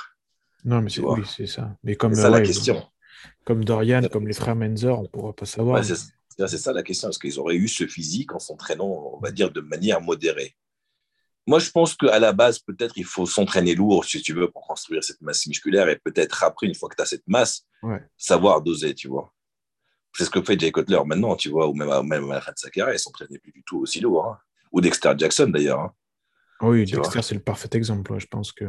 Non, 0.65 0.81
mais 0.81 0.89
c'est 0.89 1.01
oui, 1.01 1.21
c'est 1.27 1.47
ça. 1.47 1.75
Mais 1.83 1.95
comme, 1.95 2.13
C'est 2.15 2.21
ça 2.21 2.29
la 2.29 2.41
question. 2.41 2.83
comme 3.45 3.63
Dorian, 3.65 4.01
comme 4.11 4.27
les 4.27 4.33
frères 4.33 4.55
Menzer, 4.55 4.97
on 4.97 5.05
pourra 5.07 5.33
pas 5.33 5.45
savoir. 5.45 5.81
Ouais, 5.81 5.83
c'est 6.47 6.57
ça 6.57 6.73
la 6.73 6.83
question. 6.83 7.09
Est-ce 7.09 7.19
qu'ils 7.19 7.39
auraient 7.39 7.55
eu 7.55 7.67
ce 7.67 7.85
physique 7.87 8.33
en 8.33 8.39
s'entraînant, 8.39 8.87
on 9.15 9.19
va 9.19 9.31
dire, 9.31 9.51
de 9.51 9.61
manière 9.61 10.01
modérée? 10.01 10.55
Moi, 11.45 11.59
je 11.59 11.69
pense 11.71 11.93
qu'à 11.95 12.19
la 12.19 12.31
base, 12.31 12.59
peut-être, 12.59 12.93
il 12.97 13.03
faut 13.03 13.25
s'entraîner 13.25 13.75
lourd, 13.75 14.05
si 14.05 14.21
tu 14.21 14.33
veux, 14.33 14.49
pour 14.49 14.65
construire 14.65 15.03
cette 15.03 15.21
masse 15.21 15.45
musculaire 15.45 15.89
et 15.89 15.97
peut-être 15.99 16.43
après, 16.45 16.67
une 16.67 16.75
fois 16.75 16.87
que 16.87 16.95
tu 16.95 17.01
as 17.01 17.05
cette 17.05 17.27
masse, 17.27 17.65
Ouais. 17.81 18.01
savoir 18.17 18.61
doser, 18.61 18.95
tu 18.95 19.09
vois. 19.09 19.33
C'est 20.15 20.23
ce 20.23 20.29
que 20.29 20.41
fait 20.41 20.57
Jay 20.57 20.71
Cutler 20.71 21.01
maintenant, 21.05 21.35
tu 21.35 21.49
vois, 21.49 21.67
ou 21.67 21.73
même 21.73 21.89
à, 21.89 22.01
même 22.01 22.31
à 22.31 22.35
la 22.35 22.41
fin 22.41 22.53
de 22.53 22.57
sa 22.57 22.69
carrière, 22.69 22.95
il 22.95 22.99
s'entraînait 22.99 23.39
plus 23.39 23.51
du 23.51 23.61
tout 23.63 23.79
aussi 23.79 23.99
lourd. 23.99 24.25
hein. 24.27 24.37
Ou 24.71 24.79
Dexter 24.79 25.11
Jackson, 25.17 25.47
d'ailleurs. 25.47 25.81
hein. 25.81 25.93
Oui, 26.63 26.85
Tu 26.85 26.95
Dexter, 26.95 27.21
c'est 27.21 27.35
le 27.35 27.41
parfait 27.41 27.69
exemple, 27.73 28.11
ouais, 28.13 28.19
je 28.19 28.27
pense 28.27 28.51
que. 28.51 28.65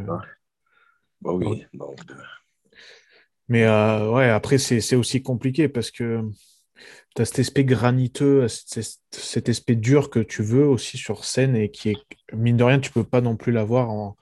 Bah 1.21 1.33
oui. 1.33 1.47
Ouais. 1.47 1.69
Donc, 1.73 1.99
euh, 2.11 2.15
Mais 3.49 3.65
euh, 3.65 4.11
ouais, 4.11 4.29
après, 4.29 4.59
c'est 4.59 4.97
aussi 4.97 5.23
compliqué 5.23 5.69
parce 5.69 5.91
que 5.91 6.23
tu 7.15 7.23
as 7.23 7.25
cet 7.25 7.39
aspect 7.39 7.65
graniteux, 7.65 8.47
cet, 8.49 9.49
aspect 9.49 9.77
dur 9.77 10.11
que 10.11 10.19
tu 10.19 10.43
veux 10.43 10.67
aussi 10.67 10.99
sur 10.99 11.25
scène 11.25 11.55
et 11.55 11.71
qui 11.71 11.91
est, 11.91 11.97
mine 12.33 12.57
de 12.57 12.65
rien, 12.65 12.81
tu 12.81 12.91
peux 12.91 13.05
pas 13.05 13.21
non 13.21 13.37
plus 13.37 13.53
l'avoir 13.53 13.91
en, 13.91 14.17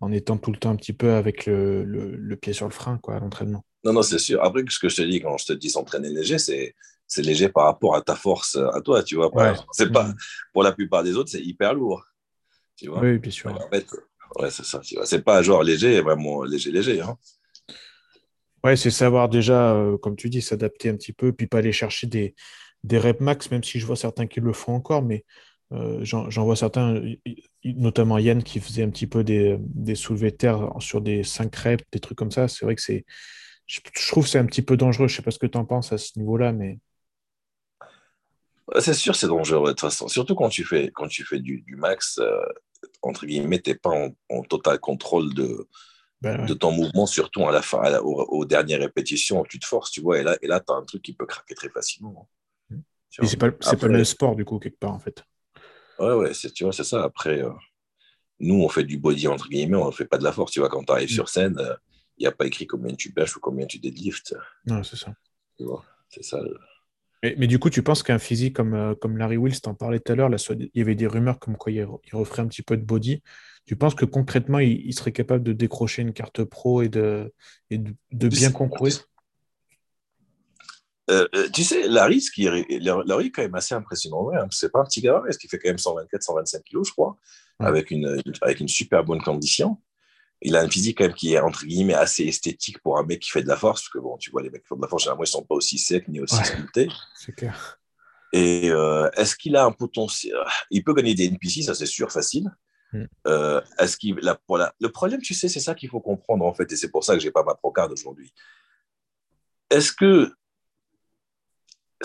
en 0.00 0.12
étant 0.12 0.36
tout 0.36 0.52
le 0.52 0.58
temps 0.58 0.70
un 0.70 0.76
petit 0.76 0.92
peu 0.92 1.12
avec 1.12 1.46
le, 1.46 1.84
le, 1.84 2.14
le 2.14 2.36
pied 2.36 2.52
sur 2.52 2.66
le 2.66 2.72
frein, 2.72 2.98
quoi, 2.98 3.16
à 3.16 3.20
l'entraînement. 3.20 3.64
Non, 3.84 3.92
non, 3.92 4.02
c'est 4.02 4.18
sûr. 4.18 4.42
Après, 4.42 4.62
ce 4.68 4.78
que 4.78 4.88
je 4.88 4.96
te 4.96 5.02
dis, 5.02 5.20
quand 5.20 5.36
je 5.36 5.46
te 5.46 5.52
dis 5.52 5.70
s'entraîner 5.70 6.08
léger, 6.08 6.38
c'est 6.38 6.74
c'est 7.08 7.22
léger 7.22 7.48
par 7.48 7.64
rapport 7.64 7.94
à 7.94 8.02
ta 8.02 8.16
force, 8.16 8.56
à 8.56 8.80
toi, 8.80 9.02
tu 9.02 9.14
vois. 9.16 9.34
Ouais. 9.34 9.54
C'est 9.72 9.92
pas, 9.92 10.08
Mhm. 10.08 10.16
pour 10.52 10.62
la 10.64 10.72
plupart 10.72 11.04
des 11.04 11.16
autres, 11.16 11.30
c'est 11.30 11.40
hyper 11.40 11.72
lourd. 11.74 12.04
Tu 12.76 12.88
vois. 12.88 13.00
Oui, 13.00 13.18
bien 13.18 13.30
sûr. 13.30 13.50
En 13.50 13.68
fait, 13.70 13.86
ouais, 14.38 14.50
c'est 14.50 14.64
ça. 14.64 14.80
C'est 15.04 15.22
pas 15.22 15.42
genre 15.42 15.62
léger, 15.62 16.00
vraiment 16.00 16.44
léger, 16.44 16.70
léger. 16.70 17.00
Hein. 17.00 17.16
Ouais, 18.64 18.76
c'est 18.76 18.90
savoir 18.90 19.28
déjà, 19.28 19.74
euh, 19.74 19.96
comme 19.96 20.16
tu 20.16 20.28
dis, 20.28 20.42
s'adapter 20.42 20.88
un 20.88 20.96
petit 20.96 21.12
peu, 21.12 21.32
puis 21.32 21.46
pas 21.46 21.58
aller 21.58 21.72
chercher 21.72 22.06
des, 22.06 22.34
des 22.84 22.98
reps 22.98 23.20
max, 23.20 23.50
même 23.50 23.62
si 23.62 23.78
je 23.78 23.86
vois 23.86 23.96
certains 23.96 24.26
qui 24.26 24.40
le 24.40 24.52
font 24.52 24.74
encore, 24.74 25.02
mais 25.02 25.24
euh, 25.72 25.98
j'en 26.02 26.30
j'en 26.30 26.44
vois 26.44 26.56
certains, 26.56 27.00
notamment 27.64 28.18
Yann, 28.18 28.42
qui 28.42 28.60
faisait 28.60 28.82
un 28.82 28.90
petit 28.90 29.06
peu 29.06 29.24
des, 29.24 29.56
des 29.60 29.94
soulevés 29.94 30.30
de 30.30 30.36
terre 30.36 30.72
sur 30.78 31.00
des 31.00 31.22
5 31.22 31.54
reps, 31.56 31.84
des 31.92 32.00
trucs 32.00 32.18
comme 32.18 32.30
ça. 32.30 32.48
C'est 32.48 32.64
vrai 32.64 32.74
que 32.74 32.82
c'est. 32.82 33.04
Je, 33.66 33.80
je 33.94 34.08
trouve 34.08 34.24
que 34.24 34.30
c'est 34.30 34.38
un 34.38 34.46
petit 34.46 34.62
peu 34.62 34.76
dangereux. 34.76 35.08
Je 35.08 35.16
sais 35.16 35.22
pas 35.22 35.32
ce 35.32 35.38
que 35.38 35.46
tu 35.46 35.58
en 35.58 35.64
penses 35.64 35.92
à 35.92 35.98
ce 35.98 36.18
niveau-là, 36.18 36.52
mais. 36.52 36.78
C'est 38.80 38.94
sûr, 38.94 39.14
c'est 39.14 39.28
dangereux 39.28 39.68
de 39.68 39.72
toute 39.72 39.80
façon. 39.80 40.08
Surtout 40.08 40.34
quand 40.34 40.48
tu 40.48 40.64
fais, 40.64 40.90
quand 40.92 41.06
tu 41.06 41.24
fais 41.24 41.38
du, 41.38 41.60
du 41.60 41.76
max, 41.76 42.18
euh, 42.18 42.40
entre 43.06 43.26
guillemets, 43.26 43.60
tu 43.60 43.70
n'es 43.70 43.76
pas 43.76 43.90
en, 43.90 44.10
en 44.28 44.42
total 44.42 44.78
contrôle 44.78 45.32
de, 45.34 45.66
ben 46.20 46.40
ouais. 46.40 46.46
de 46.46 46.54
ton 46.54 46.72
mouvement, 46.72 47.06
surtout 47.06 47.46
à 47.46 47.52
la 47.52 47.62
fin, 47.62 47.80
à 47.80 47.90
la- 47.90 48.02
aux, 48.04 48.22
aux 48.24 48.44
dernières 48.44 48.80
répétitions, 48.80 49.44
tu 49.44 49.58
te 49.58 49.66
forces, 49.66 49.90
tu 49.90 50.00
vois. 50.00 50.18
Et 50.18 50.22
là, 50.22 50.36
et 50.42 50.46
là 50.46 50.60
tu 50.60 50.72
as 50.72 50.76
un 50.76 50.84
truc 50.84 51.02
qui 51.02 51.12
peut 51.14 51.26
craquer 51.26 51.54
très 51.54 51.68
facilement. 51.70 52.12
Vois. 52.12 53.28
c'est 53.28 53.36
pas, 53.38 53.50
pas 53.50 53.86
le 53.86 53.92
même 53.92 54.04
sport, 54.04 54.36
du 54.36 54.44
coup, 54.44 54.58
quelque 54.58 54.78
part, 54.78 54.92
en 54.92 54.98
fait. 54.98 55.24
Ouais, 55.98 56.12
ouais, 56.12 56.34
c'est, 56.34 56.52
tu 56.52 56.64
vois, 56.64 56.72
c'est 56.72 56.84
ça. 56.84 57.02
Après, 57.04 57.42
euh, 57.42 57.50
nous, 58.40 58.62
on 58.62 58.68
fait 58.68 58.84
du 58.84 58.98
body, 58.98 59.28
entre 59.28 59.48
guillemets, 59.48 59.76
on 59.78 59.86
ne 59.86 59.90
fait 59.92 60.04
pas 60.04 60.18
de 60.18 60.24
la 60.24 60.32
force. 60.32 60.52
Tu 60.52 60.60
vois, 60.60 60.68
quand 60.68 60.84
tu 60.84 60.92
arrives 60.92 61.10
Mm. 61.10 61.14
sur 61.14 61.28
scène, 61.28 61.58
il 62.18 62.22
n'y 62.22 62.26
a 62.26 62.32
pas 62.32 62.46
écrit 62.46 62.66
combien 62.66 62.94
tu 62.94 63.12
benches 63.12 63.36
ou 63.36 63.40
combien 63.40 63.66
tu 63.66 63.78
deadlifts. 63.78 64.34
Non, 64.66 64.82
c'est 64.82 64.96
ça. 64.96 65.14
Tu 65.56 65.64
vois, 65.64 65.84
c'est 66.10 66.22
ça. 66.24 66.40
le- 66.42 66.58
Mais, 67.26 67.34
mais 67.38 67.46
du 67.48 67.58
coup, 67.58 67.70
tu 67.70 67.82
penses 67.82 68.04
qu'un 68.04 68.20
physique 68.20 68.54
comme, 68.54 68.74
euh, 68.74 68.94
comme 68.94 69.16
Larry 69.18 69.36
Wills, 69.36 69.60
t'en 69.60 69.74
parlais 69.74 69.98
tout 69.98 70.12
à 70.12 70.14
l'heure, 70.14 70.30
il 70.50 70.70
y 70.74 70.80
avait 70.80 70.94
des 70.94 71.08
rumeurs 71.08 71.40
comme 71.40 71.56
quoi 71.56 71.72
il, 71.72 71.78
il 71.78 72.14
referait 72.14 72.42
un 72.42 72.46
petit 72.46 72.62
peu 72.62 72.76
de 72.76 72.84
body. 72.84 73.20
Tu 73.66 73.74
penses 73.74 73.96
que 73.96 74.04
concrètement, 74.04 74.60
il, 74.60 74.80
il 74.86 74.92
serait 74.94 75.10
capable 75.10 75.42
de 75.42 75.52
décrocher 75.52 76.02
une 76.02 76.12
carte 76.12 76.44
pro 76.44 76.82
et 76.82 76.88
de, 76.88 77.32
et 77.70 77.78
de, 77.78 77.92
de 78.12 78.28
Tu 78.28 78.36
bien 78.36 78.48
sais- 78.48 78.54
concourir? 78.54 79.00
Euh, 81.10 81.26
euh, 81.34 81.48
tu 81.52 81.62
sais, 81.64 81.86
Larry, 81.88 82.20
ce 82.20 82.30
qui 82.30 82.46
est, 82.46 82.80
Larry 82.80 83.26
est 83.26 83.30
quand 83.30 83.42
même 83.42 83.54
assez 83.54 83.74
impressionnant. 83.74 84.28
Hein. 84.34 84.46
C'est 84.50 84.70
pas 84.72 84.80
un 84.80 84.84
petit 84.84 85.00
gars, 85.00 85.20
parce 85.24 85.36
qu'il 85.36 85.48
fait 85.50 85.58
quand 85.58 85.68
même 85.68 85.78
124, 85.78 86.22
125 86.22 86.62
kilos, 86.64 86.86
je 86.88 86.92
crois, 86.92 87.16
Ouais. 87.58 87.66
avec, 87.66 87.90
une, 87.90 88.20
avec 88.42 88.60
une 88.60 88.68
super 88.68 89.02
bonne 89.02 89.22
condition. 89.22 89.78
Il 90.42 90.54
a 90.56 90.60
un 90.60 90.68
physique 90.68 90.98
quand 90.98 91.04
même 91.04 91.14
qui 91.14 91.32
est, 91.34 91.40
entre 91.40 91.64
guillemets, 91.64 91.94
assez 91.94 92.24
esthétique 92.24 92.78
pour 92.82 92.98
un 92.98 93.04
mec 93.04 93.20
qui 93.20 93.30
fait 93.30 93.42
de 93.42 93.48
la 93.48 93.56
force, 93.56 93.82
parce 93.82 93.88
que 93.90 93.98
bon, 93.98 94.16
tu 94.18 94.30
vois, 94.30 94.42
les 94.42 94.50
mecs 94.50 94.62
qui 94.62 94.68
font 94.68 94.76
de 94.76 94.82
la 94.82 94.88
force, 94.88 95.02
généralement, 95.04 95.24
ils 95.24 95.28
sont 95.28 95.44
pas 95.44 95.54
aussi 95.54 95.78
secs 95.78 96.06
ni 96.08 96.20
aussi 96.20 96.36
Ouais. 96.36 96.44
sculptés. 96.44 96.88
C'est 97.14 97.32
clair. 97.34 97.80
Et 98.32 98.70
euh, 98.70 99.08
est-ce 99.16 99.34
qu'il 99.36 99.56
a 99.56 99.64
un 99.64 99.72
potentiel? 99.72 100.34
Il 100.70 100.84
peut 100.84 100.92
gagner 100.94 101.14
des 101.14 101.24
NPC, 101.26 101.62
ça 101.62 101.74
c'est 101.74 101.86
sûr, 101.86 102.10
facile. 102.12 102.50
Mm. 102.92 103.04
Euh, 103.28 103.60
est-ce 103.78 103.96
qu'il 103.96 104.16
la- 104.20 104.38
Le 104.80 104.88
problème, 104.88 105.20
tu 105.22 105.32
sais, 105.32 105.48
c'est 105.48 105.60
ça 105.60 105.74
qu'il 105.74 105.88
faut 105.88 106.00
comprendre 106.00 106.44
en 106.44 106.52
fait, 106.52 106.70
et 106.70 106.76
c'est 106.76 106.90
pour 106.90 107.02
ça 107.04 107.14
que 107.14 107.20
j'ai 107.20 107.30
pas 107.30 107.44
ma 107.44 107.54
procard 107.54 107.90
aujourd'hui. 107.90 108.32
Est-ce 109.70 109.92
que 109.92 110.32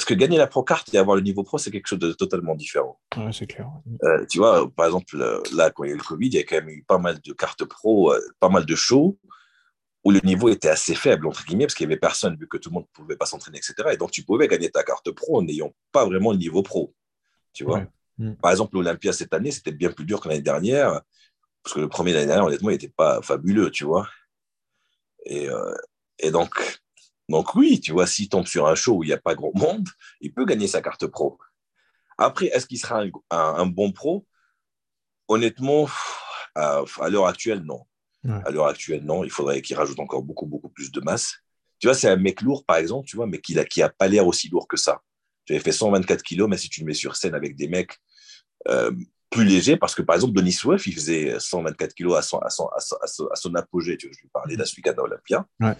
est-ce 0.02 0.06
que 0.08 0.16
gagner 0.16 0.40
la 0.40 0.48
procard 0.48 0.84
et 0.92 0.98
avoir 0.98 1.16
le 1.16 1.22
niveau 1.22 1.44
pro, 1.44 1.60
c'est 1.60 1.70
quelque 1.70 1.86
chose 1.86 2.00
de 2.00 2.12
totalement 2.14 2.56
différent 2.56 3.00
Ouais, 3.16 3.32
c'est 3.32 3.46
clair. 3.46 3.70
Euh, 4.04 4.26
Tu 4.28 4.40
vois, 4.40 4.68
par 4.72 4.88
exemple, 4.88 5.16
euh, 5.22 5.40
là, 5.54 5.70
quand 5.70 5.84
il 5.84 5.90
y 5.90 5.92
a 5.92 5.94
eu 5.94 5.98
le 6.00 6.04
Covid, 6.04 6.26
il 6.26 6.34
y 6.34 6.40
a 6.40 6.44
quand 6.44 6.56
même 6.56 6.70
eu 6.70 6.84
pas 6.84 6.98
mal 6.98 7.20
de 7.22 7.34
cartes 7.34 7.64
pro, 7.66 8.12
euh, 8.12 8.20
pas 8.40 8.50
mal 8.50 8.66
de 8.66 8.74
shows 8.74 9.20
où 10.04 10.10
le 10.10 10.20
niveau 10.24 10.50
était 10.50 10.70
assez 10.70 10.96
faible, 10.96 11.28
entre 11.28 11.46
guillemets, 11.46 11.68
parce 11.68 11.76
qu'il 11.76 11.86
n'y 11.86 11.94
avait 11.94 12.00
personne, 12.00 12.36
vu 12.36 12.48
que 12.48 12.58
tout 12.58 12.70
le 12.70 12.74
monde 12.74 12.86
ne 12.86 13.04
pouvait 13.04 13.16
pas 13.16 13.28
s'entraîner, 13.28 13.60
etc. 13.60 13.90
Et 13.94 13.98
donc, 13.98 14.10
tu 14.10 14.24
pouvais 14.24 14.48
gagner 14.48 14.72
ta 14.72 14.82
carte 14.82 15.12
pro 15.12 15.38
en 15.38 15.44
n'ayant 15.44 15.72
pas 15.92 16.04
vraiment 16.04 16.32
le 16.32 16.40
niveau 16.40 16.64
pro. 16.64 16.96
Tu 17.54 17.64
vois 17.64 17.78
Ouais. 17.78 17.88
Mm. 18.18 18.34
Par 18.38 18.50
exemple, 18.50 18.74
l'Olympia 18.74 19.14
cette 19.14 19.36
année, 19.36 19.52
c'était 19.52 19.72
bien 19.72 19.92
plus 19.92 20.06
dur 20.06 20.20
que 20.20 20.30
l'année 20.30 20.42
dernière, 20.42 21.02
parce 21.62 21.76
que 21.76 21.80
le 21.80 21.90
premier 21.90 22.12
l'année 22.14 22.26
dernière, 22.26 22.46
honnêtement, 22.46 22.72
il 22.72 22.74
n'était 22.74 22.90
pas 22.90 23.22
fabuleux, 23.22 23.70
tu 23.70 23.84
vois. 23.84 24.08
Et, 25.28 25.48
euh, 25.48 25.76
et 26.18 26.32
donc, 26.32 26.81
Donc 27.32 27.56
oui, 27.56 27.80
tu 27.80 27.94
vois, 27.94 28.06
s'il 28.06 28.28
tombe 28.28 28.46
sur 28.46 28.68
un 28.68 28.76
show 28.76 28.98
où 28.98 29.04
il 29.04 29.08
n'y 29.08 29.14
a 29.14 29.18
pas 29.18 29.36
grand 29.36 29.52
monde, 29.56 29.88
il 30.20 30.34
peut 30.34 30.46
gagner 30.46 30.68
sa 30.68 30.82
carte 30.82 31.08
pro. 31.08 31.40
Après, 32.18 32.48
est-ce 32.48 32.68
qu'il 32.68 32.78
sera 32.78 33.04
un, 33.32 33.66
bon 33.66 33.94
pro? 33.94 34.28
Honnêtement, 35.30 35.88
à, 36.56 36.84
l'heure 37.10 37.28
actuelle, 37.28 37.62
non. 37.62 37.86
À 38.28 38.52
l'heure 38.52 38.68
actuelle, 38.68 39.04
non. 39.04 39.24
Il 39.24 39.32
faudrait 39.32 39.62
qu'il 39.62 39.78
rajoute 39.78 40.00
encore 40.00 40.22
beaucoup, 40.22 40.46
beaucoup 40.46 40.70
plus 40.70 40.92
de 40.92 41.00
masse. 41.00 41.38
Tu 41.80 41.88
vois, 41.88 41.96
c'est 41.96 42.10
un 42.10 42.18
mec 42.18 42.42
lourd, 42.42 42.66
par 42.66 42.76
exemple, 42.76 43.08
tu 43.08 43.16
vois, 43.16 43.26
mais 43.26 43.40
qui 43.40 43.56
n'a 43.56 43.66
qui 43.66 43.82
a 43.82 43.90
pas 43.90 44.08
l'air 44.08 44.28
aussi 44.28 44.50
lourd 44.50 44.68
que 44.68 44.78
ça. 44.78 45.02
J'avais 45.46 45.62
fait 45.62 45.72
124 45.72 46.22
kilos, 46.22 46.48
mais 46.50 46.58
si 46.58 46.70
tu 46.70 46.82
le 46.82 46.86
mets 46.86 46.94
sur 46.94 47.16
scène 47.16 47.34
avec 47.34 47.56
des 47.56 47.68
mecs 47.68 47.98
euh, 48.68 48.92
plus 49.32 49.46
légers, 49.46 49.78
parce 49.78 49.96
que 49.96 50.04
par 50.04 50.16
exemple, 50.16 50.34
Denis 50.34 50.52
Swift, 50.52 50.86
il 50.86 50.94
faisait 50.94 51.40
124 51.40 51.96
kilos 51.96 52.18
à 52.18 52.22
son, 52.22 52.38
à 52.40 52.50
son, 52.50 52.68
à 52.68 53.36
son, 53.36 53.56
apogée. 53.56 53.98
Tu 53.98 54.08
vois, 54.08 54.16
je 54.16 54.22
lui 54.22 54.30
parlais 54.30 54.58
d'Aswikana 54.58 55.02
Olympia. 55.02 55.48
Ouais. 55.60 55.76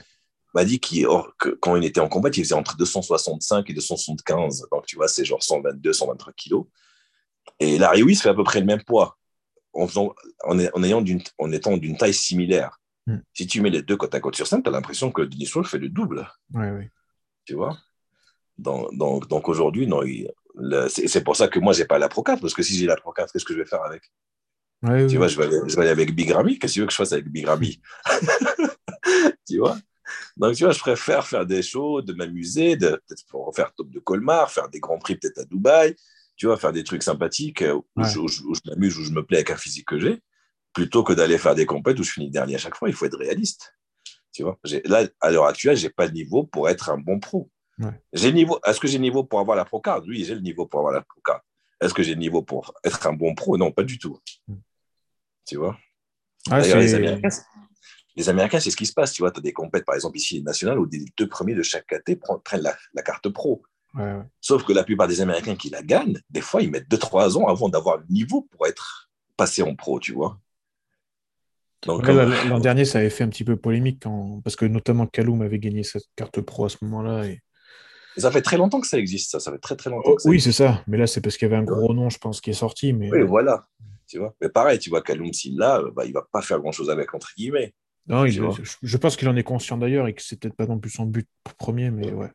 M'a 0.54 0.66
dit 0.66 0.80
qu'il, 0.80 1.08
que 1.40 1.50
quand 1.50 1.76
il 1.76 1.86
était 1.86 2.02
en 2.02 2.10
combat, 2.10 2.30
il 2.30 2.44
faisait 2.44 2.56
entre 2.56 2.76
265 2.76 3.70
et 3.70 3.74
275. 3.74 4.68
Donc, 4.72 4.86
tu 4.86 4.98
vois, 4.98 5.08
c'est 5.08 5.24
genre 5.24 5.42
122, 5.42 5.94
123 5.94 6.34
kilos. 6.34 6.66
Et 7.60 7.78
Larry 7.78 8.04
Weiss 8.04 8.22
fait 8.22 8.30
à 8.30 8.34
peu 8.34 8.44
près 8.44 8.60
le 8.60 8.66
même 8.66 8.84
poids, 8.84 9.18
en, 9.74 9.88
faisant, 9.88 10.14
en, 10.44 10.84
ayant 10.84 11.04
en 11.38 11.52
étant 11.52 11.78
d'une 11.78 11.98
taille 11.98 12.14
similaire. 12.14 12.80
Hmm. 13.08 13.20
Si 13.34 13.48
tu 13.48 13.62
mets 13.62 13.70
les 13.70 13.82
deux 13.82 13.98
côte 13.98 14.14
à 14.14 14.20
côte 14.20 14.36
sur 14.36 14.46
scène, 14.46 14.62
tu 14.62 14.70
as 14.70 14.74
l'impression 14.74 15.12
que 15.12 15.22
Denis 15.22 15.46
Swift 15.46 15.70
fait 15.70 15.80
le 15.80 15.90
double. 15.90 16.30
Oui, 16.54 16.68
oui. 16.78 16.86
Tu 17.46 17.56
vois? 17.56 17.78
Donc, 18.58 18.96
donc, 18.96 19.28
donc 19.28 19.50
aujourd'hui, 19.50 19.88
non, 19.88 20.02
c'est 20.90 21.24
pour 21.24 21.36
ça 21.36 21.48
que 21.48 21.60
moi, 21.60 21.74
j'ai 21.74 21.86
pas 21.86 21.98
la 21.98 22.10
Pro 22.10 22.24
4, 22.24 22.42
parce 22.42 22.54
que 22.54 22.62
si 22.62 22.76
j'ai 22.76 22.86
la 22.86 22.96
Pro 22.96 23.12
4, 23.12 23.32
qu'est-ce 23.32 23.46
que 23.46 23.54
je 23.54 23.60
vais 23.60 23.66
faire 23.66 23.84
avec? 23.84 24.04
Tu 25.08 25.18
vois, 25.18 25.28
je 25.28 25.38
vais, 25.38 25.46
aller, 25.46 25.60
je 25.68 25.76
vais, 25.76 25.82
aller, 25.82 25.92
avec 25.92 26.16
Big 26.16 26.32
Ramy. 26.32 26.58
Qu'est-ce 26.58 26.74
que 26.74 26.76
tu 26.76 26.80
veux 26.82 26.86
que 26.88 26.92
je 26.92 26.98
fasse 26.98 27.14
avec 27.14 27.28
Big 27.28 27.46
Ramy? 27.46 27.82
Tu 29.48 29.60
vois? 29.60 29.78
Donc, 30.38 30.56
tu 30.56 30.64
vois, 30.64 30.74
je 30.74 30.80
préfère 30.80 31.28
faire 31.28 31.46
des 31.46 31.62
shows, 31.62 32.02
de 32.02 32.14
m'amuser, 32.14 32.76
de, 32.76 32.90
peut-être 32.90 33.26
pour 33.28 33.54
faire 33.56 33.74
top 33.74 33.90
de 33.90 34.00
Colmar, 34.00 34.52
faire 34.52 34.70
des 34.70 34.80
grands 34.80 34.98
prix 34.98 35.16
peut-être 35.16 35.40
à 35.40 35.46
Dubaï, 35.46 35.96
tu 36.36 36.48
vois, 36.48 36.58
faire 36.58 36.74
des 36.74 36.84
trucs 36.84 37.04
sympathiques 37.04 37.64
où, 37.64 38.04
je, 38.04 38.70
m'amuse, 38.70 38.98
où 38.98 39.04
je 39.04 39.12
me 39.12 39.24
plais 39.24 39.38
avec 39.38 39.52
un 39.52 39.58
physique 39.58 39.88
que 39.88 40.00
j'ai, 40.00 40.22
plutôt 40.74 41.04
que 41.04 41.14
d'aller 41.14 41.38
faire 41.38 41.56
des 41.56 41.66
compètes 41.66 42.00
où 42.00 42.04
je 42.04 42.12
finis 42.12 42.32
dernier 42.32 42.56
à 42.56 42.60
chaque 42.60 42.76
fois. 42.76 42.90
Il 42.90 42.96
faut 42.96 43.06
être 43.06 43.18
réaliste. 43.18 43.74
Tu 44.34 44.44
vois, 44.44 44.58
là, 44.86 45.06
à 45.20 45.30
l'heure 45.30 45.46
actuelle, 45.46 45.76
j'ai 45.76 45.90
pas 45.90 46.06
le 46.06 46.14
niveau 46.14 46.44
pour 46.46 46.70
être 46.70 46.90
un 46.90 46.98
bon 46.98 47.20
pro. 47.20 47.50
J'ai 48.14 48.32
niveau. 48.32 48.60
Est-ce 48.66 48.80
que 48.80 48.88
j'ai 48.88 48.98
le 48.98 49.04
niveau 49.04 49.24
pour 49.24 49.40
avoir 49.40 49.58
la 49.58 49.66
pro 49.66 49.82
card? 49.82 50.04
Oui, 50.08 50.24
j'ai 50.24 50.36
le 50.36 50.42
niveau 50.42 50.68
pour 50.68 50.80
avoir 50.80 50.94
la 50.94 51.02
pro 51.02 51.20
card. 51.26 51.42
Est-ce 51.82 51.94
que 51.94 52.04
j'ai 52.04 52.14
le 52.14 52.20
niveau 52.20 52.44
pour 52.44 52.74
être 52.84 53.08
un 53.08 53.14
bon 53.14 53.34
pro? 53.34 53.58
Non, 53.58 53.72
pas 53.72 53.84
du 53.84 53.98
tout. 53.98 54.20
Mm. 54.48 54.56
Tu 55.48 55.58
vois? 55.58 55.78
Les 56.52 56.94
Américains, 56.94 57.30
les 58.16 58.30
Américains, 58.30 58.60
c'est 58.60 58.72
ce 58.72 58.76
qui 58.76 58.86
se 58.86 58.94
passe. 58.94 59.14
Tu 59.14 59.22
vois, 59.22 59.32
tu 59.32 59.40
as 59.40 59.42
des 59.42 59.54
compètes, 59.54 59.86
par 59.86 59.96
exemple, 59.96 60.18
ici 60.18 60.42
nationales, 60.44 60.80
où 60.80 60.88
les 60.92 61.06
deux 61.18 61.28
premiers 61.28 61.56
de 61.56 61.64
chaque 61.64 61.88
KT 61.88 62.20
prennent 62.44 62.64
la, 62.94 63.02
carte 63.02 63.30
pro. 63.30 63.64
Sauf 64.40 64.64
que 64.64 64.74
la 64.74 64.84
plupart 64.84 65.08
des 65.08 65.22
Américains 65.22 65.56
qui 65.56 65.70
la 65.70 65.82
gagnent, 65.82 66.20
des 66.30 66.42
fois, 66.42 66.62
ils 66.62 66.72
mettent 66.72 66.90
2-3 66.90 67.38
ans 67.38 67.48
avant 67.48 67.70
d'avoir 67.70 67.98
le 67.98 68.06
niveau 68.10 68.48
pour 68.52 68.68
être 68.68 69.10
passé 69.38 69.62
en 69.62 69.76
pro, 69.76 70.00
tu 70.00 70.14
vois. 70.14 70.40
L'an 71.88 72.60
dernier, 72.60 72.86
ça 72.86 73.00
avait 73.00 73.10
fait 73.10 73.24
un 73.24 73.30
petit 73.30 73.44
peu 73.44 73.56
polémique 73.56 74.04
parce 74.44 74.56
que 74.56 74.66
notamment 74.66 75.08
Kaloum 75.08 75.42
avait 75.42 75.60
gagné 75.60 75.84
cette 75.84 76.06
carte 76.16 76.40
pro 76.42 76.66
à 76.66 76.70
ce 76.70 76.78
moment-là. 76.84 77.26
Et... 77.26 77.42
Ça 78.18 78.30
fait 78.30 78.42
très 78.42 78.58
longtemps 78.58 78.82
que 78.82 78.88
ça 78.88 79.00
existe, 79.00 79.32
ça. 79.32 79.40
Ça 79.40 79.52
fait 79.52 79.58
très 79.58 79.76
très 79.76 79.90
longtemps. 79.90 80.16
oui, 80.26 80.40
c'est 80.40 80.52
ça. 80.52 80.84
Mais 80.88 80.98
là, 80.98 81.08
c'est 81.08 81.22
parce 81.22 81.38
qu'il 81.38 81.50
y 81.50 81.52
avait 81.52 81.62
un 81.62 81.66
gros 81.66 81.94
nom, 81.94 82.10
je 82.10 82.20
pense, 82.20 82.40
qui 82.40 82.52
est 82.52 82.54
sorti. 82.54 82.94
Mais... 82.94 83.12
Oui, 83.12 83.24
voilà. 83.24 83.66
Tu 84.08 84.20
vois. 84.20 84.36
Mais 84.42 84.50
pareil, 84.50 84.78
tu 84.78 84.90
vois, 84.90 85.02
Kaloum, 85.02 85.34
s'il 85.34 85.58
l'a, 85.58 85.82
bah, 85.96 86.06
il 86.06 86.14
va 86.14 86.28
pas 86.32 86.42
faire 86.42 86.60
grand-chose 86.60 86.90
avec, 86.90 87.14
entre 87.16 87.30
guillemets. 87.36 87.74
Non, 88.08 88.26
je, 88.26 88.98
pense 88.98 89.16
qu'il 89.16 89.30
en 89.30 89.36
est 89.36 89.44
conscient 89.44 89.78
d'ailleurs 89.78 90.08
et 90.08 90.14
que 90.14 90.22
c'est 90.22 90.40
peut-être 90.40 90.56
pas 90.56 90.66
non 90.66 90.80
plus 90.80 90.90
son 90.90 91.06
but 91.06 91.28
premier, 91.58 91.92
mais 91.92 92.12
ouais. 92.12 92.30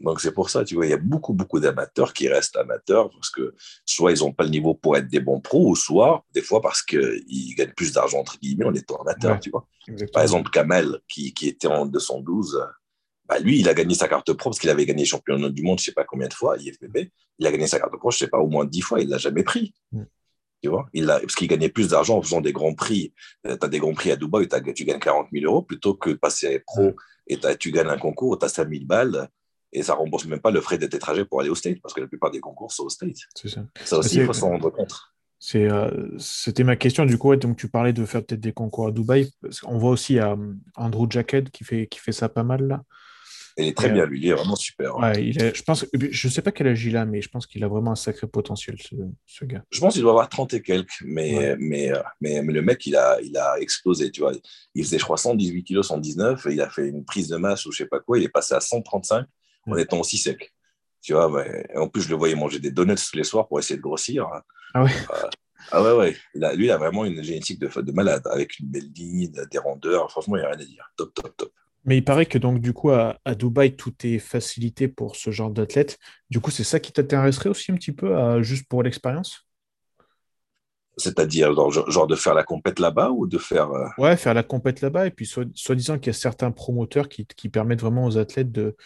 Donc 0.00 0.20
c'est 0.20 0.32
pour 0.32 0.50
ça, 0.50 0.64
tu 0.64 0.74
vois, 0.76 0.86
il 0.86 0.90
y 0.90 0.94
a 0.94 0.98
beaucoup, 0.98 1.32
beaucoup 1.32 1.58
d'amateurs 1.58 2.12
qui 2.12 2.28
restent 2.28 2.56
amateurs 2.56 3.10
parce 3.10 3.30
que 3.30 3.54
soit 3.84 4.12
ils 4.12 4.20
n'ont 4.20 4.32
pas 4.32 4.44
le 4.44 4.50
niveau 4.50 4.74
pour 4.74 4.96
être 4.96 5.08
des 5.08 5.20
bons 5.20 5.40
pros, 5.40 5.68
ou 5.68 5.76
soit 5.76 6.24
des 6.32 6.42
fois 6.42 6.60
parce 6.60 6.82
qu'ils 6.82 7.54
gagnent 7.56 7.72
plus 7.72 7.92
d'argent, 7.92 8.18
entre 8.18 8.38
guillemets, 8.38 8.66
en 8.66 8.74
étant 8.74 8.96
amateur, 8.96 9.40
tu 9.40 9.50
vois. 9.50 9.66
Par 10.12 10.22
exemple, 10.22 10.50
Kamel, 10.50 11.00
qui, 11.08 11.34
qui, 11.34 11.48
était 11.48 11.66
en 11.66 11.86
212, 11.86 12.64
bah 13.26 13.38
lui, 13.38 13.60
il 13.60 13.68
a 13.68 13.74
gagné 13.74 13.94
sa 13.94 14.06
carte 14.06 14.32
pro 14.34 14.50
parce 14.50 14.60
qu'il 14.60 14.70
avait 14.70 14.86
gagné 14.86 15.04
championnat 15.04 15.48
du 15.48 15.62
monde, 15.62 15.78
je 15.78 15.82
ne 15.82 15.86
sais 15.86 15.92
pas 15.92 16.04
combien 16.04 16.28
de 16.28 16.34
fois, 16.34 16.56
IFBB. 16.58 17.10
Il 17.38 17.46
a 17.46 17.50
gagné 17.50 17.66
sa 17.66 17.78
carte 17.78 17.96
pro, 17.96 18.10
je 18.10 18.16
ne 18.16 18.18
sais 18.18 18.28
pas, 18.28 18.38
au 18.38 18.48
moins 18.48 18.64
10 18.64 18.80
fois, 18.80 19.00
il 19.00 19.06
ne 19.06 19.12
l'a 19.12 19.18
jamais 19.18 19.42
pris. 19.42 19.74
Mm. 19.92 20.02
Tu 20.64 20.70
vois 20.70 20.88
il 20.94 21.10
a, 21.10 21.20
parce 21.20 21.34
qu'il 21.34 21.46
gagnait 21.46 21.68
plus 21.68 21.88
d'argent 21.88 22.16
en 22.16 22.22
faisant 22.22 22.40
des 22.40 22.54
grands 22.54 22.72
prix. 22.72 23.12
Euh, 23.46 23.54
tu 23.54 23.66
as 23.66 23.68
des 23.68 23.78
grands 23.78 23.92
prix 23.92 24.12
à 24.12 24.16
Dubaï, 24.16 24.48
tu 24.74 24.86
gagnes 24.86 24.98
40 24.98 25.28
000 25.30 25.44
euros 25.44 25.60
plutôt 25.60 25.92
que 25.92 26.08
de 26.08 26.14
passer 26.14 26.60
pro 26.60 26.92
et 27.26 27.38
tu 27.58 27.70
gagnes 27.70 27.88
un 27.88 27.98
concours, 27.98 28.38
tu 28.38 28.46
as 28.46 28.48
5 28.48 28.70
000 28.70 28.86
balles 28.86 29.28
et 29.74 29.82
ça 29.82 29.92
rembourse 29.92 30.24
même 30.24 30.40
pas 30.40 30.50
le 30.50 30.62
frais 30.62 30.78
de 30.78 30.86
tes 30.86 30.98
trajets 30.98 31.26
pour 31.26 31.42
aller 31.42 31.50
au 31.50 31.54
State 31.54 31.82
parce 31.82 31.92
que 31.92 32.00
la 32.00 32.06
plupart 32.06 32.30
des 32.30 32.40
concours 32.40 32.72
sont 32.72 32.84
au 32.84 32.88
State. 32.88 33.18
C'est 33.34 33.50
ça. 33.50 33.66
Ça 33.84 33.98
aussi, 33.98 34.20
il 34.20 34.24
faut 34.24 34.32
s'en 34.32 34.48
rendre 34.48 34.70
compte. 34.70 34.94
Euh, 35.54 36.08
c'était 36.16 36.64
ma 36.64 36.76
question 36.76 37.04
du 37.04 37.18
coup. 37.18 37.36
donc 37.36 37.58
tu 37.58 37.68
parlais 37.68 37.92
de 37.92 38.06
faire 38.06 38.24
peut-être 38.24 38.40
des 38.40 38.54
concours 38.54 38.86
à 38.86 38.90
Dubaï. 38.90 39.30
On 39.64 39.76
voit 39.76 39.90
aussi 39.90 40.18
euh, 40.18 40.34
Andrew 40.76 41.06
Jacket 41.10 41.50
qui 41.50 41.64
fait, 41.64 41.88
qui 41.88 41.98
fait 41.98 42.12
ça 42.12 42.30
pas 42.30 42.42
mal 42.42 42.66
là. 42.66 42.84
Il 43.56 43.68
est 43.68 43.76
très 43.76 43.90
bien, 43.90 44.04
lui, 44.04 44.20
il 44.20 44.28
est 44.28 44.32
vraiment 44.32 44.56
super. 44.56 44.96
Ouais, 44.96 45.24
il 45.24 45.40
est, 45.40 45.54
je 45.54 45.62
pense, 45.62 45.86
je 45.92 46.28
sais 46.28 46.42
pas 46.42 46.50
quel 46.50 46.66
âge 46.66 46.84
il 46.84 46.96
a, 46.96 47.04
mais 47.04 47.22
je 47.22 47.28
pense 47.28 47.46
qu'il 47.46 47.62
a 47.62 47.68
vraiment 47.68 47.92
un 47.92 47.96
sacré 47.96 48.26
potentiel, 48.26 48.76
ce, 48.80 49.44
gars. 49.44 49.62
Je 49.70 49.78
pense 49.78 49.92
qu'il 49.94 50.02
doit 50.02 50.10
avoir 50.10 50.28
30 50.28 50.54
et 50.54 50.62
quelques, 50.62 51.02
mais, 51.04 51.54
mais, 51.60 51.92
mais, 52.20 52.42
mais, 52.42 52.52
le 52.52 52.62
mec, 52.62 52.84
il 52.86 52.96
a, 52.96 53.20
il 53.22 53.36
a 53.36 53.56
explosé, 53.60 54.10
tu 54.10 54.22
vois. 54.22 54.32
Il 54.74 54.84
faisait, 54.84 54.98
je 54.98 55.04
crois, 55.04 55.18
118 55.18 55.62
kilos, 55.62 55.86
119, 55.86 56.46
et 56.46 56.52
il 56.52 56.60
a 56.60 56.68
fait 56.68 56.88
une 56.88 57.04
prise 57.04 57.28
de 57.28 57.36
masse 57.36 57.64
ou 57.66 57.70
je 57.70 57.78
sais 57.78 57.86
pas 57.86 58.00
quoi, 58.00 58.18
il 58.18 58.24
est 58.24 58.28
passé 58.28 58.54
à 58.54 58.60
135 58.60 59.26
en 59.66 59.76
étant 59.76 60.00
aussi 60.00 60.18
sec. 60.18 60.52
Tu 61.00 61.12
vois, 61.12 61.30
en 61.76 61.88
plus, 61.88 62.02
je 62.02 62.08
le 62.08 62.16
voyais 62.16 62.34
manger 62.34 62.58
des 62.58 62.70
donuts 62.70 62.94
tous 62.94 63.16
les 63.16 63.24
soirs 63.24 63.46
pour 63.46 63.58
essayer 63.58 63.76
de 63.76 63.82
grossir. 63.82 64.26
Ah 64.72 64.82
ouais 64.82 64.90
euh, 64.90 65.28
Ah 65.70 65.82
ouais, 65.82 65.92
ouais. 65.92 66.56
lui, 66.56 66.64
il 66.64 66.70
a 66.70 66.78
vraiment 66.78 67.04
une 67.04 67.22
génétique 67.22 67.60
de, 67.60 67.68
de 67.80 67.92
malade, 67.92 68.26
avec 68.26 68.58
une 68.58 68.68
belle 68.68 68.90
ligne, 68.92 69.30
des 69.50 69.58
rondeurs. 69.58 70.10
Franchement, 70.10 70.36
il 70.36 70.40
n'y 70.40 70.46
a 70.46 70.50
rien 70.50 70.60
à 70.60 70.64
dire. 70.64 70.90
Top, 70.96 71.14
top, 71.14 71.36
top. 71.36 71.52
Mais 71.84 71.98
il 71.98 72.04
paraît 72.04 72.26
que 72.26 72.38
donc 72.38 72.60
du 72.60 72.72
coup 72.72 72.90
à, 72.90 73.18
Dubaï 73.34 73.76
tout 73.76 73.94
est 74.04 74.18
facilité 74.18 74.88
pour 74.88 75.16
ce 75.16 75.30
genre 75.30 75.50
d'athlète. 75.50 75.98
Du 76.30 76.40
coup, 76.40 76.50
c'est 76.50 76.64
ça 76.64 76.80
qui 76.80 76.92
t'intéresserait 76.92 77.50
aussi 77.50 77.72
un 77.72 77.74
petit 77.74 77.92
peu, 77.92 78.42
juste 78.42 78.66
pour 78.68 78.82
l'expérience? 78.82 79.46
C'est-à-dire 80.96 81.52
genre, 81.54 82.06
de 82.06 82.14
faire 82.14 82.34
la 82.34 82.44
compète 82.44 82.78
là-bas 82.78 83.10
ou 83.10 83.26
de 83.26 83.38
faire 83.38 83.70
euh, 83.72 83.86
Ouais, 83.98 84.16
faire 84.16 84.34
la 84.34 84.42
compète 84.42 84.80
là-bas 84.80 85.06
et 85.06 85.10
puis 85.10 85.26
soi-disant 85.26 85.98
qu'il 85.98 86.08
y 86.08 86.10
a 86.10 86.18
certains 86.18 86.50
promoteurs 86.50 87.08
qui, 87.08 87.48
permettent 87.48 87.80
vraiment 87.80 88.06
aux 88.06 88.18
athlètes 88.18 88.52
de 88.52 88.76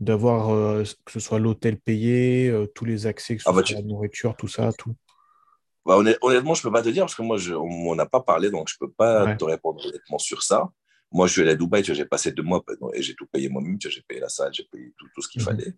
d'avoir 0.00 0.50
euh, 0.50 0.82
que 1.04 1.12
ce 1.12 1.20
soit 1.20 1.38
l'hôtel 1.38 1.78
payé, 1.78 2.48
euh, 2.48 2.66
tous 2.66 2.84
les 2.84 3.06
accès, 3.06 3.36
que 3.36 3.42
ce 3.42 3.48
ah 3.48 3.52
bah, 3.52 3.62
soit 3.64 3.76
la 3.76 3.82
nourriture, 3.82 4.34
tout 4.36 4.48
ça, 4.48 4.72
tout. 4.76 4.96
Bah, 5.86 5.96
honnêtement, 5.96 6.54
je 6.54 6.62
peux 6.62 6.72
pas 6.72 6.82
te 6.82 6.88
dire 6.88 7.04
parce 7.04 7.14
que 7.14 7.22
moi, 7.22 7.36
je, 7.36 7.54
on 7.54 7.68
m'en 7.68 7.98
a 7.98 8.06
pas 8.06 8.20
parlé, 8.20 8.50
donc 8.50 8.68
je 8.68 8.76
peux 8.80 8.90
pas 8.90 9.36
te 9.36 9.44
répondre 9.44 9.80
honnêtement 9.86 10.18
sur 10.18 10.42
ça. 10.42 10.70
Moi, 11.12 11.26
je 11.26 11.32
suis 11.32 11.42
allé 11.42 11.50
à 11.52 11.54
Dubaï, 11.54 11.84
j'ai 11.84 12.04
passé 12.04 12.32
deux 12.32 12.42
mois 12.42 12.64
et 12.94 13.02
j'ai 13.02 13.14
tout 13.14 13.26
payé 13.26 13.48
moi-même, 13.48 13.76
j'ai 13.78 14.02
payé 14.02 14.20
la 14.20 14.28
salle, 14.28 14.52
j'ai 14.52 14.64
payé 14.64 14.92
tout, 14.96 15.22
ce 15.22 15.28
qu'il 15.28 15.42
mhm. 15.42 15.46
fallait. 15.46 15.74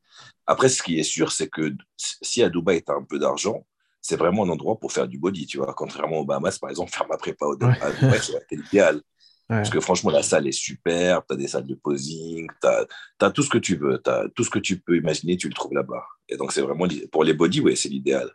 Après, 0.46 0.68
ce 0.68 0.82
qui 0.82 0.98
est 0.98 1.04
sûr, 1.04 1.32
c'est 1.32 1.48
que 1.48 1.74
si 1.96 2.42
à 2.42 2.48
Dubaï, 2.48 2.82
tu 2.82 2.92
as 2.92 2.94
un 2.94 3.02
peu 3.02 3.18
d'argent, 3.18 3.66
c'est 4.00 4.16
vraiment 4.16 4.44
un 4.44 4.50
endroit 4.50 4.78
pour 4.78 4.92
faire 4.92 5.08
du 5.08 5.18
body, 5.18 5.46
tu 5.46 5.58
vois. 5.58 5.72
Contrairement 5.74 6.18
aux 6.18 6.24
Bahamas, 6.24 6.58
par 6.58 6.70
exemple, 6.70 6.90
faire 6.94 7.08
ma 7.08 7.16
prépa 7.16 7.46
au 7.46 7.56
Dubaï, 7.56 7.76
c'est 8.20 8.56
l'idéal. 8.56 9.00
Parce 9.48 9.68
que 9.68 9.78
franchement, 9.78 10.10
la 10.10 10.22
salle 10.22 10.46
est 10.46 10.52
super, 10.52 11.22
tu 11.26 11.34
as 11.34 11.36
des 11.36 11.48
salles 11.48 11.66
de 11.66 11.74
posing, 11.74 12.48
tu 12.62 12.68
as, 13.26 13.30
tout 13.30 13.42
ce 13.42 13.50
que 13.50 13.58
tu 13.58 13.76
veux, 13.76 14.00
as 14.06 14.26
tout 14.34 14.42
ce 14.42 14.48
que 14.48 14.58
tu 14.58 14.80
peux 14.80 14.96
imaginer, 14.96 15.36
tu 15.36 15.48
le 15.48 15.54
trouves 15.54 15.74
là-bas. 15.74 16.02
Et 16.30 16.38
donc, 16.38 16.52
c'est 16.52 16.62
vraiment, 16.62 16.86
pour 17.12 17.24
les 17.24 17.34
body, 17.34 17.60
ouais, 17.60 17.76
c'est 17.76 17.90
l'idéal. 17.90 18.30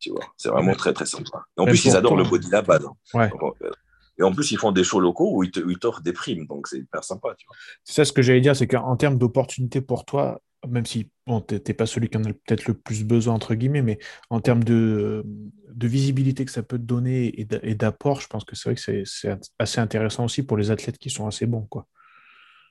Tu 0.00 0.10
vois, 0.10 0.24
c'est 0.36 0.48
vraiment 0.48 0.74
très, 0.74 0.92
très 0.92 1.06
sympa. 1.06 1.44
Et 1.56 1.60
en 1.60 1.64
plus, 1.64 1.84
ils 1.84 1.96
adorent 1.96 2.16
le 2.16 2.24
body 2.24 2.50
là-bas. 2.50 2.80
Ouais. 3.14 3.30
Euh, 3.62 3.70
et 4.18 4.22
en 4.22 4.32
plus, 4.32 4.50
ils 4.50 4.58
font 4.58 4.72
des 4.72 4.84
shows 4.84 5.00
locaux 5.00 5.30
où 5.32 5.44
ils 5.44 5.78
t'offrent 5.78 6.02
des 6.02 6.12
primes, 6.12 6.46
donc 6.46 6.66
c'est 6.66 6.78
hyper 6.78 7.04
sympa. 7.04 7.36
C'est 7.84 7.94
ça 7.94 8.04
ce 8.04 8.12
que 8.12 8.22
j'allais 8.22 8.40
dire, 8.40 8.56
c'est 8.56 8.66
qu'en 8.66 8.96
termes 8.96 9.16
d'opportunités 9.16 9.80
pour 9.80 10.04
toi, 10.04 10.40
même 10.66 10.86
si 10.86 11.08
bon, 11.26 11.40
tu 11.40 11.54
n'es 11.54 11.74
pas 11.74 11.86
celui 11.86 12.08
qui 12.08 12.16
en 12.16 12.24
a 12.24 12.32
peut-être 12.32 12.66
le 12.66 12.74
plus 12.74 13.04
besoin, 13.04 13.34
entre 13.34 13.54
guillemets, 13.54 13.82
mais 13.82 13.98
en 14.30 14.40
termes 14.40 14.64
de, 14.64 15.22
de 15.24 15.86
visibilité 15.86 16.44
que 16.44 16.50
ça 16.50 16.64
peut 16.64 16.78
te 16.78 16.82
donner 16.82 17.32
et 17.40 17.74
d'apport, 17.74 18.20
je 18.20 18.26
pense 18.26 18.44
que 18.44 18.56
c'est 18.56 18.70
vrai 18.70 18.74
que 18.74 19.04
c'est 19.04 19.38
assez 19.58 19.80
intéressant 19.80 20.24
aussi 20.24 20.42
pour 20.42 20.56
les 20.56 20.72
athlètes 20.72 20.98
qui 20.98 21.10
sont 21.10 21.28
assez 21.28 21.46
bons. 21.46 21.66
Quoi. 21.66 21.86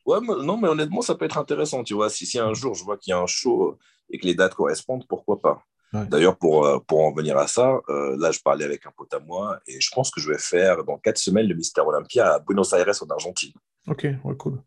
Ouais, 0.05 0.19
non, 0.21 0.57
mais 0.57 0.67
honnêtement, 0.67 1.01
ça 1.01 1.15
peut 1.15 1.25
être 1.25 1.37
intéressant, 1.37 1.83
tu 1.83 1.93
vois. 1.93 2.09
Si, 2.09 2.25
si 2.25 2.39
un 2.39 2.53
jour 2.53 2.73
je 2.73 2.83
vois 2.83 2.97
qu'il 2.97 3.11
y 3.11 3.13
a 3.13 3.19
un 3.19 3.25
show 3.25 3.77
et 4.09 4.17
que 4.17 4.25
les 4.25 4.35
dates 4.35 4.53
correspondent, 4.53 5.05
pourquoi 5.07 5.41
pas? 5.41 5.63
D'ailleurs, 5.93 6.37
pour, 6.37 6.65
euh, 6.65 6.79
pour 6.79 7.05
en 7.05 7.13
venir 7.13 7.37
à 7.37 7.47
ça, 7.47 7.79
euh, 7.89 8.17
là, 8.19 8.31
je 8.31 8.39
parlais 8.39 8.65
avec 8.65 8.85
un 8.85 8.91
pote 8.95 9.13
à 9.13 9.19
moi 9.19 9.59
et 9.67 9.79
je 9.79 9.89
pense 9.93 10.11
que 10.11 10.19
je 10.19 10.29
vais 10.29 10.37
faire 10.37 10.83
dans 10.83 10.97
quatre 10.97 11.17
semaines 11.17 11.47
le 11.47 11.55
Mister 11.55 11.81
Olympia 11.81 12.33
à 12.33 12.39
Buenos 12.39 12.73
Aires 12.73 12.91
en 13.01 13.07
Argentine. 13.07 13.53
Ok, 13.87 14.05
ouais, 14.23 14.35
cool. 14.37 14.61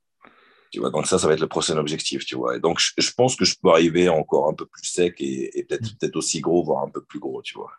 Tu 0.70 0.78
vois, 0.78 0.90
donc 0.90 1.06
ça, 1.06 1.18
ça 1.18 1.26
va 1.26 1.34
être 1.34 1.40
le 1.40 1.48
prochain 1.48 1.76
objectif, 1.76 2.24
tu 2.24 2.36
vois. 2.36 2.56
Et 2.56 2.60
donc, 2.60 2.80
je, 2.80 3.10
pense 3.12 3.36
que 3.36 3.44
je 3.44 3.56
peux 3.60 3.70
arriver 3.70 4.08
encore 4.08 4.48
un 4.48 4.54
peu 4.54 4.66
plus 4.66 4.84
sec 4.84 5.16
et, 5.18 5.66
peut-être 5.68 5.82
mm. 5.82 5.96
peut 5.98 6.10
aussi 6.14 6.40
gros, 6.40 6.64
voire 6.64 6.84
un 6.84 6.88
peu 6.88 7.02
plus 7.02 7.18
gros, 7.18 7.42
tu 7.42 7.54
vois. 7.54 7.70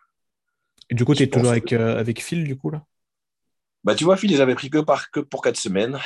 Et 0.90 0.94
du 0.94 1.04
coup, 1.04 1.14
tu 1.14 1.22
es 1.22 1.26
toujours 1.26 1.50
avec, 1.50 1.72
euh, 1.72 1.98
avec 1.98 2.22
Phil, 2.22 2.44
du 2.44 2.56
coup, 2.56 2.70
là? 2.70 2.84
Bah, 3.84 3.94
tu 3.94 4.04
vois, 4.04 4.16
Phil, 4.16 4.34
j'avais 4.36 4.54
pris 4.54 4.70
que, 4.70 4.78
par, 4.78 5.10
que 5.10 5.20
pour 5.20 5.42
quatre 5.42 5.56
semaines. 5.56 5.98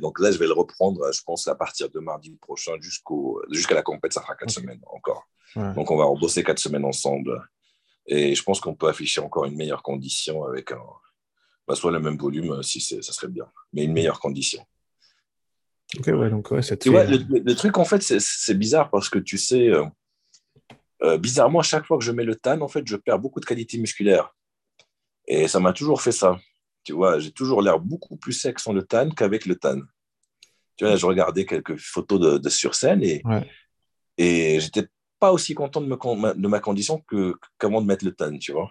donc 0.00 0.18
là, 0.18 0.32
je 0.32 0.38
vais 0.38 0.46
le 0.46 0.52
reprendre, 0.52 1.12
je 1.12 1.22
pense, 1.22 1.46
à 1.46 1.54
partir 1.54 1.88
de 1.88 2.00
mardi 2.00 2.36
prochain 2.40 2.72
jusqu'au, 2.80 3.40
jusqu'à 3.50 3.74
la 3.74 3.82
compète, 3.82 4.12
ça 4.12 4.20
fera 4.20 4.34
quatre 4.34 4.50
semaines 4.50 4.80
encore. 4.86 5.28
Donc 5.54 5.90
on 5.90 5.96
va 5.96 6.04
rebosser 6.04 6.42
quatre 6.42 6.58
semaines 6.58 6.84
ensemble. 6.84 7.48
Et 8.06 8.34
je 8.34 8.42
pense 8.42 8.60
qu'on 8.60 8.74
peut 8.74 8.88
afficher 8.88 9.20
encore 9.20 9.44
une 9.44 9.56
meilleure 9.56 9.82
condition 9.82 10.44
avec 10.44 10.72
un, 10.72 10.82
bah, 11.68 11.76
soit 11.76 11.92
le 11.92 12.00
même 12.00 12.16
volume, 12.16 12.62
si 12.64 12.80
ça 12.80 13.00
serait 13.12 13.28
bien, 13.28 13.46
mais 13.72 13.84
une 13.84 13.92
meilleure 13.92 14.18
condition. 14.18 14.66
Ok, 15.98 16.06
ouais, 16.08 16.30
donc 16.30 16.50
ouais, 16.50 16.62
Tu 16.62 16.90
vois, 16.90 17.04
le, 17.04 17.54
truc, 17.54 17.78
en 17.78 17.84
fait, 17.84 18.02
c'est 18.02 18.54
bizarre 18.54 18.90
parce 18.90 19.08
que 19.08 19.18
tu 19.18 19.38
sais, 19.38 19.68
euh, 19.68 19.84
euh, 21.02 21.18
bizarrement, 21.18 21.60
à 21.60 21.64
chaque 21.64 21.86
fois 21.86 21.98
que 21.98 22.04
je 22.04 22.12
mets 22.12 22.24
le 22.24 22.36
tan, 22.36 22.60
en 22.60 22.68
fait, 22.68 22.86
je 22.86 22.96
perds 22.96 23.18
beaucoup 23.18 23.40
de 23.40 23.44
qualité 23.44 23.78
musculaire. 23.78 24.34
Et 25.26 25.48
ça 25.48 25.60
m'a 25.60 25.72
toujours 25.72 26.02
fait 26.02 26.12
ça. 26.12 26.38
Tu 26.84 26.92
vois, 26.92 27.18
j'ai 27.18 27.32
toujours 27.32 27.62
l'air 27.62 27.78
beaucoup 27.78 28.16
plus 28.16 28.32
sec 28.32 28.58
sans 28.58 28.72
le 28.72 28.82
tan 28.82 29.10
qu'avec 29.10 29.46
le 29.46 29.56
tan. 29.56 29.80
Tu 30.76 30.86
vois, 30.86 30.96
je 30.96 31.06
regardais 31.06 31.44
quelques 31.44 31.76
photos 31.76 32.40
de, 32.40 32.48
sur 32.48 32.74
scène 32.74 33.02
et, 33.02 33.22
et 34.16 34.60
j'étais 34.60 34.88
pas 35.18 35.32
aussi 35.32 35.54
content 35.54 35.82
de, 35.82 35.86
me, 35.86 36.34
de 36.34 36.48
ma 36.48 36.60
condition 36.60 37.04
qu'avant 37.58 37.82
de 37.82 37.86
mettre 37.86 38.04
le 38.04 38.12
tan, 38.12 38.38
tu 38.38 38.52
vois. 38.52 38.70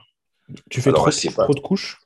Tu 0.69 0.81
fais 0.81 0.91
trop, 0.91 1.11
trop 1.11 1.53
de 1.53 1.59
couches? 1.59 1.99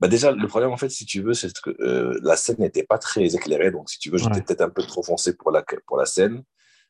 Bah 0.00 0.06
déjà, 0.06 0.30
le 0.30 0.46
problème, 0.46 0.70
en 0.70 0.76
fait, 0.76 0.90
si 0.90 1.04
tu 1.04 1.22
veux, 1.22 1.34
c'est 1.34 1.52
que 1.60 1.70
euh, 1.80 2.16
la 2.22 2.36
scène 2.36 2.58
n'était 2.60 2.84
pas 2.84 2.98
très 2.98 3.34
éclairée. 3.34 3.72
Donc, 3.72 3.90
si 3.90 3.98
tu 3.98 4.10
veux, 4.10 4.18
j'étais 4.18 4.42
peut-être 4.42 4.60
un 4.60 4.70
peu 4.70 4.82
trop 4.84 5.02
foncé 5.02 5.36
pour 5.36 5.50
la, 5.50 5.64
pour 5.86 5.96
la 5.96 6.06
scène. 6.06 6.44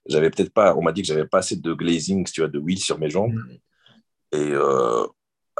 J'avais 0.04 0.28
peut-être 0.30 0.52
pas, 0.52 0.76
on 0.76 0.82
m'a 0.82 0.92
dit 0.92 1.00
que 1.00 1.08
j'avais 1.08 1.26
pas 1.26 1.38
assez 1.38 1.56
de 1.56 1.72
glazing, 1.72 2.26
tu 2.30 2.42
vois, 2.42 2.48
de 2.48 2.58
huile 2.58 2.78
sur 2.78 2.98
mes 2.98 3.08
jambes. 3.08 3.32
Mm. 3.32 3.52
Et 4.32 4.50
euh, 4.52 5.06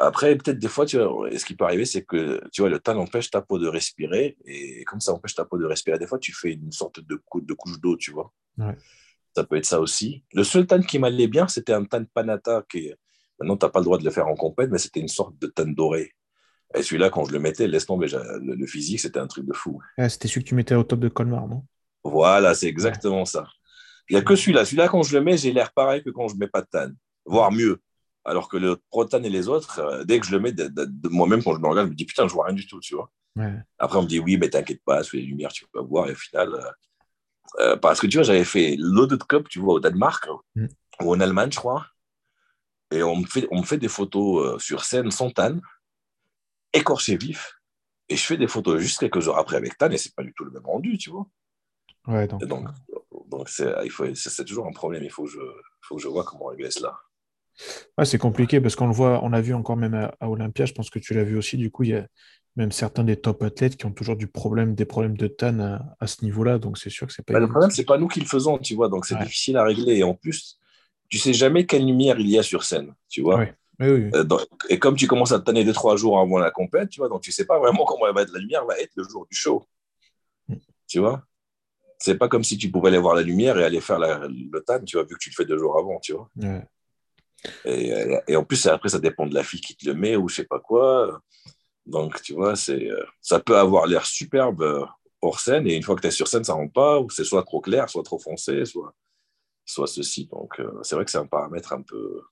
après, 0.01 0.37
peut-être 0.37 0.59
des 0.59 0.69
fois, 0.69 0.87
tu 0.87 0.99
vois, 0.99 1.31
ce 1.37 1.45
qui 1.45 1.55
peut 1.55 1.65
arriver, 1.65 1.85
c'est 1.85 2.03
que, 2.05 2.41
tu 2.53 2.63
vois, 2.63 2.71
le 2.71 2.79
tan 2.79 2.97
empêche 2.97 3.31
ta 3.31 3.43
peau 3.43 3.59
de 3.59 3.69
respirer. 3.69 4.37
Et 4.45 4.85
comme 4.85 5.01
ça 5.01 5.13
empêche 5.13 5.35
ta 5.35 5.45
peau 5.45 5.59
de 5.59 5.67
respirer, 5.67 5.99
des 5.99 6.07
fois, 6.07 6.19
tu 6.19 6.33
fais 6.33 6.53
une 6.53 6.73
sorte 6.73 7.01
de, 7.01 7.21
de 7.35 7.55
couche 7.55 7.81
d'eau, 7.81 7.97
tu 7.97 8.13
vois. 8.13 8.33
Ça 9.35 9.45
peut 9.45 9.57
être 9.57 9.67
ça 9.67 9.81
aussi. 9.81 10.25
Le 10.33 10.45
seul 10.45 10.67
tan 10.67 10.81
qui 10.81 10.99
m'allait 10.99 11.29
bien, 11.29 11.47
c'était 11.49 11.73
un 11.73 11.85
tan 11.85 12.05
panata 12.05 12.65
qui 12.71 12.93
Maintenant, 13.39 13.57
tu 13.57 13.67
n'as 13.67 13.71
pas 13.71 13.79
le 13.79 13.85
droit 13.85 13.99
de 13.99 14.05
le 14.05 14.11
faire 14.11 14.27
en 14.27 14.35
compète, 14.35 14.71
mais 14.71 14.79
c'était 14.79 15.01
une 15.01 15.09
sorte 15.09 15.39
de 15.39 15.47
tan 15.47 15.67
doré. 15.67 16.13
Et 16.75 16.83
celui-là, 16.83 17.09
quand 17.09 17.25
je 17.25 17.33
le 17.33 17.39
mettais, 17.39 17.67
laisse 17.67 17.87
tomber, 17.87 18.09
le, 18.09 18.67
physique, 18.67 19.01
c'était 19.01 19.21
un 19.21 19.27
truc 19.27 19.47
de 19.47 19.53
fou. 19.53 19.81
c'était 20.09 20.29
celui 20.29 20.43
que 20.43 20.49
tu 20.49 20.55
mettais 20.55 20.75
au 20.75 20.83
top 20.83 21.01
de 21.01 21.09
Colmar, 21.09 21.47
non? 21.47 21.65
Voilà, 22.05 22.55
c'est 22.55 22.67
exactement 22.67 23.25
ça. 23.25 23.47
Il 24.09 24.15
n'y 24.15 24.21
a 24.21 24.25
que 24.25 24.35
celui-là. 24.35 24.65
Celui-là, 24.65 24.89
quand 24.89 25.03
je 25.03 25.17
le 25.17 25.25
mets, 25.25 25.37
j'ai 25.37 25.53
l'air 25.53 25.73
pareil 25.73 26.03
que 26.03 26.11
quand 26.11 26.29
je 26.29 26.35
ne 26.35 26.41
mets 26.41 26.49
pas 26.49 26.63
de 26.63 26.67
tan, 26.67 26.91
voire 27.25 27.53
mieux. 27.53 27.81
Alors 28.25 28.49
que 28.49 28.57
le 28.57 28.77
Protan 28.91 29.23
et 29.23 29.31
les 29.31 29.49
autres, 29.49 29.79
euh, 29.79 30.05
dès 30.05 30.21
que 30.21 30.27
je 30.27 30.33
le 30.37 30.41
mets, 30.41 30.55
moi-même, 31.05 31.43
quand 31.43 31.55
je 31.55 31.61
me 31.61 31.67
regarde, 31.67 31.87
je 31.87 31.93
me 31.93 31.97
dis 31.97 32.05
putain, 32.05 32.29
je 32.29 32.33
vois 32.35 32.47
rien 32.47 32.55
du 32.55 32.67
tout, 32.67 32.81
tu 32.81 32.95
vois. 32.95 33.11
Après, 33.79 33.99
on 33.99 34.03
me 34.03 34.09
dit 34.09 34.19
oui, 34.19 34.37
mais 34.37 34.51
t'inquiète 34.51 34.83
pas, 34.85 35.03
sous 35.05 35.17
les 35.17 35.23
lumières, 35.23 35.53
tu 35.53 35.65
peux 35.73 35.81
voir. 35.81 36.09
Et 36.09 36.13
au 36.13 36.17
final, 36.17 36.55
euh, 36.55 36.71
euh, 37.61 37.77
parce 37.77 38.01
que 38.01 38.07
tu 38.07 38.17
vois, 38.17 38.25
j'avais 38.25 38.45
fait 38.45 38.77
de 38.77 39.17
Cup, 39.17 39.49
tu 39.49 39.61
vois, 39.61 39.75
au 39.75 39.81
Danemark, 39.81 40.29
mm. 40.57 40.67
ou 41.03 41.15
en 41.15 41.21
Allemagne, 41.21 41.53
je 41.53 41.59
crois. 41.59 41.87
Et 42.91 43.03
on 43.03 43.17
me 43.17 43.27
fait, 43.27 43.47
on 43.51 43.61
me 43.61 43.65
fait 43.65 43.79
des 43.79 43.89
photos 43.89 44.63
sur 44.63 44.85
scène 44.85 45.11
sans 45.11 45.31
tan 45.31 45.61
écorché 46.73 47.17
vif. 47.17 47.59
Et 48.09 48.17
je 48.17 48.25
fais 48.25 48.37
des 48.37 48.49
photos 48.49 48.81
juste 48.81 48.99
quelques 48.99 49.21
jours 49.21 49.37
après 49.37 49.57
avec 49.57 49.77
Tan 49.77 49.91
et 49.91 49.99
c'est 49.99 50.15
pas 50.15 50.23
du 50.23 50.33
tout 50.35 50.45
le 50.45 50.51
même 50.51 50.65
rendu, 50.65 50.97
tu 50.97 51.11
vois. 51.11 51.27
Ouais, 52.07 52.27
donc. 52.27 52.43
donc, 52.47 52.69
donc 53.27 53.49
c'est, 53.49 54.45
toujours 54.47 54.67
un 54.67 54.73
problème. 54.73 55.03
Il 55.05 55.11
faut 55.11 55.25
que 55.25 55.31
je, 55.31 55.41
faut 55.83 55.97
que 55.97 56.03
je 56.03 56.09
vois 56.09 56.25
comment 56.25 56.47
régler 56.47 56.71
cela. 56.71 56.99
Ouais, 57.97 58.05
c'est 58.05 58.19
compliqué 58.19 58.61
parce 58.61 58.77
qu'on 58.77 58.87
le 58.87 58.93
voit, 58.93 59.25
on 59.25 59.31
l'a 59.31 59.41
vu 59.41 59.55
encore 59.55 59.77
même 59.77 59.95
à, 59.95 60.29
Olympia. 60.29 60.65
Je 60.65 60.73
pense 60.73 60.91
que 60.91 60.99
tu 60.99 61.15
l'as 61.15 61.25
vu 61.25 61.37
aussi. 61.37 61.57
Du 61.57 61.71
coup, 61.71 61.85
il 61.85 61.91
y 61.91 61.95
a 61.95 62.07
même 62.57 62.73
certains 62.73 63.05
des 63.05 63.17
top 63.17 63.43
athlètes 63.43 63.77
qui 63.77 63.87
ont 63.87 63.93
toujours 63.93 64.17
du 64.17 64.27
problème, 64.27 64.75
des 64.75 64.85
problèmes 64.85 65.17
de 65.17 65.27
tan 65.27 65.81
à, 65.99 66.07
ce 66.07 66.25
niveau-là. 66.25 66.59
Donc 66.59 66.79
c'est 66.79 66.91
sûr 66.91 67.07
que 67.07 67.13
c'est 67.13 67.25
pas. 67.25 67.33
Bah, 67.35 67.41
le 67.41 67.49
problème, 67.49 67.71
c'est 67.71 67.85
pas 67.85 67.99
nous 67.99 68.09
qui 68.09 68.21
le 68.21 68.27
faisons, 68.27 68.59
tu 68.59 68.75
vois. 68.75 68.89
Donc 68.89 69.07
c'est 69.07 69.19
difficile 69.19 69.57
à 69.57 69.65
régler. 69.65 69.97
Et 69.97 70.03
en 70.03 70.15
plus, 70.15 70.59
tu 71.09 71.19
sais 71.19 71.33
jamais 71.33 71.67
quelle 71.67 71.87
lumière 71.87 72.19
il 72.19 72.29
y 72.29 72.39
a 72.39 72.43
sur 72.43 72.65
scène, 72.65 72.95
tu 73.09 73.23
vois. 73.23 73.47
Euh, 73.81 74.11
et 74.69 74.79
comme 74.79 74.97
tu 74.97 75.07
commences 75.07 75.33
à 75.33 75.39
te 75.39 75.45
tanner 75.45 75.65
deux, 75.65 75.73
trois 75.73 75.97
jours 75.97 76.19
avant 76.19 76.39
la 76.39 76.51
compète, 76.51 76.91
tu 76.91 77.01
vois, 77.01 77.09
donc 77.09 77.21
tu 77.23 77.31
sais 77.31 77.45
pas 77.45 77.59
vraiment 77.59 77.85
comment 77.85 78.13
va 78.13 78.23
être, 78.23 78.33
la 78.33 78.41
lumière 78.41 78.65
va 78.67 78.79
être 78.79 78.91
le 78.97 79.05
jour 79.05 79.27
du 79.31 79.37
show. 79.37 79.65
Mm. 80.49 80.55
Tu 80.89 80.99
vois 80.99 81.23
C'est 81.99 82.17
pas 82.17 82.29
comme 82.29 82.43
si 82.43 82.59
tu 82.59 82.71
pouvais 82.71 82.89
aller 82.89 82.99
voir 82.99 83.15
la 83.15 83.23
lumière 83.23 83.57
et 83.59 83.65
aller 83.65 83.81
faire 83.81 84.01
le 84.01 84.61
tan, 84.61 84.83
tu 84.85 84.97
vois, 84.97 85.05
vu 85.05 85.15
que 85.15 85.21
tu 85.21 85.31
le 85.31 85.35
fais 85.35 85.45
deux 85.45 85.59
jours 85.59 85.79
avant, 85.79 86.01
tu 86.01 86.13
vois. 86.13 86.29
Et, 87.65 88.37
en 88.37 88.45
plus, 88.45 88.67
après, 88.67 88.89
ça 88.89 88.99
dépend 88.99 89.27
de 89.27 89.35
la 89.35 89.45
fille 89.45 89.61
qui 89.61 89.77
te 89.77 89.87
le 89.87 89.95
met 89.95 90.17
ou 90.17 90.29
je 90.29 90.37
sais 90.37 90.45
pas 90.45 90.61
quoi. 90.61 91.21
Donc, 91.87 92.21
tu 92.23 92.35
vois, 92.35 92.57
c'est, 92.57 92.91
euh, 92.91 93.05
ça 93.21 93.41
peut 93.41 93.57
avoir 93.57 93.87
l'air 93.87 94.05
superbe 94.05 94.63
euh, 94.63 94.85
hors 95.23 95.41
scène 95.41 95.67
et 95.67 95.75
une 95.75 95.83
fois 95.83 95.97
que 95.97 96.03
tu 96.03 96.09
es 96.09 96.11
sur 96.11 96.29
scène, 96.29 96.45
ça 96.45 96.53
rend 96.53 96.69
pas, 96.69 97.01
ou 97.01 97.09
c'est 97.11 97.25
soit 97.25 97.45
trop 97.45 97.61
clair, 97.61 97.89
soit 97.89 98.03
trop 98.03 98.19
foncé, 98.19 98.65
soit, 98.65 98.95
soit 99.65 99.87
ceci. 99.87 100.27
Donc, 100.27 100.61
c'est 100.83 100.95
vrai 100.95 101.05
que 101.05 101.11
c'est 101.11 101.19
un 101.19 101.27
paramètre 101.27 101.73
un 101.73 101.83
peu, 101.83 102.23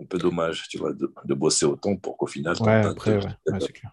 un 0.00 0.04
peu 0.04 0.18
dommage, 0.18 0.68
tu 0.68 0.78
vois, 0.78 0.92
de, 0.92 1.34
bosser 1.34 1.66
autant 1.66 1.96
pour 1.96 2.16
qu'au 2.16 2.26
final. 2.26 2.56
Ouais, 2.60 2.84
après, 2.84 3.16
ouais, 3.16 3.60
c'est 3.60 3.72
clair. 3.72 3.92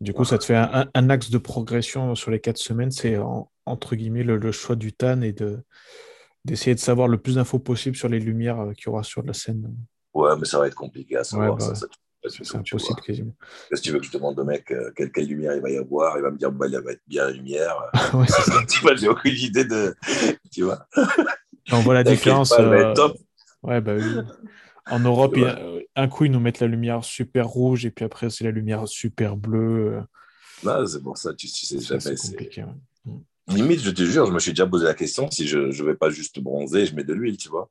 Du 0.00 0.12
coup, 0.12 0.24
ça 0.24 0.36
te 0.36 0.44
fait 0.44 0.56
un, 0.56 1.10
axe 1.10 1.30
de 1.30 1.38
progression 1.38 2.16
sur 2.16 2.32
les 2.32 2.40
quatre 2.40 2.58
semaines, 2.58 2.90
c'est 2.90 3.16
entre 3.66 3.94
guillemets 3.94 4.24
le, 4.24 4.50
choix 4.50 4.74
du 4.74 4.92
TAN 4.92 5.20
et 5.22 5.32
de 5.32 5.62
d'essayer 6.44 6.74
de 6.74 6.80
savoir 6.80 7.08
le 7.08 7.18
plus 7.18 7.36
d'infos 7.36 7.58
possible 7.58 7.96
sur 7.96 8.08
les 8.08 8.18
lumières 8.18 8.60
euh, 8.60 8.72
qu'il 8.72 8.86
y 8.86 8.88
aura 8.88 9.02
sur 9.02 9.22
la 9.22 9.32
scène. 9.32 9.74
Ouais, 10.14 10.36
mais 10.38 10.44
ça 10.44 10.58
va 10.58 10.66
être 10.66 10.74
compliqué 10.74 11.16
à 11.16 11.24
savoir. 11.24 11.56
Bah 11.56 11.74
c'est 12.28 12.54
impossible 12.54 13.00
quasiment. 13.00 13.34
Qu'est-ce 13.68 13.80
que 13.80 13.86
tu 13.86 13.92
veux 13.92 13.98
que 13.98 14.06
je 14.06 14.12
demande 14.12 14.38
au 14.38 14.44
mec 14.44 14.70
euh, 14.70 14.92
quelle, 14.94 15.26
lumière 15.26 15.56
il 15.56 15.60
va 15.60 15.70
y 15.70 15.76
avoir? 15.76 16.16
Il 16.16 16.22
va 16.22 16.30
me 16.30 16.38
dire, 16.38 16.52
bah, 16.52 16.66
il 16.68 16.78
va 16.78 16.92
être 16.92 17.02
bien 17.08 17.24
la 17.24 17.32
lumière. 17.32 17.74
tu 18.68 18.80
vois, 18.80 18.94
j'ai 18.94 19.08
aucune 19.08 19.34
idée 19.34 19.64
de. 19.64 19.94
Tu 20.52 20.62
vois 20.62 20.86
On 21.72 21.80
voit 21.80 21.94
la 21.94 22.04
différence. 22.04 22.52
Euh, 22.58 22.94
top. 22.94 23.16
Ouais, 23.62 23.80
bah 23.80 23.94
oui. 23.96 24.18
En 24.86 25.00
Europe, 25.00 25.36
un 25.96 26.08
coup, 26.08 26.24
ils 26.26 26.30
nous 26.30 26.40
mettent 26.40 26.60
la 26.60 26.66
lumière 26.66 27.02
super 27.04 27.48
rouge 27.48 27.86
et 27.86 27.90
puis 27.90 28.04
après, 28.04 28.30
c'est 28.30 28.44
la 28.44 28.50
lumière 28.50 28.86
super 28.86 29.36
bleue. 29.36 30.00
Non, 30.64 30.86
c'est 30.86 31.02
pour 31.02 31.18
ça, 31.18 31.34
tu, 31.34 31.48
sais 31.48 31.80
jamais. 31.80 32.00
C'est 32.00 32.30
compliqué. 32.30 32.64
Limite, 33.48 33.80
je 33.80 33.90
te 33.90 34.02
jure, 34.02 34.26
je 34.26 34.32
me 34.32 34.38
suis 34.38 34.52
déjà 34.52 34.66
posé 34.66 34.84
la 34.84 34.94
question 34.94 35.30
si 35.30 35.46
je 35.46 35.58
ne 35.58 35.82
vais 35.82 35.96
pas 35.96 36.10
juste 36.10 36.38
bronzer, 36.40 36.86
je 36.86 36.94
mets 36.94 37.04
de 37.04 37.12
l'huile, 37.12 37.36
tu 37.36 37.48
vois. 37.48 37.70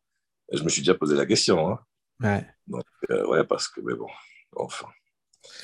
je 0.51 0.63
me 0.63 0.69
suis 0.69 0.81
déjà 0.81 0.95
posé 0.95 1.15
la 1.15 1.25
question. 1.25 1.69
Hein. 1.69 1.79
Ouais. 2.21 2.45
Donc, 2.67 2.83
euh, 3.09 3.25
ouais, 3.27 3.45
parce 3.45 3.67
que, 3.67 3.81
mais 3.81 3.95
bon, 3.95 4.09
enfin. 4.55 4.87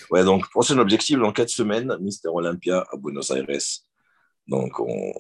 Ouais, 0.10 0.24
donc, 0.24 0.50
prochain 0.50 0.78
objectif, 0.80 1.20
dans 1.20 1.32
quatre 1.32 1.50
semaines, 1.50 1.96
Mister 2.00 2.30
Olympia 2.30 2.86
à 2.92 2.98
Buenos 2.98 3.30
Aires. 3.32 3.46
Donc, 4.48 4.80
on... 4.80 5.14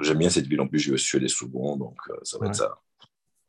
j'aime 0.00 0.18
bien 0.18 0.30
cette 0.30 0.46
ville, 0.46 0.60
en 0.60 0.68
plus, 0.68 0.78
je 0.78 0.94
suis 0.96 1.18
allé 1.18 1.28
souvent, 1.28 1.76
donc 1.76 1.98
euh, 2.10 2.16
ça 2.22 2.38
va 2.38 2.46
être 2.46 2.54
ça. 2.54 2.78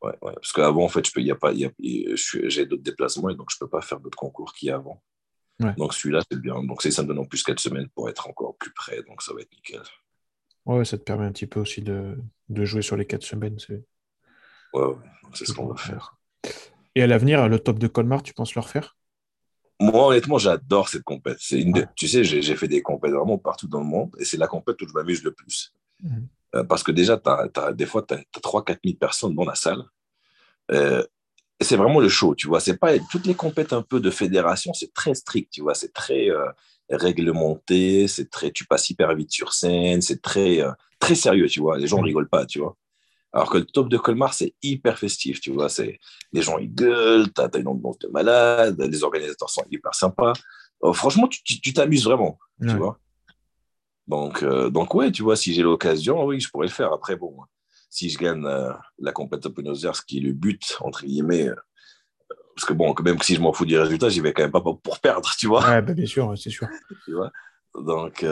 Ouais, 0.01 0.15
ouais. 0.21 0.33
Parce 0.33 0.51
qu'avant, 0.51 0.83
en 0.83 0.89
fait, 0.89 1.05
je 1.05 1.11
peux, 1.11 1.21
y 1.21 1.31
a 1.31 1.35
pas, 1.35 1.53
y 1.53 1.65
a, 1.65 1.71
j'ai 1.79 2.65
d'autres 2.65 2.83
déplacements 2.83 3.29
et 3.29 3.35
donc 3.35 3.49
je 3.51 3.55
ne 3.55 3.65
peux 3.65 3.69
pas 3.69 3.81
faire 3.81 3.99
d'autres 3.99 4.17
concours 4.17 4.53
qu'il 4.53 4.69
y 4.69 4.71
a 4.71 4.75
avant. 4.75 5.01
Donc 5.77 5.93
celui-là, 5.93 6.21
c'est 6.29 6.39
bien. 6.39 6.63
Donc 6.63 6.83
ça 6.83 7.01
me 7.01 7.07
donne 7.07 7.19
en 7.19 7.25
plus 7.25 7.41
4 7.41 7.59
semaines 7.59 7.89
pour 7.89 8.09
être 8.09 8.27
encore 8.27 8.55
plus 8.57 8.71
près. 8.71 9.01
Donc 9.03 9.23
ça 9.23 9.33
va 9.33 9.41
être 9.41 9.51
nickel. 9.51 9.81
Ouais, 10.67 10.85
ça 10.85 10.97
te 10.97 11.03
permet 11.03 11.25
un 11.25 11.31
petit 11.31 11.47
peu 11.47 11.61
aussi 11.61 11.81
de, 11.81 12.17
de 12.49 12.65
jouer 12.65 12.81
sur 12.81 12.97
les 12.97 13.05
4 13.05 13.23
semaines. 13.23 13.57
C'est... 13.57 13.83
Ouais, 14.73 14.93
c'est 15.33 15.45
ce 15.45 15.53
qu'on 15.53 15.67
va 15.67 15.77
faire. 15.77 16.17
Et 16.93 17.01
à 17.01 17.07
l'avenir, 17.07 17.47
le 17.47 17.57
top 17.57 17.79
de 17.79 17.87
Colmar, 17.87 18.21
tu 18.21 18.33
penses 18.33 18.53
le 18.53 18.61
refaire? 18.61 18.97
Moi, 19.79 20.07
honnêtement, 20.07 20.37
j'adore 20.37 20.89
cette 20.89 21.03
compète. 21.03 21.37
C'est 21.39 21.61
une 21.61 21.87
Tu 21.95 22.07
sais, 22.07 22.23
j'ai, 22.23 22.55
fait 22.55 22.67
des 22.67 22.81
compètes 22.81 23.13
vraiment 23.13 23.37
partout 23.37 23.67
dans 23.67 23.79
le 23.79 23.85
monde 23.85 24.15
et 24.19 24.25
c'est 24.25 24.37
la 24.37 24.47
compète 24.47 24.81
où 24.81 24.87
je 24.87 24.93
m'amuse 24.93 25.23
le 25.23 25.31
plus. 25.31 25.73
Mhm. 26.03 26.27
Euh, 26.55 26.63
parce 26.63 26.83
que 26.83 26.91
déjà, 26.91 27.21
des 27.73 27.85
fois, 27.85 28.05
tu 28.05 28.15
as 28.15 28.23
3-4 28.41 28.79
000 28.83 28.97
personnes 28.97 29.35
dans 29.35 29.45
la 29.45 29.55
salle. 29.55 29.83
Euh, 30.71 31.05
c'est 31.61 31.77
vraiment 31.77 31.99
le 31.99 32.09
show, 32.09 32.35
tu 32.35 32.47
vois. 32.47 32.59
C'est 32.59 32.77
pas 32.77 32.97
toutes 33.11 33.25
les 33.25 33.35
compètes 33.35 33.71
un 33.71 33.81
peu 33.81 33.99
de 33.99 34.09
fédération, 34.09 34.73
c'est 34.73 34.93
très 34.93 35.15
strict, 35.15 35.51
tu 35.51 35.61
vois. 35.61 35.75
C'est 35.75 35.93
très 35.93 36.29
euh, 36.29 36.49
réglementé, 36.89 38.07
c'est 38.07 38.29
très, 38.29 38.51
tu 38.51 38.65
passes 38.65 38.89
hyper 38.89 39.13
vite 39.15 39.31
sur 39.31 39.53
scène, 39.53 40.01
c'est 40.01 40.21
très, 40.21 40.63
très 40.99 41.15
sérieux, 41.15 41.47
tu 41.47 41.59
vois. 41.59 41.77
Les 41.77 41.87
gens 41.87 42.01
rigolent 42.01 42.29
pas, 42.29 42.45
tu 42.45 42.59
vois. 42.59 42.75
Alors 43.33 43.49
que 43.49 43.57
le 43.57 43.65
top 43.65 43.89
de 43.89 43.97
Colmar, 43.97 44.33
c'est 44.33 44.55
hyper 44.63 44.97
festif, 44.97 45.41
tu 45.41 45.51
vois. 45.51 45.69
C'est 45.69 45.99
les 46.31 46.41
gens 46.41 46.57
ils 46.57 46.73
gueulent, 46.73 47.31
t'as 47.33 47.49
as 47.53 47.57
une 47.57 47.67
ambiance 47.67 47.99
de 47.99 48.07
malade, 48.07 48.81
les 48.81 49.03
organisateurs 49.03 49.49
sont 49.49 49.65
hyper 49.69 49.93
sympas. 49.93 50.33
franchement, 50.93 51.27
tu 51.27 51.73
t'amuses 51.73 52.05
vraiment, 52.05 52.39
tu 52.61 52.75
vois. 52.75 52.99
Donc, 54.07 54.41
euh, 54.41 54.69
donc 54.69 54.93
ouais, 54.95 55.11
tu 55.11 55.21
vois, 55.21 55.35
si 55.35 55.53
j'ai 55.53 55.63
l'occasion, 55.63 56.25
oui, 56.25 56.39
je 56.39 56.49
pourrais 56.49 56.67
le 56.67 56.71
faire. 56.71 56.93
Après, 56.93 57.15
bon, 57.15 57.35
si 57.89 58.09
je 58.09 58.17
gagne 58.17 58.45
euh, 58.45 58.71
la 58.99 59.11
compétition 59.11 59.51
Buenos 59.51 59.83
Aires, 59.83 60.05
qui 60.05 60.19
est 60.19 60.21
le 60.21 60.33
but, 60.33 60.77
entre 60.79 61.05
guillemets, 61.05 61.49
euh, 61.49 61.55
parce 62.57 62.67
que 62.67 62.73
bon, 62.73 62.93
même 63.03 63.21
si 63.21 63.35
je 63.35 63.41
m'en 63.41 63.53
fous 63.53 63.65
du 63.65 63.77
résultat, 63.77 64.09
j'y 64.09 64.19
vais 64.19 64.33
quand 64.33 64.41
même 64.41 64.51
pas 64.51 64.61
pour 64.61 64.99
perdre, 64.99 65.29
tu 65.37 65.45
vois. 65.45 65.63
Ouais, 65.69 65.81
bah, 65.81 65.93
bien 65.93 66.07
sûr, 66.07 66.33
c'est 66.35 66.49
sûr. 66.49 66.67
tu 67.05 67.13
vois 67.13 67.31
donc, 67.79 68.25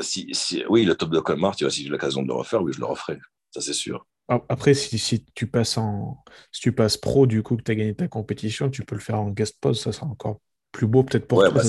si, 0.00 0.28
si, 0.32 0.64
oui, 0.68 0.84
le 0.84 0.96
top 0.96 1.10
de 1.10 1.20
Colmar, 1.20 1.56
tu 1.56 1.64
vois, 1.64 1.70
si 1.70 1.84
j'ai 1.84 1.88
l'occasion 1.88 2.22
de 2.22 2.28
le 2.28 2.34
refaire, 2.34 2.62
oui, 2.62 2.72
je 2.72 2.80
le 2.80 2.86
referai. 2.86 3.18
Ça, 3.52 3.60
c'est 3.60 3.72
sûr. 3.72 4.06
Après, 4.48 4.74
si, 4.74 4.96
si, 4.98 5.24
tu 5.34 5.48
passes 5.48 5.76
en, 5.76 6.22
si 6.52 6.60
tu 6.60 6.72
passes 6.72 6.96
pro, 6.96 7.26
du 7.26 7.42
coup, 7.42 7.56
que 7.56 7.62
tu 7.62 7.72
as 7.72 7.74
gagné 7.74 7.94
ta 7.94 8.06
compétition, 8.06 8.70
tu 8.70 8.84
peux 8.84 8.94
le 8.94 9.00
faire 9.00 9.20
en 9.20 9.30
guest 9.30 9.58
post, 9.60 9.82
ça 9.82 9.92
sera 9.92 10.06
encore 10.06 10.40
plus 10.70 10.86
beau 10.86 11.02
peut-être 11.02 11.26
pour 11.26 11.40
toi. 11.40 11.50
Bah, 11.50 11.62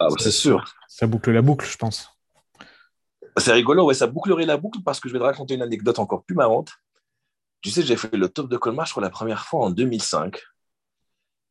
ah, 0.00 0.08
c'est 0.18 0.32
sûr. 0.32 0.64
Ça 0.88 1.06
boucle 1.06 1.30
la 1.30 1.42
boucle, 1.42 1.66
je 1.66 1.76
pense. 1.76 2.08
C'est 3.36 3.52
rigolo, 3.52 3.84
ouais, 3.84 3.94
ça 3.94 4.08
bouclerait 4.08 4.44
la 4.44 4.56
boucle 4.56 4.80
parce 4.84 4.98
que 4.98 5.08
je 5.08 5.12
vais 5.12 5.20
te 5.20 5.24
raconter 5.24 5.54
une 5.54 5.62
anecdote 5.62 6.00
encore 6.00 6.24
plus 6.24 6.34
marrante. 6.34 6.72
Tu 7.60 7.70
sais, 7.70 7.82
j'ai 7.82 7.96
fait 7.96 8.16
le 8.16 8.28
top 8.28 8.48
de 8.48 8.56
Colmar, 8.56 8.86
je 8.86 8.92
crois, 8.92 9.02
la 9.02 9.10
première 9.10 9.44
fois 9.44 9.66
en 9.66 9.70
2005. 9.70 10.42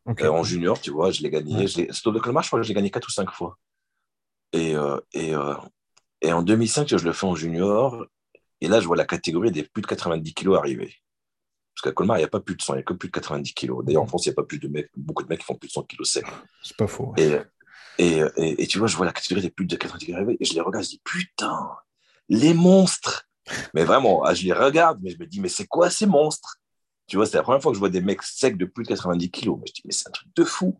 Euh, 0.09 0.29
en 0.29 0.43
junior, 0.43 0.79
tu 0.79 0.91
vois, 0.91 1.11
je 1.11 1.21
l'ai 1.21 1.29
gagné. 1.29 1.67
Ce 1.67 2.01
top 2.01 2.15
de 2.15 2.19
Colmar, 2.19 2.43
je 2.43 2.49
crois 2.49 2.59
que 2.59 2.65
j'ai 2.65 2.73
gagné 2.73 2.89
4 2.89 3.07
ou 3.07 3.11
5 3.11 3.31
fois. 3.31 3.57
Et, 4.53 4.75
euh, 4.75 4.99
et, 5.13 5.35
euh, 5.35 5.55
et, 6.21 6.33
en 6.33 6.41
2005, 6.41 6.87
je 6.87 7.05
le 7.05 7.13
fais 7.13 7.27
en 7.27 7.35
junior. 7.35 8.05
Et 8.61 8.67
là, 8.67 8.79
je 8.79 8.87
vois 8.87 8.95
la 8.95 9.05
catégorie 9.05 9.51
des 9.51 9.63
plus 9.63 9.81
de 9.81 9.87
90 9.87 10.33
kilos 10.33 10.57
arriver. 10.57 10.95
Parce 11.75 11.83
qu'à 11.83 11.91
Colmar, 11.91 12.17
il 12.17 12.21
n'y 12.21 12.25
a 12.25 12.29
pas 12.29 12.39
plus 12.39 12.55
de 12.55 12.61
100, 12.61 12.73
il 12.73 12.77
n'y 12.77 12.81
a 12.81 12.83
que 12.83 12.93
plus 12.93 13.09
de 13.09 13.13
90 13.13 13.53
kilos. 13.53 13.85
D'ailleurs, 13.85 14.03
en 14.03 14.07
France, 14.07 14.25
il 14.25 14.29
n'y 14.29 14.33
a 14.33 14.35
pas 14.35 14.43
plus 14.43 14.59
de 14.59 14.67
mecs, 14.67 14.89
beaucoup 14.97 15.23
de 15.23 15.29
mecs 15.29 15.39
qui 15.39 15.45
font 15.45 15.55
plus 15.55 15.67
de 15.67 15.73
100 15.73 15.83
kilos 15.83 16.11
secs. 16.11 16.25
C'est 16.63 16.75
pas 16.75 16.87
faux. 16.87 17.13
Et, 17.17 17.37
et, 17.97 18.23
et, 18.37 18.67
tu 18.67 18.79
vois, 18.79 18.87
je 18.87 18.97
vois 18.97 19.05
la 19.05 19.13
catégorie 19.13 19.41
des 19.41 19.51
plus 19.51 19.65
de 19.65 19.75
90 19.75 20.05
kilos 20.05 20.17
arriver. 20.17 20.37
Et 20.39 20.45
je 20.45 20.53
les 20.53 20.61
regarde, 20.61 20.83
je 20.83 20.89
dis, 20.89 21.01
putain, 21.03 21.69
les 22.27 22.53
monstres. 22.53 23.27
Mais 23.73 23.83
vraiment, 23.83 24.23
ah, 24.23 24.33
je 24.33 24.43
les 24.43 24.53
regarde, 24.53 24.99
mais 25.01 25.09
je 25.11 25.17
me 25.19 25.25
dis, 25.25 25.39
mais 25.39 25.49
c'est 25.49 25.67
quoi 25.67 25.89
ces 25.89 26.05
monstres? 26.05 26.59
Tu 27.09 27.17
vois, 27.17 27.25
c'est 27.25 27.37
la 27.37 27.43
première 27.43 27.61
fois 27.61 27.71
que 27.71 27.75
je 27.75 27.79
vois 27.79 27.89
des 27.89 28.01
mecs 28.01 28.21
secs 28.21 28.55
de 28.55 28.65
plus 28.65 28.83
de 28.83 28.89
90 28.89 29.31
kilos. 29.31 29.57
Mais 29.59 29.65
je 29.67 29.73
dis, 29.73 29.81
mais 29.83 29.91
c'est 29.91 30.07
un 30.07 30.11
truc 30.11 30.29
de 30.35 30.43
fou. 30.43 30.79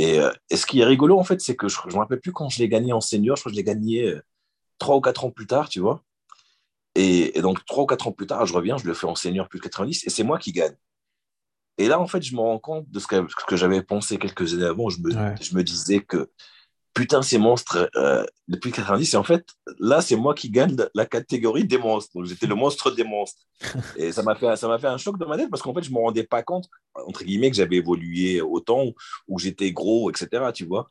Euh, 0.00 0.32
et, 0.50 0.56
ce 0.56 0.66
qui 0.66 0.80
est 0.80 0.84
rigolo, 0.84 1.18
en 1.18 1.24
fait, 1.24 1.40
c'est 1.40 1.56
que 1.56 1.68
je 1.68 1.78
ne 1.86 1.92
me 1.92 1.98
rappelle 1.98 2.20
plus 2.20 2.32
quand 2.32 2.48
je 2.48 2.58
l'ai 2.58 2.68
gagné 2.68 2.92
en 2.92 3.00
senior. 3.00 3.36
Je 3.36 3.42
crois 3.42 3.50
que 3.50 3.56
je 3.56 3.60
l'ai 3.60 3.64
gagné 3.64 4.06
euh, 4.06 4.22
trois 4.78 4.96
ou 4.96 5.00
quatre 5.00 5.24
ans 5.24 5.30
plus 5.30 5.46
tard, 5.46 5.68
tu 5.68 5.80
vois. 5.80 6.04
Et, 6.94 7.40
donc, 7.40 7.64
trois 7.64 7.84
ou 7.84 7.86
quatre 7.86 8.06
ans 8.06 8.12
plus 8.12 8.26
tard, 8.26 8.44
je 8.46 8.52
reviens, 8.52 8.76
je 8.76 8.86
le 8.86 8.94
fais 8.94 9.06
en 9.06 9.14
senior 9.14 9.48
plus 9.48 9.58
de 9.58 9.64
90 9.64 10.04
et 10.06 10.10
c'est 10.10 10.24
moi 10.24 10.38
qui 10.38 10.52
gagne. 10.52 10.76
Et 11.78 11.88
là, 11.88 11.98
en 11.98 12.06
fait, 12.06 12.20
je 12.20 12.34
me 12.34 12.40
rends 12.40 12.58
compte 12.58 12.90
de 12.90 12.98
ce 12.98 13.06
que, 13.06 13.26
que 13.46 13.56
j'avais 13.56 13.82
pensé 13.82 14.18
quelques 14.18 14.52
années 14.52 14.66
avant. 14.66 14.90
Je 14.90 15.00
me, 15.00 15.10
je 15.40 15.54
me 15.54 15.64
disais 15.64 16.00
que 16.00 16.30
putain, 16.94 17.22
ces 17.22 17.38
monstres 17.38 17.90
euh, 17.96 18.24
depuis 18.48 18.72
90. 18.72 19.14
Et 19.14 19.16
en 19.16 19.22
fait, 19.22 19.46
là, 19.78 20.00
c'est 20.00 20.16
moi 20.16 20.34
qui 20.34 20.50
gagne 20.50 20.76
la 20.94 21.06
catégorie 21.06 21.64
des 21.64 21.78
monstres. 21.78 22.10
Donc, 22.14 22.26
j'étais 22.26 22.46
le 22.46 22.54
monstre 22.54 22.90
des 22.90 23.04
monstres. 23.04 23.42
Et 23.96 24.12
ça 24.12 24.22
m'a 24.22 24.34
fait, 24.34 24.56
ça 24.56 24.68
m'a 24.68 24.78
fait 24.78 24.86
un 24.86 24.98
choc 24.98 25.18
dans 25.18 25.28
ma 25.28 25.36
tête 25.36 25.50
parce 25.50 25.62
qu'en 25.62 25.74
fait, 25.74 25.82
je 25.82 25.90
ne 25.90 25.94
me 25.94 26.00
rendais 26.00 26.24
pas 26.24 26.42
compte, 26.42 26.68
entre 26.94 27.24
guillemets, 27.24 27.50
que 27.50 27.56
j'avais 27.56 27.76
évolué 27.76 28.40
autant 28.40 28.84
ou 29.28 29.38
j'étais 29.38 29.72
gros, 29.72 30.10
etc. 30.10 30.44
Tu 30.52 30.64
vois 30.64 30.88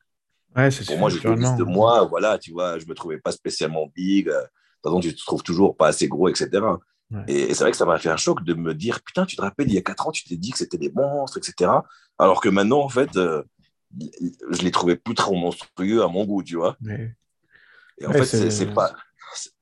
ouais, 0.56 0.70
Pour 0.88 0.98
moi, 0.98 1.10
j'étais 1.10 1.28
de 1.28 1.64
moi. 1.64 2.06
Voilà, 2.06 2.38
tu 2.38 2.52
vois, 2.52 2.80
je 2.80 2.86
ne 2.86 2.90
me 2.90 2.96
trouvais 2.96 3.20
pas 3.20 3.32
spécialement 3.32 3.88
big. 3.94 4.28
De 4.28 4.32
toute 4.32 4.92
façon, 4.92 5.00
tu 5.00 5.14
te 5.14 5.26
trouves 5.26 5.44
toujours 5.44 5.76
pas 5.76 5.88
assez 5.88 6.08
gros, 6.08 6.30
etc. 6.30 6.62
Et, 7.28 7.54
c'est 7.54 7.64
vrai 7.64 7.72
que 7.72 7.78
ça 7.78 7.86
m'a 7.86 7.98
fait 7.98 8.10
un 8.10 8.18
choc 8.18 8.44
de 8.44 8.54
me 8.54 8.74
dire, 8.76 9.02
putain, 9.02 9.26
tu 9.26 9.36
te 9.36 9.42
rappelles, 9.42 9.68
il 9.68 9.74
y 9.74 9.78
a 9.78 9.82
4 9.82 10.08
ans, 10.08 10.12
tu 10.12 10.24
t'es 10.24 10.38
dit 10.38 10.52
que 10.52 10.60
c'était 10.60 10.78
des 10.78 10.92
monstres, 10.92 11.38
etc. 11.38 11.72
Alors 12.20 12.40
que 12.40 12.50
maintenant, 12.50 12.82
en 12.82 12.90
fait, 12.90 13.16
euh, 13.18 13.44
je 13.98 14.62
les 14.62 14.72
trouvais 14.72 14.96
plus 14.96 15.16
trop 15.16 15.36
monstrueux 15.36 16.04
à 16.04 16.08
mon 16.08 16.26
goût, 16.26 16.44
tu 16.44 16.56
vois. 16.56 16.78
Et 18.00 18.06
en 18.06 18.14
fait, 18.14 18.26
c'est 18.26 18.74
pas. 18.74 18.96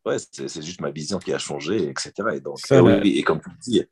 Ouais, 0.06 0.18
c'est 0.20 0.62
juste 0.62 0.80
ma 0.80 0.92
vision 0.92 1.20
qui 1.20 1.34
a 1.34 1.38
changé, 1.38 1.90
etc. 1.90 2.14
Et, 2.34 2.40
donc, 2.40 2.60
et, 2.72 3.24
comme 3.24 3.42
tu 3.42 3.50
dis, 3.62 3.84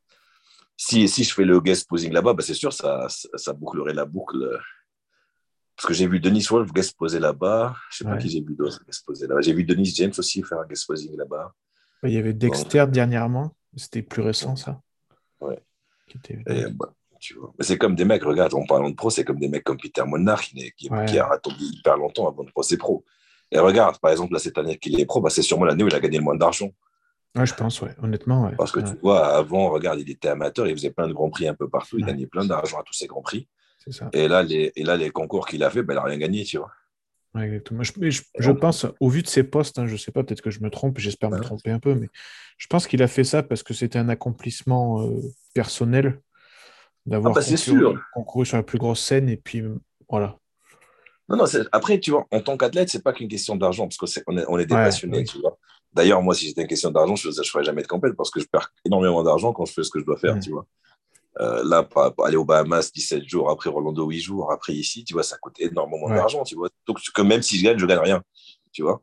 si, 0.76 1.06
si 1.08 1.24
je 1.24 1.34
fais 1.34 1.44
le 1.44 1.60
guest 1.60 1.86
posing 1.88 2.12
là-bas, 2.12 2.32
bah, 2.32 2.42
c'est 2.42 2.54
sûr, 2.54 2.72
ça, 2.72 3.06
ça, 3.08 3.52
bouclerait 3.52 3.92
la 3.92 4.06
boucle. 4.06 4.58
Parce 5.76 5.88
que 5.88 5.92
j'ai 5.92 6.06
vu 6.06 6.20
Denis 6.20 6.46
Wolf 6.48 6.72
guest 6.72 6.96
poser 6.96 7.18
là-bas. 7.18 7.76
Je 7.90 7.98
sais 7.98 8.04
pas 8.04 8.16
qui 8.16 8.30
j'ai 8.30 8.40
vu 8.40 8.54
d'autres 8.54 8.82
guest 8.86 9.04
poser 9.04 9.26
là-bas. 9.26 9.42
J'ai 9.42 9.52
vu 9.52 9.64
Denis 9.64 9.92
James 9.96 10.12
aussi 10.16 10.42
faire 10.42 10.60
un 10.60 10.66
guest 10.66 10.86
posing 10.86 11.14
là-bas. 11.16 11.52
Il 12.04 12.12
y 12.12 12.16
avait 12.16 12.32
Dexter 12.32 12.86
dernièrement. 12.88 13.54
C'était 13.76 14.02
plus 14.02 14.22
récent, 14.22 14.56
ça. 14.56 14.80
Ouais. 15.40 15.62
Et, 16.30 16.70
bah, 16.70 16.94
c'est 17.60 17.78
comme 17.78 17.94
des 17.94 18.04
mecs, 18.04 18.22
regarde, 18.22 18.54
en 18.54 18.64
parlant 18.64 18.90
de 18.90 18.94
pro, 18.94 19.10
c'est 19.10 19.24
comme 19.24 19.38
des 19.38 19.48
mecs 19.48 19.64
comme 19.64 19.76
Peter 19.76 20.02
Monard 20.06 20.42
qui, 20.42 20.72
qui, 20.76 20.88
a 20.90 21.28
attendu 21.30 21.62
hyper 21.62 21.96
longtemps 21.96 22.28
avant 22.28 22.44
de 22.44 22.50
passer 22.50 22.76
pro. 22.76 23.04
Et 23.52 23.58
regarde, 23.58 23.98
par 23.98 24.10
exemple, 24.10 24.32
là, 24.32 24.38
cette 24.38 24.58
année 24.58 24.76
qu'il 24.76 24.98
est 25.00 25.06
pro, 25.06 25.20
bah, 25.20 25.30
c'est 25.30 25.42
sûrement 25.42 25.64
l'année 25.64 25.84
où 25.84 25.88
il 25.88 25.94
a 25.94 26.00
gagné 26.00 26.18
le 26.18 26.24
moins 26.24 26.36
d'argent. 26.36 26.70
Ouais, 27.36 27.46
je 27.46 27.54
pense, 27.54 27.82
ouais. 27.82 27.94
honnêtement. 28.02 28.50
Parce 28.56 28.72
que 28.72 28.80
tu 28.80 28.96
vois, 29.02 29.26
avant, 29.36 29.70
regarde, 29.70 30.00
il 30.00 30.10
était 30.10 30.28
amateur, 30.28 30.66
il 30.66 30.74
faisait 30.74 30.90
plein 30.90 31.06
de 31.06 31.12
grands 31.12 31.30
prix 31.30 31.46
un 31.46 31.54
peu 31.54 31.68
partout, 31.68 31.98
il 31.98 32.06
gagnait 32.06 32.26
plein 32.26 32.44
d'argent 32.44 32.78
à 32.80 32.82
tous 32.82 32.94
ces 32.94 33.06
grands 33.06 33.22
prix. 33.22 33.48
Ça. 33.88 34.08
Et, 34.12 34.26
là, 34.26 34.42
les, 34.42 34.72
et 34.74 34.82
là, 34.82 34.96
les 34.96 35.10
concours 35.10 35.46
qu'il 35.46 35.62
a 35.62 35.70
fait, 35.70 35.82
bah, 35.82 35.94
il 35.94 35.96
n'a 35.96 36.02
rien 36.02 36.18
gagné, 36.18 36.44
tu 36.44 36.58
vois. 36.58 36.72
exactement. 37.40 37.82
Je, 37.82 37.92
je, 38.38 38.50
pense, 38.50 38.86
au 38.98 39.08
vu 39.08 39.22
de 39.22 39.28
ses 39.28 39.44
postes, 39.44 39.78
hein, 39.78 39.86
je 39.86 39.92
ne 39.92 39.98
sais 39.98 40.10
pas, 40.10 40.24
peut-être 40.24 40.40
que 40.40 40.50
je 40.50 40.60
me 40.60 40.70
trompe, 40.70 40.98
j'espère 40.98 41.30
me 41.30 41.38
tromper 41.40 41.70
un 41.70 41.78
peu, 41.78 41.94
mais 41.94 42.08
je 42.58 42.66
pense 42.66 42.86
qu'il 42.86 43.02
a 43.02 43.06
fait 43.06 43.22
ça 43.22 43.42
parce 43.42 43.62
que 43.62 43.74
c'était 43.74 43.98
un 43.98 44.08
accomplissement 44.08 45.02
euh, 45.02 45.20
personnel 45.54 46.20
d'avoir 47.06 47.36
ah 47.36 47.40
bah, 47.40 47.94
concouru, 48.12 48.44
sur 48.44 48.56
la 48.56 48.62
plus 48.62 48.78
grosse 48.78 49.00
scène 49.00 49.28
et 49.28 49.36
puis 49.36 49.62
voilà. 50.08 50.38
Non, 51.28 51.36
non, 51.36 51.44
après, 51.72 51.98
tu 51.98 52.12
vois, 52.12 52.26
en 52.30 52.40
tant 52.40 52.56
qu'athlète, 52.56 52.88
c'est 52.88 53.02
pas 53.02 53.12
qu'une 53.12 53.28
question 53.28 53.56
d'argent, 53.56 53.88
parce 53.88 53.96
qu'on 53.96 54.36
est, 54.38 54.44
on 54.48 54.58
est 54.58 54.66
des 54.66 54.74
passionnés, 54.74 55.24
tu 55.24 55.40
vois. 55.40 55.58
D'ailleurs, 55.92 56.22
moi, 56.22 56.34
si 56.34 56.48
c'était 56.48 56.62
une 56.62 56.68
question 56.68 56.90
d'argent, 56.90 57.16
je 57.16 57.28
ne 57.28 57.44
ferais 57.44 57.64
jamais 57.64 57.82
de 57.82 57.86
compète 57.86 58.14
parce 58.14 58.30
que 58.30 58.38
je 58.38 58.46
perds 58.46 58.70
énormément 58.84 59.22
d'argent 59.24 59.52
quand 59.52 59.64
je 59.64 59.72
fais 59.72 59.82
ce 59.82 59.90
que 59.90 59.98
je 59.98 60.04
dois 60.04 60.18
faire, 60.18 60.38
tu 60.38 60.50
vois. 60.50 60.66
Euh, 61.40 61.62
là, 61.64 61.82
pour, 61.82 62.02
aller 62.24 62.36
aux 62.36 62.44
Bahamas 62.44 62.92
17 62.92 63.28
jours, 63.28 63.50
après 63.50 63.70
Orlando 63.70 64.06
8 64.06 64.20
jours, 64.20 64.52
après 64.52 64.74
ici, 64.74 65.04
tu 65.04 65.14
vois, 65.14 65.22
ça 65.22 65.36
coûte 65.38 65.58
énormément 65.58 66.08
d'argent, 66.08 66.44
tu 66.44 66.54
vois. 66.54 66.68
Donc, 66.86 66.98
que 67.14 67.22
même 67.22 67.42
si 67.42 67.58
je 67.58 67.64
gagne, 67.64 67.78
je 67.78 67.86
gagne 67.86 67.98
rien, 67.98 68.22
tu 68.72 68.82
vois. 68.82 69.02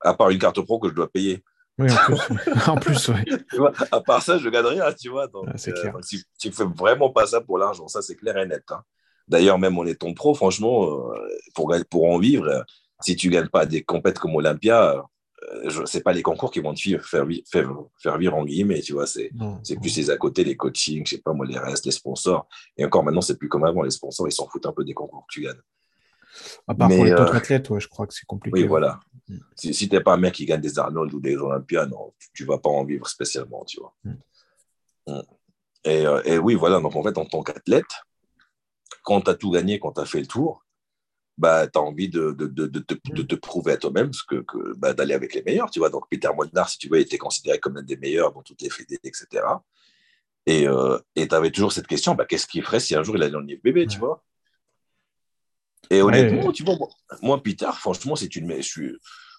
À 0.00 0.14
part 0.14 0.30
une 0.30 0.38
carte 0.38 0.60
pro 0.62 0.78
que 0.78 0.88
je 0.88 0.94
dois 0.94 1.08
payer. 1.08 1.42
Oui, 1.80 1.88
en 2.66 2.76
plus, 2.76 3.08
en 3.08 3.14
tu 3.24 3.56
vois, 3.56 3.72
à 3.90 4.00
part 4.00 4.22
ça, 4.22 4.36
je 4.36 4.48
gagne 4.50 4.66
rien, 4.66 4.92
tu 4.92 5.08
vois. 5.08 5.26
Donc, 5.28 5.46
clair. 5.56 5.96
Euh, 5.96 6.00
tu 6.38 6.48
ne 6.48 6.52
fais 6.52 6.64
vraiment 6.64 7.10
pas 7.10 7.26
ça 7.26 7.40
pour 7.40 7.56
l'argent, 7.56 7.88
ça 7.88 8.02
c'est 8.02 8.16
clair 8.16 8.36
et 8.36 8.46
net. 8.46 8.64
Hein. 8.70 8.82
D'ailleurs, 9.26 9.58
même 9.58 9.78
en 9.78 9.86
étant 9.86 10.12
pro, 10.12 10.34
franchement, 10.34 10.84
euh, 10.84 11.28
pour, 11.54 11.74
pour 11.88 12.10
en 12.10 12.18
vivre, 12.18 12.46
euh, 12.48 12.62
si 13.00 13.16
tu 13.16 13.28
ne 13.28 13.32
gagnes 13.32 13.48
pas 13.48 13.64
des 13.64 13.82
compètes 13.82 14.18
comme 14.18 14.34
Olympia, 14.36 15.02
ce 15.68 15.96
n'est 15.96 16.02
pas 16.02 16.12
les 16.12 16.22
concours 16.22 16.50
qui 16.50 16.60
vont 16.60 16.74
te 16.74 16.80
faire, 16.80 17.02
faire, 17.46 17.72
faire 17.96 18.18
vivre 18.18 18.36
en 18.36 18.44
guillemets, 18.44 18.82
tu 18.82 18.92
vois. 18.92 19.06
C'est 19.06 19.30
plus 19.80 19.96
les 19.96 20.10
à 20.10 20.18
côté, 20.18 20.44
les 20.44 20.56
coachings, 20.56 21.06
je 21.06 21.16
sais 21.16 21.22
pas 21.22 21.32
moi, 21.32 21.46
les 21.46 21.58
restes, 21.58 21.86
les 21.86 21.92
sponsors. 21.92 22.46
Et 22.76 22.84
encore 22.84 23.02
maintenant, 23.02 23.22
c'est 23.22 23.38
plus 23.38 23.48
comme 23.48 23.64
avant. 23.64 23.82
Les 23.82 23.90
sponsors, 23.90 24.28
ils 24.28 24.32
s'en 24.32 24.46
foutent 24.48 24.66
un 24.66 24.72
peu 24.72 24.84
des 24.84 24.92
concours 24.92 25.24
que 25.26 25.32
tu 25.32 25.42
gagnes. 25.42 25.62
À 26.68 26.74
part 26.74 26.88
pour 26.88 27.04
les 27.04 27.12
autres 27.12 27.34
athlètes, 27.34 27.70
ouais, 27.70 27.80
je 27.80 27.88
crois 27.88 28.06
que 28.06 28.12
c'est 28.12 28.26
compliqué. 28.26 28.60
Oui, 28.60 28.66
voilà. 28.66 29.00
Si, 29.54 29.74
si 29.74 29.88
tu 29.88 29.94
n'es 29.94 30.02
pas 30.02 30.14
un 30.14 30.16
mec 30.16 30.34
qui 30.34 30.46
gagne 30.46 30.60
des 30.60 30.78
Arnold 30.78 31.12
ou 31.14 31.20
des 31.20 31.36
Olympiades, 31.36 31.90
non, 31.90 32.12
tu 32.32 32.44
ne 32.44 32.48
vas 32.48 32.58
pas 32.58 32.70
en 32.70 32.84
vivre 32.84 33.06
spécialement, 33.08 33.64
tu 33.64 33.80
vois. 33.80 33.94
Mm. 34.04 34.14
Mm. 35.06 35.22
Et, 35.84 36.06
euh, 36.06 36.22
et, 36.24 36.38
oui, 36.38 36.54
voilà, 36.54 36.80
donc 36.80 36.94
en 36.96 37.02
fait, 37.02 37.16
en 37.16 37.24
tant 37.24 37.42
qu'athlète, 37.42 37.90
quand 39.02 39.22
tu 39.22 39.30
as 39.30 39.34
tout 39.34 39.50
gagné, 39.50 39.78
quand 39.78 39.92
tu 39.92 40.00
as 40.00 40.04
fait 40.04 40.20
le 40.20 40.26
tour, 40.26 40.64
bah, 41.38 41.66
tu 41.66 41.78
as 41.78 41.82
envie 41.82 42.08
de, 42.08 42.32
de, 42.32 42.46
de, 42.46 42.66
de, 42.66 43.22
te 43.22 43.34
prouver 43.34 43.72
à 43.72 43.76
toi-même 43.78 44.10
que, 44.28 44.36
que 44.42 44.76
bah, 44.76 44.92
d'aller 44.92 45.14
avec 45.14 45.34
les 45.34 45.42
meilleurs, 45.42 45.70
tu 45.70 45.78
vois. 45.78 45.88
Donc, 45.88 46.04
Peter 46.10 46.28
Molnar, 46.36 46.68
si 46.68 46.76
tu 46.76 46.88
veux, 46.88 46.98
était 46.98 47.16
considéré 47.16 47.58
comme 47.58 47.76
l'un 47.76 47.82
des 47.82 47.96
meilleurs 47.96 48.32
dans 48.32 48.42
toutes 48.42 48.60
les 48.60 48.68
fédés, 48.68 48.98
etc. 49.02 49.42
Et 50.44 50.68
euh, 50.68 50.98
tu 51.16 51.26
avais 51.30 51.50
toujours 51.50 51.72
cette 51.72 51.86
question, 51.86 52.14
bah, 52.14 52.26
qu'est-ce 52.26 52.46
qu'il 52.46 52.62
ferait 52.62 52.80
si 52.80 52.94
un 52.94 53.02
jour 53.02 53.16
il 53.16 53.22
allait 53.22 53.32
dans 53.32 53.40
le 53.40 53.56
bébé, 53.56 53.86
tu 53.86 53.98
vois? 53.98 54.22
Et 55.90 56.02
honnêtement, 56.02 56.52
tu 56.52 56.64
vois, 56.64 56.76
moi, 57.20 57.42
Peter, 57.42 57.68
franchement, 57.74 58.16
c'est 58.16 58.34
une. 58.36 58.56
Je 58.56 58.62
suis... 58.62 58.92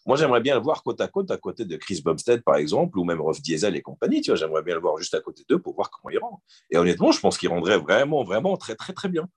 Moi, 0.06 0.18
j'aimerais 0.18 0.42
bien 0.42 0.56
le 0.56 0.62
voir 0.62 0.84
côte 0.84 1.00
à 1.00 1.08
côte, 1.08 1.32
à 1.32 1.38
côté 1.38 1.64
de 1.64 1.78
Chris 1.78 2.02
Bumstead, 2.04 2.42
par 2.42 2.56
exemple, 2.56 2.98
ou 3.00 3.04
même 3.04 3.22
Rolf 3.22 3.42
Diesel 3.42 3.76
et 3.76 3.82
compagnie. 3.82 4.22
Tu 4.22 4.32
vois, 4.32 4.36
j'aimerais 4.36 4.64
bien 4.64 4.76
le 4.76 4.82
voir 4.82 4.98
juste 4.98 5.14
à 5.14 5.22
côté 5.22 5.44
d'eux 5.48 5.60
pour 5.60 5.76
voir 5.76 5.90
comment 5.92 6.12
il 6.12 6.20
rend. 6.20 6.42
Et 6.72 6.78
honnêtement, 6.78 7.12
je 7.12 7.20
pense 7.20 7.38
qu'il 7.38 7.50
rendrait 7.50 7.78
vraiment, 7.78 8.24
vraiment 8.24 8.58
très, 8.58 8.76
très, 8.76 8.94
très 8.94 9.10
bien. 9.10 9.30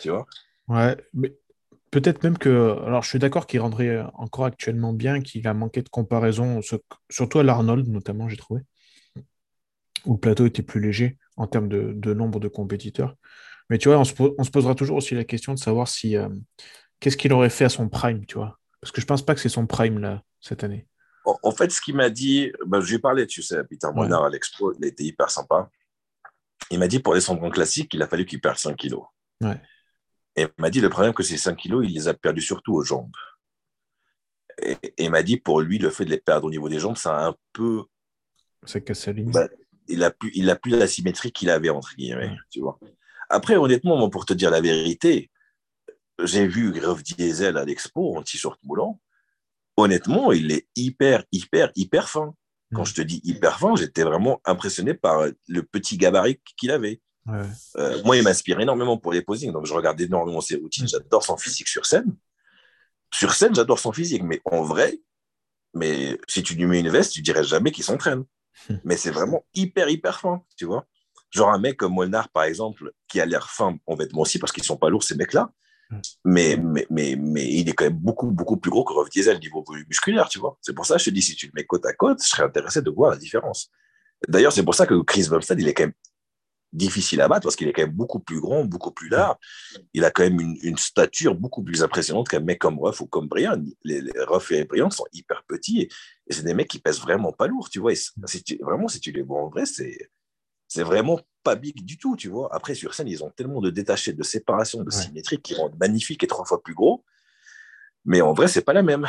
Tu 0.00 0.10
vois 0.10 0.26
Ouais, 0.68 0.96
mais 1.12 1.34
peut-être 1.90 2.22
même 2.22 2.38
que. 2.38 2.78
Alors, 2.84 3.02
je 3.02 3.08
suis 3.08 3.18
d'accord 3.18 3.46
qu'il 3.46 3.60
rendrait 3.60 4.04
encore 4.14 4.44
actuellement 4.44 4.92
bien, 4.92 5.20
qu'il 5.20 5.46
a 5.48 5.54
manqué 5.54 5.82
de 5.82 5.88
comparaison, 5.88 6.60
surtout 7.10 7.38
à 7.38 7.42
l'Arnold, 7.42 7.88
notamment, 7.88 8.28
j'ai 8.28 8.36
trouvé, 8.36 8.60
où 10.04 10.12
le 10.12 10.20
plateau 10.20 10.46
était 10.46 10.62
plus 10.62 10.80
léger 10.80 11.18
en 11.36 11.46
termes 11.46 11.68
de, 11.68 11.92
de 11.94 12.14
nombre 12.14 12.38
de 12.38 12.48
compétiteurs. 12.48 13.16
Mais 13.70 13.78
tu 13.78 13.88
vois, 13.88 13.98
on 13.98 14.04
se, 14.04 14.50
posera 14.50 14.74
toujours 14.74 14.96
aussi 14.98 15.14
la 15.14 15.24
question 15.24 15.54
de 15.54 15.58
savoir 15.58 15.88
si 15.88 16.16
euh, 16.16 16.28
qu'est-ce 17.00 17.16
qu'il 17.16 17.32
aurait 17.32 17.50
fait 17.50 17.64
à 17.64 17.68
son 17.68 17.88
prime, 17.88 18.26
tu 18.26 18.36
vois? 18.36 18.58
Parce 18.80 18.92
que 18.92 19.00
je 19.00 19.06
pense 19.06 19.24
pas 19.24 19.34
que 19.34 19.40
c'est 19.40 19.48
son 19.48 19.66
prime 19.66 19.98
là 19.98 20.22
cette 20.40 20.64
année. 20.64 20.86
En, 21.24 21.52
fait, 21.52 21.70
ce 21.70 21.80
qu'il 21.80 21.96
m'a 21.96 22.10
dit, 22.10 22.52
ben, 22.66 22.80
je 22.82 22.88
lui 22.88 22.96
ai 22.96 22.98
parlé, 22.98 23.26
tu 23.26 23.42
sais, 23.42 23.56
à 23.56 23.64
Peter 23.64 23.88
Monard 23.94 24.24
à 24.24 24.28
l'Expo, 24.28 24.74
il 24.78 24.84
était 24.84 25.04
hyper 25.04 25.30
sympa. 25.30 25.70
Il 26.70 26.78
m'a 26.78 26.86
dit 26.86 27.00
pour 27.00 27.14
descendre 27.14 27.42
en 27.42 27.50
classique, 27.50 27.94
il 27.94 28.02
a 28.02 28.06
fallu 28.06 28.26
qu'il 28.26 28.42
perde 28.42 28.58
5 28.58 28.76
kilos. 28.76 29.04
Ouais. 29.40 29.58
Et 30.36 30.42
il 30.42 30.48
m'a 30.58 30.68
dit 30.68 30.82
le 30.82 30.90
problème 30.90 31.14
que 31.14 31.22
ces 31.22 31.38
5 31.38 31.56
kilos, 31.56 31.86
il 31.86 31.94
les 31.94 32.08
a 32.08 32.14
perdus 32.14 32.42
surtout 32.42 32.74
aux 32.74 32.82
jambes. 32.82 33.14
Et, 34.62 34.76
il 34.98 35.10
m'a 35.10 35.22
dit 35.22 35.38
pour 35.38 35.62
lui, 35.62 35.78
le 35.78 35.88
fait 35.88 36.04
de 36.04 36.10
les 36.10 36.18
perdre 36.18 36.46
au 36.46 36.50
niveau 36.50 36.68
des 36.68 36.78
jambes, 36.78 36.96
ça 36.96 37.16
a 37.16 37.28
un 37.28 37.34
peu. 37.54 37.84
Ça 38.64 38.80
casse 38.80 39.06
la 39.06 39.14
ligne. 39.14 39.30
Ben, 39.30 39.48
il 39.88 40.04
a 40.04 40.10
plus, 40.10 40.30
il 40.34 40.50
a 40.50 40.56
plus 40.56 40.72
la 40.72 40.86
symétrie 40.86 41.32
qu'il 41.32 41.48
avait 41.48 41.70
entre 41.70 41.94
guillemets, 41.96 42.36
tu 42.50 42.60
vois. 42.60 42.78
Après, 43.28 43.56
honnêtement, 43.56 44.08
pour 44.10 44.26
te 44.26 44.34
dire 44.34 44.50
la 44.50 44.60
vérité, 44.60 45.30
j'ai 46.22 46.46
vu 46.46 46.72
Grove 46.72 47.02
Diesel 47.02 47.56
à 47.56 47.64
l'expo 47.64 48.16
en 48.16 48.22
t-shirt 48.22 48.58
moulant. 48.62 49.00
Honnêtement, 49.76 50.32
il 50.32 50.52
est 50.52 50.68
hyper, 50.76 51.24
hyper, 51.32 51.70
hyper 51.74 52.08
fin. 52.08 52.34
Quand 52.72 52.82
mm. 52.82 52.86
je 52.86 52.94
te 52.94 53.02
dis 53.02 53.20
hyper 53.24 53.58
fin, 53.58 53.74
j'étais 53.76 54.04
vraiment 54.04 54.40
impressionné 54.44 54.94
par 54.94 55.26
le 55.48 55.62
petit 55.62 55.96
gabarit 55.96 56.40
qu'il 56.56 56.70
avait. 56.70 57.00
Euh, 57.28 58.02
moi, 58.04 58.16
il 58.16 58.22
m'inspire 58.22 58.60
énormément 58.60 58.98
pour 58.98 59.12
les 59.12 59.22
posings, 59.22 59.52
donc 59.52 59.66
je 59.66 59.74
regarde 59.74 60.00
énormément 60.00 60.40
ses 60.40 60.56
routines. 60.56 60.86
J'adore 60.86 61.24
son 61.24 61.36
physique 61.36 61.68
sur 61.68 61.86
scène. 61.86 62.14
Sur 63.12 63.32
scène, 63.32 63.54
j'adore 63.54 63.78
son 63.78 63.92
physique, 63.92 64.22
mais 64.22 64.40
en 64.44 64.62
vrai, 64.62 65.00
mais 65.72 66.18
si 66.28 66.42
tu 66.42 66.54
lui 66.54 66.66
mets 66.66 66.80
une 66.80 66.90
veste, 66.90 67.12
tu 67.12 67.22
dirais 67.22 67.44
jamais 67.44 67.70
qu'il 67.70 67.84
s'entraîne. 67.84 68.24
mais 68.84 68.96
c'est 68.96 69.10
vraiment 69.10 69.44
hyper, 69.54 69.88
hyper 69.88 70.20
fin, 70.20 70.42
tu 70.56 70.64
vois. 70.64 70.86
Genre 71.34 71.50
un 71.50 71.58
mec 71.58 71.76
comme 71.76 71.94
Molnar, 71.94 72.28
par 72.28 72.44
exemple, 72.44 72.92
qui 73.08 73.20
a 73.20 73.26
l'air 73.26 73.50
fin 73.50 73.76
en 73.86 73.96
vêtements 73.96 74.22
aussi, 74.22 74.38
parce 74.38 74.52
qu'ils 74.52 74.62
sont 74.62 74.76
pas 74.76 74.88
lourds, 74.88 75.02
ces 75.02 75.16
mecs-là. 75.16 75.50
Mais, 76.24 76.56
mais, 76.56 76.86
mais, 76.90 77.16
mais, 77.16 77.52
il 77.52 77.68
est 77.68 77.72
quand 77.72 77.84
même 77.84 77.98
beaucoup, 77.98 78.30
beaucoup 78.30 78.56
plus 78.56 78.70
gros 78.70 78.84
que 78.84 78.92
Rolf 78.92 79.10
Diesel 79.10 79.38
niveau 79.38 79.64
musculaire, 79.88 80.28
tu 80.28 80.38
vois. 80.38 80.56
C'est 80.60 80.72
pour 80.72 80.86
ça 80.86 80.94
que 80.94 81.00
je 81.00 81.06
te 81.06 81.10
dis, 81.10 81.22
si 81.22 81.34
tu 81.34 81.46
le 81.46 81.52
mets 81.54 81.64
côte 81.64 81.84
à 81.86 81.92
côte, 81.92 82.22
je 82.22 82.28
serais 82.28 82.44
intéressé 82.44 82.82
de 82.82 82.90
voir 82.90 83.10
la 83.10 83.16
différence. 83.16 83.70
D'ailleurs, 84.28 84.52
c'est 84.52 84.62
pour 84.62 84.74
ça 84.74 84.86
que 84.86 85.00
Chris 85.02 85.26
Bumstead, 85.28 85.60
il 85.60 85.68
est 85.68 85.74
quand 85.74 85.84
même 85.84 85.92
difficile 86.72 87.20
à 87.20 87.28
battre 87.28 87.42
parce 87.42 87.56
qu'il 87.56 87.68
est 87.68 87.72
quand 87.72 87.82
même 87.82 87.92
beaucoup 87.92 88.18
plus 88.18 88.40
grand, 88.40 88.64
beaucoup 88.64 88.90
plus 88.90 89.08
large. 89.08 89.36
Il 89.92 90.04
a 90.04 90.10
quand 90.10 90.24
même 90.24 90.40
une, 90.40 90.76
stature 90.76 91.34
beaucoup 91.34 91.62
plus 91.62 91.82
impressionnante 91.82 92.28
qu'un 92.28 92.40
mec 92.40 92.58
comme 92.58 92.80
Ruff 92.80 93.00
ou 93.00 93.06
comme 93.06 93.28
Brian. 93.28 93.62
Les, 93.84 94.02
Ruff 94.26 94.50
et 94.50 94.64
Brian 94.64 94.90
sont 94.90 95.06
hyper 95.12 95.44
petits 95.46 95.82
et, 95.82 95.88
c'est 96.30 96.42
des 96.42 96.54
mecs 96.54 96.68
qui 96.68 96.80
pèsent 96.80 97.00
vraiment 97.00 97.32
pas 97.32 97.46
lourd, 97.46 97.68
tu 97.70 97.78
vois. 97.78 97.92
vraiment, 98.60 98.88
si 98.88 99.00
tu 99.00 99.12
les 99.12 99.22
vois 99.22 99.42
en 99.42 99.48
vrai, 99.48 99.66
c'est 99.66 100.10
c'est 100.74 100.82
vraiment 100.82 101.20
pas 101.44 101.54
big 101.54 101.84
du 101.84 101.98
tout, 101.98 102.16
tu 102.16 102.28
vois. 102.28 102.52
Après, 102.52 102.74
sur 102.74 102.94
scène, 102.94 103.06
ils 103.06 103.22
ont 103.22 103.30
tellement 103.30 103.60
de 103.60 103.70
détachés, 103.70 104.12
de 104.12 104.24
séparation, 104.24 104.82
de 104.82 104.90
symétrie 104.90 105.40
qui 105.40 105.54
rendent 105.54 105.78
magnifique 105.78 106.24
et 106.24 106.26
trois 106.26 106.44
fois 106.44 106.60
plus 106.60 106.74
gros. 106.74 107.04
Mais 108.04 108.20
en 108.22 108.32
vrai, 108.32 108.48
c'est 108.48 108.62
pas 108.62 108.72
la 108.72 108.82
même. 108.82 109.06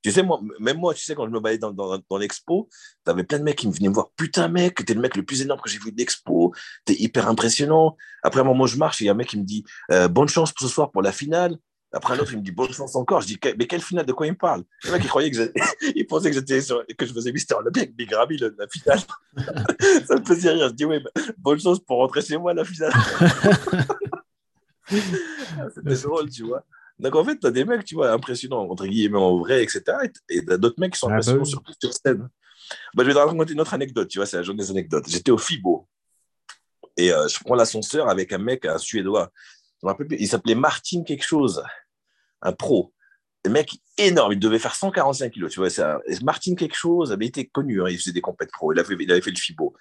Tu 0.00 0.12
sais, 0.12 0.22
moi, 0.22 0.40
même 0.60 0.78
moi, 0.78 0.94
tu 0.94 1.02
sais, 1.02 1.16
quand 1.16 1.26
je 1.26 1.32
me 1.32 1.40
baladais 1.40 1.58
dans, 1.58 1.72
dans, 1.72 1.98
dans 2.08 2.16
l'expo, 2.18 2.68
t'avais 3.02 3.24
plein 3.24 3.40
de 3.40 3.42
mecs 3.42 3.58
qui 3.58 3.66
me 3.66 3.72
venaient 3.72 3.88
me 3.88 3.94
voir. 3.94 4.10
Putain, 4.16 4.46
mec, 4.46 4.84
t'es 4.84 4.94
le 4.94 5.00
mec 5.00 5.16
le 5.16 5.24
plus 5.24 5.42
énorme 5.42 5.60
que 5.60 5.68
j'ai 5.68 5.78
vu 5.80 5.90
de 5.90 5.98
l'expo. 5.98 6.54
T'es 6.84 6.94
hyper 6.94 7.28
impressionnant. 7.28 7.96
Après, 8.22 8.40
un 8.40 8.44
moment, 8.44 8.66
je 8.66 8.78
marche 8.78 9.00
et 9.00 9.04
il 9.04 9.06
y 9.06 9.10
a 9.10 9.12
un 9.12 9.16
mec 9.16 9.28
qui 9.28 9.38
me 9.38 9.44
dit 9.44 9.64
euh, 9.90 10.06
Bonne 10.06 10.28
chance 10.28 10.52
pour 10.52 10.68
ce 10.68 10.72
soir 10.72 10.92
pour 10.92 11.02
la 11.02 11.10
finale. 11.10 11.58
Après, 11.94 12.14
un 12.14 12.18
autre, 12.18 12.32
il 12.32 12.38
me 12.38 12.42
dit 12.42 12.52
bonne 12.52 12.72
chance 12.72 12.96
encore. 12.96 13.20
Je 13.20 13.26
dis, 13.26 13.38
mais 13.58 13.66
quelle 13.66 13.82
finale 13.82 14.06
De 14.06 14.12
quoi 14.12 14.26
il 14.26 14.32
me 14.32 14.36
parle? 14.36 14.64
Le 14.84 14.92
mec, 14.92 15.02
il 15.04 15.08
croyait 15.08 15.30
que 15.30 15.52
il 15.94 16.06
pensait 16.06 16.30
que, 16.30 16.36
j'étais 16.36 16.60
que 16.96 17.06
je 17.06 17.12
faisais 17.12 17.32
Mister 17.32 17.54
Olympia 17.54 17.82
avec 17.82 17.94
Big 17.94 18.12
Ramy, 18.12 18.38
la 18.38 18.66
finale. 18.68 19.00
ça 20.06 20.16
me 20.16 20.24
faisait 20.24 20.52
rire. 20.52 20.68
Je 20.68 20.74
dis, 20.74 20.84
oui, 20.86 21.02
bonne 21.36 21.60
chance 21.60 21.80
pour 21.80 21.98
rentrer 21.98 22.22
chez 22.22 22.38
moi, 22.38 22.54
la 22.54 22.64
finale. 22.64 22.92
C'était 24.88 26.02
drôle, 26.02 26.30
tu 26.30 26.44
vois. 26.44 26.64
Donc, 26.98 27.14
en 27.14 27.24
fait, 27.24 27.38
tu 27.38 27.46
as 27.46 27.50
des 27.50 27.64
mecs, 27.64 27.84
tu 27.84 27.94
vois, 27.94 28.10
impressionnants, 28.12 28.68
entre 28.70 28.86
guillemets, 28.86 29.18
en 29.18 29.38
vrai, 29.38 29.62
etc. 29.62 29.82
Et 30.28 30.40
d'autres 30.40 30.78
mecs 30.78 30.94
qui 30.94 30.98
sont 30.98 31.08
ah, 31.08 31.12
impressionnants, 31.12 31.40
bah 31.40 31.44
surtout 31.44 31.72
sur 31.78 31.92
scène. 31.92 32.28
Bah, 32.94 33.02
je 33.02 33.08
vais 33.08 33.14
te 33.14 33.18
raconter 33.18 33.52
une 33.52 33.60
autre 33.60 33.74
anecdote, 33.74 34.08
tu 34.08 34.18
vois, 34.18 34.26
c'est 34.26 34.36
la 34.36 34.42
journée 34.42 34.62
des 34.62 34.70
anecdotes. 34.70 35.04
J'étais 35.08 35.30
au 35.30 35.38
FIBO. 35.38 35.86
Et 36.96 37.12
euh, 37.12 37.26
je 37.28 37.38
prends 37.44 37.54
l'ascenseur 37.54 38.08
avec 38.08 38.32
un 38.32 38.38
mec, 38.38 38.64
un 38.66 38.78
Suédois. 38.78 39.30
Il 40.10 40.28
s'appelait 40.28 40.54
Martin 40.54 41.02
quelque 41.04 41.24
chose 41.24 41.62
un 42.42 42.52
pro. 42.52 42.92
Le 43.44 43.50
mec 43.50 43.76
énorme, 43.98 44.32
il 44.32 44.38
devait 44.38 44.58
faire 44.58 44.74
145 44.74 45.32
kilos, 45.32 45.52
tu 45.52 45.58
vois. 45.58 45.70
Ça. 45.70 46.00
Martin 46.22 46.54
quelque 46.54 46.76
chose 46.76 47.10
avait 47.10 47.26
été 47.26 47.46
connu, 47.46 47.82
hein, 47.82 47.86
il 47.88 47.98
faisait 47.98 48.12
des 48.12 48.20
compètes 48.20 48.52
pro, 48.52 48.72
il 48.72 48.78
avait, 48.78 48.96
il 48.98 49.10
avait 49.10 49.20
fait 49.20 49.30
le 49.30 49.36
FIBO. 49.36 49.74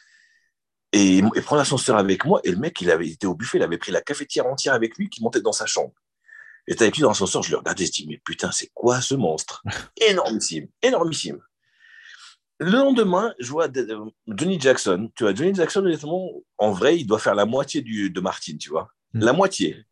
Et 0.93 1.17
il 1.19 1.41
prend 1.43 1.55
l'ascenseur 1.55 1.97
avec 1.97 2.25
moi, 2.25 2.41
et 2.43 2.51
le 2.51 2.57
mec, 2.57 2.81
il 2.81 2.91
avait 2.91 3.07
été 3.07 3.27
au 3.27 3.35
buffet, 3.35 3.59
il 3.59 3.63
avait 3.63 3.77
pris 3.77 3.91
la 3.91 4.01
cafetière 4.01 4.47
entière 4.47 4.73
avec 4.73 4.97
lui 4.97 5.09
qui 5.09 5.23
montait 5.23 5.41
dans 5.41 5.51
sa 5.51 5.65
chambre. 5.65 5.93
J'étais 6.67 6.83
avec 6.83 6.95
lui 6.95 7.03
dans 7.03 7.09
l'ascenseur, 7.09 7.43
je 7.43 7.51
le 7.51 7.57
regardais, 7.57 7.85
je 7.85 7.91
dis, 7.91 8.07
mais 8.07 8.19
putain, 8.23 8.51
c'est 8.51 8.71
quoi 8.73 8.99
ce 8.99 9.15
monstre? 9.15 9.63
Énormissime, 10.07 10.67
énormissime. 10.81 11.39
Le 12.59 12.71
lendemain, 12.71 13.33
je 13.39 13.49
vois 13.49 13.67
Johnny 14.27 14.59
Jackson. 14.59 15.11
Tu 15.15 15.23
vois, 15.23 15.33
Johnny 15.33 15.55
Jackson, 15.55 15.79
honnêtement, 15.79 16.29
en 16.59 16.71
vrai, 16.71 16.97
il 16.99 17.05
doit 17.05 17.17
faire 17.17 17.33
la 17.33 17.45
moitié 17.45 17.81
du, 17.81 18.11
de 18.11 18.21
Martin, 18.21 18.57
tu 18.57 18.69
vois. 18.69 18.89
Hmm. 19.13 19.23
La 19.23 19.33
moitié 19.33 19.83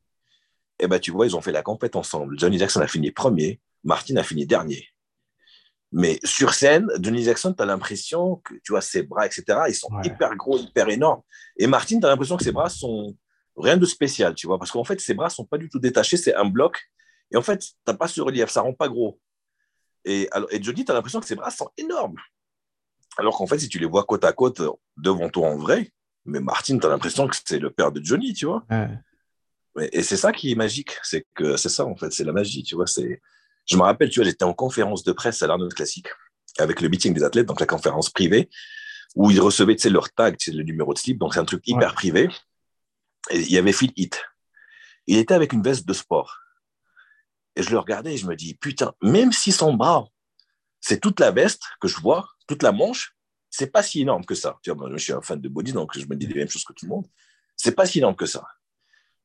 eh 0.80 0.88
ben, 0.88 1.00
tu 1.00 1.12
vois, 1.12 1.26
ils 1.26 1.36
ont 1.36 1.42
fait 1.42 1.52
la 1.52 1.62
compète 1.62 1.96
ensemble. 1.96 2.40
Johnny 2.40 2.58
Jackson 2.58 2.82
a 2.82 2.88
fini 2.88 3.12
premier, 3.12 3.60
Martin 3.84 4.16
a 4.18 4.24
fini 4.24 4.46
dernier. 4.46 4.88
Mais 5.92 6.20
sur 6.24 6.54
scène, 6.54 6.88
Johnny 7.00 7.24
Jackson, 7.24 7.54
tu 7.54 7.64
as 7.64 7.66
l'impression 7.66 8.38
que, 8.38 8.54
tu 8.64 8.72
vois, 8.72 8.82
ses 8.82 9.04
bras, 9.04 9.26
etc., 9.26 9.44
ils 9.68 9.76
sont 9.76 9.90
hyper 10.04 10.36
gros, 10.36 10.60
hyper 10.60 10.90
énormes. 10.90 11.22
Et 11.58 11.68
Martin, 11.68 12.00
tu 12.00 12.06
as 12.06 12.10
l'impression 12.10 12.38
que 12.38 12.44
ses 12.44 12.52
bras 12.52 12.70
sont 12.70 13.16
rien 13.58 13.76
de 13.76 13.86
spécial, 13.86 14.36
tu 14.36 14.48
vois, 14.48 14.60
parce 14.60 14.72
qu'en 14.72 14.84
fait, 14.84 15.00
ses 15.02 15.14
bras 15.14 15.30
sont 15.30 15.46
pas 15.46 15.58
du 15.58 15.68
tout 15.68 15.80
détachés, 15.80 16.18
c'est 16.18 16.36
un 16.36 16.46
bloc. 16.46 16.80
Et 17.32 17.38
en 17.38 17.42
fait, 17.42 17.60
tu 17.60 17.98
pas 17.98 18.08
ce 18.08 18.22
relief, 18.22 18.50
ça 18.50 18.62
rend 18.62 18.74
pas 18.74 18.88
gros. 18.88 19.20
Et, 20.06 20.28
alors, 20.32 20.52
et 20.52 20.62
Johnny, 20.62 20.86
tu 20.86 20.92
as 20.92 20.94
l'impression 20.94 21.20
que 21.20 21.26
ses 21.26 21.36
bras 21.36 21.52
sont 21.52 21.70
énormes. 21.78 22.16
Alors 23.18 23.38
qu'en 23.38 23.48
fait, 23.48 23.60
si 23.60 23.68
tu 23.68 23.80
les 23.80 23.86
vois 23.86 24.04
côte 24.06 24.24
à 24.24 24.32
côte 24.32 24.62
devant 24.96 25.30
toi 25.30 25.50
en 25.50 25.58
vrai, 25.58 25.92
mais 26.26 26.40
Martin, 26.40 26.78
tu 26.78 26.86
as 26.86 26.90
l'impression 26.90 27.28
que 27.28 27.36
c'est 27.44 27.60
le 27.60 27.72
père 27.72 27.92
de 27.92 28.04
Johnny, 28.04 28.34
tu 28.34 28.46
vois. 28.46 28.64
Et 29.92 30.04
c'est 30.04 30.18
ça 30.18 30.32
qui 30.32 30.52
est 30.52 30.56
magique, 30.56 30.98
c'est 31.04 31.26
que 31.36 31.58
c'est 31.58 31.70
ça 31.70 31.86
en 31.86 31.96
fait, 31.96 32.12
c'est 32.12 32.24
la 32.24 32.34
magie, 32.34 32.64
tu 32.64 32.76
vois. 32.76 32.88
C'est, 32.88 33.22
je 33.66 33.78
me 33.78 33.84
rappelle, 33.84 34.10
tu 34.10 34.20
vois, 34.20 34.26
j'étais 34.26 34.44
en 34.44 34.54
conférence 34.54 35.04
de 35.04 35.12
presse 35.12 35.42
à 35.44 35.48
l'Arnold 35.48 35.74
Classique 35.74 36.08
avec 36.58 36.82
le 36.82 36.90
meeting 36.90 37.14
des 37.14 37.24
athlètes, 37.24 37.46
donc 37.46 37.60
la 37.60 37.66
conférence 37.66 38.10
privée, 38.10 38.50
où 39.16 39.32
ils 39.32 39.40
recevaient, 39.40 39.76
tu 39.76 39.84
sais, 39.84 39.90
leur 39.90 40.12
tag, 40.12 40.38
tu 40.38 40.52
sais, 40.52 40.58
le 40.58 40.64
numéro 40.64 40.94
de 40.94 41.00
slip, 41.00 41.18
donc 41.18 41.34
c'est 41.34 41.40
un 41.40 41.46
truc 41.46 41.64
hyper 41.68 41.94
privé. 41.94 42.30
Et 43.32 43.40
il 43.40 43.52
y 43.52 43.58
avait 43.58 43.72
Phil 43.72 43.92
Heath. 43.96 44.22
Il 45.08 45.18
était 45.18 45.34
avec 45.34 45.54
une 45.54 45.62
veste 45.62 45.88
de 45.88 45.94
sport. 45.94 46.38
Et 47.56 47.64
je 47.64 47.72
le 47.72 47.80
regardais 47.80 48.14
et 48.14 48.18
je 48.18 48.28
me 48.28 48.36
dis, 48.36 48.56
putain, 48.56 48.94
même 49.02 49.32
si 49.32 49.52
son 49.52 49.74
bras, 49.74 50.08
c'est 50.80 51.00
toute 51.00 51.20
la 51.20 51.32
veste 51.32 51.64
que 51.82 51.88
je 51.88 52.00
vois, 52.00 52.30
toute 52.48 52.64
la 52.64 52.72
manche, 52.72 53.16
c'est 53.50 53.72
pas 53.72 53.84
si 53.84 54.02
énorme 54.02 54.26
que 54.26 54.36
ça. 54.36 54.60
Tu 54.64 54.72
vois, 54.72 54.88
moi, 54.88 54.98
je 54.98 55.04
suis 55.04 55.14
un 55.14 55.22
fan 55.22 55.42
de 55.42 55.50
body, 55.50 55.74
donc 55.74 55.98
je 55.98 56.06
me 56.06 56.16
dis 56.16 56.28
les 56.28 56.36
mêmes 56.36 56.50
choses 56.50 56.64
que 56.64 56.74
tout 56.74 56.86
le 56.86 56.90
monde. 56.90 57.08
C'est 57.56 57.74
pas 57.74 57.86
si 57.86 57.98
énorme 57.98 58.16
que 58.16 58.26
ça. 58.26 58.46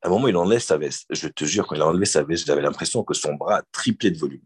À 0.05 0.07
un 0.07 0.11
moment, 0.11 0.27
il 0.27 0.37
enlève 0.37 0.59
sa 0.61 0.77
veste. 0.77 1.07
Je 1.09 1.27
te 1.27 1.45
jure, 1.45 1.65
quand 1.65 1.73
il 1.73 1.81
a 1.81 1.87
enlevé 1.87 2.05
sa 2.05 2.21
veste, 2.21 2.45
j'avais 2.45 2.61
l'impression 2.61 3.03
que 3.03 3.15
son 3.15 3.33
bras 3.33 3.63
triplait 3.71 4.11
de 4.11 4.19
volume. 4.19 4.45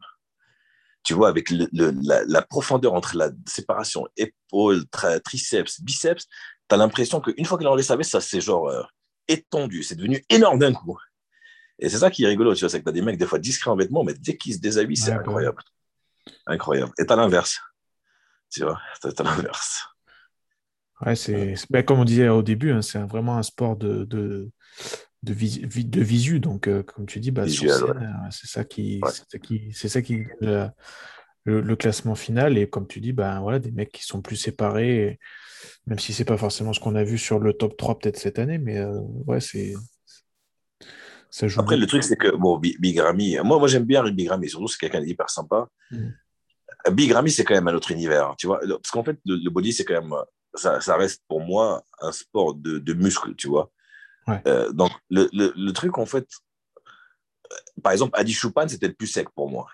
Tu 1.03 1.13
vois, 1.13 1.27
avec 1.27 1.49
la, 1.51 2.41
profondeur 2.43 2.93
entre 2.93 3.17
la 3.17 3.29
séparation 3.45 4.07
épaule, 4.15 4.85
triceps, 5.21 5.81
biceps, 5.81 6.27
tu 6.69 6.73
as 6.73 6.77
l'impression 6.77 7.19
qu'une 7.19 7.43
fois 7.43 7.57
qu'il 7.57 7.67
a 7.67 7.71
enlevé 7.71 7.83
sa 7.83 7.97
veste, 7.97 8.11
ça 8.11 8.21
s'est 8.21 8.39
genre 8.39 8.69
euh, 8.69 8.83
étendu. 9.27 9.83
C'est 9.83 9.95
devenu 9.95 10.23
énorme 10.29 10.59
d'un 10.59 10.71
coup. 10.71 10.97
Et 11.77 11.89
c'est 11.89 11.97
ça 11.97 12.09
qui 12.09 12.23
est 12.23 12.27
rigolo, 12.27 12.55
tu 12.55 12.61
vois, 12.61 12.69
c'est 12.69 12.79
que 12.79 12.85
tu 12.85 12.89
as 12.89 12.93
des 12.93 13.01
mecs 13.01 13.17
des 13.17 13.25
fois 13.25 13.37
discrets 13.37 13.69
en 13.69 13.75
vêtements, 13.75 14.05
mais 14.05 14.13
dès 14.13 14.37
qu'ils 14.37 14.53
se 14.53 14.59
déshabillent, 14.59 14.95
c'est 14.95 15.11
incroyable. 15.11 15.61
Incroyable. 16.47 16.93
Et 16.97 17.05
tu 17.05 17.15
l'inverse. 17.17 17.59
Tu 18.49 18.63
vois, 18.63 18.79
tu 19.01 19.09
as, 19.09 19.23
l'inverse. 19.23 19.89
Ouais, 21.05 21.17
c'est, 21.17 21.55
ben, 21.69 21.83
comme 21.83 21.99
on 21.99 22.05
disait 22.05 22.29
au 22.29 22.43
début, 22.43 22.71
hein, 22.71 22.81
c'est 22.81 22.99
vraiment 22.99 23.37
un 23.37 23.43
sport 23.43 23.75
de, 23.75 24.05
de, 24.05 24.51
de 25.23 25.33
visu. 26.01 26.39
Donc, 26.39 26.67
euh, 26.67 26.83
comme 26.83 27.05
tu 27.05 27.19
dis, 27.19 27.31
bah, 27.31 27.43
euh, 27.43 27.47
c'est 28.31 28.47
ça 28.47 28.63
qui, 28.63 29.01
c'est 29.73 29.89
ça 29.89 30.01
qui, 30.01 30.25
le, 31.45 31.75
classement 31.75 32.15
final. 32.15 32.57
Et 32.57 32.69
comme 32.69 32.87
tu 32.87 33.01
dis, 33.01 33.13
bah, 33.13 33.39
voilà, 33.41 33.59
des 33.59 33.71
mecs 33.71 33.91
qui 33.91 34.03
sont 34.03 34.21
plus 34.21 34.35
séparés, 34.35 35.19
même 35.87 35.99
si 35.99 36.13
c'est 36.13 36.25
pas 36.25 36.37
forcément 36.37 36.73
ce 36.73 36.79
qu'on 36.79 36.95
a 36.95 37.03
vu 37.03 37.17
sur 37.17 37.39
le 37.39 37.53
top 37.53 37.77
3 37.77 37.99
peut-être 37.99 38.17
cette 38.17 38.39
année, 38.39 38.57
mais 38.57 38.77
euh, 38.77 38.99
ouais, 39.27 39.39
c'est. 39.39 39.73
Ça 41.31 41.47
joue 41.47 41.59
Après, 41.59 41.77
le 41.77 41.85
truc, 41.85 42.03
c'est 42.03 42.15
que 42.15 42.35
bon, 42.35 42.57
Big 42.57 42.99
Ramy, 42.99 43.37
moi, 43.43 43.59
moi 43.59 43.67
j'aime 43.67 43.83
bien 43.83 44.03
Big 44.09 44.27
Ramy, 44.27 44.49
surtout 44.49 44.67
c'est 44.67 44.79
quelqu'un 44.79 45.01
d'hyper 45.01 45.29
sympa. 45.29 45.67
Mm. 45.91 46.09
Big 46.91 47.11
Ramy, 47.11 47.29
c'est 47.29 47.43
quand 47.43 47.53
même 47.53 47.67
un 47.67 47.75
autre 47.75 47.91
univers, 47.91 48.33
tu 48.37 48.47
vois. 48.47 48.59
Parce 48.59 48.89
qu'en 48.89 49.03
fait, 49.03 49.19
le, 49.25 49.49
body, 49.49 49.73
c'est 49.73 49.83
quand 49.83 50.01
même, 50.01 50.15
ça, 50.55 50.81
ça, 50.81 50.97
reste 50.97 51.21
pour 51.27 51.41
moi 51.41 51.83
un 52.01 52.11
sport 52.11 52.55
de, 52.55 52.79
de 52.79 52.93
muscles, 52.93 53.35
tu 53.35 53.47
vois. 53.47 53.69
Euh, 54.47 54.71
donc, 54.71 54.91
le, 55.09 55.29
le, 55.33 55.71
truc, 55.71 55.97
en 55.97 56.05
fait, 56.05 56.27
euh, 57.51 57.55
par 57.81 57.91
exemple, 57.91 58.17
Adi 58.19 58.33
Choupan, 58.33 58.67
c'était 58.67 58.87
le 58.87 58.93
plus 58.93 59.07
sec 59.07 59.29
pour 59.31 59.49
moi. 59.49 59.67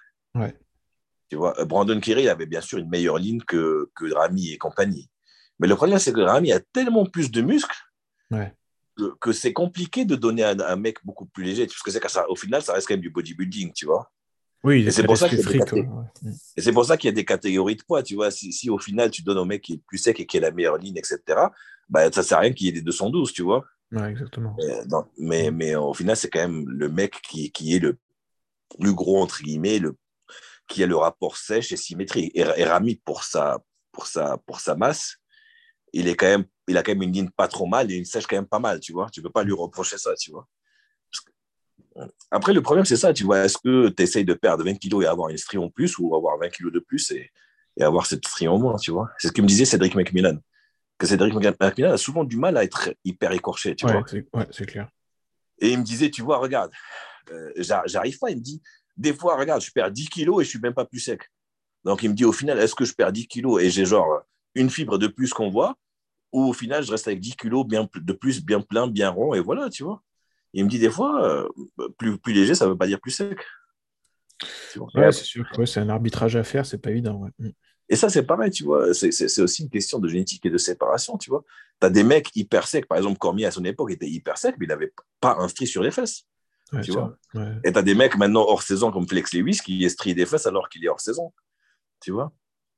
Tu 1.29 1.35
vois, 1.35 1.59
euh, 1.59 1.65
Brandon 1.65 1.99
Kerry 1.99 2.29
avait 2.29 2.45
bien 2.45 2.61
sûr 2.61 2.77
une 2.77 2.89
meilleure 2.89 3.17
ligne 3.17 3.41
que, 3.41 3.89
que 3.95 4.13
Rami 4.13 4.51
et 4.51 4.57
compagnie. 4.57 5.09
Mais 5.59 5.67
le 5.67 5.75
problème, 5.75 5.99
c'est 5.99 6.13
que 6.13 6.21
Rami 6.21 6.51
a 6.51 6.59
tellement 6.59 7.05
plus 7.05 7.31
de 7.31 7.41
muscles 7.41 7.75
que, 9.19 9.31
c'est 9.31 9.53
compliqué 9.53 10.05
de 10.05 10.15
donner 10.15 10.43
à 10.43 10.55
un, 10.67 10.75
mec 10.75 10.97
beaucoup 11.03 11.25
plus 11.25 11.43
léger. 11.43 11.65
Parce 11.65 11.81
que 11.81 11.91
c'est 11.91 12.07
ça, 12.07 12.29
au 12.29 12.35
final, 12.35 12.61
ça 12.61 12.73
reste 12.73 12.87
quand 12.87 12.93
même 12.93 13.01
du 13.01 13.09
bodybuilding, 13.09 13.73
tu 13.73 13.85
vois. 13.85 14.11
Oui, 14.63 14.87
et 14.87 14.91
c'est 14.91 15.03
pour, 15.03 15.15
ça 15.15 15.27
et 15.27 16.61
c'est 16.61 16.71
pour 16.71 16.85
ça 16.85 16.97
qu'il 16.97 17.07
y 17.07 17.13
a 17.13 17.15
des 17.15 17.25
catégories 17.25 17.75
de 17.75 17.83
poids, 17.83 18.01
tu 18.01 18.15
vois. 18.15 18.31
Si, 18.31 18.51
si, 18.51 18.69
au 18.69 18.79
final, 18.79 19.11
tu 19.11 19.21
donnes 19.21 19.37
au 19.37 19.45
mec 19.45 19.61
qui 19.61 19.73
est 19.73 19.75
le 19.75 19.81
plus 19.85 19.99
sec 19.99 20.19
et 20.19 20.25
qui 20.25 20.37
a 20.37 20.41
la 20.41 20.51
meilleure 20.51 20.77
ligne, 20.77 20.97
etc., 20.97 21.19
bah, 21.87 22.11
ça 22.11 22.23
sert 22.23 22.39
à 22.39 22.41
rien 22.41 22.51
qu'il 22.51 22.65
y 22.65 22.69
ait 22.69 22.73
des 22.73 22.81
212, 22.81 23.31
tu 23.31 23.43
vois 23.43 23.63
exactement. 24.03 24.55
Mais, 25.17 25.51
mais, 25.51 25.75
au 25.75 25.93
final, 25.93 26.15
c'est 26.17 26.29
quand 26.29 26.39
même 26.39 26.67
le 26.67 26.89
mec 26.89 27.21
qui, 27.21 27.51
qui, 27.51 27.75
est 27.75 27.79
le 27.79 27.97
plus 28.79 28.93
gros, 28.93 29.21
entre 29.21 29.41
guillemets, 29.41 29.79
le, 29.79 29.95
qui 30.67 30.83
a 30.83 30.87
le 30.87 30.95
rapport 30.95 31.37
sèche 31.37 31.71
et 31.71 31.77
symétrique. 31.77 32.31
Et, 32.35 32.43
Rami, 32.63 32.95
pour 33.03 33.23
sa, 33.23 33.59
pour, 33.91 34.07
sa, 34.07 34.37
pour 34.37 34.59
sa 34.59 34.75
masse, 34.75 35.17
il, 35.93 36.07
est 36.07 36.15
quand 36.15 36.27
même, 36.27 36.45
il 36.67 36.77
a 36.77 36.83
quand 36.83 36.91
même 36.91 37.03
une 37.03 37.13
ligne 37.13 37.29
pas 37.29 37.47
trop 37.47 37.65
mal 37.65 37.91
et 37.91 37.95
une 37.95 38.05
sèche 38.05 38.27
quand 38.27 38.35
même 38.35 38.47
pas 38.47 38.59
mal, 38.59 38.79
tu 38.79 38.91
vois. 38.91 39.09
Tu 39.11 39.21
peux 39.21 39.29
pas 39.29 39.43
lui 39.43 39.53
reprocher 39.53 39.97
ça, 39.97 40.13
tu 40.15 40.31
vois. 40.31 40.47
Après, 42.29 42.53
le 42.53 42.61
problème, 42.61 42.83
c'est 42.83 42.97
ça, 42.97 43.13
tu 43.13 43.23
vois. 43.23 43.45
Est-ce 43.45 43.57
que 43.57 43.87
tu 43.89 44.03
essayes 44.03 44.25
de 44.25 44.33
perdre 44.33 44.65
20 44.65 44.75
kilos 44.75 45.05
et 45.05 45.07
avoir 45.07 45.29
une 45.29 45.37
strie 45.37 45.57
en 45.57 45.69
plus 45.69 45.97
ou 45.97 46.13
avoir 46.13 46.37
20 46.37 46.49
kilos 46.49 46.73
de 46.73 46.79
plus 46.79 47.11
et, 47.11 47.31
et 47.77 47.83
avoir 47.83 48.05
cette 48.05 48.27
strie 48.27 48.47
en 48.47 48.57
moins, 48.57 48.75
tu 48.77 48.91
vois 48.91 49.09
C'est 49.17 49.29
ce 49.29 49.33
que 49.33 49.41
me 49.41 49.47
disait 49.47 49.65
Cédric 49.65 49.95
McMillan 49.95 50.39
que 50.97 51.07
Cédric 51.07 51.33
McMillan 51.33 51.91
a 51.91 51.97
souvent 51.97 52.23
du 52.23 52.37
mal 52.37 52.57
à 52.57 52.63
être 52.63 52.93
hyper 53.03 53.31
écorché, 53.31 53.75
tu 53.75 53.85
ouais, 53.85 53.93
vois. 53.93 54.03
c'est 54.07 54.25
ouais, 54.33 54.47
c'est 54.51 54.65
clair. 54.65 54.89
Et 55.59 55.71
il 55.71 55.79
me 55.79 55.83
disait, 55.83 56.09
tu 56.09 56.21
vois, 56.21 56.37
regarde, 56.37 56.71
euh, 57.31 57.51
j'a- 57.57 57.83
j'arrive 57.85 58.17
pas. 58.19 58.29
Il 58.31 58.37
me 58.37 58.41
dit, 58.41 58.61
des 58.97 59.13
fois, 59.13 59.37
regarde, 59.37 59.61
je 59.61 59.71
perds 59.71 59.91
10 59.91 60.07
kilos 60.07 60.41
et 60.41 60.45
je 60.45 60.49
suis 60.49 60.59
même 60.59 60.73
pas 60.73 60.85
plus 60.85 60.99
sec. 60.99 61.29
Donc, 61.83 62.03
il 62.03 62.09
me 62.09 62.15
dit, 62.15 62.25
au 62.25 62.31
final, 62.31 62.59
est-ce 62.59 62.75
que 62.75 62.85
je 62.85 62.93
perds 62.93 63.11
10 63.11 63.27
kilos? 63.27 63.61
Et 63.61 63.69
j'ai 63.69 63.85
genre 63.85 64.21
une 64.53 64.69
fibre 64.69 64.97
de 64.97 65.07
plus 65.07 65.33
qu'on 65.33 65.49
voit 65.49 65.75
ou 66.31 66.43
au 66.49 66.53
final, 66.53 66.83
je 66.83 66.91
reste 66.91 67.07
avec 67.07 67.19
10 67.19 67.35
kilos 67.35 67.65
bien, 67.65 67.87
de 67.95 68.13
plus, 68.13 68.43
bien 68.43 68.61
plein, 68.61 68.87
bien 68.87 69.09
rond 69.09 69.33
et 69.33 69.39
voilà, 69.39 69.69
tu 69.69 69.83
vois. 69.83 70.01
Il 70.53 70.65
me 70.65 70.69
dit, 70.69 70.79
des 70.79 70.89
fois, 70.89 71.25
euh, 71.25 71.47
plus, 71.97 72.17
plus 72.17 72.33
léger, 72.33 72.55
ça 72.55 72.67
veut 72.67 72.77
pas 72.77 72.87
dire 72.87 72.99
plus 72.99 73.11
sec. 73.11 73.39
Vois. 74.75 74.89
Ouais, 74.95 75.11
c'est 75.11 75.23
sûr 75.23 75.45
ouais, 75.57 75.65
c'est 75.65 75.79
un 75.79 75.89
arbitrage 75.89 76.35
à 76.35 76.43
faire, 76.43 76.65
c'est 76.65 76.77
pas 76.77 76.91
évident. 76.91 77.21
ouais. 77.39 77.53
Mm. 77.89 77.93
Et 77.93 77.95
ça, 77.95 78.09
c'est 78.09 78.23
pareil, 78.23 78.51
tu 78.51 78.63
vois. 78.63 78.93
C'est- 78.93 79.39
aussi 79.39 79.63
une 79.63 79.69
question 79.69 79.99
de 79.99 80.07
génétique 80.07 80.45
et 80.45 80.49
de 80.49 80.57
séparation, 80.57 81.17
tu 81.17 81.29
vois. 81.29 81.43
Tu 81.79 81.87
as 81.87 81.89
des 81.89 82.03
mecs 82.03 82.29
hyper 82.35 82.67
secs. 82.67 82.87
Par 82.87 82.97
exemple, 82.97 83.17
Cormier, 83.17 83.45
à 83.45 83.51
son 83.51 83.63
époque, 83.65 83.91
était 83.91 84.09
hyper 84.09 84.37
sec, 84.37 84.55
mais 84.59 84.65
il 84.65 84.69
n'avait 84.69 84.93
pas 85.19 85.35
un 85.39 85.47
stri 85.47 85.67
sur 85.67 85.83
les 85.83 85.91
fesses. 85.91 86.23
Ouais, 86.73 86.81
Tu 86.81 86.91
vois. 86.91 87.15
Ouais. 87.35 87.51
Et 87.63 87.71
tu 87.71 87.77
as 87.77 87.81
des 87.83 87.93
mecs 87.93 88.17
maintenant 88.17 88.41
hors 88.41 88.63
saison 88.63 88.91
comme 88.91 89.07
Flex 89.07 89.33
Lewis 89.33 89.59
qui 89.63 89.85
est 89.85 89.89
strié 89.89 90.15
des 90.15 90.25
fesses 90.25 90.47
alors 90.47 90.67
qu'il 90.67 90.83
est 90.83 90.89
hors 90.89 90.99
saison. 90.99 91.31
Tu 92.01 92.11
vois. 92.11 92.31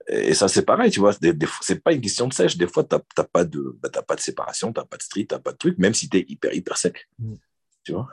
Et 0.09 0.33
ça, 0.33 0.47
c'est 0.47 0.63
pareil, 0.65 0.91
tu 0.91 0.99
vois. 0.99 1.13
Des, 1.21 1.33
des 1.33 1.47
c'est 1.61 1.81
pas 1.83 1.93
une 1.93 2.01
question 2.01 2.27
de 2.27 2.33
sèche. 2.33 2.57
Des 2.57 2.67
fois, 2.67 2.83
tu 2.83 2.95
n'as 2.95 3.23
pas, 3.23 3.43
de- 3.43 3.77
bah, 3.81 3.89
pas 3.89 4.15
de 4.15 4.21
séparation, 4.21 4.71
tu 4.73 4.79
n'as 4.79 4.85
pas 4.85 4.97
de 4.97 5.03
stri, 5.03 5.25
tu 5.27 5.35
n'as 5.35 5.39
pas 5.39 5.51
de 5.51 5.57
truc, 5.57 5.77
même 5.77 5.93
si 5.93 6.09
tu 6.09 6.17
es 6.17 6.25
hyper, 6.27 6.53
hyper 6.53 6.77
sec. 6.77 7.07
Mm. 7.19 7.35
Tu 7.83 7.91
vois. 7.93 8.07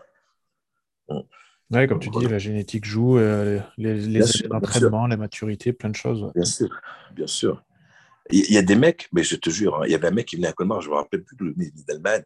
Ouais, 1.71 1.89
comme 1.89 1.99
tu 1.99 2.11
dis, 2.11 2.27
la 2.27 2.39
génétique 2.39 2.85
joue, 2.85 3.19
euh, 3.19 3.61
les, 3.79 3.95
les 3.95 4.21
d'entraînement, 4.49 5.07
la 5.07 5.17
maturité, 5.17 5.73
plein 5.73 5.91
de 5.91 5.97
choses. 5.97 6.23
ouais. 6.23 6.31
Bien 6.35 6.45
sûr, 6.45 6.81
bien 7.13 7.27
sûr. 7.27 7.63
Il 8.31 8.53
y 8.53 8.59
a 8.59 8.63
des 8.63 8.77
mecs, 8.77 9.09
mais 9.13 9.23
je 9.23 9.37
te 9.37 9.51
jure, 9.51 9.77
hein, 9.77 9.83
il 9.87 9.93
y 9.93 9.95
avait 9.95 10.09
un 10.09 10.13
mec 10.13 10.27
qui 10.27 10.37
venait 10.37 10.49
à 10.49 10.53
Colmar, 10.53 10.81
je 10.81 10.89
me 10.89 10.95
rappelle 10.95 11.25
plus 11.25 11.37
le 11.41 11.55
d'Allemagne. 11.87 12.25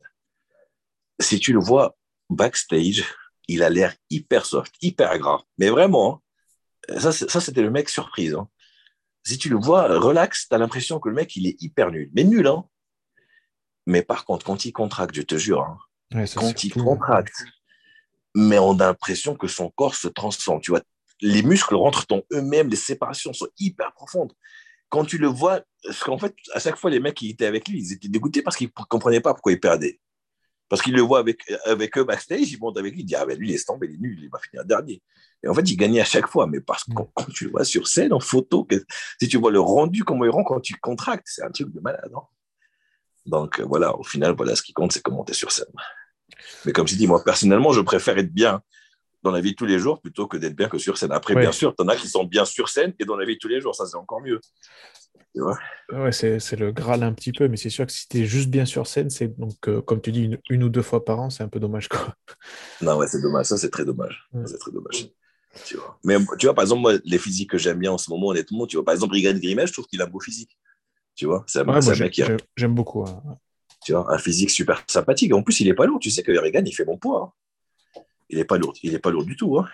Si 1.20 1.41
tu 1.41 1.53
le 1.53 1.59
vois 1.59 1.97
backstage, 2.30 3.05
il 3.49 3.62
a 3.62 3.70
l'air 3.70 3.95
hyper 4.11 4.45
soft, 4.47 4.74
hyper 4.82 5.18
gras. 5.18 5.43
Mais 5.57 5.70
vraiment, 5.70 6.22
hein, 6.89 6.99
ça, 7.12 7.41
c'était 7.41 7.62
le 7.62 7.70
mec 7.70 7.89
surprise. 7.89 8.34
hein. 8.34 8.49
Si 9.24 9.39
tu 9.39 9.49
le 9.49 9.57
vois 9.57 9.99
relax, 9.99 10.49
tu 10.49 10.55
as 10.55 10.59
l'impression 10.59 11.01
que 11.01 11.09
le 11.09 11.14
mec, 11.14 11.34
il 11.36 11.47
est 11.47 11.61
hyper 11.62 11.91
nul. 11.91 12.11
Mais 12.14 12.24
nul, 12.24 12.47
hein. 12.47 12.64
Mais 13.86 14.03
par 14.03 14.24
contre, 14.24 14.45
quand 14.47 14.64
il 14.64 14.72
contracte, 14.72 15.14
je 15.14 15.22
te 15.22 15.36
jure, 15.36 15.89
Ouais, 16.14 16.24
quand 16.34 16.64
il 16.64 16.72
contracte, 16.72 17.45
mais 18.35 18.59
on 18.59 18.79
a 18.81 18.87
l'impression 18.87 19.35
que 19.35 19.49
son 19.49 19.70
corps 19.70 19.95
se 19.95 20.09
transforme. 20.09 20.61
Tu 20.61 20.70
vois, 20.70 20.83
les 21.20 21.43
muscles 21.43 21.74
rentrent 21.74 22.07
en 22.11 22.22
eux-mêmes, 22.33 22.68
les 22.68 22.76
séparations 22.76 23.33
sont 23.33 23.49
hyper 23.59 23.93
profondes. 23.93 24.33
Quand 24.89 25.05
tu 25.05 25.18
le 25.18 25.26
vois, 25.29 25.62
parce 25.85 26.03
qu'en 26.03 26.18
fait, 26.18 26.35
à 26.55 26.61
chaque 26.61 26.76
fois, 26.76 26.91
les 26.91 27.01
mecs 27.01 27.14
qui 27.16 27.31
étaient 27.31 27.47
avec 27.47 27.68
lui, 27.68 27.81
ils 27.81 27.93
étaient 27.93 28.09
dégoûtés 28.09 28.43
parce 28.43 28.57
qu'ils 28.57 28.68
ne 28.68 28.85
comprenaient 28.85 29.20
pas 29.20 29.35
pourquoi 29.35 29.53
il 29.53 29.61
perdait. 29.61 30.01
Parce 30.68 30.83
qu'ils 30.83 30.95
le 30.95 31.03
voient 31.03 31.18
avec, 31.18 31.41
avec 31.64 31.97
eux 31.97 32.05
backstage, 32.05 32.53
ils 32.53 32.59
montent 32.59 32.76
avec 32.76 32.93
lui, 32.93 33.01
ils 33.01 33.05
disent 33.05 33.16
Ah, 33.18 33.26
ben 33.26 33.39
lui, 33.39 33.51
il 33.51 33.55
est 33.55 33.66
tombé, 33.66 33.87
il 33.89 33.95
est 33.95 33.99
nul, 33.99 34.18
il 34.22 34.31
va 34.31 34.39
finir 34.39 34.64
dernier. 34.64 35.03
Et 35.43 35.49
en 35.49 35.55
fait, 35.55 35.62
il 35.62 35.76
gagnait 35.76 36.01
à 36.01 36.05
chaque 36.05 36.26
fois, 36.26 36.47
mais 36.47 36.61
parce 36.61 36.85
que 36.85 36.93
quand, 36.93 37.11
quand 37.14 37.31
tu 37.33 37.45
le 37.45 37.51
vois 37.51 37.64
sur 37.64 37.89
scène, 37.89 38.12
en 38.12 38.20
photo, 38.20 38.64
que, 38.64 38.85
si 39.20 39.29
tu 39.29 39.39
vois 39.39 39.51
le 39.51 39.61
rendu, 39.61 40.05
comment 40.05 40.24
il 40.24 40.31
rend 40.31 40.45
quand 40.45 40.61
tu 40.61 40.74
contractes, 40.74 41.26
c'est 41.26 41.43
un 41.43 41.51
truc 41.51 41.72
de 41.72 41.81
malade. 41.81 42.11
hein. 42.14 42.22
Donc 43.24 43.61
euh, 43.61 43.64
voilà, 43.64 43.97
au 43.97 44.03
final, 44.03 44.35
voilà, 44.37 44.57
ce 44.57 44.62
qui 44.62 44.72
compte, 44.72 44.93
c'est 44.93 45.03
comment 45.03 45.24
tu 45.24 45.33
es 45.33 45.35
sur 45.35 45.53
scène. 45.53 45.66
Mais 46.64 46.72
comme 46.72 46.87
je 46.89 46.97
dis, 46.97 47.07
moi, 47.07 47.22
personnellement, 47.24 47.72
je 47.72 47.81
préfère 47.81 48.18
être 48.18 48.33
bien 48.33 48.62
dans 49.22 49.31
la 49.33 49.41
vie 49.41 49.51
de 49.53 49.57
tous 49.57 49.66
les 49.66 49.79
jours 49.79 50.01
plutôt 50.01 50.26
que 50.29 50.37
d'être 50.37 50.55
bien 50.57 50.68
que 50.68 50.79
sur 50.79 50.97
scène. 50.99 51.12
Après, 51.12 51.35
Ouais. 51.35 51.41
bien 51.43 51.53
sûr, 51.53 51.74
tu 51.74 51.83
en 51.83 51.89
as 51.89 51.97
qui 51.97 52.09
sont 52.09 52.24
bien 52.24 52.45
sur 52.45 52.68
scène 52.68 52.95
et 52.99 53.05
dans 53.05 53.16
la 53.16 53.26
vie 53.26 53.35
de 53.35 53.39
tous 53.39 53.49
les 53.49 53.61
jours, 53.61 53.74
ça, 53.74 53.87
c'est 53.87 53.97
encore 53.97 54.20
mieux. 54.20 54.41
Ouais, 55.91 56.12
c'est 56.12 56.57
le 56.57 56.72
Graal 56.72 57.03
un 57.03 57.12
petit 57.12 57.33
peu, 57.33 57.49
mais 57.49 57.57
c'est 57.57 57.70
sûr 57.70 57.87
que 57.87 57.93
si 57.93 58.09
tu 58.09 58.18
es 58.18 58.24
juste 58.24 58.49
bien 58.49 58.64
sur 58.64 58.87
scène, 58.87 59.11
c'est 59.11 59.29
donc, 59.39 59.57
euh, 59.68 59.81
comme 59.81 60.01
tu 60.01 60.12
dis, 60.12 60.24
une, 60.24 60.39
une 60.51 60.62
ou 60.64 60.68
deux 60.68 60.83
fois 60.83 61.05
par 61.05 61.20
an, 61.20 61.31
c'est 61.31 61.43
un 61.43 61.49
peu 61.49 61.61
dommage. 61.61 61.89
Quoi. 61.89 62.14
Non, 62.81 62.97
ouais, 62.97 63.09
c'est 63.09 63.20
dommage. 63.20 63.47
Ça, 63.47 63.57
c'est 63.57 63.70
très 63.70 63.85
dommage. 63.85 64.29
Ouais. 64.33 64.43
C'est 64.47 64.59
très 64.59 64.70
dommage. 64.70 65.09
Tu 65.64 65.76
vois. 65.76 65.99
Mais 66.05 66.16
tu 66.39 66.47
vois, 66.47 66.55
par 66.55 66.62
exemple, 66.62 66.83
moi, 66.83 66.93
les 67.05 67.18
physiques 67.18 67.51
que 67.51 67.59
j'aime 67.59 67.79
bien 67.79 67.91
en 67.91 67.99
ce 67.99 68.09
moment, 68.11 68.29
honnêtement, 68.29 68.66
tu 68.66 68.76
vois, 68.76 68.85
par 68.85 68.95
exemple, 68.95 69.14
Regan 69.14 69.37
Grimet, 69.39 69.66
je 69.66 69.72
trouve 69.72 69.87
qu'il 69.87 70.01
a 70.01 70.05
un 70.05 70.09
beau 70.09 70.20
physique. 70.20 70.57
Tu 71.16 71.26
vois, 71.26 71.43
c'est 71.49 71.61
un, 71.61 71.66
Ouais, 71.66 71.81
mec 71.99 72.12
qui 72.12 72.22
a 72.22 72.26
j'ai- 72.26 72.37
j'aime 72.57 72.74
beaucoup. 72.74 73.03
hein. 73.05 73.20
Tu 73.85 73.93
vois, 73.93 74.12
un 74.12 74.18
physique 74.18 74.51
super 74.51 74.83
sympathique. 74.87 75.33
En 75.33 75.43
plus, 75.43 75.61
il 75.61 75.68
est 75.68 75.74
pas 75.74 75.87
lourd. 75.87 75.99
Tu 76.01 76.11
sais 76.11 76.22
que 76.22 76.33
Regan, 76.33 76.66
il 76.66 76.72
fait 76.74 76.85
bon 76.85 76.99
poids. 76.99 77.35
hein. 77.97 78.03
Il 78.29 78.39
est 78.39 78.45
pas 78.45 78.59
lourd. 78.59 78.74
Il 78.83 78.95
est 78.95 78.99
pas 78.99 79.11
lourd 79.11 79.24
du 79.24 79.37
tout. 79.37 79.59
Hein. 79.59 79.68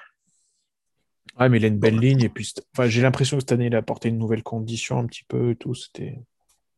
Ouais, 1.39 1.49
mais 1.49 1.59
il 1.59 1.65
a 1.65 1.69
une 1.69 1.79
belle 1.79 1.99
ligne. 1.99 2.23
Et 2.23 2.29
puis, 2.29 2.53
enfin, 2.73 2.89
j'ai 2.89 3.03
l'impression 3.03 3.37
que 3.37 3.43
cette 3.43 3.53
année, 3.53 3.67
il 3.67 3.75
a 3.75 3.79
apporté 3.79 4.09
une 4.09 4.19
nouvelle 4.19 4.43
condition 4.43 4.99
un 4.99 5.07
petit 5.07 5.25
peu 5.27 5.51
et 5.51 5.57
tout. 5.57 5.75
C'était. 5.75 6.19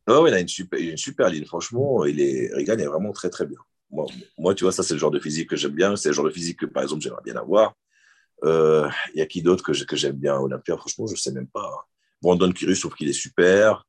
Ouais, 0.07 0.17
ouais, 0.17 0.31
il 0.31 0.33
a 0.33 0.39
une 0.39 0.47
super, 0.47 0.79
une 0.79 0.97
super 0.97 1.29
ligne. 1.29 1.45
Franchement, 1.45 2.05
il 2.05 2.19
est, 2.21 2.51
Regan 2.55 2.79
est 2.79 2.85
vraiment 2.85 3.11
très, 3.11 3.29
très 3.29 3.45
bien. 3.45 3.59
Moi, 3.91 4.05
moi, 4.37 4.55
tu 4.55 4.63
vois, 4.63 4.71
ça, 4.71 4.83
c'est 4.83 4.93
le 4.93 4.99
genre 4.99 5.11
de 5.11 5.19
physique 5.19 5.49
que 5.49 5.55
j'aime 5.55 5.73
bien. 5.73 5.95
C'est 5.95 6.09
le 6.09 6.13
genre 6.13 6.25
de 6.25 6.31
physique 6.31 6.59
que, 6.59 6.65
par 6.65 6.83
exemple, 6.83 7.01
j'aimerais 7.01 7.21
bien 7.23 7.35
avoir. 7.35 7.75
Euh, 8.43 8.89
Il 9.13 9.19
y 9.19 9.21
a 9.21 9.25
qui 9.25 9.41
d'autre 9.41 9.63
que, 9.63 9.73
j'aime 9.73 10.15
bien 10.15 10.35
à 10.35 10.39
Olympia? 10.39 10.77
Franchement, 10.77 11.07
je 11.07 11.15
sais 11.15 11.31
même 11.31 11.47
pas. 11.47 11.87
Brandon 12.21 12.51
Kyrus, 12.51 12.75
je 12.77 12.81
trouve 12.81 12.95
qu'il 12.95 13.09
est 13.09 13.13
super. 13.13 13.85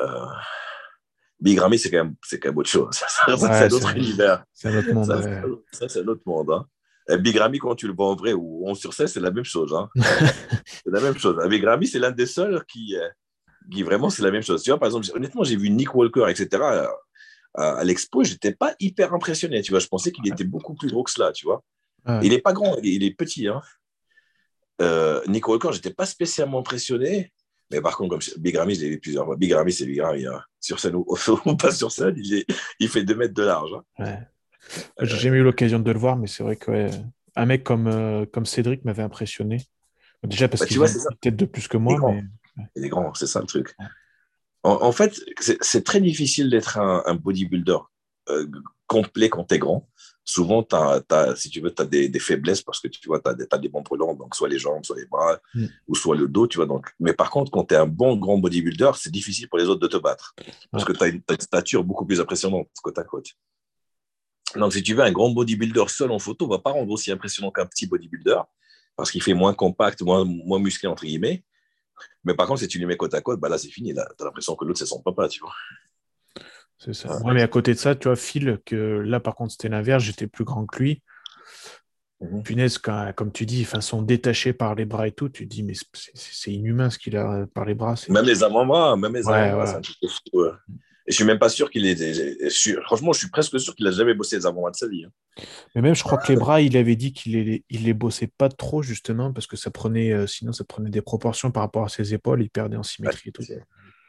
Euh, 0.00 0.26
Big 1.40 1.58
Ramy, 1.58 1.78
c'est 1.78 1.90
quand, 1.90 2.04
même- 2.04 2.14
quand 2.32 2.48
même 2.48 2.58
autre 2.58 2.68
chose. 2.68 3.00
Ouais, 3.28 3.36
c'est 3.36 3.46
un 3.64 3.68
autre 3.70 3.96
univers. 3.96 4.44
C'est 4.52 4.68
un 4.68 4.78
autre 4.78 4.92
monde. 4.92 5.06
Ça, 5.06 5.18
ouais. 5.18 5.42
c'est- 5.72 5.78
ça, 5.78 5.88
c'est 5.88 6.00
un 6.00 6.08
autre 6.08 6.22
monde. 6.26 6.50
Hein. 6.50 6.66
Big 7.18 7.36
Ramy, 7.36 7.58
quand 7.58 7.74
tu 7.74 7.86
le 7.88 7.94
vois 7.94 8.08
en 8.10 8.14
vrai? 8.16 8.32
Ou 8.34 8.62
on 8.66 8.74
sur 8.74 8.92
scène, 8.94 9.06
c'est 9.08 9.20
la 9.20 9.30
même 9.30 9.44
chose. 9.44 9.74
Hein. 9.74 9.88
c'est 10.66 10.90
la 10.90 11.00
même 11.00 11.16
chose. 11.18 11.36
Big 11.48 11.64
Ramy, 11.64 11.86
c'est 11.86 11.98
l'un 11.98 12.12
des 12.12 12.26
seuls 12.26 12.64
qui, 12.66 12.96
euh, 12.96 13.08
qui 13.72 13.82
vraiment, 13.82 14.10
c'est 14.10 14.22
la 14.22 14.30
même 14.30 14.42
chose. 14.42 14.62
Tu 14.62 14.70
vois, 14.70 14.78
par 14.78 14.86
exemple, 14.86 15.06
honnêtement, 15.14 15.42
j'ai 15.42 15.56
vu 15.56 15.70
Nick 15.70 15.94
Walker, 15.94 16.26
etc. 16.28 16.62
À, 17.54 17.78
à, 17.78 17.84
l'expo, 17.84 18.22
j'étais 18.22 18.52
pas 18.52 18.74
hyper 18.78 19.12
impressionné. 19.12 19.60
Tu 19.62 19.70
vois, 19.72 19.80
je 19.80 19.88
pensais 19.88 20.12
qu'il 20.12 20.28
était 20.28 20.44
beaucoup 20.44 20.74
plus 20.74 20.88
gros 20.90 21.02
que 21.02 21.10
cela. 21.10 21.32
Tu 21.32 21.46
vois, 21.46 21.62
Ouais. 22.06 22.20
il 22.22 22.32
est 22.32 22.40
pas 22.40 22.52
grand, 22.52 22.76
il 22.76 22.86
est, 22.88 22.94
il 22.94 23.04
est 23.04 23.10
petit. 23.14 23.48
Hein. 23.48 23.60
Euh, 24.80 25.20
Nick 25.26 25.46
Walker, 25.48 25.70
j'étais 25.72 25.92
pas 25.92 26.06
spécialement 26.06 26.60
impressionné. 26.60 27.32
Mais 27.70 27.80
par 27.80 27.96
contre, 27.96 28.10
comme 28.10 28.22
je- 28.22 28.36
Big 28.38 28.56
Ramy, 28.56 28.74
je 28.74 28.80
l'ai 28.82 28.90
vu 28.90 29.00
plusieurs 29.00 29.24
fois. 29.24 29.36
Big 29.36 29.52
Ramy, 29.52 29.72
c'est 29.72 29.86
Big 29.86 30.00
Ramy. 30.00 30.26
hein. 30.26 30.42
Sur 30.60 30.78
scène 30.80 30.94
ou, 30.96 31.06
ou 31.46 31.56
pas 31.56 31.72
sur 31.72 31.90
scène, 31.92 32.14
il, 32.16 32.34
est, 32.34 32.46
il 32.80 32.88
fait 32.88 33.04
2 33.04 33.14
mètres 33.14 33.34
de 33.34 33.42
large. 33.42 33.70
hein. 33.98 34.04
Ouais. 34.04 34.18
J'ai 35.00 35.16
jamais 35.16 35.38
eu 35.38 35.42
l'occasion 35.42 35.78
de 35.78 35.90
le 35.90 35.98
voir, 35.98 36.16
mais 36.16 36.26
c'est 36.26 36.42
vrai 36.42 36.56
que 36.56 36.70
ouais, 36.70 36.90
un 37.36 37.46
mec 37.46 37.64
comme, 37.64 37.86
euh, 37.86 38.26
comme 38.26 38.44
Cédric 38.46 38.84
m'avait 38.84 39.02
impressionné. 39.02 39.64
Déjà 40.22 40.48
parce 40.48 40.60
Bah, 40.60 40.66
qu'il 40.66 40.82
a 40.82 40.86
une 40.86 41.16
tête 41.20 41.36
de 41.36 41.44
plus 41.46 41.66
que 41.66 41.76
moi, 41.78 41.94
Il 42.76 42.84
est 42.84 42.88
grand. 42.88 43.02
mais 43.04 43.10
c'est 43.14 43.26
ça 43.26 43.40
le 43.40 43.46
truc. 43.46 43.74
En, 44.62 44.72
en 44.82 44.92
fait, 44.92 45.18
c'est 45.62 45.82
très 45.84 46.00
difficile 46.00 46.50
d'être 46.50 46.76
un, 46.78 47.02
un 47.06 47.14
bodybuilder 47.14 47.78
euh, 48.28 48.46
complet 48.86 49.30
quand 49.30 49.44
tu 49.44 49.54
es 49.54 49.58
grand. 49.58 49.88
Souvent, 50.30 50.62
t'as- 50.62 51.34
si 51.34 51.50
tu 51.50 51.60
veux, 51.60 51.74
tu 51.74 51.82
as 51.82 51.84
des, 51.84 52.08
des 52.08 52.18
faiblesses 52.20 52.62
parce 52.62 52.78
que 52.78 52.86
tu 52.86 53.08
vois, 53.08 53.20
tu 53.20 53.30
as, 53.30 53.58
des 53.58 53.68
bons 53.68 53.80
brûlants, 53.82 54.14
donc 54.14 54.36
soit 54.36 54.48
les 54.48 54.60
jambes, 54.60 54.84
soit 54.84 54.96
les 54.96 55.06
bras, 55.06 55.40
Mm. 55.54 55.66
ou 55.88 55.94
soit 55.96 56.14
le 56.14 56.28
dos. 56.28 56.46
Tu 56.46 56.56
vois, 56.58 56.66
donc. 56.66 56.86
Mais 57.00 57.12
par 57.12 57.30
contre, 57.30 57.50
quand 57.50 57.64
tu 57.64 57.74
es 57.74 57.76
un 57.76 57.86
bon 57.86 58.16
grand 58.16 58.38
bodybuilder, 58.38 58.92
c'est 58.94 59.10
difficile 59.10 59.48
pour 59.48 59.58
les 59.58 59.64
autres 59.64 59.80
de 59.80 59.88
te 59.88 59.96
battre 59.96 60.36
parce 60.70 60.84
que 60.84 60.92
tu 60.92 61.02
as, 61.02 61.08
une 61.08 61.22
stature 61.40 61.82
beaucoup 61.82 62.06
plus 62.06 62.20
impressionnante 62.20 62.68
côte 62.80 62.98
à 62.98 63.02
côte. 63.02 63.26
Donc, 64.54 64.72
si 64.72 64.82
tu 64.84 64.94
veux, 64.94 65.02
un 65.02 65.12
grand 65.12 65.30
bodybuilder 65.30 65.84
seul 65.88 66.12
en 66.12 66.20
photo 66.20 66.46
va 66.46 66.58
pas 66.60 66.70
rendre 66.70 66.90
aussi 66.92 67.10
impressionnant 67.10 67.50
qu'un 67.50 67.66
petit 67.66 67.86
bodybuilder 67.88 68.40
parce 68.94 69.10
qu'il 69.10 69.22
fait 69.22 69.34
moins 69.34 69.54
compact, 69.54 70.00
moins, 70.02 70.24
moins 70.24 70.60
musclé, 70.60 70.88
entre 70.88 71.04
guillemets. 71.04 71.44
Mais 72.22 72.34
par 72.34 72.46
contre, 72.46 72.60
si 72.60 72.68
tu 72.68 72.78
lui 72.78 72.86
mets 72.86 72.96
côte 72.96 73.14
à 73.14 73.20
côte, 73.20 73.40
bah 73.40 73.48
là, 73.48 73.58
c'est 73.58 73.68
fini. 73.68 73.94
Tu 73.94 74.00
as 74.00 74.24
l'impression 74.24 74.54
que 74.54 74.64
l'autre, 74.64 74.78
c'est 74.78 74.86
son 74.86 75.02
papa, 75.02 75.28
tu 75.28 75.40
vois. 75.40 75.54
C'est 76.80 76.94
ça. 76.94 77.22
Ouais. 77.22 77.34
Mais 77.34 77.42
à 77.42 77.46
côté 77.48 77.72
de 77.74 77.78
ça, 77.78 77.94
tu 77.94 78.08
vois, 78.08 78.16
Phil, 78.16 78.58
que 78.66 78.74
là 78.74 79.20
par 79.20 79.34
contre 79.36 79.52
c'était 79.52 79.68
l'inverse, 79.68 80.02
j'étais 80.02 80.26
plus 80.26 80.44
grand 80.44 80.66
que 80.66 80.78
lui. 80.82 81.02
Mhm. 82.20 82.42
Punaise, 82.42 82.76
quand- 82.78 83.12
comme 83.16 83.32
tu 83.32 83.46
dis, 83.46 83.62
enfin, 83.62 83.80
sont 83.80 84.02
détachés 84.02 84.52
par 84.52 84.74
les 84.74 84.84
bras 84.84 85.06
et 85.08 85.12
tout, 85.12 85.28
tu 85.30 85.48
te 85.48 85.54
dis, 85.54 85.62
mais 85.62 85.72
c'est- 85.94 86.52
inhumain 86.52 86.90
ce 86.90 86.98
qu'il 86.98 87.16
a 87.16 87.46
par 87.54 87.64
les 87.64 87.74
bras. 87.74 87.94
Même 88.10 88.26
les 88.26 88.42
avant-bras, 88.42 88.94
même 88.96 89.14
les 89.14 89.26
Ouais, 89.26 89.32
avant-bras, 89.34 89.64
ouais. 89.64 89.70
c'est 89.70 89.76
un 89.76 89.80
truc 89.80 89.96
de 90.02 90.08
fou. 90.08 90.20
ouais. 90.34 90.50
Et 91.06 91.12
je 91.12 91.16
suis 91.16 91.24
même 91.24 91.38
pas 91.38 91.48
sûr 91.48 91.70
qu'il 91.70 91.86
ait. 91.86 91.96
je 91.96 92.48
suis- 92.50 92.74
franchement, 92.84 93.12
je 93.14 93.20
suis 93.20 93.30
presque 93.30 93.58
sûr 93.58 93.74
qu'il 93.74 93.86
a 93.86 93.90
jamais 93.90 94.12
bossé 94.12 94.36
les 94.36 94.44
avant-bras 94.44 94.70
de 94.70 94.76
sa 94.76 94.86
vie. 94.86 95.04
hein. 95.06 95.42
Mais 95.74 95.80
même, 95.80 95.94
je 95.94 96.02
crois 96.02 96.18
que 96.18 96.30
les 96.30 96.38
bras, 96.38 96.60
il 96.60 96.76
avait 96.76 96.94
dit 96.94 97.14
qu'il 97.14 97.32
les, 97.32 97.64
il 97.70 97.84
les 97.84 97.94
bossait 97.94 98.26
pas 98.28 98.50
trop, 98.50 98.82
justement, 98.82 99.32
parce 99.32 99.46
que 99.46 99.56
ça 99.56 99.70
prenait, 99.70 100.12
euh, 100.12 100.26
sinon 100.26 100.52
ça 100.52 100.64
prenait 100.64 100.90
des 100.90 101.00
proportions 101.00 101.50
par 101.50 101.62
rapport 101.62 101.84
à 101.84 101.88
ses 101.88 102.12
épaules, 102.12 102.42
il 102.42 102.50
perdait 102.50 102.76
en 102.76 102.82
symétrie 102.82 103.30
et 103.30 103.32
tout. 103.32 103.42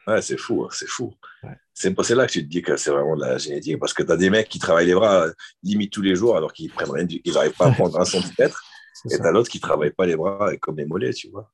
C'est- 0.06 0.12
Ouais, 0.12 0.22
c'est 0.22 0.38
fou, 0.38 0.64
hein, 0.64 0.70
c'est 0.72 0.88
fou. 0.88 1.14
Ouais. 1.44 1.56
C'est 1.74 1.90
là 2.16 2.28
que 2.28 2.32
tu 2.32 2.44
te 2.44 2.50
dis 2.50 2.62
que 2.62 2.76
c'est 2.78 2.92
vraiment 2.92 3.16
de 3.16 3.22
la 3.22 3.38
génétique, 3.38 3.80
parce 3.80 3.94
que 3.94 4.04
tu 4.04 4.12
as 4.12 4.18
des 4.18 4.30
mecs 4.30 4.50
qui 4.50 4.60
travaillent 4.60 4.88
les 4.88 4.94
bras 4.96 5.26
euh, 5.28 5.34
limite 5.64 5.92
tous 5.92 6.02
les 6.02 6.16
jours 6.16 6.36
alors 6.38 6.54
qu'ils 6.54 6.72
prennent 6.72 6.90
rien, 6.92 7.06
du- 7.06 7.22
ils 7.24 7.34
n'arrivent 7.34 7.54
pas 7.56 7.68
à 7.68 7.72
prendre 7.72 8.00
un 8.00 8.06
centimètre, 8.06 8.64
et 9.12 9.16
tu 9.18 9.22
as 9.22 9.32
l'autre 9.32 9.50
qui 9.50 9.60
travaille 9.60 9.92
pas 9.92 10.06
les 10.06 10.16
bras 10.16 10.56
comme 10.58 10.78
les 10.78 10.86
mollets, 10.86 11.14
tu 11.14 11.30
vois. 11.30 11.52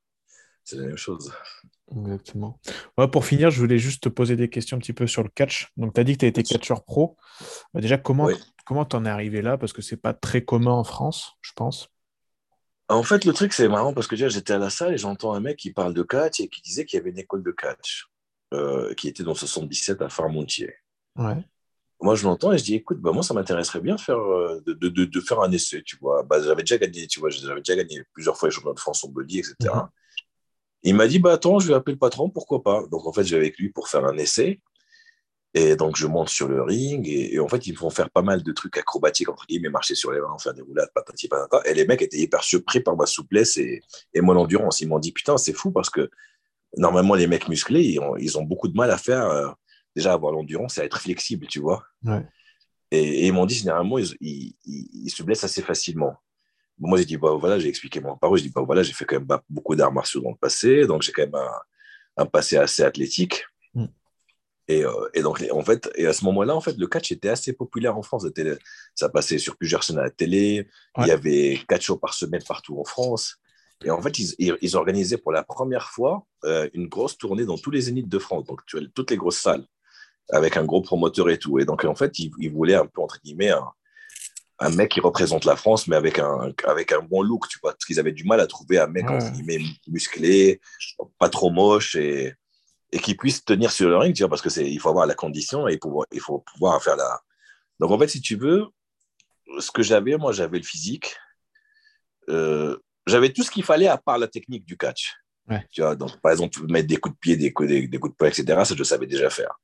C'est 0.64 0.78
la 0.78 0.88
même 0.88 0.98
chose. 0.98 1.32
Exactement. 1.96 2.60
Ouais, 2.98 3.08
pour 3.08 3.26
finir, 3.26 3.50
je 3.52 3.60
voulais 3.60 3.78
juste 3.80 4.04
te 4.04 4.10
poser 4.10 4.36
des 4.36 4.50
questions 4.50 4.76
un 4.76 4.80
petit 4.82 4.92
peu 4.92 5.08
sur 5.08 5.24
le 5.24 5.30
catch. 5.30 5.70
Donc, 5.78 5.94
tu 5.94 6.02
as 6.02 6.04
dit 6.04 6.14
que 6.14 6.20
tu 6.20 6.26
as 6.26 6.30
été 6.30 6.44
catcheur 6.44 6.84
pro. 6.84 7.16
Bah, 7.74 7.80
déjà, 7.80 7.98
comment 7.98 8.26
Oui. 8.26 8.34
comment 8.66 8.84
t'en 8.84 9.06
es 9.06 9.10
arrivé 9.10 9.42
là? 9.42 9.58
Parce 9.58 9.72
que 9.72 9.82
c'est 9.82 9.96
pas 9.96 10.14
très 10.14 10.44
commun 10.44 10.72
en 10.74 10.84
France, 10.84 11.34
je 11.42 11.54
pense. 11.56 11.88
En 12.90 13.04
fait, 13.04 13.24
le 13.24 13.32
truc, 13.32 13.54
c'est 13.54 13.70
marrant 13.70 13.94
parce 13.94 14.08
que 14.08 14.16
déjà, 14.16 14.28
j'étais 14.28 14.52
à 14.54 14.58
la 14.58 14.70
salle 14.70 14.94
et 14.94 14.98
j'entends 14.98 15.34
un 15.34 15.40
mec 15.40 15.56
qui 15.58 15.72
parle 15.72 15.94
de 15.94 16.04
catch 16.04 16.42
et 16.42 16.50
qui 16.50 16.62
disait 16.62 16.84
qu'il 16.86 16.98
y 16.98 17.02
avait 17.02 17.12
une 17.12 17.20
école 17.20 17.44
de 17.44 17.52
catch. 17.52 18.08
Euh, 18.54 18.94
qui 18.94 19.08
était 19.08 19.24
dans 19.24 19.36
77 19.36 20.02
à 20.02 20.10
Farmontier. 20.10 20.74
Ouais. 21.18 21.36
Moi, 22.00 22.16
je 22.16 22.24
l'entends 22.26 22.54
et 22.54 22.58
je 22.58 22.64
dis, 22.64 22.76
écoute, 22.76 23.00
bah, 23.00 23.12
moi, 23.12 23.24
ça 23.24 23.34
m'intéresserait 23.34 23.82
bien 23.82 23.98
faire, 23.98 24.20
euh, 24.20 24.62
de, 24.66 24.74
de, 24.74 25.06
de, 25.06 25.20
faire 25.20 25.42
un 25.42 25.52
essai, 25.52 25.82
tu 25.84 25.98
vois. 25.98 26.24
Bah, 26.24 26.42
j'avais 26.42 26.62
déjà 26.62 26.78
gagné, 26.78 27.08
tu 27.08 27.20
vois, 27.20 27.30
j'avais 27.30 27.62
déjà 27.62 27.76
gagné 27.76 28.04
plusieurs 28.14 28.38
fois 28.38 28.50
les 28.50 28.54
championnats 28.54 28.76
de 28.76 28.80
France 28.80 29.04
en 29.04 29.10
body, 29.10 29.40
etc. 29.40 29.56
Mhm. 29.64 29.88
Il 30.84 30.96
m'a 30.96 31.08
dit, 31.08 31.20
bah, 31.20 31.34
attends, 31.34 31.60
je 31.60 31.68
vais 31.68 31.74
appeler 31.74 31.96
le 31.96 32.00
patron, 32.00 32.30
pourquoi 32.30 32.62
pas. 32.62 32.86
Donc, 32.92 33.08
en 33.08 33.12
fait, 33.12 33.24
je 33.24 33.36
vais 33.36 33.42
avec 33.42 33.58
lui 33.58 33.70
pour 33.70 33.90
faire 33.90 34.06
un 34.06 34.18
essai. 34.18 34.62
Et 35.54 35.76
donc, 35.76 35.96
je 35.96 36.06
monte 36.06 36.30
sur 36.30 36.48
le 36.48 36.62
ring 36.62 37.08
et, 37.08 37.40
en 37.40 37.48
fait, 37.48 37.66
ils 37.66 37.74
me 37.74 37.78
font 37.78 37.90
faire 37.90 38.12
pas 38.12 38.22
mal 38.22 38.44
de 38.44 38.52
trucs 38.52 38.78
acrobatiques, 38.78 39.28
entre 39.28 39.48
guillemets, 39.48 39.70
marcher 39.70 39.96
sur 39.96 40.12
les 40.12 40.20
mains, 40.20 40.38
faire 40.38 40.54
des 40.54 40.62
roulades, 40.62 40.92
patati 40.94 41.28
patata. 41.28 41.68
Et 41.68 41.74
les 41.74 41.86
mecs 41.88 42.02
étaient 42.04 42.20
hyper 42.20 42.44
surpris 42.44 42.80
par 42.80 42.96
ma 42.96 43.08
souplesse 43.08 43.58
et, 43.58 43.82
et 44.14 44.22
mon 44.22 44.38
endurance. 44.38 44.82
Ils 44.82 44.88
m'ont 44.88 45.00
dit, 45.00 45.12
putain, 45.12 45.38
c'est 45.38 45.54
fou 45.54 45.72
parce 45.72 45.90
que 45.90 46.12
normalement, 46.76 47.16
les 47.16 47.28
mecs 47.28 47.48
musclés, 47.48 47.84
ils 47.84 48.00
ont, 48.00 48.18
ils 48.18 48.38
ont 48.38 48.44
beaucoup 48.44 48.68
de 48.68 48.76
mal 48.76 48.92
à 48.92 48.98
faire. 48.98 49.26
Euh, 49.28 49.48
déjà 49.98 50.14
avoir 50.14 50.32
l'endurance 50.32 50.78
et 50.78 50.82
à 50.82 50.86
être 50.86 51.02
flexible, 51.02 51.48
tu 51.48 51.60
vois. 51.60 51.84
Et, 52.92 53.28
ils 53.28 53.34
m'ont 53.34 53.46
dit, 53.46 53.56
généralement, 53.56 53.98
ils, 53.98 54.16
ils, 54.64 55.10
se 55.10 55.24
blessent 55.24 55.44
assez 55.44 55.62
facilement. 55.62 56.14
moi, 56.78 56.98
j'ai 57.00 57.06
dit, 57.06 57.18
bah, 57.18 57.34
voilà, 57.34 57.60
j'ai 57.60 57.68
expliqué 57.68 58.00
mon 58.00 58.16
parole, 58.16 58.38
j'ai 58.38 58.46
dit, 58.46 58.54
bah, 58.54 58.62
voilà, 58.62 58.84
j'ai 58.84 58.94
fait 58.94 59.06
quand 59.06 59.20
même 59.20 59.40
beaucoup 59.50 59.76
d'arts 59.76 59.92
martiaux 59.92 60.22
dans 60.22 60.30
le 60.30 60.38
passé, 60.38 60.86
donc 60.86 61.02
j'ai 61.02 61.12
quand 61.12 61.24
même 61.24 61.42
un, 62.16 62.26
passé 62.28 62.58
assez 62.58 62.84
athlétique. 62.84 63.44
Mm. 63.74 63.86
Et, 64.70 64.84
euh, 64.86 65.10
et, 65.14 65.22
donc, 65.22 65.44
en 65.52 65.64
fait, 65.64 65.90
et 65.96 66.06
à 66.06 66.14
ce 66.14 66.24
moment-là, 66.26 66.56
en 66.56 66.62
fait, 66.62 66.78
le 66.78 66.88
catch 66.88 67.12
était 67.12 67.30
assez 67.30 67.54
populaire 67.54 67.98
en 67.98 68.04
France. 68.04 68.26
Ça 68.94 69.10
passait 69.10 69.40
sur 69.40 69.58
plusieurs 69.58 69.82
chaînes 69.82 70.00
à 70.00 70.04
la 70.04 70.12
télé. 70.12 70.68
Il 71.00 71.08
y 71.08 71.12
avait 71.12 71.60
quatre 71.68 71.82
shows 71.82 71.98
par 71.98 72.14
semaine 72.14 72.44
partout 72.48 72.80
en 72.80 72.84
France. 72.84 73.40
Et 73.84 73.92
en 73.92 74.02
fait, 74.02 74.18
ils, 74.20 74.58
ils 74.62 74.76
organisaient 74.76 75.18
pour 75.18 75.32
la 75.32 75.44
première 75.44 75.90
fois 75.90 76.26
euh, 76.46 76.68
une 76.74 76.88
grosse 76.88 77.18
tournée 77.18 77.46
dans 77.46 77.58
tous 77.58 77.72
les 77.72 77.82
zéniths 77.82 78.10
de 78.10 78.20
France, 78.20 78.46
donc 78.46 78.66
tu 78.66 78.78
as 78.78 78.82
toutes 78.94 79.12
les 79.12 79.18
grosses 79.18 79.40
salles 79.40 79.66
avec 80.30 80.58
un 80.58 80.66
gros 80.66 80.82
promoteur 80.82 81.30
et 81.30 81.38
tout. 81.38 81.60
Et 81.60 81.66
donc, 81.66 81.86
en 81.86 81.96
fait, 81.96 82.20
il, 82.20 82.52
voulait 82.52 82.76
un 82.76 82.86
peu, 82.86 83.02
entre 83.02 83.20
guillemets, 83.24 83.52
un, 84.60 84.70
mec 84.72 84.92
qui 84.92 85.00
représente 85.00 85.46
la 85.46 85.56
France, 85.56 85.88
mais 85.88 85.96
avec 85.96 86.20
un, 86.20 86.52
avec 86.66 86.92
un 86.92 87.02
bon 87.02 87.22
look, 87.22 87.48
tu 87.48 87.60
vois, 87.62 87.72
parce 87.72 87.86
qu'ils 87.86 88.00
avaient 88.00 88.12
du 88.12 88.24
mal 88.24 88.40
à 88.40 88.48
trouver 88.48 88.80
un 88.80 88.88
mec, 88.88 89.10
entre 89.10 89.32
guillemets, 89.32 89.60
musclé, 89.88 90.60
pas 91.20 91.30
trop 91.30 91.50
moche 91.50 91.96
et, 91.96 92.34
et 92.92 93.00
qui 93.00 93.16
puisse 93.16 93.46
tenir 93.46 93.72
sur 93.72 93.90
le 93.90 93.98
ring, 93.98 94.16
tu 94.16 94.24
vois, 94.24 94.30
parce 94.30 94.42
qu'il 94.42 94.80
faut 94.80 94.90
avoir 94.90 95.06
la 95.06 95.16
condition 95.16 95.68
et 95.68 95.78
pouvoir, 95.78 96.08
il 96.12 96.20
faut 96.20 96.40
pouvoir 96.40 96.82
faire 96.84 96.96
la... 96.96 97.22
Donc, 97.80 97.92
en 97.92 98.00
fait, 98.00 98.08
si 98.08 98.22
tu 98.22 98.36
veux, 98.36 98.66
ce 99.60 99.72
que 99.72 99.84
j'avais, 99.84 100.18
moi, 100.18 100.32
j'avais 100.32 100.58
le 100.58 100.64
physique. 100.64 101.16
Euh, 102.30 102.78
j'avais 103.08 103.32
tout 103.32 103.44
ce 103.44 103.52
qu'il 103.52 103.64
fallait 103.64 103.88
à 103.88 103.98
part 103.98 104.18
la 104.18 104.28
technique 104.28 104.66
du 104.66 104.78
catch. 104.78 105.16
Tu 105.72 105.82
vois, 105.82 105.96
donc, 105.96 106.20
par 106.20 106.34
exemple, 106.34 106.60
mettre 106.70 106.88
des 106.88 106.98
coups 106.98 107.16
de 107.16 107.20
pied, 107.20 107.38
des 107.38 107.54
coups, 107.54 107.70
des, 107.70 107.88
des 107.88 108.00
coups 108.00 108.14
de 108.14 108.18
poing, 108.18 108.28
etc., 108.28 108.46
ça, 108.66 108.76
je 108.76 108.84
savais 108.84 109.08
déjà 109.08 109.30
faire 109.30 109.58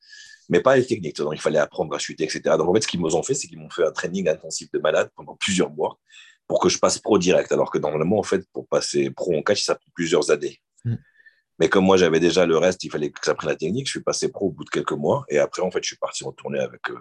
mais 0.49 0.61
pas 0.61 0.75
les 0.75 0.85
techniques. 0.85 1.17
Donc, 1.17 1.33
il 1.33 1.41
fallait 1.41 1.59
apprendre 1.59 1.93
à 1.95 1.99
chuter, 1.99 2.23
etc. 2.23 2.41
Donc, 2.57 2.69
en 2.69 2.73
fait, 2.73 2.81
ce 2.81 2.87
qu'ils 2.87 2.99
m'ont 2.99 3.23
fait, 3.23 3.33
c'est 3.33 3.47
qu'ils 3.47 3.59
m'ont 3.59 3.69
fait 3.69 3.85
un 3.85 3.91
training 3.91 4.27
intensif 4.27 4.71
de 4.71 4.79
malade 4.79 5.09
pendant 5.15 5.35
plusieurs 5.35 5.71
mois 5.71 5.99
pour 6.47 6.59
que 6.59 6.69
je 6.69 6.77
passe 6.77 6.99
pro 6.99 7.17
direct. 7.17 7.51
Alors 7.51 7.71
que 7.71 7.77
normalement, 7.77 8.19
en 8.19 8.23
fait, 8.23 8.45
pour 8.51 8.67
passer 8.67 9.09
pro 9.09 9.35
en 9.35 9.41
catch, 9.41 9.63
ça 9.63 9.75
prend 9.75 9.91
plusieurs 9.95 10.31
années. 10.31 10.59
Mm. 10.85 10.95
Mais 11.59 11.69
comme 11.69 11.85
moi, 11.85 11.97
j'avais 11.97 12.19
déjà 12.19 12.45
le 12.45 12.57
reste, 12.57 12.83
il 12.83 12.89
fallait 12.89 13.11
que 13.11 13.19
j'apprenne 13.23 13.51
la 13.51 13.55
technique. 13.55 13.87
Je 13.87 13.91
suis 13.91 14.03
passé 14.03 14.29
pro 14.29 14.47
au 14.47 14.51
bout 14.51 14.63
de 14.63 14.69
quelques 14.69 14.91
mois. 14.93 15.25
Et 15.29 15.37
après, 15.37 15.61
en 15.61 15.71
fait, 15.71 15.81
je 15.81 15.87
suis 15.87 15.97
parti 15.97 16.23
en 16.23 16.31
tournée 16.31 16.59
avec 16.59 16.89
eux. 16.89 16.99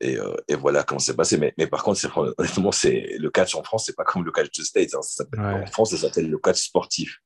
Et, 0.00 0.16
euh, 0.18 0.34
et, 0.48 0.54
voilà 0.54 0.82
comment 0.82 0.98
c'est 0.98 1.16
passé. 1.16 1.38
Mais, 1.38 1.54
mais, 1.56 1.66
par 1.66 1.82
contre, 1.82 2.00
honnêtement, 2.38 2.72
c'est, 2.72 3.16
le 3.18 3.30
catch 3.30 3.54
en 3.54 3.62
France, 3.62 3.86
c'est 3.86 3.96
pas 3.96 4.04
comme 4.04 4.24
le 4.24 4.32
catch 4.32 4.50
de 4.58 4.64
States. 4.64 4.94
Hein. 4.94 5.62
En 5.62 5.66
France, 5.66 5.90
ça 5.90 5.96
s'appelle 5.96 6.28
le 6.28 6.38
catch 6.38 6.62
sportif. 6.62 7.18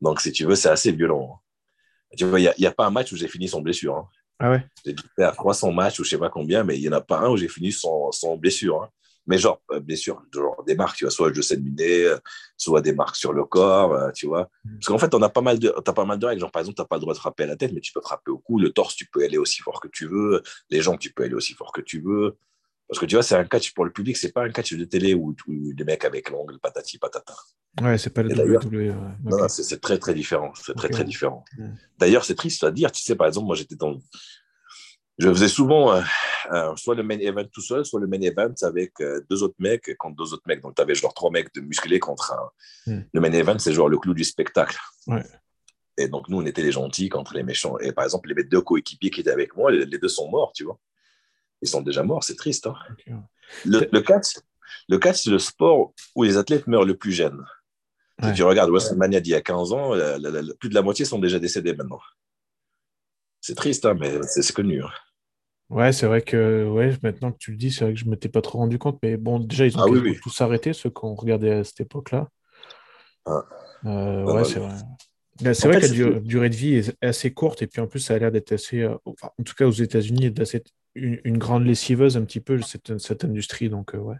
Donc, 0.00 0.20
si 0.20 0.32
tu 0.32 0.44
veux, 0.44 0.54
c'est 0.54 0.68
assez 0.68 0.92
violent. 0.92 1.40
Tu 2.16 2.24
vois, 2.24 2.40
il 2.40 2.52
n'y 2.58 2.66
a, 2.66 2.70
a, 2.70 2.72
pas 2.72 2.86
un 2.86 2.90
match 2.90 3.12
où 3.12 3.16
j'ai 3.16 3.28
fini 3.28 3.48
sans 3.48 3.60
blessure. 3.60 3.96
Hein. 3.96 4.08
Ah 4.38 4.50
ouais 4.50 4.66
J'ai 4.84 4.94
faire 5.16 5.34
300 5.34 5.72
matchs 5.72 5.98
ou 5.98 6.04
je 6.04 6.10
sais 6.10 6.18
pas 6.18 6.28
combien, 6.28 6.62
mais 6.62 6.76
il 6.76 6.82
n'y 6.82 6.88
en 6.88 6.92
a 6.92 7.00
pas 7.00 7.20
un 7.20 7.30
où 7.30 7.36
j'ai 7.36 7.48
fini 7.48 7.72
sans, 7.72 8.12
sans 8.12 8.36
blessure. 8.36 8.90
Mais 9.26 9.38
genre, 9.38 9.60
euh, 9.72 9.80
blessure, 9.80 10.22
genre 10.32 10.62
des 10.64 10.76
marques, 10.76 10.98
tu 10.98 11.04
vois, 11.04 11.10
soit 11.10 11.32
je 11.32 11.40
sais 11.40 11.58
euh, 11.80 12.18
soit 12.56 12.80
des 12.80 12.92
marques 12.92 13.16
sur 13.16 13.32
le 13.32 13.44
corps, 13.44 13.92
euh, 13.94 14.10
tu 14.12 14.26
vois. 14.26 14.50
Mm. 14.64 14.74
Parce 14.78 14.86
qu'en 14.86 14.98
fait, 14.98 15.14
on 15.14 15.22
a 15.22 15.28
pas 15.28 15.40
mal 15.40 15.58
de, 15.58 15.74
as 15.76 15.92
pas 15.92 16.04
mal 16.04 16.18
de 16.18 16.26
règles. 16.26 16.40
Genre, 16.40 16.52
par 16.52 16.60
exemple, 16.60 16.76
tu 16.76 16.82
n'as 16.82 16.86
pas 16.86 16.96
le 16.96 17.00
droit 17.00 17.14
de 17.14 17.18
frapper 17.18 17.42
à 17.42 17.46
la 17.46 17.56
tête, 17.56 17.72
mais 17.72 17.80
tu 17.80 17.92
peux 17.92 18.00
frapper 18.00 18.30
au 18.30 18.38
cou. 18.38 18.58
Le 18.58 18.70
torse, 18.70 18.94
tu 18.94 19.06
peux 19.06 19.24
aller 19.24 19.38
aussi 19.38 19.62
fort 19.62 19.80
que 19.80 19.88
tu 19.88 20.06
veux. 20.06 20.42
Les 20.70 20.80
jambes, 20.80 20.98
tu 20.98 21.12
peux 21.12 21.24
aller 21.24 21.34
aussi 21.34 21.54
fort 21.54 21.72
que 21.72 21.80
tu 21.80 22.00
veux. 22.00 22.36
Parce 22.88 23.00
que 23.00 23.06
tu 23.06 23.16
vois, 23.16 23.24
c'est 23.24 23.34
un 23.34 23.44
catch 23.44 23.74
pour 23.74 23.84
le 23.84 23.90
public, 23.90 24.16
c'est 24.16 24.30
pas 24.30 24.44
un 24.44 24.50
catch 24.50 24.74
de 24.74 24.84
télé 24.84 25.12
où, 25.12 25.34
où 25.48 25.72
les 25.76 25.84
mecs 25.84 26.04
avec 26.04 26.30
l'ongle 26.30 26.60
patati 26.60 26.98
patata. 26.98 27.34
Ouais, 27.82 27.98
c'est 27.98 28.10
pas 28.10 28.22
le 28.22 28.32
WWE. 28.32 28.94
Non, 29.24 29.48
c'est 29.48 29.80
très 29.80 29.98
très 29.98 30.14
différent. 30.14 30.52
C'est 30.54 30.74
très 30.74 30.88
très 30.88 31.04
différent. 31.04 31.44
Mm. 31.58 31.70
D'ailleurs, 31.98 32.24
c'est 32.24 32.36
triste 32.36 32.62
à 32.62 32.70
dire. 32.70 32.92
Tu 32.92 33.02
sais, 33.02 33.16
par 33.16 33.26
exemple, 33.26 33.46
moi 33.46 33.56
j'étais 33.56 33.74
dans, 33.74 33.98
je 35.18 35.28
faisais 35.30 35.48
souvent 35.48 35.92
euh, 35.92 36.02
euh, 36.52 36.76
soit 36.76 36.94
le 36.94 37.02
main 37.02 37.18
event 37.18 37.44
tout 37.50 37.62
seul, 37.62 37.84
soit 37.84 38.00
le 38.00 38.06
main 38.06 38.20
event 38.20 38.52
avec 38.62 39.00
euh, 39.00 39.22
deux 39.30 39.42
autres 39.42 39.56
mecs 39.58 39.96
contre 39.96 40.16
deux 40.16 40.34
autres 40.34 40.42
mecs. 40.46 40.60
Donc, 40.60 40.74
tu 40.74 40.82
avais 40.82 40.94
genre 40.94 41.14
trois 41.14 41.30
mecs 41.30 41.54
de 41.54 41.60
musclés 41.60 41.98
contre 41.98 42.32
un. 42.32 42.92
Hmm. 42.92 43.02
Le 43.12 43.20
main 43.20 43.32
event, 43.32 43.58
c'est 43.58 43.72
genre 43.72 43.88
le 43.88 43.98
clou 43.98 44.14
du 44.14 44.24
spectacle. 44.24 44.78
Et 45.98 46.08
donc, 46.08 46.28
nous, 46.28 46.38
on 46.38 46.44
était 46.44 46.62
les 46.62 46.72
gentils 46.72 47.08
contre 47.08 47.34
les 47.34 47.42
méchants. 47.42 47.78
Et 47.78 47.92
par 47.92 48.04
exemple, 48.04 48.32
les 48.34 48.44
deux 48.44 48.60
coéquipiers 48.60 49.10
qui 49.10 49.20
étaient 49.22 49.30
avec 49.30 49.56
moi, 49.56 49.70
les, 49.70 49.86
deux 49.86 50.08
sont 50.08 50.28
morts, 50.28 50.52
tu 50.54 50.64
vois. 50.64 50.78
Ils 51.62 51.68
sont 51.68 51.80
déjà 51.80 52.02
morts, 52.02 52.22
c'est 52.22 52.36
triste. 52.36 52.66
Hein. 52.66 52.76
Le, 53.64 53.88
le 53.90 54.00
catch, 54.02 54.34
le 54.90 54.98
catch 54.98 55.22
c'est 55.22 55.30
le 55.30 55.38
sport 55.38 55.94
où 56.14 56.24
les 56.24 56.36
athlètes 56.36 56.66
meurent 56.66 56.84
le 56.84 56.96
plus 56.96 57.12
jeunes. 57.12 57.42
Si 58.22 58.32
tu 58.34 58.42
regardes 58.42 58.70
WrestleMania 58.70 59.20
d'il 59.20 59.32
y 59.32 59.34
a 59.34 59.42
15 59.42 59.72
ans, 59.72 59.90
plus 60.58 60.68
de 60.70 60.74
la 60.74 60.82
moitié 60.82 61.04
sont 61.04 61.18
déjà 61.18 61.38
décédés 61.38 61.74
maintenant. 61.74 62.00
C'est 63.40 63.54
triste, 63.54 63.84
hein, 63.86 63.94
mais 63.98 64.20
c'est 64.22 64.52
connu. 64.52 64.82
Hein. 64.82 64.90
Ouais, 65.68 65.92
c'est 65.92 66.06
vrai 66.06 66.22
que 66.22 66.68
ouais, 66.68 66.96
maintenant 67.02 67.32
que 67.32 67.38
tu 67.38 67.50
le 67.50 67.56
dis, 67.56 67.72
c'est 67.72 67.84
vrai 67.84 67.94
que 67.94 67.98
je 67.98 68.04
ne 68.04 68.10
m'étais 68.10 68.28
pas 68.28 68.40
trop 68.40 68.58
rendu 68.58 68.78
compte. 68.78 68.98
Mais 69.02 69.16
bon, 69.16 69.40
déjà, 69.40 69.66
ils 69.66 69.76
ont 69.76 69.82
ah 69.82 70.10
tous 70.22 70.40
arrêté, 70.40 70.72
ceux 70.72 70.90
qu'on 70.90 71.14
regardait 71.14 71.50
à 71.50 71.64
cette 71.64 71.80
époque-là. 71.80 72.28
Ah. 73.24 73.44
Euh, 73.84 74.24
ouais, 74.24 74.44
c'est 74.44 74.60
vrai. 74.60 74.74
C'est 75.54 75.68
vrai 75.68 75.80
que 75.80 75.86
la 75.86 76.20
durée 76.20 76.50
de 76.50 76.56
vie 76.56 76.74
est 76.76 76.96
assez 77.02 77.32
courte 77.32 77.60
et 77.62 77.66
puis 77.66 77.80
en 77.80 77.86
plus, 77.86 78.00
ça 78.00 78.14
a 78.14 78.18
l'air 78.18 78.32
d'être 78.32 78.52
assez, 78.52 78.82
euh, 78.82 78.96
en 79.04 79.42
tout 79.44 79.54
cas 79.54 79.66
aux 79.66 79.72
États-Unis, 79.72 80.30
d'être 80.30 80.70
une, 80.94 81.20
une, 81.24 81.36
grande 81.36 81.66
lessiveuse 81.66 82.16
un 82.16 82.24
petit 82.24 82.40
peu 82.40 82.62
cette, 82.62 82.96
cette 82.98 83.24
industrie. 83.24 83.68
Donc, 83.68 83.94
euh, 83.94 83.98
ouais. 83.98 84.16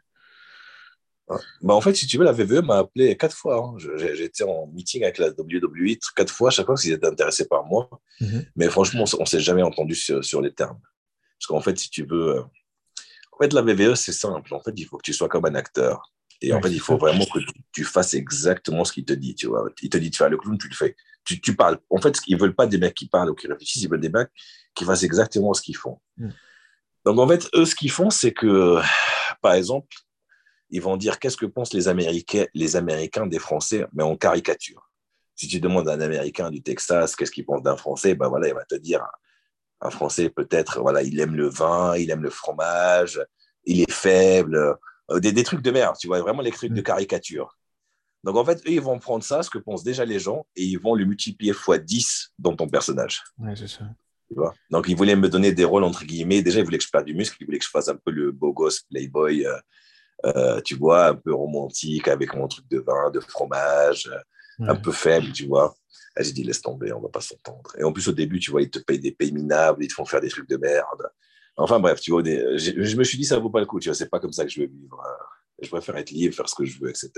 Bah, 1.63 1.75
en 1.75 1.81
fait, 1.81 1.95
si 1.95 2.07
tu 2.07 2.19
veux, 2.19 2.25
la 2.25 2.33
VVE 2.33 2.63
m'a 2.65 2.79
appelé 2.79 3.17
quatre 3.17 3.37
fois. 3.37 3.59
Hein. 3.59 3.77
J'étais 4.15 4.45
en 4.45 4.69
meeting 4.69 5.03
avec 5.03 5.19
la 5.19 5.29
WWE 5.29 5.97
quatre 6.15 6.33
fois, 6.33 6.51
chaque 6.51 6.67
fois 6.67 6.77
qu'ils 6.77 6.93
étaient 6.93 7.07
intéressés 7.07 7.49
par 7.49 7.65
moi. 7.65 7.89
Mm-hmm. 8.21 8.47
Mais 8.57 8.69
franchement, 8.69 9.05
on 9.19 9.23
ne 9.23 9.27
s'est 9.27 9.41
jamais 9.41 9.63
entendu 9.63 9.95
sur, 9.95 10.41
les 10.41 10.53
termes. 10.53 10.79
Parce 11.39 11.47
qu'en 11.47 11.61
fait, 11.61 11.79
si 11.79 11.91
tu 11.91 12.05
veux. 12.05 12.37
Euh, 12.37 12.43
en 13.33 13.39
fait, 13.39 13.53
la 13.53 13.63
VVE, 13.63 13.95
c'est 13.95 14.13
simple. 14.13 14.55
En 14.55 14.61
fait, 14.61 14.73
il 14.77 14.85
faut 14.85 14.97
que 14.97 15.03
tu 15.03 15.13
sois 15.13 15.29
comme 15.29 15.45
un 15.45 15.55
acteur. 15.55 16.13
Et 16.41 16.53
en 16.53 16.61
fait, 16.61 16.71
il 16.71 16.81
faut 16.81 16.97
vraiment 16.97 17.25
que 17.25 17.39
tu, 17.73 17.85
fasses 17.85 18.15
exactement 18.15 18.85
ce 18.85 18.93
qu'il 18.93 19.05
te 19.05 19.13
dit. 19.13 19.35
Tu 19.35 19.47
vois. 19.47 19.69
Il 19.83 19.91
te 19.91 19.99
dit 19.99 20.11
de 20.11 20.17
faire 20.17 20.31
le 20.31 20.37
clown, 20.37 20.57
tu 20.59 20.69
le 20.69 20.75
fais. 20.75 20.97
Tu, 21.25 21.41
tu 21.41 21.55
parles. 21.55 21.79
En 21.91 21.99
fait, 21.99 22.19
ils 22.27 22.37
ne 22.37 22.41
veulent 22.41 22.55
pas 22.55 22.67
des 22.67 22.79
mecs 22.79 22.95
qui 22.95 23.09
parlent 23.09 23.31
ou 23.31 23.35
qui 23.35 23.47
réfléchissent, 23.47 23.83
ils 23.83 23.91
veulent 23.91 24.01
des 24.01 24.11
mecs 24.11 24.31
qui 24.75 24.85
fassent 24.85 25.03
exactement 25.03 25.53
ce 25.55 25.63
qu'ils 25.63 25.77
font. 25.77 25.99
Mm. 26.17 26.29
Donc, 27.05 27.19
en 27.19 27.29
fait, 27.29 27.49
eux, 27.55 27.65
ce 27.65 27.75
qu'ils 27.75 27.91
font, 27.91 28.11
c'est 28.11 28.33
que, 28.33 28.81
par 29.43 29.55
exemple, 29.55 29.95
ils 30.71 30.83
vont 30.83 30.97
dire 30.97 31.19
qu'est-ce 31.19 31.37
que 31.37 31.47
pensent 31.47 31.73
les 31.73 31.89
Américains, 31.89 32.47
les 32.55 32.77
Américains 32.77 33.27
des 33.27 33.39
Français, 33.39 33.87
mais 33.93 34.03
en 34.03 34.17
caricature? 34.17 34.91
Si 35.35 35.49
tu 35.49 35.61
demandes 35.61 35.89
à 35.89 35.93
un 35.93 36.01
Américain 36.01 36.51
du 36.51 36.63
Texas 36.63 37.15
qu'est-ce 37.15 37.31
qu'il 37.31 37.45
pense 37.45 37.63
d'un 37.63 37.77
Français, 37.77 38.15
ben 38.15 38.29
voilà, 38.29 38.49
il 38.49 38.55
va 38.55 38.65
te 38.65 38.75
dire 38.75 39.05
un 39.87 39.91
Français 39.91 40.31
peut-être, 40.31 40.81
voilà, 40.81 41.03
il 41.03 41.19
aime 41.21 41.35
le 41.35 41.49
vin, 41.49 41.97
il 41.97 42.11
aime 42.11 42.23
le 42.23 42.31
fromage, 42.31 43.21
il 43.65 43.81
est 43.81 43.91
faible, 43.91 44.77
euh, 45.11 45.21
des, 45.21 45.33
des 45.33 45.43
trucs 45.43 45.63
de 45.63 45.71
merde, 45.71 45.97
tu 45.99 46.07
vois, 46.07 46.21
vraiment 46.21 46.43
les 46.43 46.53
trucs 46.53 46.73
de 46.73 46.81
mm. 46.81 46.85
caricature. 46.85 47.57
Donc 48.25 48.37
en 48.37 48.45
fait, 48.45 48.59
eux, 48.67 48.73
ils 48.73 48.81
vont 48.81 48.99
prendre 48.99 49.23
ça, 49.23 49.43
ce 49.43 49.51
que 49.51 49.59
pensent 49.59 49.85
déjà 49.85 50.05
les 50.05 50.19
gens, 50.19 50.47
et 50.57 50.65
ils 50.65 50.79
vont 50.79 50.95
le 50.95 51.05
multiplier 51.05 51.53
fois 51.53 51.79
10 51.79 52.33
dans 52.39 52.57
ton 52.57 52.69
personnage. 52.69 53.23
Ouais, 53.39 53.55
c'est 53.55 53.69
ça. 53.69 53.85
Tu 54.29 54.35
vois? 54.35 54.53
Donc 54.71 54.87
ils 54.89 54.97
voulaient 54.97 55.15
me 55.15 55.29
donner 55.29 55.53
des 55.53 55.65
rôles 55.65 55.85
entre 55.85 56.05
guillemets. 56.05 56.43
Déjà, 56.43 56.59
ils 56.59 56.65
voulaient 56.65 56.79
que 56.79 56.85
je 56.85 56.89
fasse 56.89 57.05
du 57.05 57.15
muscle, 57.15 57.37
ils 57.41 57.45
voulaient 57.45 57.59
que 57.59 57.65
je 57.65 57.71
fasse 57.71 57.89
un 57.89 57.97
peu 57.97 58.11
le 58.11 58.33
beau 58.33 58.53
gosse 58.53 58.81
playboy. 58.81 59.47
Euh, 59.47 59.57
euh, 60.25 60.61
tu 60.63 60.75
vois, 60.75 61.09
un 61.09 61.15
peu 61.15 61.35
romantique 61.35 62.09
avec 62.09 62.35
mon 62.35 62.49
truc 62.49 62.67
de 62.69 62.79
vin, 62.79 63.11
de 63.11 63.21
fromage, 63.21 64.11
un 64.59 64.75
peu 64.75 64.91
faible, 64.91 65.31
tu 65.33 65.47
vois. 65.47 65.75
J'ai 66.19 66.33
dit, 66.33 66.45
laisse 66.45 66.63
tomber, 66.63 66.93
on 66.93 67.01
va 67.01 67.09
pas 67.09 67.21
s'entendre. 67.21 67.75
Et 67.79 67.85
en 67.85 67.93
plus, 67.93 68.09
au 68.09 68.13
début, 68.13 68.39
tu 68.39 68.51
vois, 68.51 68.63
ils 68.63 68.71
te 68.71 68.79
payent 68.79 68.99
des 68.99 69.13
payes 69.13 69.33
minables, 69.33 69.85
ils 69.85 69.89
te 69.89 69.95
font 69.95 70.05
faire 70.05 70.21
des 70.21 70.29
trucs 70.29 70.49
de 70.49 70.57
merde. 70.57 71.11
Enfin 71.57 71.81
bref, 71.81 72.01
tu 72.01 72.11
vois, 72.11 72.23
je, 72.23 72.97
me 72.97 73.05
suis 73.05 73.19
dit, 73.19 73.25
ça 73.25 73.39
vaut 73.39 73.51
pas 73.51 73.61
le 73.61 73.67
coup, 73.67 73.81
tu 73.81 73.89
vois, 73.89 73.95
c'est 73.95 74.11
pas 74.11 74.21
comme 74.21 74.33
ça 74.33 74.45
que 74.45 74.51
je 74.51 74.61
veux 74.61 74.67
vivre. 74.67 75.03
Je 75.61 75.69
préfère 75.69 75.97
être 75.97 76.11
libre, 76.11 76.35
faire 76.35 76.49
ce 76.49 76.55
que 76.55 76.65
je 76.65 76.79
veux, 76.79 76.91
etc. 76.91 77.11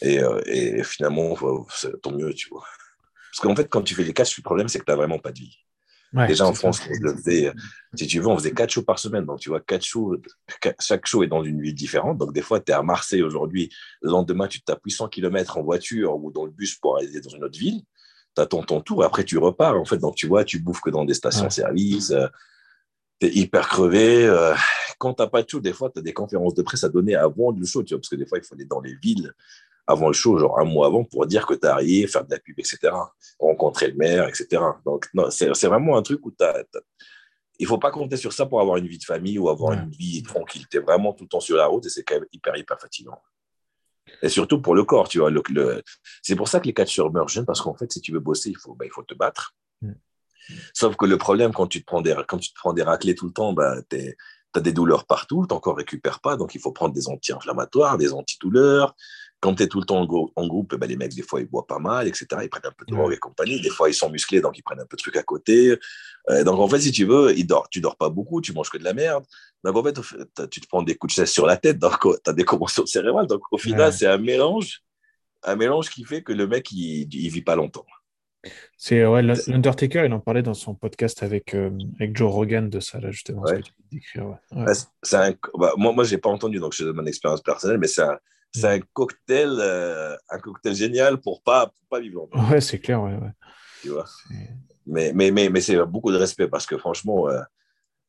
Et, 0.00 0.20
euh, 0.20 0.40
et 0.46 0.82
finalement, 0.84 1.36
tant 2.02 2.12
mieux, 2.12 2.32
tu 2.32 2.48
vois. 2.48 2.64
Parce 3.30 3.40
qu'en 3.40 3.54
fait, 3.54 3.68
quand 3.68 3.82
tu 3.82 3.94
fais 3.94 4.04
les 4.04 4.14
caches, 4.14 4.36
le 4.38 4.42
problème, 4.42 4.68
c'est 4.68 4.78
que 4.78 4.84
tu 4.84 4.90
n'as 4.90 4.96
vraiment 4.96 5.18
pas 5.18 5.32
de 5.32 5.38
vie. 5.38 5.58
Déjà 6.12 6.46
en 6.46 6.54
France, 6.54 6.80
on 6.88 7.02
le 7.02 7.14
faisait, 7.16 7.52
si 7.94 8.06
tu 8.06 8.20
veux, 8.20 8.28
on 8.28 8.36
faisait 8.38 8.52
quatre 8.52 8.70
shows 8.70 8.82
par 8.82 8.98
semaine. 8.98 9.26
Donc, 9.26 9.40
tu 9.40 9.50
vois, 9.50 9.60
quatre 9.60 9.84
shows, 9.84 10.16
chaque 10.80 11.06
show 11.06 11.22
est 11.22 11.26
dans 11.26 11.42
une 11.42 11.60
ville 11.60 11.74
différente. 11.74 12.16
Donc, 12.16 12.32
des 12.32 12.40
fois, 12.40 12.60
tu 12.60 12.72
es 12.72 12.74
à 12.74 12.82
Marseille 12.82 13.22
aujourd'hui. 13.22 13.68
Le 14.00 14.10
lendemain, 14.10 14.48
tu 14.48 14.62
tapes 14.62 14.80
800 14.84 15.08
km 15.08 15.58
en 15.58 15.62
voiture 15.62 16.16
ou 16.16 16.30
dans 16.30 16.46
le 16.46 16.50
bus 16.50 16.76
pour 16.76 16.96
aller 16.96 17.20
dans 17.20 17.30
une 17.30 17.44
autre 17.44 17.58
ville. 17.58 17.82
attends 18.36 18.62
ton 18.62 18.80
tour, 18.80 19.04
après 19.04 19.24
tu 19.24 19.36
repars. 19.36 19.78
En 19.78 19.84
fait, 19.84 19.98
donc 19.98 20.14
tu 20.14 20.26
vois, 20.26 20.44
tu 20.44 20.60
bouffes 20.60 20.80
que 20.80 20.90
dans 20.90 21.04
des 21.04 21.14
stations-service, 21.14 22.12
euh, 22.12 22.26
tu 23.20 23.26
es 23.26 23.30
hyper 23.30 23.68
crevé. 23.68 24.24
Euh, 24.24 24.54
quand 24.98 25.14
tu 25.14 25.22
n'as 25.22 25.28
pas 25.28 25.42
de 25.42 25.48
show, 25.48 25.60
des 25.60 25.74
fois, 25.74 25.90
tu 25.90 25.98
as 25.98 26.02
des 26.02 26.14
conférences 26.14 26.54
de 26.54 26.62
presse 26.62 26.84
à 26.84 26.88
donner 26.88 27.16
avant 27.16 27.50
le 27.50 27.66
show, 27.66 27.82
tu 27.82 27.94
vois, 27.94 28.00
parce 28.00 28.08
que 28.08 28.16
des 28.16 28.26
fois, 28.26 28.38
il 28.38 28.44
faut 28.44 28.54
aller 28.54 28.64
dans 28.64 28.80
les 28.80 28.94
villes 28.94 29.32
avant 29.88 30.08
le 30.08 30.12
show, 30.12 30.38
genre 30.38 30.60
un 30.60 30.64
mois 30.64 30.86
avant, 30.86 31.02
pour 31.02 31.26
dire 31.26 31.46
que 31.46 31.54
tu 31.54 31.66
arrivé, 31.66 32.06
faire 32.06 32.24
de 32.24 32.30
la 32.30 32.38
pub, 32.38 32.58
etc. 32.58 32.92
Rencontrer 33.40 33.88
le 33.88 33.94
maire, 33.94 34.28
etc. 34.28 34.62
Donc, 34.84 35.08
c'est 35.30 35.66
vraiment 35.66 35.96
un 35.96 36.02
truc 36.02 36.24
où 36.26 36.30
tu 36.30 36.44
as, 36.44 36.62
il 37.58 37.66
faut 37.66 37.78
pas 37.78 37.90
compter 37.90 38.16
sur 38.16 38.32
ça 38.32 38.46
pour 38.46 38.60
avoir 38.60 38.76
une 38.76 38.86
vie 38.86 38.98
de 38.98 39.04
famille 39.04 39.38
ou 39.38 39.48
avoir 39.48 39.72
une 39.72 39.90
vie 39.90 40.22
tranquille. 40.22 40.66
Tu 40.70 40.76
es 40.76 40.80
vraiment 40.80 41.12
tout 41.12 41.24
le 41.24 41.28
temps 41.28 41.40
sur 41.40 41.56
la 41.56 41.66
route 41.66 41.86
et 41.86 41.88
c'est 41.88 42.04
quand 42.04 42.14
même 42.14 42.26
hyper, 42.32 42.56
hyper 42.56 42.78
fatigant. 42.78 43.20
Et 44.22 44.28
surtout 44.28 44.60
pour 44.60 44.74
le 44.74 44.84
corps, 44.84 45.08
tu 45.08 45.18
vois. 45.18 45.30
Le, 45.30 45.82
C'est 46.22 46.36
pour 46.36 46.48
ça 46.48 46.60
que 46.60 46.66
les 46.66 46.74
catcheurs 46.74 47.10
meurent 47.10 47.28
jeunes, 47.28 47.46
parce 47.46 47.60
qu'en 47.60 47.74
fait, 47.74 47.90
si 47.90 48.00
tu 48.00 48.12
veux 48.12 48.20
bosser, 48.20 48.50
il 48.50 48.58
faut, 48.58 48.74
bah, 48.74 48.84
il 48.84 48.90
faut 48.90 49.02
te 49.02 49.14
battre. 49.14 49.54
Sauf 50.72 50.96
que 50.96 51.04
le 51.04 51.18
problème, 51.18 51.52
quand 51.52 51.66
tu 51.66 51.80
te 51.80 51.86
prends 51.86 52.00
des, 52.00 52.14
quand 52.26 52.38
tu 52.38 52.50
te 52.50 52.54
prends 52.54 52.72
des 52.72 52.82
raclés 52.82 53.14
tout 53.14 53.26
le 53.26 53.32
temps, 53.32 53.52
bah, 53.52 53.76
tu 53.90 54.14
as 54.54 54.60
des 54.60 54.72
douleurs 54.72 55.06
partout, 55.06 55.46
ton 55.46 55.60
corps 55.60 55.74
ne 55.74 55.78
récupère 55.78 56.20
pas, 56.20 56.36
donc 56.36 56.54
il 56.54 56.60
faut 56.60 56.72
prendre 56.72 56.94
des 56.94 57.08
anti-inflammatoires, 57.08 57.98
des 57.98 58.12
antidouleurs, 58.12 58.94
quand 59.40 59.54
tu 59.54 59.62
es 59.62 59.68
tout 59.68 59.78
le 59.78 59.86
temps 59.86 60.00
en, 60.00 60.46
groupe, 60.46 60.74
ben, 60.74 60.88
les 60.88 60.96
mecs, 60.96 61.14
des 61.14 61.22
fois, 61.22 61.40
ils 61.40 61.46
boivent 61.46 61.66
pas 61.66 61.78
mal, 61.78 62.08
etc. 62.08 62.26
Ils 62.42 62.48
prennent 62.48 62.66
un 62.66 62.72
peu 62.76 62.84
de 62.84 62.94
drogue 62.94 63.12
et 63.12 63.18
compagnie. 63.18 63.60
Des 63.60 63.70
fois, 63.70 63.88
ils 63.88 63.94
sont 63.94 64.10
musclés, 64.10 64.40
donc 64.40 64.58
ils 64.58 64.62
prennent 64.62 64.80
un 64.80 64.86
peu 64.86 64.96
de 64.96 65.02
trucs 65.02 65.16
à 65.16 65.22
côté. 65.22 65.78
Euh, 66.30 66.42
donc, 66.42 66.58
en 66.58 66.68
fait, 66.68 66.80
si 66.80 66.90
tu 66.90 67.04
veux, 67.04 67.36
ils 67.36 67.46
dorment, 67.46 67.66
tu 67.70 67.80
dors 67.80 67.96
pas 67.96 68.08
beaucoup, 68.08 68.40
tu 68.40 68.52
manges 68.52 68.70
que 68.70 68.78
de 68.78 68.84
la 68.84 68.94
merde. 68.94 69.24
Donc, 69.62 69.76
en 69.76 69.84
fait, 69.84 70.48
tu 70.50 70.60
te 70.60 70.66
prends 70.66 70.82
des 70.82 70.96
coups 70.96 71.14
de 71.14 71.20
chaise 71.20 71.30
sur 71.30 71.46
la 71.46 71.56
tête, 71.56 71.78
donc 71.78 72.00
tu 72.00 72.30
as 72.30 72.32
des 72.32 72.44
commotions 72.44 72.84
cérébrales. 72.84 73.26
Donc, 73.26 73.42
au 73.52 73.58
final, 73.58 73.92
c'est 73.92 74.06
un 74.06 74.18
mélange, 74.18 74.82
un 75.44 75.54
mélange 75.54 75.88
qui 75.90 76.04
fait 76.04 76.22
que 76.22 76.32
le 76.32 76.48
mec, 76.48 76.72
il, 76.72 77.08
il 77.12 77.30
vit 77.30 77.42
pas 77.42 77.54
longtemps. 77.54 77.86
C'est 78.76 79.04
ouais, 79.04 79.22
l'Undertaker, 79.22 80.04
il 80.04 80.12
en 80.12 80.20
parlait 80.20 80.42
dans 80.42 80.54
son 80.54 80.74
podcast 80.74 81.22
avec, 81.22 81.54
euh, 81.54 81.70
avec 81.96 82.16
Joe 82.16 82.32
Rogan 82.32 82.70
de 82.70 82.80
ça, 82.80 83.00
là, 83.00 83.10
justement. 83.10 83.42
Ouais. 83.42 83.60
Un, 84.52 84.64
bah, 85.58 85.72
moi, 85.76 85.92
moi, 85.92 86.04
j'ai 86.04 86.18
pas 86.18 86.30
entendu, 86.30 86.58
donc 86.58 86.72
je 86.72 86.84
donne 86.84 86.96
mon 86.96 87.06
expérience 87.06 87.42
personnelle, 87.42 87.78
mais 87.78 87.88
c'est 87.88 88.02
un, 88.02 88.18
c'est 88.52 88.66
un 88.66 88.80
cocktail, 88.92 89.56
euh, 89.60 90.16
un 90.30 90.38
cocktail 90.38 90.74
génial 90.74 91.20
pour 91.20 91.42
pas, 91.42 91.66
pour 91.66 91.86
pas 91.88 92.00
vivre 92.00 92.16
longtemps. 92.16 92.48
Ouais, 92.50 92.60
c'est 92.60 92.78
clair, 92.78 93.02
ouais, 93.02 93.14
ouais. 93.14 93.32
Tu 93.82 93.90
vois. 93.90 94.06
Mais, 94.86 95.12
mais, 95.12 95.30
mais, 95.30 95.48
mais 95.50 95.60
c'est 95.60 95.76
beaucoup 95.84 96.10
de 96.10 96.16
respect 96.16 96.48
parce 96.48 96.66
que 96.66 96.78
franchement, 96.78 97.28
euh, 97.28 97.40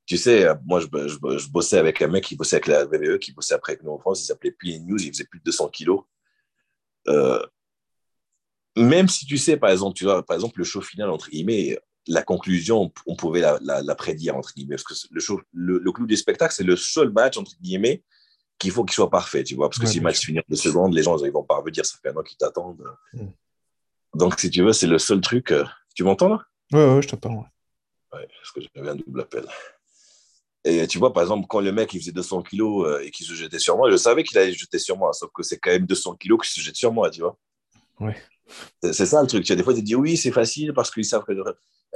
tu 0.05 0.17
sais, 0.17 0.47
moi, 0.65 0.79
je, 0.79 0.87
je, 1.07 1.49
bossais 1.49 1.77
avec 1.77 2.01
un 2.01 2.07
mec 2.07 2.23
qui 2.23 2.35
bossait 2.35 2.55
avec 2.55 2.67
la 2.67 2.85
VVE, 2.85 3.19
qui 3.19 3.33
bossait 3.33 3.53
après 3.53 3.73
avec 3.73 3.83
nous 3.83 3.91
en 3.91 3.99
France, 3.99 4.21
il 4.21 4.25
s'appelait 4.25 4.51
P 4.51 4.79
News, 4.79 4.97
il 4.99 5.09
faisait 5.09 5.25
plus 5.25 5.39
de 5.39 5.43
200 5.43 5.69
kilos. 5.69 6.01
Euh, 7.07 7.45
même 8.75 9.07
si 9.07 9.25
tu 9.25 9.37
sais, 9.37 9.57
par 9.57 9.69
exemple, 9.69 9.95
tu 9.95 10.05
vois, 10.05 10.25
par 10.25 10.35
exemple, 10.35 10.57
le 10.57 10.63
show 10.63 10.81
final, 10.81 11.09
entre 11.09 11.29
guillemets, 11.29 11.77
la 12.07 12.23
conclusion, 12.23 12.91
on 13.05 13.15
pouvait 13.15 13.41
la, 13.41 13.59
la, 13.61 13.95
prédire, 13.95 14.35
entre 14.35 14.53
guillemets, 14.53 14.77
parce 14.77 14.83
que 14.83 15.13
le, 15.13 15.19
show, 15.19 15.41
le, 15.53 15.77
le 15.77 15.91
clou 15.91 16.07
du 16.07 16.15
spectacle, 16.15 16.53
c'est 16.55 16.63
le 16.63 16.75
seul 16.75 17.11
match, 17.11 17.37
entre 17.37 17.51
guillemets, 17.61 18.03
qu'il 18.59 18.71
faut 18.71 18.83
qu'il 18.83 18.93
soit 18.93 19.09
parfait, 19.09 19.43
tu 19.43 19.55
vois, 19.55 19.69
parce 19.69 19.79
que 19.79 19.87
si 19.87 19.97
le 19.97 20.03
match 20.03 20.19
finit 20.19 20.39
en 20.39 20.43
deux 20.47 20.55
secondes, 20.55 20.93
les 20.93 21.01
gens, 21.01 21.17
ils 21.17 21.31
vont 21.31 21.43
pas 21.43 21.57
revenir, 21.57 21.85
ça 21.85 21.97
fait 22.01 22.09
un 22.09 22.17
an 22.17 22.23
qu'ils 22.23 22.37
t'attendent. 22.37 22.83
Mm. 23.13 23.27
Donc, 24.15 24.39
si 24.39 24.49
tu 24.49 24.63
veux, 24.63 24.73
c'est 24.73 24.87
le 24.87 24.99
seul 24.99 25.21
truc. 25.21 25.51
Euh, 25.51 25.63
tu 25.95 26.03
m'entends 26.03 26.29
là? 26.29 26.43
Ouais, 26.73 26.95
ouais, 26.95 27.01
je 27.01 27.07
t'entends. 27.07 27.35
Ouais. 27.35 28.19
ouais, 28.19 28.27
parce 28.37 28.51
que 28.51 28.61
j'avais 28.75 28.89
un 28.89 28.95
double 28.95 29.21
appel. 29.21 29.45
Et 30.65 30.85
tu 30.87 30.97
vois, 30.97 31.13
par 31.13 31.23
exemple, 31.23 31.47
quand 31.47 31.61
le 31.61 31.71
mec 31.71 31.93
il 31.93 32.01
faisait 32.01 32.11
200 32.11 32.43
kilos 32.43 32.85
euh, 32.85 32.99
et 32.99 33.11
qu'il 33.11 33.25
se 33.25 33.33
jetait 33.33 33.59
sur 33.59 33.77
moi, 33.77 33.89
je 33.89 33.95
savais 33.95 34.23
qu'il 34.23 34.37
allait 34.37 34.51
se 34.51 34.57
jeter 34.57 34.77
sur 34.77 34.97
moi, 34.97 35.13
sauf 35.13 35.31
que 35.33 35.41
c'est 35.41 35.57
quand 35.57 35.71
même 35.71 35.85
200 35.85 36.15
kilos 36.15 36.39
qui 36.43 36.51
se 36.51 36.59
jette 36.59 36.75
sur 36.75 36.91
moi, 36.91 37.09
tu 37.09 37.21
vois. 37.21 37.37
Ouais. 37.99 38.15
C'est 38.81 39.05
ça 39.05 39.21
le 39.21 39.27
truc. 39.27 39.45
Tu 39.45 39.53
as 39.53 39.55
des 39.55 39.63
fois, 39.63 39.73
tu 39.73 39.79
te 39.79 39.85
dis 39.85 39.95
oui, 39.95 40.17
c'est 40.17 40.31
facile 40.31 40.73
parce 40.73 40.91
qu'ils 40.91 41.05
savent 41.05 41.23
que 41.23 41.33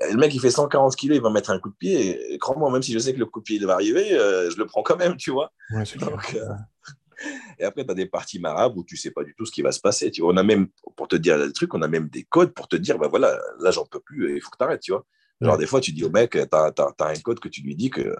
le 0.01 0.17
mec 0.17 0.33
il 0.33 0.39
fait 0.39 0.51
140 0.51 0.95
kilos, 0.95 1.17
il 1.17 1.21
va 1.21 1.29
mettre 1.29 1.51
un 1.51 1.59
coup 1.59 1.69
de 1.69 1.75
pied. 1.75 2.33
Et, 2.33 2.37
crois-moi, 2.37 2.71
même 2.71 2.81
si 2.81 2.93
je 2.93 2.99
sais 2.99 3.13
que 3.13 3.19
le 3.19 3.25
coup 3.25 3.39
de 3.39 3.43
pied 3.43 3.57
il 3.57 3.65
va 3.65 3.73
arriver, 3.73 4.13
euh, 4.13 4.49
je 4.49 4.57
le 4.57 4.65
prends 4.65 4.83
quand 4.83 4.97
même, 4.97 5.17
tu 5.17 5.31
vois. 5.31 5.51
Ouais, 5.71 5.83
Donc, 5.99 6.35
euh, 6.35 6.49
Et 7.59 7.63
après, 7.63 7.85
tu 7.85 7.91
as 7.91 7.95
des 7.95 8.05
parties 8.05 8.39
marabes 8.39 8.77
où 8.77 8.83
tu 8.83 8.97
sais 8.97 9.11
pas 9.11 9.23
du 9.23 9.33
tout 9.35 9.45
ce 9.45 9.51
qui 9.51 9.61
va 9.61 9.71
se 9.71 9.79
passer. 9.79 10.11
Tu 10.11 10.21
vois, 10.21 10.33
on 10.33 10.37
a 10.37 10.43
même, 10.43 10.67
pour 10.95 11.07
te 11.07 11.15
dire 11.15 11.37
le 11.37 11.53
truc, 11.53 11.73
on 11.73 11.81
a 11.81 11.87
même 11.87 12.09
des 12.09 12.23
codes 12.23 12.53
pour 12.53 12.67
te 12.67 12.75
dire, 12.75 12.97
ben 12.97 13.07
voilà, 13.07 13.39
là, 13.59 13.71
j'en 13.71 13.85
peux 13.85 13.99
plus, 13.99 14.35
il 14.35 14.41
faut 14.41 14.49
que 14.49 14.57
tu 14.57 14.63
arrêtes, 14.63 14.81
tu 14.81 14.91
vois. 14.91 15.05
Alors, 15.41 15.57
des 15.57 15.65
fois, 15.65 15.81
tu 15.81 15.91
dis 15.91 16.05
au 16.05 16.09
mec, 16.09 16.31
tu 16.31 16.39
as, 16.39 16.73
un 16.99 17.15
code 17.21 17.39
que 17.39 17.49
tu 17.49 17.61
lui 17.61 17.75
dis 17.75 17.89
que, 17.89 18.15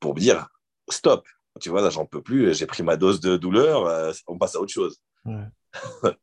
pour 0.00 0.14
me 0.14 0.20
dire, 0.20 0.48
stop, 0.88 1.26
tu 1.60 1.68
vois, 1.68 1.82
là, 1.82 1.90
j'en 1.90 2.06
peux 2.06 2.22
plus, 2.22 2.54
j'ai 2.54 2.66
pris 2.66 2.82
ma 2.82 2.96
dose 2.96 3.20
de 3.20 3.36
douleur, 3.36 3.86
euh, 3.86 4.12
on 4.26 4.38
passe 4.38 4.54
à 4.54 4.60
autre 4.60 4.72
chose. 4.72 5.00
Ouais, 5.24 5.46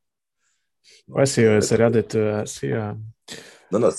ouais 1.09 1.25
c'est, 1.25 1.61
ça 1.61 1.75
a 1.75 1.77
l'air 1.77 1.91
d'être 1.91 2.17
assez. 2.17 2.69
Non, 3.71 3.79
non, 3.79 3.89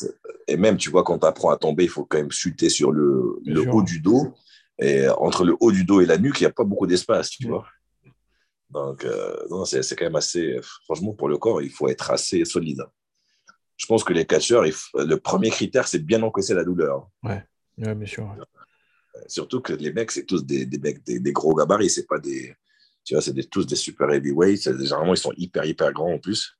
et 0.48 0.56
même, 0.56 0.76
tu 0.76 0.90
vois, 0.90 1.02
quand 1.02 1.18
tu 1.18 1.26
apprends 1.26 1.50
à 1.50 1.56
tomber, 1.56 1.84
il 1.84 1.88
faut 1.88 2.04
quand 2.04 2.18
même 2.18 2.30
chuter 2.30 2.68
sur 2.68 2.92
le, 2.92 3.38
le 3.44 3.68
haut 3.70 3.82
du 3.82 4.00
dos. 4.00 4.34
Et 4.78 5.08
entre 5.08 5.44
le 5.44 5.56
haut 5.60 5.72
du 5.72 5.84
dos 5.84 6.00
et 6.00 6.06
la 6.06 6.18
nuque, 6.18 6.40
il 6.40 6.44
n'y 6.44 6.48
a 6.48 6.52
pas 6.52 6.64
beaucoup 6.64 6.86
d'espace, 6.86 7.30
tu 7.30 7.46
vois. 7.46 7.64
Donc, 8.70 9.04
euh, 9.04 9.36
non, 9.50 9.64
c'est, 9.64 9.82
quand 9.96 10.04
même 10.04 10.16
assez. 10.16 10.58
Franchement, 10.84 11.12
pour 11.12 11.28
le 11.28 11.38
corps, 11.38 11.62
il 11.62 11.70
faut 11.70 11.88
être 11.88 12.10
assez 12.10 12.44
solide. 12.44 12.82
Je 13.76 13.86
pense 13.86 14.02
que 14.02 14.12
les 14.12 14.24
catcheurs, 14.24 14.64
le 14.64 15.14
premier 15.16 15.50
critère, 15.50 15.86
c'est 15.86 15.98
bien 15.98 16.22
encaisser 16.22 16.54
la 16.54 16.64
douleur. 16.64 17.08
Ouais, 17.22 17.44
ouais 17.78 17.94
bien 17.94 18.06
sûr. 18.06 18.34
Surtout 19.26 19.60
que 19.60 19.72
les 19.74 19.92
mecs, 19.92 20.10
c'est 20.10 20.24
tous 20.24 20.44
des, 20.44 20.64
des 20.64 20.78
mecs, 20.78 21.04
des, 21.04 21.32
gros 21.32 21.54
gabarits, 21.54 21.90
c'est 21.90 22.06
pas 22.06 22.18
des. 22.18 22.54
Tu 23.04 23.14
vois, 23.14 23.22
c'est 23.22 23.34
tous 23.50 23.66
des 23.66 23.76
super 23.76 24.10
heavyweights. 24.10 24.78
Généralement, 24.78 25.14
ils 25.14 25.18
sont 25.18 25.34
hyper, 25.36 25.64
hyper 25.64 25.92
grands 25.92 26.14
en 26.14 26.18
plus. 26.18 26.56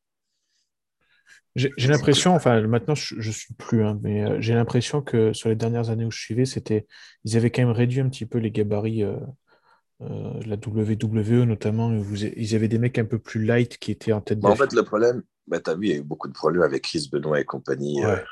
J'ai 1.55 1.89
l'impression, 1.89 2.35
enfin 2.35 2.61
maintenant 2.63 2.95
je, 2.95 3.17
ne 3.17 3.33
suis 3.33 3.53
plus, 3.55 3.85
hein, 3.85 3.99
mais 4.03 4.25
euh, 4.25 4.41
j'ai 4.41 4.55
l'impression 4.55 5.03
que 5.03 5.35
sur 5.35 5.51
les 5.51 5.55
dernières 5.55 5.91
années 5.91 6.07
où 6.07 6.11
je 6.11 6.19
suivais, 6.19 6.47
c'était, 6.47 6.87
ils 7.25 7.37
avaient 7.37 7.51
quand 7.51 7.63
même 7.63 7.73
réduit 7.73 8.01
un 8.01 8.09
petit 8.09 8.25
peu 8.25 8.39
les 8.39 8.51
gabarits, 8.51 9.05
euh, 9.05 9.17
euh, 10.01 10.41
la 10.47 10.57
WWE 10.57 11.45
notamment. 11.45 11.93
ils 11.93 12.55
avaient 12.55 12.69
des 12.69 12.79
mecs 12.79 12.99
un 12.99 13.05
peu 13.05 13.19
plus 13.19 13.45
light 13.45 13.77
qui 13.77 13.91
étaient 13.91 14.13
en 14.13 14.23
tête. 14.23 14.41
Bah, 14.41 14.49
en 14.49 14.57
fait, 14.57 14.73
le 14.73 14.83
problème, 14.83 15.23
bah, 15.47 15.61
tu 15.61 15.71
as 15.71 15.75
vu, 15.75 15.89
il 15.89 15.91
y 15.91 15.95
a 15.95 15.99
eu 15.99 16.03
beaucoup 16.03 16.29
de 16.29 16.33
problèmes 16.33 16.63
avec 16.63 16.85
Chris 16.85 17.09
Benoit 17.13 17.41
et 17.41 17.45
compagnie. 17.45 18.05
Ouais. 18.05 18.25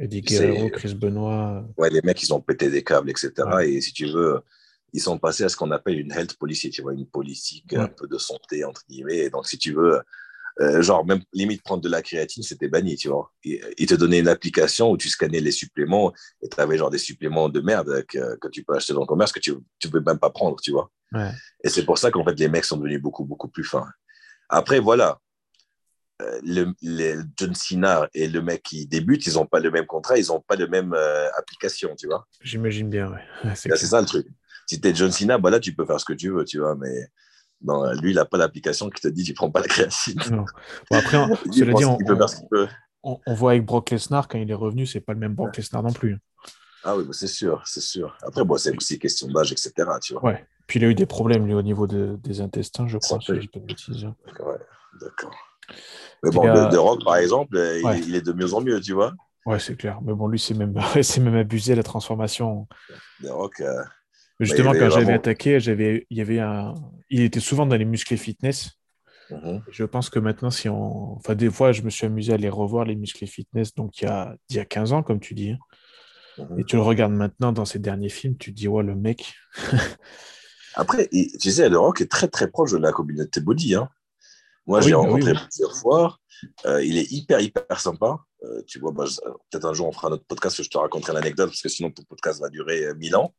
Eddie 0.00 0.22
Guerrero, 0.22 0.68
Chris 0.70 0.96
Benoit. 0.96 1.64
Ouais, 1.76 1.90
les 1.90 2.02
mecs, 2.02 2.20
ils 2.24 2.34
ont 2.34 2.40
pété 2.40 2.68
des 2.68 2.82
câbles, 2.82 3.10
etc. 3.10 3.32
Et 3.64 3.80
si 3.80 3.92
tu 3.92 4.06
veux, 4.06 4.40
ils 4.92 5.00
sont 5.00 5.18
passés 5.18 5.44
à 5.44 5.48
ce 5.48 5.56
qu'on 5.56 5.70
appelle 5.70 6.00
une 6.00 6.10
health 6.10 6.34
policy, 6.34 6.70
tu 6.70 6.82
vois, 6.82 6.94
une 6.94 7.06
politique 7.06 7.72
un 7.74 7.86
peu 7.86 8.08
de 8.08 8.18
santé, 8.18 8.64
entre 8.64 8.82
guillemets. 8.88 9.18
Et 9.18 9.30
donc, 9.30 9.46
si 9.46 9.56
tu 9.56 9.72
veux, 9.72 10.00
euh, 10.60 10.82
genre 10.82 11.04
même 11.04 11.22
limite 11.32 11.62
prendre 11.62 11.82
de 11.82 11.88
la 11.88 12.02
créatine, 12.02 12.42
c'était 12.42 12.68
banni, 12.68 12.96
tu 12.96 13.08
vois. 13.08 13.32
Ils 13.44 13.86
te 13.86 13.94
donnaient 13.94 14.20
une 14.20 14.28
application 14.28 14.90
où 14.90 14.96
tu 14.96 15.08
scannais 15.08 15.40
les 15.40 15.50
suppléments 15.50 16.12
et 16.42 16.48
tu 16.48 16.60
avais 16.60 16.78
genre 16.78 16.90
des 16.90 16.98
suppléments 16.98 17.48
de 17.48 17.60
merde 17.60 18.04
que, 18.06 18.36
que, 18.36 18.48
tu 18.48 18.62
peux 18.62 18.74
acheter 18.74 18.92
dans 18.92 19.00
le 19.00 19.06
commerce 19.06 19.32
que 19.32 19.40
tu 19.40 19.52
ne 19.52 19.90
peux 19.90 20.00
même 20.00 20.18
pas 20.18 20.30
prendre, 20.30 20.56
tu 20.60 20.70
vois. 20.70 20.90
Et 21.62 21.68
c'est 21.68 21.84
pour 21.84 21.98
ça 21.98 22.10
qu'en 22.10 22.24
fait 22.24 22.38
les 22.38 22.48
mecs 22.48 22.64
sont 22.64 22.76
devenus 22.76 23.00
beaucoup, 23.00 23.24
beaucoup 23.24 23.48
plus 23.48 23.64
fins. 23.64 23.86
Après, 24.48 24.78
voilà, 24.80 25.18
euh, 26.22 26.40
le, 26.44 27.24
John 27.36 27.54
Cena 27.54 28.08
et 28.14 28.28
le 28.28 28.40
mec 28.40 28.62
qui 28.62 28.86
débute, 28.86 29.26
ils 29.26 29.34
n'ont 29.34 29.46
pas 29.46 29.58
le 29.58 29.70
même 29.70 29.86
contrat, 29.86 30.16
ils 30.16 30.26
n'ont 30.28 30.40
pas 30.40 30.54
la 30.54 30.68
même 30.68 30.92
euh, 30.94 31.28
application, 31.36 31.94
tu 31.96 32.06
vois. 32.06 32.26
J'imagine 32.40 32.88
bien, 32.88 33.10
ouais. 33.10 33.54
C'est 33.56 33.76
ça 33.76 34.00
le 34.00 34.06
truc. 34.06 34.26
Si 34.66 34.80
tu 34.80 34.88
es 34.88 34.94
John 34.94 35.10
Cena, 35.10 35.38
bah 35.38 35.50
là, 35.50 35.58
tu 35.58 35.74
peux 35.74 35.84
faire 35.84 35.98
ce 35.98 36.04
que 36.04 36.12
tu 36.12 36.30
veux, 36.30 36.44
tu 36.44 36.58
vois, 36.58 36.76
mais 36.76 37.08
non, 37.64 37.92
lui, 37.94 38.12
il 38.12 38.14
n'a 38.16 38.24
pas 38.24 38.36
l'application 38.36 38.90
qui 38.90 39.00
te 39.00 39.08
dit 39.08 39.24
tu 39.24 39.34
prends 39.34 39.50
pas 39.50 39.60
la 39.60 39.66
créatine. 39.66 40.20
Bon, 40.30 40.44
après, 40.96 41.16
on, 41.46 41.52
cela 41.52 41.72
dit, 41.72 41.84
on, 41.84 41.98
on, 43.02 43.20
on, 43.26 43.34
voit 43.34 43.52
avec 43.52 43.64
Brock 43.64 43.90
Lesnar, 43.90 44.28
quand 44.28 44.38
il 44.38 44.50
est 44.50 44.54
revenu, 44.54 44.86
c'est 44.86 45.00
pas 45.00 45.12
le 45.12 45.18
même 45.18 45.34
Brock 45.34 45.56
Lesnar 45.56 45.82
non 45.82 45.92
plus. 45.92 46.18
Ah 46.84 46.96
oui, 46.96 47.06
c'est 47.12 47.26
sûr, 47.26 47.62
c'est 47.64 47.80
sûr. 47.80 48.16
Après, 48.22 48.44
bon, 48.44 48.58
c'est 48.58 48.76
aussi 48.76 48.98
question 48.98 49.26
d'âge, 49.28 49.52
etc. 49.52 49.72
Tu 50.02 50.12
vois. 50.12 50.24
Ouais. 50.24 50.46
Puis 50.66 50.78
il 50.78 50.84
a 50.84 50.88
eu 50.88 50.94
des 50.94 51.06
problèmes, 51.06 51.46
lui, 51.46 51.54
au 51.54 51.62
niveau 51.62 51.86
de, 51.86 52.18
des 52.22 52.40
intestins, 52.40 52.86
je 52.86 52.98
crois, 52.98 53.18
si 53.20 53.40
je 53.40 53.48
pas 53.48 53.58
de 53.58 53.64
bêtises. 53.64 54.04
Ouais, 54.04 54.58
d'accord. 55.00 55.34
Mais 56.22 56.30
bon, 56.30 56.42
de, 56.42 56.76
Rock, 56.76 57.04
par 57.04 57.16
exemple, 57.16 57.58
il, 58.06 58.14
est 58.14 58.20
de 58.20 58.32
mieux 58.32 58.52
en 58.52 58.60
mieux, 58.60 58.80
tu 58.80 58.92
vois. 58.92 59.12
Ouais, 59.46 59.58
c'est 59.58 59.76
clair. 59.76 60.00
Mais 60.02 60.14
bon, 60.14 60.28
lui, 60.28 60.38
c'est 60.38 60.54
même, 60.54 60.74
même 61.20 61.36
abusé 61.36 61.74
la 61.74 61.82
transformation. 61.82 62.66
De 63.20 63.28
Rock, 63.28 63.60
euh, 63.60 63.82
Justement, 64.40 64.72
quand 64.72 64.90
j'avais 64.90 65.12
attaqué, 65.12 65.60
j'avais, 65.60 66.06
il 66.10 66.18
y 66.18 66.20
avait 66.20 66.40
un, 66.40 66.74
il 67.08 67.20
était 67.20 67.40
souvent 67.40 67.66
dans 67.66 67.76
les 67.76 67.84
muscles 67.84 68.16
fitness. 68.16 68.70
Mhm. 69.30 69.62
Je 69.70 69.84
pense 69.84 70.10
que 70.10 70.18
maintenant, 70.18 70.50
si 70.50 70.68
on, 70.68 71.16
enfin, 71.16 71.34
des 71.34 71.50
fois, 71.50 71.72
je 71.72 71.82
me 71.82 71.90
suis 71.90 72.06
amusé 72.06 72.32
à 72.32 72.36
les 72.36 72.48
revoir 72.48 72.84
les 72.84 72.96
muscles 72.96 73.26
fitness, 73.26 73.74
donc 73.74 74.00
il 74.00 74.04
y 74.04 74.08
a, 74.08 74.36
il 74.50 74.56
y 74.56 74.58
a 74.58 74.64
15 74.64 74.92
ans, 74.92 75.02
comme 75.02 75.20
tu 75.20 75.34
dis. 75.34 75.50
Hein. 75.50 75.58
Mhm. 76.38 76.60
Et 76.60 76.64
tu 76.64 76.76
le 76.76 76.82
regardes 76.82 77.12
maintenant 77.12 77.52
dans 77.52 77.64
ses 77.64 77.78
derniers 77.78 78.08
films, 78.08 78.36
tu 78.36 78.52
te 78.52 78.56
dis, 78.56 78.68
ouais, 78.68 78.82
le 78.82 78.96
mec. 78.96 79.34
Après, 80.74 81.08
tu 81.08 81.50
sais, 81.50 81.68
Le 81.68 81.78
Rock 81.78 82.00
est 82.00 82.10
très 82.10 82.26
très 82.26 82.50
proche 82.50 82.72
de 82.72 82.78
la 82.78 82.90
communauté 82.90 83.40
body. 83.40 83.76
Hein. 83.76 83.88
Moi, 84.66 84.80
j'ai 84.80 84.90
bah 84.90 84.98
rencontré 84.98 85.32
plusieurs 85.34 85.76
fois. 85.76 86.18
Euh, 86.66 86.82
il 86.84 86.98
est 86.98 87.10
hyper 87.12 87.40
hyper 87.40 87.78
sympa. 87.78 88.18
Euh, 88.42 88.62
tu 88.66 88.80
vois, 88.80 88.90
bah, 88.90 89.04
peut-être 89.50 89.66
un 89.66 89.72
jour 89.72 89.86
on 89.86 89.92
fera 89.92 90.10
notre 90.10 90.24
podcast, 90.24 90.62
je 90.62 90.68
te 90.68 90.76
raconterai 90.76 91.12
l'anecdote 91.12 91.50
parce 91.50 91.62
que 91.62 91.68
sinon 91.68 91.90
ton 91.90 92.02
podcast 92.02 92.40
va 92.40 92.48
durer 92.48 92.92
1000 92.94 93.16
ans. 93.16 93.32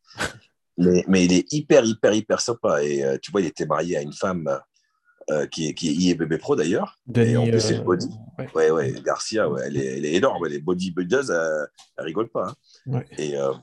Mais, 0.78 1.04
mais, 1.08 1.26
il 1.26 1.34
est 1.34 1.52
hyper, 1.54 1.86
hyper, 1.86 2.14
hyper 2.14 2.42
sympa. 2.42 2.84
Et 2.84 3.04
euh, 3.04 3.18
tu 3.22 3.32
vois, 3.32 3.42
il 3.42 3.48
était 3.48 3.66
marié 3.66 3.98
à 3.98 4.02
une 4.02 4.14
femme 4.14 4.60
euh, 5.32 5.46
qui, 5.48 5.70
est, 5.70 5.74
qui 5.74 5.90
est 5.90 5.94
IEBB 5.94 6.38
Pro 6.38 6.56
d'ailleurs. 6.56 7.00
Et 7.16 7.38
en 7.38 7.48
plus, 7.48 7.60
c'est 7.62 7.76
euh, 7.76 7.78
le 7.80 7.84
body. 7.84 8.10
ouais. 8.40 8.50
Ouais, 8.56 8.72
ouais, 8.72 8.94
Garcia, 9.04 9.50
ouais, 9.50 9.62
elle, 9.66 9.78
est, 9.78 9.98
elle 9.98 10.06
est 10.06 10.14
énorme. 10.14 10.46
Elle 10.46 10.54
est 10.54 10.60
bodybuilders, 10.60 11.32
elle, 11.32 11.68
elle 11.98 12.06
rigole 12.06 12.30
pas. 12.30 12.50
hein. 12.50 12.56
Ouais. 12.88 13.06
Et, 13.18 13.38
euh, 13.38 13.54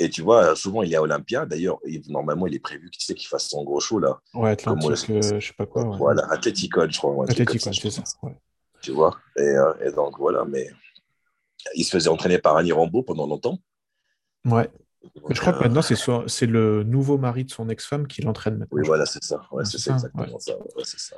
et 0.00 0.08
tu 0.10 0.22
vois, 0.22 0.56
souvent, 0.56 0.82
il 0.82 0.92
est 0.92 0.96
à 0.96 1.02
Olympia. 1.02 1.46
D'ailleurs, 1.46 1.78
il- 1.86 2.02
normalement, 2.10 2.46
il 2.46 2.54
est 2.54 2.58
prévu 2.60 2.90
tu 2.90 3.00
sais, 3.00 3.14
qu'il 3.14 3.28
fasse 3.28 3.48
son 3.48 3.62
gros 3.62 3.78
show 3.80 3.98
là. 4.00 4.18
Ouais, 4.32 4.50
Atlantique, 4.50 5.08
le- 5.08 5.38
je 5.38 5.46
sais 5.46 5.52
pas 5.56 5.66
quoi. 5.66 5.84
ouais. 5.86 5.96
Voilà, 5.98 6.26
Athleticon, 6.32 6.88
je 6.90 6.98
crois. 6.98 7.12
ou 7.12 7.22
un 7.22 7.26
truc 7.26 7.40
Athletic, 7.40 7.62
comme 7.62 7.70
ouais, 7.70 7.76
je 7.76 7.88
c'est 7.88 7.90
ça. 7.90 8.02
ouais. 8.22 8.36
Tu 8.80 8.90
vois. 8.90 9.16
Et, 9.38 9.54
et 9.86 9.92
donc, 9.92 10.18
voilà. 10.18 10.44
Mais 10.46 10.68
il 11.74 11.84
se 11.84 11.90
faisait 11.90 12.08
entraîner 12.10 12.38
par 12.38 12.56
Annie 12.56 12.72
Rambeau 12.72 13.02
pendant 13.02 13.26
longtemps. 13.26 13.58
Ouais. 14.46 14.68
Je 15.30 15.40
crois 15.40 15.52
que 15.52 15.60
maintenant, 15.64 15.82
c'est 16.26 16.46
le 16.46 16.82
nouveau 16.82 17.18
mari 17.18 17.44
de 17.44 17.50
son 17.50 17.68
ex-femme 17.68 18.06
qui 18.06 18.22
l'entraîne 18.22 18.58
maintenant. 18.58 18.78
Oui, 18.78 18.82
voilà, 18.86 19.06
c'est 19.06 19.22
ça. 19.22 19.46
Ouais, 19.52 19.64
c'est 19.64 19.78
ça. 19.78 19.96
Ouais, 20.14 20.26
c'est 20.84 20.98
ça. 21.00 21.16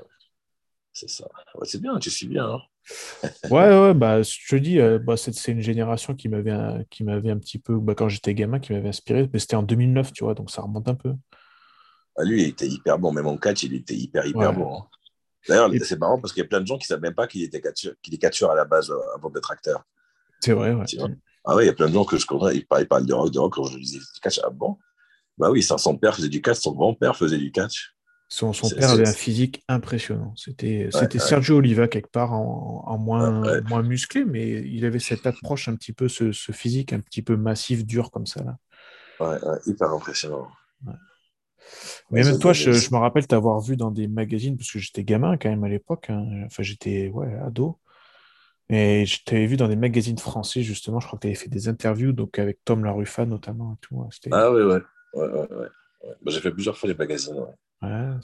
C'est 0.92 1.10
ça. 1.10 1.26
Ouais, 1.54 1.66
c'est 1.66 1.80
bien, 1.80 1.98
tu 1.98 2.10
suis 2.10 2.26
bien. 2.26 2.46
hein. 2.46 2.60
Ouais, 3.50 3.68
ouais, 3.78 3.94
bah, 3.94 4.22
je 4.22 4.48
te 4.48 4.56
dis, 4.56 4.78
euh, 4.80 4.98
bah, 4.98 5.16
c'est 5.16 5.34
c'est 5.34 5.52
une 5.52 5.60
génération 5.60 6.14
qui 6.14 6.28
m'avait 6.28 6.52
un, 6.52 6.84
qui 6.88 7.04
m'avait 7.04 7.30
un 7.30 7.38
petit 7.38 7.58
peu, 7.58 7.78
bah, 7.78 7.94
quand 7.94 8.08
j'étais 8.08 8.32
gamin, 8.34 8.60
qui 8.60 8.72
m'avait 8.72 8.88
inspiré. 8.88 9.28
Mais 9.32 9.38
c'était 9.40 9.56
en 9.56 9.62
2009, 9.62 10.12
tu 10.12 10.24
vois, 10.24 10.34
donc 10.34 10.50
ça 10.50 10.62
remonte 10.62 10.88
un 10.88 10.94
peu. 10.94 11.12
Ah, 12.16 12.22
lui, 12.24 12.42
il 12.44 12.48
était 12.48 12.66
hyper 12.68 12.98
bon. 12.98 13.12
Même 13.12 13.26
en 13.26 13.36
catch, 13.36 13.64
il 13.64 13.74
était 13.74 13.94
hyper, 13.94 14.24
hyper 14.24 14.50
Ouais. 14.50 14.56
bon. 14.56 14.78
hein. 14.78 14.86
D'ailleurs, 15.48 15.72
Et- 15.74 15.78
c'est 15.80 15.98
marrant 15.98 16.18
parce 16.20 16.32
qu'il 16.32 16.42
y 16.42 16.46
a 16.46 16.48
plein 16.48 16.60
de 16.60 16.66
gens 16.66 16.76
qui 16.78 16.84
ne 16.84 16.86
savent 16.96 17.00
même 17.02 17.14
pas 17.14 17.26
qu'il 17.26 17.42
était 17.42 17.60
catcheur, 17.60 17.92
qu'il 18.02 18.14
est 18.14 18.18
catcheur 18.18 18.50
à 18.50 18.54
la 18.54 18.64
base 18.64 18.90
euh, 18.90 18.96
avant 19.14 19.28
d'être 19.30 19.50
acteur. 19.50 19.84
C'est 20.40 20.52
vrai, 20.52 20.72
ouais. 20.72 20.84
Tu 20.86 20.96
vois? 20.96 21.08
Ah 21.46 21.54
oui, 21.56 21.64
il 21.64 21.66
y 21.66 21.70
a 21.70 21.72
plein 21.72 21.88
de 21.88 21.94
gens 21.94 22.04
que 22.04 22.18
je 22.18 22.26
connais, 22.26 22.56
ils 22.56 22.66
parlent, 22.66 22.82
ils 22.82 22.88
parlent 22.88 23.06
de 23.06 23.14
rock, 23.14 23.30
de 23.32 23.38
rock, 23.38 23.54
quand 23.54 23.64
je 23.64 23.78
disais 23.78 23.98
du 23.98 24.20
catch, 24.20 24.40
ah 24.44 24.50
bon? 24.50 24.76
Bah 25.38 25.50
oui, 25.50 25.62
ça, 25.62 25.78
son 25.78 25.96
père 25.96 26.16
faisait 26.16 26.28
du 26.28 26.42
catch, 26.42 26.58
son 26.58 26.72
grand-père 26.72 27.16
faisait 27.16 27.38
du 27.38 27.52
catch. 27.52 27.92
Son, 28.28 28.50
père 28.52 28.90
avait 28.90 29.06
un 29.06 29.12
physique 29.12 29.62
impressionnant. 29.68 30.32
C'était 30.34 30.88
ouais. 30.92 31.18
Sergio 31.18 31.58
Oliva, 31.58 31.86
quelque 31.86 32.10
part, 32.10 32.32
en, 32.32 32.82
en 32.84 32.98
moins, 32.98 33.42
Ouais, 33.42 33.50
ouais. 33.50 33.60
moins 33.62 33.82
musclé, 33.84 34.24
mais 34.24 34.48
il 34.48 34.84
avait 34.84 34.98
cette 34.98 35.26
approche 35.26 35.68
un 35.68 35.76
petit 35.76 35.92
peu, 35.92 36.08
ce, 36.08 36.32
ce 36.32 36.50
physique 36.50 36.92
un 36.92 36.98
petit 37.00 37.22
peu 37.22 37.36
massif, 37.36 37.86
dur 37.86 38.10
comme 38.10 38.26
ça. 38.26 38.42
Là. 38.42 38.56
Ouais, 39.20 39.38
ouais, 39.44 39.58
hyper 39.66 39.90
impressionnant. 39.90 40.48
Mais 40.84 40.92
Ouais, 42.10 42.24
même 42.24 42.38
toi, 42.38 42.52
je 42.52 42.70
me 42.70 42.96
rappelle 42.98 43.26
t'avoir 43.26 43.60
vu 43.60 43.76
dans 43.76 43.90
des 43.90 44.08
magazines, 44.08 44.56
parce 44.56 44.70
que 44.70 44.78
j'étais 44.78 45.04
gamin 45.04 45.36
quand 45.36 45.48
même 45.48 45.64
à 45.64 45.68
l'époque. 45.68 46.06
hein. 46.10 46.24
Enfin, 46.46 46.62
j'étais 46.62 47.08
ouais, 47.08 47.32
ado. 47.44 47.78
Et 48.68 49.06
je 49.06 49.22
t'avais 49.24 49.46
vu 49.46 49.56
dans 49.56 49.68
des 49.68 49.76
magazines 49.76 50.18
français, 50.18 50.62
justement. 50.62 50.98
Je 51.00 51.06
crois 51.06 51.18
que 51.18 51.22
tu 51.22 51.28
avais 51.28 51.36
fait 51.36 51.48
des 51.48 51.68
interviews 51.68 52.12
donc 52.12 52.38
avec 52.38 52.64
Tom 52.64 52.84
Laruffa, 52.84 53.24
notamment. 53.26 53.74
Et 53.74 53.76
tout. 53.80 54.00
hein. 54.00 54.08
Ah 54.32 54.50
ouais, 54.50 54.62
ouais. 54.64 54.80
ouais, 55.14 55.28
ouais, 55.28 55.48
ouais. 55.56 55.68
Bah, 56.22 56.32
J'ai 56.32 56.40
fait 56.40 56.50
plusieurs 56.50 56.76
fois 56.76 56.88
les 56.88 56.94
magazines. 56.96 57.36
Bah, 57.80 58.18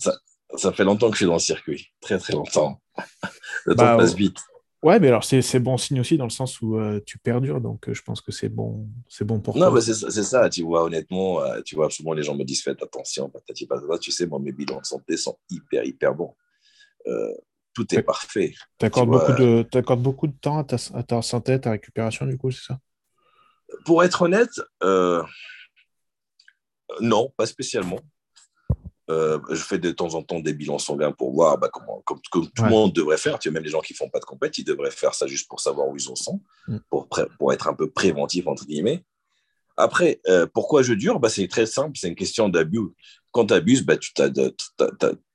ça, 0.00 0.14
ça 0.56 0.72
fait 0.72 0.84
longtemps 0.84 1.08
que 1.08 1.14
je 1.14 1.18
suis 1.20 1.26
dans 1.26 1.32
le 1.34 1.38
circuit. 1.38 1.88
Très, 2.00 2.18
très 2.18 2.34
longtemps. 2.34 2.80
Le 3.64 3.74
Bah, 3.74 3.92
temps 3.92 3.96
passe 3.98 4.10
ouais. 4.12 4.16
vite. 4.18 4.38
Ouais, 4.82 5.00
mais 5.00 5.08
alors 5.08 5.24
c'est 5.24 5.58
bon 5.58 5.78
signe 5.78 5.98
aussi 6.00 6.16
dans 6.16 6.24
le 6.26 6.30
sens 6.30 6.60
où 6.60 6.76
euh, 6.76 7.00
tu 7.04 7.18
perdures, 7.18 7.60
donc 7.60 7.88
euh, 7.88 7.94
je 7.94 8.02
pense 8.02 8.20
que 8.20 8.30
c'est 8.30 8.50
bon, 8.50 8.86
c'est 9.08 9.24
bon 9.24 9.40
pour 9.40 9.56
Non, 9.56 9.66
toi. 9.66 9.74
mais 9.74 9.80
c'est 9.80 9.94
ça, 9.94 10.10
c'est 10.10 10.22
ça, 10.22 10.48
tu 10.48 10.62
vois, 10.62 10.84
honnêtement, 10.84 11.40
euh, 11.42 11.60
tu 11.64 11.74
vois, 11.74 11.90
souvent 11.90 12.12
les 12.12 12.22
gens 12.22 12.36
me 12.36 12.44
disent 12.44 12.62
faites 12.62 12.80
attention, 12.82 13.28
patati 13.30 13.66
patata. 13.66 13.98
Tu 13.98 14.12
sais, 14.12 14.26
moi, 14.26 14.38
mes 14.38 14.52
bilans 14.52 14.78
de 14.78 14.84
santé 14.86 15.16
sont 15.16 15.36
hyper, 15.50 15.82
hyper 15.84 16.14
bons. 16.14 16.34
Tout 17.76 17.94
est 17.94 18.02
parfait. 18.02 18.54
T'accordes 18.78 19.10
tu 19.10 19.16
vois, 19.16 19.26
beaucoup 19.28 19.40
de, 19.40 19.62
t'accordes 19.62 20.02
beaucoup 20.02 20.26
de 20.26 20.36
temps 20.40 20.58
à 20.58 20.64
ta, 20.64 20.76
à 20.94 21.02
ta 21.02 21.20
santé, 21.22 21.52
à 21.52 21.58
ta 21.58 21.70
récupération, 21.72 22.24
du 22.26 22.36
coup, 22.38 22.50
c'est 22.50 22.64
ça? 22.64 22.78
Pour 23.84 24.02
être 24.02 24.22
honnête, 24.22 24.60
euh, 24.82 25.22
non, 27.00 27.32
pas 27.36 27.46
spécialement. 27.46 28.00
Euh, 29.08 29.38
je 29.50 29.56
fais 29.62 29.78
de 29.78 29.92
temps 29.92 30.14
en 30.14 30.22
temps 30.22 30.40
des 30.40 30.52
bilans 30.52 30.78
sanguins 30.78 31.12
pour 31.12 31.32
voir 31.32 31.58
bah, 31.58 31.68
comment, 31.72 32.00
comme, 32.04 32.18
comme 32.30 32.48
tout 32.50 32.62
Ouais. 32.62 32.68
le 32.68 32.74
monde 32.74 32.92
devrait 32.92 33.18
faire. 33.18 33.38
Tu 33.38 33.48
vois, 33.48 33.54
même 33.54 33.62
les 33.62 33.70
gens 33.70 33.80
qui 33.80 33.94
font 33.94 34.08
pas 34.08 34.18
de 34.18 34.24
compète, 34.24 34.58
ils 34.58 34.64
devraient 34.64 34.90
faire 34.90 35.14
ça 35.14 35.26
juste 35.26 35.48
pour 35.48 35.60
savoir 35.60 35.86
où 35.88 35.96
ils 35.96 36.08
en 36.08 36.16
sont, 36.16 36.40
Mm. 36.66 36.78
pour, 36.90 37.08
pour 37.38 37.52
être 37.52 37.68
un 37.68 37.74
peu 37.74 37.88
préventif, 37.90 38.46
entre 38.48 38.64
guillemets. 38.66 39.04
Après, 39.76 40.20
euh, 40.28 40.46
pourquoi 40.52 40.82
je 40.82 40.94
dure? 40.94 41.20
Bah, 41.20 41.28
C'est 41.28 41.48
très 41.48 41.66
simple, 41.66 41.96
c'est 41.98 42.08
une 42.08 42.14
question 42.14 42.48
d'abus. 42.48 42.80
Quand 43.32 43.46
tu 43.46 43.54
abuses, 43.54 43.82
bah, 43.84 43.96
tu 43.96 44.12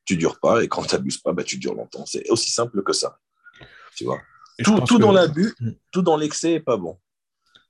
tu 0.05 0.17
dures 0.17 0.39
pas, 0.39 0.63
et 0.63 0.67
quand 0.67 0.83
tu 0.83 0.95
n'abuses 0.95 1.19
pas, 1.19 1.31
bah, 1.31 1.43
tu 1.43 1.57
dures 1.57 1.75
longtemps. 1.75 2.05
C'est 2.05 2.27
aussi 2.29 2.51
simple 2.51 2.81
que 2.83 2.91
ça. 2.93 3.19
Tu 3.95 4.03
vois? 4.03 4.19
Tout, 4.63 4.79
tout 4.81 4.97
que- 4.97 5.01
dans 5.01 5.11
l'abus, 5.11 5.53
Mm. 5.59 5.71
tout 5.91 6.01
dans 6.01 6.17
l'excès 6.17 6.53
est 6.53 6.59
pas 6.59 6.77
bon. 6.77 6.97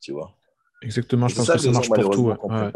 Tu 0.01 0.11
vois? 0.13 0.33
Exactement, 0.81 1.27
je 1.27 1.35
pense 1.35 1.45
ça 1.45 1.53
que 1.53 1.57
que 1.59 1.63
ça 1.65 1.71
marche 1.71 1.89
pour 1.89 2.09
tout. 2.09 2.21
ouais. 2.23 2.37
Ouais. 2.41 2.71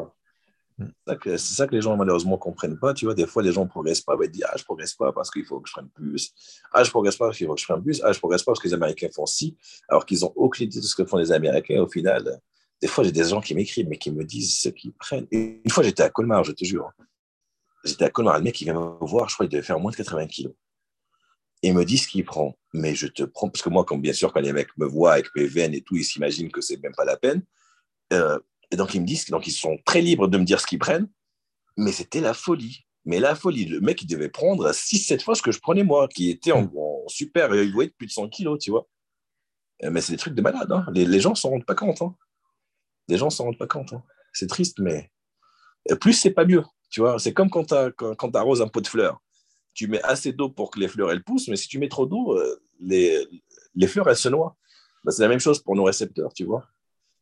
Mm. 0.77 0.85
C'est 0.88 1.11
ça 1.11 1.15
que- 1.15 1.38
c'est 1.38 1.53
ça 1.55 1.67
que 1.67 1.72
les 1.76 1.81
gens 1.81 1.95
malheureusement 1.95 2.38
comprennent 2.38 2.77
pas. 2.77 2.93
Tu 2.93 3.05
vois, 3.05 3.13
des 3.15 3.26
fois 3.26 3.41
les 3.41 3.53
gens 3.53 3.65
progressent 3.65 4.01
pas, 4.01 4.17
bah, 4.17 4.26
ils 4.26 4.31
disent 4.31 4.45
ah 4.47 4.55
je 4.57 4.63
progresse 4.65 4.93
pas 4.93 5.13
parce 5.13 5.31
qu'il 5.31 5.45
faut 5.45 5.59
que 5.61 5.69
je 5.69 5.73
prenne 5.73 5.89
plus. 5.89 6.34
Ah 6.73 6.84
je 6.84 6.91
progresse 6.91 7.15
pas 7.15 7.27
parce 7.27 7.38
qu'il 7.38 7.47
faut 7.47 7.55
que 7.55 7.61
je 7.61 7.65
prenne 7.65 7.81
plus. 7.81 8.01
Ah 8.03 8.11
je 8.11 8.19
progresse 8.19 8.43
pas 8.43 8.51
parce 8.51 8.59
que 8.59 8.67
les 8.67 8.73
Américains 8.73 9.07
font 9.15 9.26
ci, 9.26 9.55
alors 9.88 10.05
qu'ils 10.05 10.26
ont 10.26 10.34
aucune 10.35 10.65
idée 10.65 10.81
de 10.81 10.85
ce 10.85 10.95
que 10.95 11.05
font 11.05 11.17
les 11.17 11.31
Américains. 11.31 11.81
Au 11.81 11.88
final, 11.88 12.41
des 12.86 12.91
fois 12.91 13.03
j'ai 13.03 13.12
des 13.12 13.24
gens 13.24 13.41
qui 13.41 13.56
m'écrivent 13.56 13.88
mais 13.90 13.98
qui 13.98 14.12
me 14.12 14.24
disent 14.24 14.60
ce 14.60 14.70
qu'ils 14.70 14.94
prennent. 14.94 15.28
Et 15.32 15.62
une 15.66 15.72
fois 15.72 15.84
j'étais 15.84 16.03
à 16.03 16.10
Colmar, 16.10 16.44
je 16.44 16.52
te 16.52 16.64
jure. 16.64 16.91
J'étais 17.84 18.06
à 18.06 18.10
Colmar, 18.12 18.38
le 18.38 18.44
mec 18.44 18.62
il 18.62 18.66
vient 18.66 18.76
me 18.76 19.06
voir, 19.06 19.28
je 19.28 19.34
crois 19.34 19.48
qu'il 19.48 19.53
devait 19.53 19.66
faire 19.66 19.80
moins 19.80 19.91
de 19.91 19.95
80 19.95 20.28
kilos. 20.28 20.53
Et 21.64 21.70
il 21.70 21.74
me 21.74 21.84
dit 21.84 21.98
ce 21.98 22.07
qu'il 22.07 22.24
prend. 22.24 22.56
Mais 22.74 22.94
je 22.94 23.07
te 23.07 23.24
prends, 23.24 23.49
parce 23.49 23.64
que 23.64 23.70
moi, 23.70 23.86
bien 23.98 24.14
sûr, 24.14 24.32
quand 24.32 24.41
les 24.41 24.53
mecs 24.53 24.76
me 24.78 24.86
voient 24.86 25.14
avec 25.14 25.28
mes 25.36 25.48
veines 25.48 25.74
et 25.74 25.82
tout, 25.82 25.95
ils 25.95 26.03
s'imaginent 26.03 26.52
que 26.52 26.62
c'est 26.62 26.82
même 26.84 26.94
pas 26.94 27.06
la 27.06 27.18
peine. 27.18 27.41
Euh, 28.14 28.38
et 28.70 28.76
donc, 28.76 28.94
ils 28.94 29.02
me 29.02 29.06
disent, 29.07 29.26
donc 29.28 29.48
ils 29.48 29.52
sont 29.52 29.80
très 29.84 30.02
libres 30.02 30.28
de 30.28 30.38
me 30.38 30.44
dire 30.44 30.60
ce 30.60 30.68
qu'ils 30.68 30.78
prennent, 30.78 31.10
mais 31.78 31.91
c'était 31.91 32.22
la 32.22 32.36
folie. 32.36 32.86
Mais 33.06 33.20
la 33.20 33.34
folie, 33.34 33.66
le 33.66 33.80
mec, 33.80 34.02
il 34.02 34.07
devait 34.07 34.30
prendre 34.30 34.70
6-7 34.70 35.22
fois 35.22 35.34
ce 35.34 35.41
que 35.41 35.52
je 35.52 35.60
prenais 35.60 35.84
moi, 35.84 36.07
qui 36.07 36.30
était 36.30 36.52
en, 36.52 36.72
en 36.76 37.07
super 37.07 37.52
heavyweight, 37.53 37.95
plus 37.98 38.07
de 38.07 38.12
100 38.12 38.30
kilos, 38.30 38.60
tu 38.60 38.70
vois. 38.72 38.88
Euh, 39.84 39.90
Mais 39.90 40.02
c'est 40.02 40.12
des 40.12 40.18
trucs 40.18 40.36
de 40.36 40.41
malade. 40.41 40.72
Hein. 40.72 40.86
Les, 40.94 41.06
les 41.06 41.20
gens 41.20 41.36
s'en 41.36 41.49
rendent 41.49 41.66
pas 41.66 41.76
compte. 41.76 42.02
Hein. 42.02 42.16
Les 43.07 43.18
gens 43.18 43.30
s'en 43.30 43.45
rendent 43.45 43.57
pas 43.57 43.68
compte. 43.68 43.94
hein. 43.94 44.03
C'est 44.34 44.48
triste, 44.48 44.80
mais 44.80 45.11
plus 46.02 46.14
c'est 46.14 46.32
pas 46.32 46.45
mieux. 46.45 46.64
Tu 46.90 46.99
vois, 47.02 47.19
c'est 47.19 47.34
comme 47.34 47.49
quand 47.49 47.65
tu 47.65 47.76
quand, 47.98 48.15
quand 48.15 48.36
arroses 48.36 48.61
un 48.61 48.68
pot 48.68 48.82
de 48.82 48.88
fleurs. 48.88 49.22
Tu 49.73 49.88
mets 49.88 50.02
assez 50.03 50.32
d'eau 50.32 50.49
pour 50.49 50.72
que 50.72 50.80
les 50.80 50.88
fleurs 50.88 51.11
elles 51.11 51.23
poussent, 51.23 51.48
mais 51.49 51.57
si 51.57 51.68
tu 51.68 51.80
mets 51.80 51.90
trop 51.90 52.06
d'eau, 52.06 52.38
euh, 52.38 52.61
les, 52.80 53.27
les 53.76 53.88
fleurs 53.88 54.07
elles 54.10 54.15
se 54.15 54.30
noient. 54.30 54.56
Bah, 55.03 55.11
c'est 55.11 55.22
la 55.22 55.27
même 55.27 55.40
chose 55.40 55.60
pour 55.61 55.76
nos 55.76 55.84
récepteurs, 55.84 56.34
tu 56.34 56.45
vois. 56.45 56.65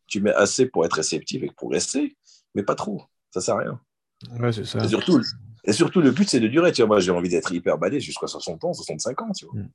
Tu 0.07 0.21
mets 0.21 0.33
assez 0.33 0.67
pour 0.67 0.85
être 0.85 0.93
réceptif 0.93 1.41
et 1.43 1.47
progresser, 1.47 2.15
mais 2.53 2.63
pas 2.63 2.75
trop. 2.75 3.01
Ça 3.31 3.41
sert 3.41 3.55
à 3.55 3.59
rien. 3.59 3.81
Ouais, 4.39 4.51
c'est 4.51 4.65
ça. 4.65 4.83
Et 4.83 4.87
surtout, 4.87 5.19
et 5.63 5.73
surtout, 5.73 6.01
le 6.01 6.11
but, 6.11 6.29
c'est 6.29 6.39
de 6.39 6.47
durer. 6.47 6.71
Tu 6.71 6.81
vois, 6.81 6.87
moi, 6.87 6.99
j'ai 6.99 7.11
envie 7.11 7.29
d'être 7.29 7.51
hyper 7.51 7.77
balèze 7.77 8.03
jusqu'à 8.03 8.27
60 8.27 8.63
ans, 8.65 8.73
65 8.73 9.21
ans, 9.21 9.31
tu 9.31 9.45
vois. 9.45 9.55
Mm. 9.55 9.69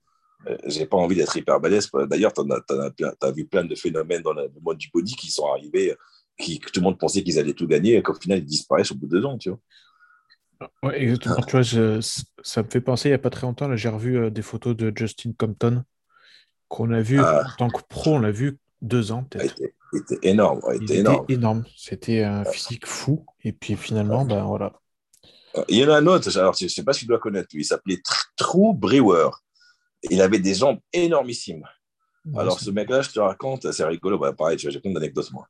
Euh, 0.47 0.57
j'ai 0.67 0.87
pas 0.87 0.97
envie 0.97 1.17
d'être 1.17 1.37
hyper 1.37 1.59
balèze. 1.61 1.91
D'ailleurs, 2.09 2.33
tu 2.33 2.43
as, 2.43 3.31
vu 3.33 3.45
plein 3.47 3.65
de 3.65 3.75
phénomènes 3.75 4.23
dans 4.23 4.33
le 4.33 4.49
monde 4.63 4.77
du 4.79 4.89
body 4.93 5.17
qui 5.17 5.31
sont 5.31 5.47
arrivés, 5.47 5.97
qui, 6.39 6.61
que 6.61 6.71
tout 6.71 6.81
le 6.81 6.85
monde 6.85 6.99
pensait 6.99 7.23
qu'ils 7.25 7.39
allaient 7.39 7.55
tout 7.55 7.67
gagner, 7.67 7.97
et 7.97 8.03
qu'au 8.03 8.15
final, 8.15 8.39
ils 8.39 8.45
disparaissent 8.45 8.93
au 8.93 8.95
bout 8.95 9.07
de 9.07 9.19
deux 9.19 9.25
ans, 9.27 9.37
tu 9.39 9.51
vois. 9.51 9.59
Ouais, 10.83 11.01
exactement. 11.03 11.37
Tu 11.43 11.53
vois, 11.53 11.63
je- 11.63 12.01
ça 12.43 12.63
me 12.63 12.69
fait 12.69 12.81
penser, 12.81 13.09
il 13.09 13.13
n'y 13.13 13.17
a 13.17 13.19
pas 13.19 13.31
très 13.31 13.47
longtemps, 13.47 13.75
j'ai 13.77 13.89
revu 13.89 14.19
euh, 14.19 14.31
des 14.31 14.43
photos 14.43 14.77
de 14.77 14.93
Justin 14.95 15.33
Compton 15.37 15.85
qu'on 16.69 16.93
a 16.93 17.01
vu 17.01 17.19
Ah. 17.21 17.45
en 17.47 17.57
tant 17.57 17.69
que 17.69 17.81
pro, 17.89 18.15
on 18.15 18.19
l'a 18.19 18.31
vu 18.31 18.59
deux 18.83 19.11
ans 19.13 19.25
Il 19.35 19.39
peut-être. 19.39 19.53
était, 19.61 19.75
il 19.93 19.99
était 20.01 20.29
énorme. 20.29 20.61
il 20.75 20.83
était 20.85 20.97
énorme. 20.99 21.25
énorme. 21.29 21.65
C'était 21.77 22.23
un 22.23 22.45
physique 22.45 22.87
fou. 22.87 23.25
Et 23.43 23.53
puis 23.53 23.77
finalement, 23.77 24.25
ben 24.25 24.45
voilà. 24.45 24.73
Euh, 25.57 25.65
Il 25.69 25.79
y 25.79 25.85
en 25.85 25.91
a 25.91 25.97
un 25.99 26.07
autre, 26.07 26.37
alors 26.39 26.55
je 26.55 26.65
ne 26.65 26.69
sais 26.69 26.85
pas 26.85 26.93
si 26.93 27.01
tu 27.01 27.07
dois 27.07 27.19
connaître 27.19 27.49
lui, 27.53 27.63
il 27.63 27.65
s'appelait 27.65 27.97
Tr- 27.97 28.27
True 28.37 28.75
Brewer. 28.75 29.31
Il 30.11 30.21
avait 30.23 30.39
des 30.39 30.55
jambes 30.55 30.81
énormissimes. 30.93 31.65
Alors, 32.37 32.61
ce 32.61 32.71
mec-là, 32.71 33.01
je 33.03 33.11
te 33.11 33.21
raconte, 33.21 33.71
c'est 33.73 33.85
rigolo. 33.85 34.19
Bah, 34.19 34.33
pareil, 34.33 34.59
j'ai 34.59 34.81
plein 34.81 34.93
d'anecdotes, 34.93 35.31
moi. 35.33 35.49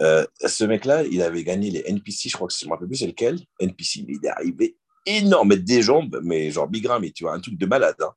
Euh, 0.00 0.26
ce 0.44 0.64
mec-là, 0.64 1.04
il 1.04 1.22
avait 1.22 1.44
gagné 1.44 1.70
les 1.70 1.82
NPC, 1.86 2.28
je 2.28 2.34
crois 2.36 2.48
que 2.48 2.54
je 2.54 2.64
ne 2.64 2.68
me 2.68 2.74
rappelle 2.74 2.88
plus 2.88 2.96
c'est 2.98 3.06
lequel. 3.06 3.38
NPC, 3.60 4.04
mais 4.06 4.14
il 4.20 4.26
est 4.26 4.28
arrivé 4.30 4.76
énorme, 5.06 5.54
des 5.56 5.82
jambes, 5.82 6.20
mais 6.24 6.50
genre 6.50 6.66
bigram, 6.68 7.00
mais 7.00 7.12
tu 7.12 7.24
vois, 7.24 7.32
un 7.34 7.40
truc 7.40 7.56
de 7.56 7.64
malade. 7.66 7.94
hein. 8.00 8.12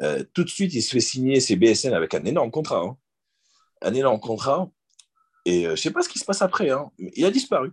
Euh, 0.00 0.24
tout 0.32 0.42
de 0.44 0.48
suite, 0.48 0.72
il 0.74 0.82
se 0.82 0.90
fait 0.92 1.00
signer 1.00 1.38
ses 1.40 1.56
BSN 1.56 1.92
avec 1.92 2.14
un 2.14 2.24
énorme 2.24 2.50
contrat. 2.50 2.80
hein. 2.80 2.96
Un 3.82 3.92
énorme 3.94 4.18
contrat. 4.18 4.70
Et 5.44 5.64
euh, 5.66 5.68
je 5.68 5.70
ne 5.72 5.76
sais 5.76 5.90
pas 5.90 6.02
ce 6.02 6.08
qui 6.08 6.18
se 6.18 6.24
passe 6.24 6.40
après. 6.42 6.70
hein. 6.70 6.90
Il 7.14 7.24
a 7.26 7.30
disparu. 7.30 7.70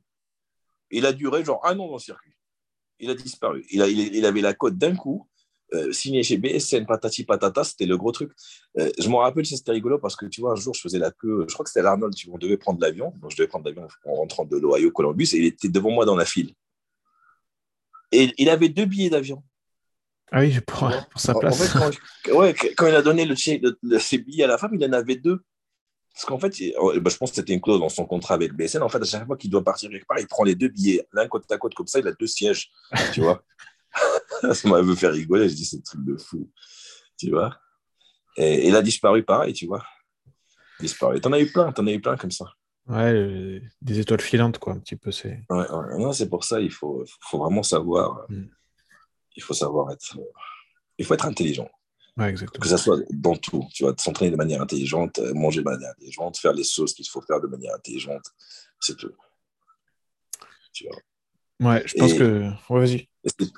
Il 0.91 1.05
a 1.05 1.13
duré 1.13 1.43
genre 1.45 1.65
un 1.65 1.79
an 1.79 1.87
dans 1.87 1.93
le 1.93 1.99
circuit. 1.99 2.33
Il 2.99 3.09
a 3.09 3.15
disparu. 3.15 3.65
Il, 3.71 3.81
a, 3.81 3.87
il, 3.87 3.99
il 4.13 4.25
avait 4.25 4.41
la 4.41 4.53
cote 4.53 4.77
d'un 4.77 4.95
coup. 4.95 5.27
Euh, 5.73 5.91
signé 5.91 6.23
chez 6.23 6.37
BSN, 6.37 6.85
patati 6.85 7.23
patata, 7.23 7.63
c'était 7.63 7.85
le 7.85 7.97
gros 7.97 8.11
truc. 8.11 8.31
Euh, 8.79 8.89
je 8.99 9.07
m'en 9.09 9.19
rappelle, 9.19 9.45
c'était 9.45 9.71
rigolo 9.71 9.99
parce 9.99 10.15
que 10.15 10.25
tu 10.25 10.41
vois, 10.41 10.53
un 10.53 10.55
jour, 10.55 10.73
je 10.73 10.81
faisais 10.81 10.99
la 10.99 11.11
queue, 11.11 11.45
je 11.47 11.53
crois 11.53 11.63
que 11.63 11.69
c'était 11.69 11.81
à 11.81 11.83
l'Arnold, 11.83 12.13
on 12.31 12.37
devait 12.37 12.57
prendre 12.57 12.79
l'avion. 12.81 13.13
Donc, 13.21 13.31
je 13.31 13.37
devais 13.37 13.47
prendre 13.47 13.65
l'avion 13.65 13.87
en 14.05 14.13
rentrant 14.15 14.45
de 14.45 14.57
l'Ohio 14.57 14.91
Columbus 14.91 15.29
et 15.33 15.37
il 15.37 15.45
était 15.45 15.69
devant 15.69 15.91
moi 15.91 16.05
dans 16.05 16.15
la 16.15 16.25
file. 16.25 16.53
Et 18.11 18.33
il 18.37 18.49
avait 18.49 18.69
deux 18.69 18.85
billets 18.85 19.09
d'avion. 19.09 19.43
Ah 20.31 20.41
oui, 20.41 20.59
pour, 20.65 20.79
Tu 20.79 20.85
vois 20.85 21.07
pour 21.11 21.21
sa 21.21 21.33
En- 21.33 21.37
en 21.37 21.39
place. 21.39 21.57
fait, 21.71 21.79
quand, 22.25 22.37
ouais, 22.39 22.53
quand 22.53 22.87
il 22.87 22.95
a 22.95 23.01
donné 23.01 23.25
le, 23.25 23.35
chèque- 23.35 23.61
le- 23.63 23.77
le- 23.81 23.99
ses 23.99 24.17
billets 24.19 24.43
à 24.43 24.47
la 24.47 24.57
femme, 24.57 24.71
il 24.75 24.83
en 24.85 24.93
avait 24.93 25.15
deux. 25.15 25.39
Parce 26.13 26.25
qu'en 26.25 26.39
fait, 26.39 26.59
il- 26.59 26.73
oh, 26.79 26.91
bah, 26.99 27.09
je 27.11 27.17
pense 27.17 27.29
que 27.31 27.35
c'était 27.37 27.53
une 27.53 27.61
clause 27.61 27.79
dans 27.79 27.89
son 27.89 28.05
contrat 28.05 28.33
avec 28.33 28.53
BSN. 28.53 28.81
En 28.81 28.89
fait, 28.89 29.01
à 29.01 29.05
chaque 29.05 29.25
fois 29.25 29.37
qu'il 29.37 29.49
doit 29.49 29.63
partir 29.63 29.89
quelque 29.89 30.05
part, 30.07 30.19
il 30.19 30.27
prend 30.27 30.43
les 30.43 30.55
deux 30.55 30.67
billets, 30.67 31.07
l'un 31.13 31.27
côte 31.27 31.49
à 31.51 31.57
côte, 31.57 31.73
comme 31.75 31.87
ça, 31.87 31.99
il 31.99 32.07
a 32.07 32.11
deux 32.13 32.27
sièges. 32.27 32.71
Tu 33.13 33.21
vois 33.21 33.43
ça 34.53 34.69
m'avait 34.69 34.95
fait 34.95 35.07
rigoler. 35.07 35.49
Je 35.49 35.55
dis, 35.55 35.65
c'est 35.65 35.77
un 35.77 35.81
truc 35.81 36.05
de 36.05 36.17
fou. 36.17 36.49
Tu 37.17 37.31
vois? 37.31 37.57
Et, 38.37 38.67
il 38.67 38.75
a 38.75 38.81
disparu 38.81 39.23
pareil, 39.23 39.53
tu 39.53 39.67
vois. 39.67 39.83
Disparu. 40.79 41.19
T'en 41.19 41.33
as 41.33 41.39
eu 41.39 41.51
plein, 41.51 41.71
t'en 41.71 41.85
as 41.87 41.91
eu 41.91 41.99
plein 41.99 42.15
comme 42.15 42.31
ça. 42.31 42.45
Ouais, 42.87 43.61
des 43.81 43.99
étoiles 43.99 44.21
filantes, 44.21 44.57
quoi, 44.57 44.73
un 44.73 44.79
petit 44.79 44.95
peu. 44.95 45.11
C'est 45.11 45.43
ouais, 45.49 45.65
Non, 45.97 46.11
c'est 46.11 46.29
pour 46.29 46.43
ça, 46.43 46.59
il 46.59 46.71
faut, 46.71 47.03
faut 47.21 47.37
vraiment 47.37 47.61
savoir. 47.61 48.25
Mm. 48.29 48.45
Il 49.35 49.43
faut 49.43 49.53
savoir 49.53 49.91
être. 49.91 50.17
Il 50.97 51.05
faut 51.05 51.13
être 51.13 51.25
intelligent. 51.25 51.69
Ouais, 52.17 52.29
exactement. 52.29 52.61
Que 52.61 52.67
ça 52.67 52.77
soit 52.77 52.99
dans 53.11 53.35
tout. 53.35 53.67
Tu 53.73 53.83
vois, 53.83 53.93
s'entraîner 53.97 54.31
de 54.31 54.35
manière 54.35 54.61
intelligente, 54.61 55.19
manger 55.33 55.59
de 55.59 55.65
manière 55.65 55.91
intelligente, 55.91 56.37
faire 56.37 56.53
les 56.53 56.63
sauces 56.63 56.93
qu'il 56.93 57.07
faut 57.07 57.21
faire 57.21 57.39
de 57.39 57.47
manière 57.47 57.75
intelligente. 57.75 58.25
C'est 58.79 58.97
tout. 58.97 59.13
Tu 60.73 60.87
vois. 60.87 61.71
Ouais, 61.71 61.83
je 61.85 61.95
pense 61.95 62.13
que. 62.13 62.49
Ouais, 62.69 62.79
vas-y. 62.79 63.08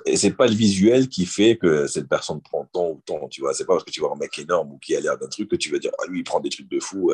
Et 0.06 0.16
c'est 0.16 0.32
pas 0.32 0.46
le 0.48 0.54
visuel 0.54 1.08
qui 1.08 1.24
fait 1.24 1.56
que 1.56 1.86
cette 1.86 2.08
personne 2.08 2.40
prend 2.40 2.64
tant 2.72 2.90
ou 2.90 3.02
tant, 3.06 3.28
tu 3.28 3.42
vois. 3.42 3.54
C'est 3.54 3.64
pas 3.64 3.74
parce 3.74 3.84
que 3.84 3.92
tu 3.92 4.00
vois 4.00 4.12
un 4.12 4.18
mec 4.18 4.36
énorme 4.38 4.72
ou 4.72 4.78
qui 4.78 4.96
a 4.96 5.00
l'air 5.00 5.16
d'un 5.16 5.28
truc 5.28 5.48
que 5.48 5.56
tu 5.56 5.70
vas 5.70 5.78
dire, 5.78 5.92
ah 6.00 6.06
lui, 6.08 6.20
il 6.20 6.24
prend 6.24 6.40
des 6.40 6.48
trucs 6.48 6.68
de 6.68 6.80
fou. 6.80 7.12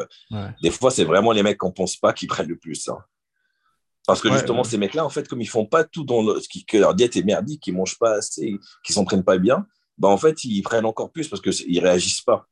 Des 0.62 0.70
fois, 0.70 0.90
c'est 0.90 1.04
vraiment 1.04 1.32
les 1.32 1.42
mecs 1.42 1.58
qu'on 1.58 1.72
pense 1.72 1.96
pas 1.96 2.12
qui 2.12 2.26
prennent 2.26 2.48
le 2.48 2.56
plus. 2.56 2.88
Hein. 2.88 2.98
Parce 4.06 4.22
que 4.22 4.32
justement, 4.32 4.64
ces 4.64 4.78
mecs-là, 4.78 5.04
en 5.04 5.10
fait, 5.10 5.28
comme 5.28 5.42
ils 5.42 5.48
font 5.48 5.66
pas 5.66 5.84
tout 5.84 6.04
dans 6.04 6.22
le, 6.22 6.40
qui, 6.40 6.64
que 6.64 6.78
leur 6.78 6.94
diète 6.94 7.16
est 7.16 7.22
merdique, 7.22 7.62
qu'ils 7.62 7.74
mangent 7.74 7.98
pas 7.98 8.12
assez, 8.12 8.56
qu'ils 8.82 8.94
s'entraînent 8.94 9.24
pas 9.24 9.36
bien, 9.36 9.66
bah 9.98 10.08
en 10.08 10.16
fait, 10.16 10.44
ils 10.44 10.62
prennent 10.62 10.86
encore 10.86 11.12
plus 11.12 11.28
parce 11.28 11.42
qu'ils 11.42 11.80
réagissent 11.80 12.22
pas. 12.22 12.48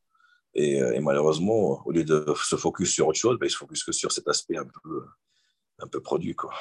Et, 0.52 0.76
et, 0.76 1.00
malheureusement, 1.00 1.82
au 1.86 1.92
lieu 1.92 2.04
de 2.04 2.26
se 2.44 2.56
focus 2.56 2.90
sur 2.90 3.08
autre 3.08 3.18
chose, 3.18 3.38
bah, 3.38 3.46
ils 3.46 3.50
se 3.50 3.56
focus 3.56 3.84
que 3.84 3.92
sur 3.92 4.12
cet 4.12 4.28
aspect 4.28 4.58
un 4.58 4.66
peu, 4.66 5.06
un 5.78 5.86
peu 5.86 6.00
produit, 6.00 6.34
quoi 6.34 6.52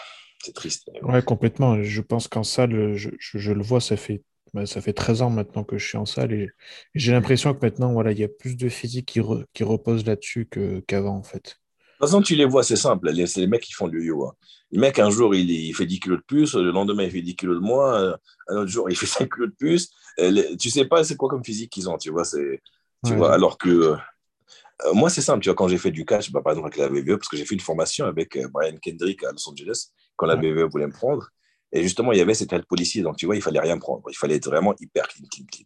c'est 0.46 0.54
triste. 0.54 0.90
Ouais, 1.02 1.22
complètement. 1.24 1.82
Je 1.82 2.02
pense 2.02 2.28
qu'en 2.28 2.44
salle, 2.44 2.96
je, 2.96 3.10
je, 3.20 3.52
le 3.52 3.64
vois, 3.64 3.82
ça 3.82 3.98
fait, 3.98 4.24
bah, 4.54 4.66
ça 4.66 4.80
fait 4.80 4.94
13 4.94 5.24
ans 5.24 5.30
maintenant 5.30 5.64
que 5.64 5.78
je 5.78 5.88
suis 5.88 5.98
en 5.98 6.06
salle 6.06 6.34
et, 6.34 6.50
j'ai 6.94 7.12
l'impression 7.12 7.54
que 7.54 7.66
maintenant, 7.66 7.92
voilà, 7.94 8.12
il 8.12 8.20
y 8.20 8.24
a 8.24 8.28
plus 8.28 8.56
de 8.56 8.70
physique 8.70 9.08
qui, 9.08 9.22
qui 9.54 9.64
repose 9.64 10.06
là-dessus 10.06 10.48
qu'avant, 10.88 11.18
en 11.18 11.24
fait. 11.24 11.58
De 11.96 12.00
toute 12.00 12.10
façon, 12.10 12.22
tu 12.22 12.36
les 12.36 12.46
vois, 12.46 12.64
c'est 12.64 12.76
simple. 12.76 13.10
C'est 13.26 13.40
les 13.40 13.48
mecs 13.48 13.64
qui 13.64 13.72
font 13.74 13.88
du 13.88 14.04
yo. 14.04 14.26
Hein. 14.26 14.34
Le 14.72 14.80
mec, 14.80 15.00
un 15.00 15.10
jour, 15.10 15.34
il, 15.34 15.50
il, 15.50 15.74
fait 15.74 15.86
10 15.86 16.00
kilos 16.02 16.20
de 16.20 16.24
plus, 16.24 16.54
le 16.56 16.72
lendemain, 16.72 17.04
il 17.04 17.12
fait 17.12 17.22
10 17.22 17.36
kilos 17.36 17.56
de 17.56 17.62
moins, 17.62 18.02
euh, 18.02 18.18
un 18.50 18.58
autre 18.58 18.70
jour, 18.70 18.90
il 18.90 18.96
fait 18.98 19.06
5 19.06 19.34
kilos 19.34 19.50
de 19.50 19.56
plus. 19.56 19.90
tu 20.60 20.70
sais 20.70 20.86
pas 20.86 21.04
c'est 21.04 21.16
quoi 21.16 21.30
comme 21.30 21.44
physique 21.44 21.72
qu'ils 21.72 21.90
ont, 21.90 21.98
tu 21.98 22.12
vois. 22.12 22.24
Tu 23.06 23.16
vois 23.16 23.34
alors 23.34 23.58
que 23.58 23.70
euh, 23.70 23.96
euh, 24.86 24.94
moi, 24.94 25.10
c'est 25.10 25.22
simple, 25.22 25.42
tu 25.42 25.50
vois, 25.50 25.56
quand 25.56 25.70
j'ai 25.70 25.78
fait 25.78 25.92
du 25.92 26.06
catch, 26.06 26.32
bah, 26.32 26.42
par 26.44 26.52
exemple 26.54 26.68
avec 26.68 26.78
la 26.78 26.90
VVE, 26.90 27.18
parce 27.18 27.30
que 27.30 27.38
j'ai 27.38 27.46
fait 27.46 27.56
une 27.56 27.62
formation 27.62 28.06
avec 28.06 28.38
Brian 28.52 28.76
Kendrick 28.82 29.24
à 29.24 29.32
Los 29.32 29.50
Angeles, 29.50 29.92
quand 30.16 30.26
la 30.26 30.36
BVE 30.36 30.70
voulait 30.70 30.88
me 30.88 30.92
prendre. 30.92 31.30
Et 31.72 31.84
justement, 31.84 32.12
il 32.12 32.18
y 32.18 32.22
avait 32.22 32.34
cette 32.34 32.54
aide 32.54 32.66
policier. 32.66 33.02
Donc, 33.02 33.18
tu 33.18 33.26
vois, 33.26 33.36
il 33.36 33.42
fallait 33.42 33.60
rien 33.60 33.78
prendre. 33.78 34.04
Il 34.10 34.16
fallait 34.16 34.36
être 34.36 34.48
vraiment 34.48 34.74
hyper 34.80 35.08
clean, 35.08 35.26
clean, 35.30 35.46
clean. 35.52 35.66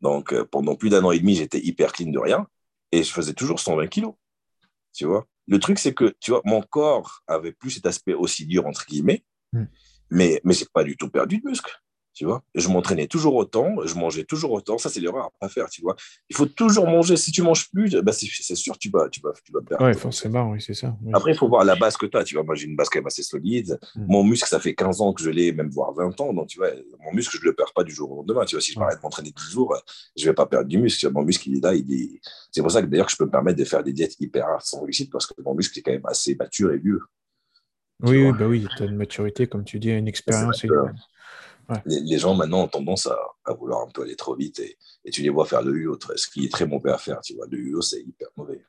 Donc, 0.00 0.32
euh, 0.32 0.44
pendant 0.44 0.76
plus 0.76 0.90
d'un 0.90 1.02
an 1.04 1.12
et 1.12 1.18
demi, 1.18 1.34
j'étais 1.34 1.60
hyper 1.60 1.92
clean 1.92 2.10
de 2.10 2.18
rien. 2.18 2.46
Et 2.92 3.02
je 3.02 3.12
faisais 3.12 3.32
toujours 3.32 3.60
120 3.60 3.86
kilos. 3.88 4.14
Tu 4.92 5.04
vois? 5.04 5.26
Le 5.46 5.58
truc, 5.58 5.78
c'est 5.78 5.94
que, 5.94 6.14
tu 6.20 6.30
vois, 6.30 6.42
mon 6.44 6.62
corps 6.62 7.22
avait 7.26 7.52
plus 7.52 7.70
cet 7.70 7.86
aspect 7.86 8.14
aussi 8.14 8.46
dur, 8.46 8.66
entre 8.66 8.86
guillemets. 8.86 9.24
Hmm. 9.52 9.64
Mais, 10.10 10.40
mais 10.44 10.54
c'est 10.54 10.70
pas 10.70 10.84
du 10.84 10.96
tout 10.96 11.08
perdu 11.08 11.38
de 11.38 11.48
muscle 11.48 11.72
tu 12.22 12.26
vois. 12.26 12.44
Je 12.54 12.68
m'entraînais 12.68 13.08
toujours 13.08 13.34
autant, 13.34 13.74
je 13.84 13.96
mangeais 13.96 14.22
toujours 14.22 14.52
autant. 14.52 14.78
Ça, 14.78 14.88
c'est 14.88 15.00
l'erreur 15.00 15.24
à 15.24 15.30
pas 15.40 15.48
faire, 15.48 15.68
tu 15.68 15.82
vois. 15.82 15.96
Il 16.30 16.36
faut 16.36 16.46
toujours 16.46 16.86
manger. 16.86 17.16
Si 17.16 17.32
tu 17.32 17.42
manges 17.42 17.68
plus, 17.68 18.00
bah, 18.00 18.12
c'est 18.12 18.54
sûr, 18.54 18.78
tu 18.78 18.90
vas, 18.90 19.08
tu 19.08 19.20
vas, 19.20 19.32
tu 19.44 19.50
vas 19.50 19.60
perdre. 19.60 19.84
Oui, 19.84 19.94
forcément, 19.94 20.52
oui, 20.52 20.62
c'est 20.64 20.74
ça. 20.74 20.96
Après, 21.12 21.32
il 21.32 21.36
faut 21.36 21.48
voir 21.48 21.64
la 21.64 21.74
base 21.74 21.96
que 21.96 22.06
tu 22.06 22.16
as, 22.16 22.22
tu 22.22 22.36
vois. 22.36 22.44
Moi, 22.44 22.54
j'ai 22.54 22.68
une 22.68 22.76
base 22.76 22.88
quand 22.88 23.00
même 23.00 23.08
assez 23.08 23.24
solide. 23.24 23.76
Mm. 23.96 24.04
Mon 24.06 24.22
muscle, 24.22 24.48
ça 24.48 24.60
fait 24.60 24.72
15 24.72 25.00
ans 25.00 25.12
que 25.12 25.20
je 25.20 25.30
l'ai, 25.30 25.50
même 25.50 25.68
voire 25.68 25.92
20 25.94 26.20
ans. 26.20 26.32
Donc, 26.32 26.46
tu 26.46 26.58
vois, 26.58 26.68
mon 27.04 27.12
muscle, 27.12 27.36
je 27.36 27.42
ne 27.42 27.50
le 27.50 27.56
perds 27.56 27.72
pas 27.74 27.82
du 27.82 27.92
jour 27.92 28.12
au 28.12 28.16
lendemain. 28.18 28.44
Tu 28.44 28.54
vois, 28.54 28.62
si 28.62 28.70
je 28.70 28.78
m'arrête 28.78 28.98
de 28.98 29.02
m'entraîner 29.02 29.32
10 29.32 29.50
jours, 29.50 29.76
je 30.16 30.22
ne 30.22 30.30
vais 30.30 30.34
pas 30.34 30.46
perdre 30.46 30.68
du 30.68 30.78
muscle. 30.78 31.10
Mon 31.10 31.22
muscle, 31.22 31.48
il 31.48 31.56
est 31.56 31.60
là. 31.60 31.74
Il 31.74 31.92
est... 31.92 32.20
C'est 32.52 32.62
pour 32.62 32.70
ça 32.70 32.82
que 32.82 32.86
d'ailleurs, 32.86 33.08
je 33.08 33.16
peux 33.16 33.24
me 33.24 33.32
permettre 33.32 33.58
de 33.58 33.64
faire 33.64 33.82
des 33.82 33.92
diètes 33.92 34.14
hyper 34.20 34.46
rares 34.46 34.64
sans 34.64 34.82
réussite 34.82 35.10
parce 35.10 35.26
que 35.26 35.34
mon 35.44 35.56
muscle 35.56 35.76
est 35.76 35.82
quand 35.82 35.90
même 35.90 36.06
assez 36.06 36.36
mature 36.36 36.70
et 36.70 36.78
vieux. 36.78 37.00
Oui, 38.04 38.32
bah 38.32 38.46
oui, 38.46 38.66
tu 38.76 38.82
as 38.84 38.86
une 38.86 38.96
maturité, 38.96 39.48
comme 39.48 39.64
tu 39.64 39.80
dis, 39.80 39.90
une 39.90 40.08
expérience. 40.08 40.64
Les, 41.86 42.18
gens 42.18 42.34
maintenant 42.34 42.62
ont 42.62 42.68
tendance 42.68 43.06
à, 43.06 43.54
vouloir 43.54 43.82
un 43.82 43.90
peu 43.90 44.02
aller 44.02 44.16
trop 44.16 44.34
vite 44.34 44.60
et, 44.60 44.76
tu 45.10 45.22
les 45.22 45.28
vois 45.28 45.46
faire 45.46 45.62
le 45.62 45.74
UO, 45.76 45.98
ce 46.16 46.28
qui 46.28 46.44
est 46.46 46.52
très 46.52 46.66
mauvais 46.66 46.92
à 46.92 46.98
faire. 46.98 47.20
Tu 47.20 47.34
vois, 47.34 47.46
le 47.50 47.58
UO, 47.58 47.82
c'est 47.82 48.00
hyper 48.00 48.28
mauvais. 48.36 48.64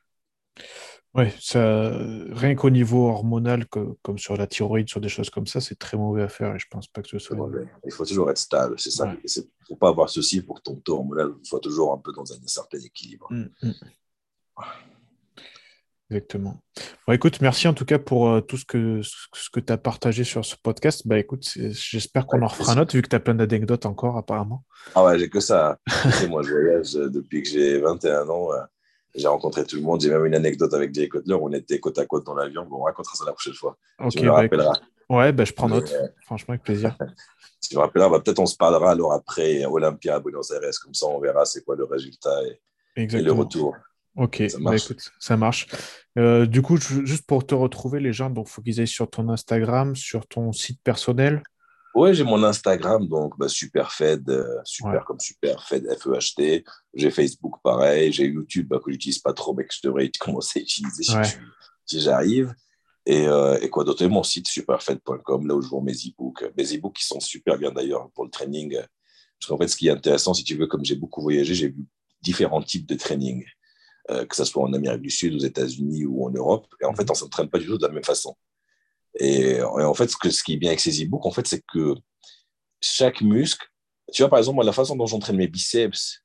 Oui, 1.16 1.26
rien 1.54 2.54
qu'au 2.56 2.70
niveau 2.70 3.08
hormonal, 3.08 3.66
comme 3.66 4.18
sur 4.18 4.36
la 4.36 4.48
thyroïde, 4.48 4.88
sur 4.88 5.00
des 5.00 5.08
choses 5.08 5.30
comme 5.30 5.46
ça, 5.46 5.60
c'est 5.60 5.78
très 5.78 5.96
mauvais 5.96 6.22
à 6.22 6.28
faire 6.28 6.54
et 6.56 6.58
je 6.58 6.66
pense 6.68 6.88
pas 6.88 7.02
que 7.02 7.08
ce 7.08 7.20
soit. 7.20 7.36
Il 7.84 7.92
faut 7.92 8.04
toujours 8.04 8.30
être 8.30 8.38
stable, 8.38 8.74
c'est 8.78 8.90
ça. 8.90 9.14
Il 9.22 9.42
ne 9.42 9.66
faut 9.68 9.76
pas 9.76 9.90
avoir 9.90 10.10
ceci 10.10 10.42
pour 10.42 10.56
que 10.56 10.62
ton 10.62 10.74
taux 10.76 10.96
hormonal 10.96 11.34
soit 11.44 11.60
toujours 11.60 11.92
un 11.92 11.98
peu 11.98 12.12
dans 12.12 12.32
un 12.32 12.46
certain 12.46 12.78
équilibre. 12.78 13.28
Mmh. 13.30 13.70
Exactement. 16.14 16.60
Bon, 17.06 17.12
écoute, 17.12 17.40
merci 17.40 17.66
en 17.66 17.74
tout 17.74 17.84
cas 17.84 17.98
pour 17.98 18.28
euh, 18.28 18.40
tout 18.40 18.56
ce 18.56 18.64
que, 18.64 19.00
ce 19.02 19.50
que 19.50 19.58
tu 19.58 19.72
as 19.72 19.76
partagé 19.76 20.22
sur 20.22 20.44
ce 20.44 20.54
podcast. 20.62 21.02
Bah, 21.06 21.18
écoute, 21.18 21.44
j'espère 21.44 22.26
qu'on 22.26 22.40
en 22.42 22.46
refera 22.46 22.72
un 22.72 22.78
autre, 22.78 22.94
vu 22.94 23.02
que 23.02 23.08
tu 23.08 23.16
as 23.16 23.20
plein 23.20 23.34
d'anecdotes 23.34 23.84
encore, 23.84 24.16
apparemment. 24.16 24.64
Ah 24.94 25.04
ouais, 25.04 25.18
j'ai 25.18 25.28
que 25.28 25.40
ça. 25.40 25.78
moi, 26.28 26.42
je 26.42 26.52
voyage 26.52 26.92
depuis 26.92 27.42
que 27.42 27.48
j'ai 27.48 27.78
21 27.78 28.28
ans. 28.28 28.52
Euh, 28.52 28.60
j'ai 29.16 29.26
rencontré 29.26 29.64
tout 29.64 29.74
le 29.74 29.82
monde. 29.82 30.00
J'ai 30.00 30.10
même 30.10 30.24
une 30.24 30.36
anecdote 30.36 30.72
avec 30.72 30.94
Jay 30.94 31.08
Cutler. 31.08 31.34
On 31.34 31.52
était 31.52 31.80
côte 31.80 31.98
à 31.98 32.06
côte 32.06 32.24
dans 32.24 32.34
l'avion. 32.34 32.64
Bon, 32.64 32.76
on 32.76 32.82
racontera 32.84 33.16
ça 33.16 33.24
la 33.24 33.32
prochaine 33.32 33.54
fois. 33.54 33.76
tu 34.10 34.20
me 34.20 34.28
bah, 34.28 34.34
rappelleras. 34.34 34.78
Ouais, 35.10 35.32
bah, 35.32 35.44
je 35.44 35.52
prends 35.52 35.68
note. 35.68 35.92
Euh, 35.92 36.08
Franchement, 36.26 36.52
avec 36.52 36.62
plaisir. 36.62 36.96
tu 37.68 37.74
me 37.74 37.80
rappelleras. 37.80 38.08
Bah, 38.08 38.20
Peut-être 38.20 38.38
on 38.38 38.46
se 38.46 38.56
parlera 38.56 38.92
alors 38.92 39.12
après 39.12 39.64
Olympia 39.64 40.14
à 40.14 40.20
Buenos 40.20 40.52
Aires. 40.52 40.60
Comme 40.82 40.94
ça, 40.94 41.06
on 41.06 41.18
verra 41.18 41.44
c'est 41.44 41.64
quoi 41.64 41.74
le 41.74 41.84
résultat 41.84 42.40
et, 42.96 43.02
et 43.02 43.20
le 43.20 43.32
retour. 43.32 43.74
Ok, 44.16 44.42
ça 44.48 44.58
bah, 44.58 44.70
marche. 44.70 44.84
écoute, 44.84 45.12
ça 45.18 45.36
marche. 45.36 45.66
Euh, 46.18 46.46
du 46.46 46.62
coup, 46.62 46.76
juste 46.76 47.26
pour 47.26 47.46
te 47.46 47.54
retrouver, 47.54 48.00
les 48.00 48.12
gens, 48.12 48.30
donc 48.30 48.48
faut 48.48 48.62
qu'ils 48.62 48.80
aillent 48.80 48.86
sur 48.86 49.10
ton 49.10 49.28
Instagram, 49.28 49.96
sur 49.96 50.26
ton 50.26 50.52
site 50.52 50.80
personnel. 50.82 51.42
Oui, 51.94 52.12
j'ai 52.12 52.24
mon 52.24 52.42
Instagram, 52.42 53.06
donc 53.06 53.38
bah, 53.38 53.48
Superfed, 53.48 54.28
euh, 54.28 54.60
super 54.64 55.04
comme 55.04 55.20
Superfed, 55.20 55.86
F-E-H-T. 55.96 56.64
J'ai 56.94 57.10
Facebook, 57.10 57.54
pareil. 57.62 58.12
J'ai 58.12 58.26
YouTube 58.26 58.66
bah, 58.68 58.80
que 58.84 58.90
j'utilise 58.90 59.20
pas 59.20 59.32
trop, 59.32 59.54
mais 59.54 59.64
que 59.64 59.74
je 59.74 59.80
devrais 59.84 60.10
commencer 60.20 60.60
à 60.60 60.62
utiliser 60.62 61.04
si, 61.86 62.00
j'arrive. 62.00 62.52
Et, 63.06 63.28
euh, 63.28 63.58
et, 63.60 63.68
quoi 63.68 63.84
d'autre? 63.84 64.04
Mon 64.06 64.22
site 64.22 64.48
superfed.com, 64.48 65.46
là 65.46 65.54
où 65.54 65.62
je 65.62 65.68
vends 65.68 65.82
mes 65.82 65.92
e-books. 65.92 66.44
Mes 66.56 66.76
e-books 66.76 66.96
qui 66.96 67.04
sont 67.04 67.20
super 67.20 67.58
bien 67.58 67.70
d'ailleurs 67.70 68.10
pour 68.12 68.24
le 68.24 68.30
training. 68.30 68.76
Parce 69.38 69.48
qu'en 69.48 69.58
fait, 69.58 69.68
ce 69.68 69.76
qui 69.76 69.88
est 69.88 69.92
intéressant, 69.92 70.34
si 70.34 70.42
tu 70.42 70.56
veux, 70.56 70.66
comme 70.66 70.84
j'ai 70.84 70.96
beaucoup 70.96 71.20
voyagé, 71.20 71.54
j'ai 71.54 71.68
vu 71.68 71.84
différents 72.22 72.62
types 72.62 72.86
de 72.86 72.94
training. 72.96 73.44
Euh, 74.10 74.26
que 74.26 74.36
ce 74.36 74.44
soit 74.44 74.62
en 74.62 74.72
Amérique 74.74 75.00
du 75.00 75.10
Sud, 75.10 75.34
aux 75.34 75.38
États-Unis 75.38 76.04
ou 76.04 76.26
en 76.26 76.30
Europe. 76.30 76.66
Et 76.82 76.84
en 76.84 76.94
fait, 76.94 77.08
on 77.08 77.14
ne 77.14 77.18
s'entraîne 77.18 77.48
pas 77.48 77.58
du 77.58 77.66
tout 77.66 77.78
de 77.78 77.86
la 77.86 77.92
même 77.92 78.04
façon. 78.04 78.36
Et, 79.18 79.62
en 79.62 79.94
fait, 79.94 80.08
ce, 80.08 80.16
que, 80.16 80.28
ce 80.28 80.42
qui 80.42 80.54
est 80.54 80.56
bien 80.56 80.70
avec 80.70 80.80
ces 80.80 81.02
e-books, 81.02 81.24
en 81.24 81.30
fait, 81.30 81.46
c'est 81.46 81.62
que 81.72 81.94
chaque 82.82 83.22
muscle, 83.22 83.66
tu 84.12 84.20
vois, 84.20 84.28
par 84.28 84.38
exemple, 84.38 84.62
la 84.62 84.72
façon 84.72 84.94
dont 84.94 85.06
j'entraîne 85.06 85.36
mes 85.36 85.48
biceps 85.48 86.20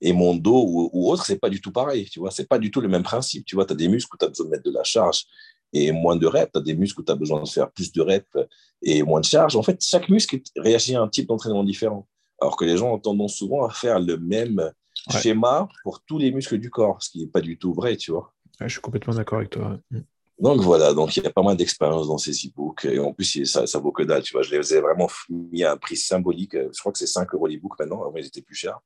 et 0.00 0.12
mon 0.12 0.34
dos 0.34 0.64
ou, 0.66 0.90
ou 0.92 1.08
autre, 1.12 1.24
c'est 1.24 1.38
pas 1.38 1.50
du 1.50 1.60
tout 1.60 1.70
pareil. 1.70 2.08
Tu 2.10 2.18
vois, 2.18 2.32
c'est 2.32 2.48
pas 2.48 2.58
du 2.58 2.72
tout 2.72 2.80
le 2.80 2.88
même 2.88 3.04
principe. 3.04 3.44
Tu 3.46 3.54
vois, 3.54 3.64
tu 3.64 3.74
as 3.74 3.76
des 3.76 3.86
muscles 3.86 4.12
où 4.12 4.18
tu 4.18 4.24
as 4.24 4.28
besoin 4.28 4.46
de 4.46 4.50
mettre 4.50 4.64
de 4.64 4.72
la 4.72 4.82
charge 4.82 5.24
et 5.72 5.92
moins 5.92 6.16
de 6.16 6.26
reps. 6.26 6.50
Tu 6.52 6.58
as 6.58 6.62
des 6.62 6.74
muscles 6.74 7.00
où 7.00 7.04
tu 7.04 7.12
as 7.12 7.16
besoin 7.16 7.40
de 7.40 7.48
faire 7.48 7.70
plus 7.70 7.92
de 7.92 8.02
reps 8.02 8.36
et 8.82 9.04
moins 9.04 9.20
de 9.20 9.26
charge. 9.26 9.54
En 9.54 9.62
fait, 9.62 9.80
chaque 9.84 10.08
muscle 10.08 10.40
réagit 10.56 10.96
à 10.96 11.02
un 11.02 11.08
type 11.08 11.28
d'entraînement 11.28 11.62
différent. 11.62 12.08
Alors 12.40 12.56
que 12.56 12.64
les 12.64 12.76
gens 12.76 12.92
ont 12.92 12.98
tendance 12.98 13.36
souvent 13.36 13.64
à 13.64 13.70
faire 13.70 14.00
le 14.00 14.16
même 14.16 14.72
schéma 15.10 15.68
pour 15.82 16.02
tous 16.02 16.18
les 16.18 16.32
muscles 16.32 16.58
du 16.58 16.70
corps, 16.70 17.02
ce 17.02 17.10
qui 17.10 17.20
n'est 17.20 17.26
pas 17.26 17.40
du 17.40 17.58
tout 17.58 17.72
vrai, 17.72 17.96
tu 17.96 18.10
vois. 18.10 18.32
je 18.60 18.68
suis 18.68 18.80
complètement 18.80 19.14
d'accord 19.14 19.38
avec 19.38 19.50
toi. 19.50 19.78
Mm. 19.90 20.00
Donc 20.40 20.62
voilà, 20.62 20.94
donc 20.94 21.14
il 21.16 21.22
y 21.22 21.26
a 21.26 21.30
pas 21.30 21.42
mal 21.42 21.54
d'expérience 21.54 22.08
dans 22.08 22.16
ces 22.16 22.32
e-books 22.32 22.86
et 22.86 22.98
en 22.98 23.12
plus 23.12 23.44
ça, 23.44 23.66
ça 23.66 23.78
vaut 23.78 23.92
que 23.92 24.02
dalle, 24.02 24.22
tu 24.22 24.32
vois. 24.32 24.42
Je 24.42 24.54
les 24.54 24.74
ai 24.74 24.80
vraiment 24.80 25.08
mis 25.28 25.64
à 25.64 25.72
un 25.72 25.76
prix 25.76 25.96
symbolique. 25.96 26.54
Je 26.54 26.80
crois 26.80 26.92
que 26.92 26.98
c'est 26.98 27.06
5 27.06 27.34
euros 27.34 27.46
l'e-book 27.46 27.78
maintenant, 27.78 28.02
avant 28.02 28.16
ils 28.16 28.24
étaient 28.24 28.40
plus 28.40 28.54
chers, 28.54 28.80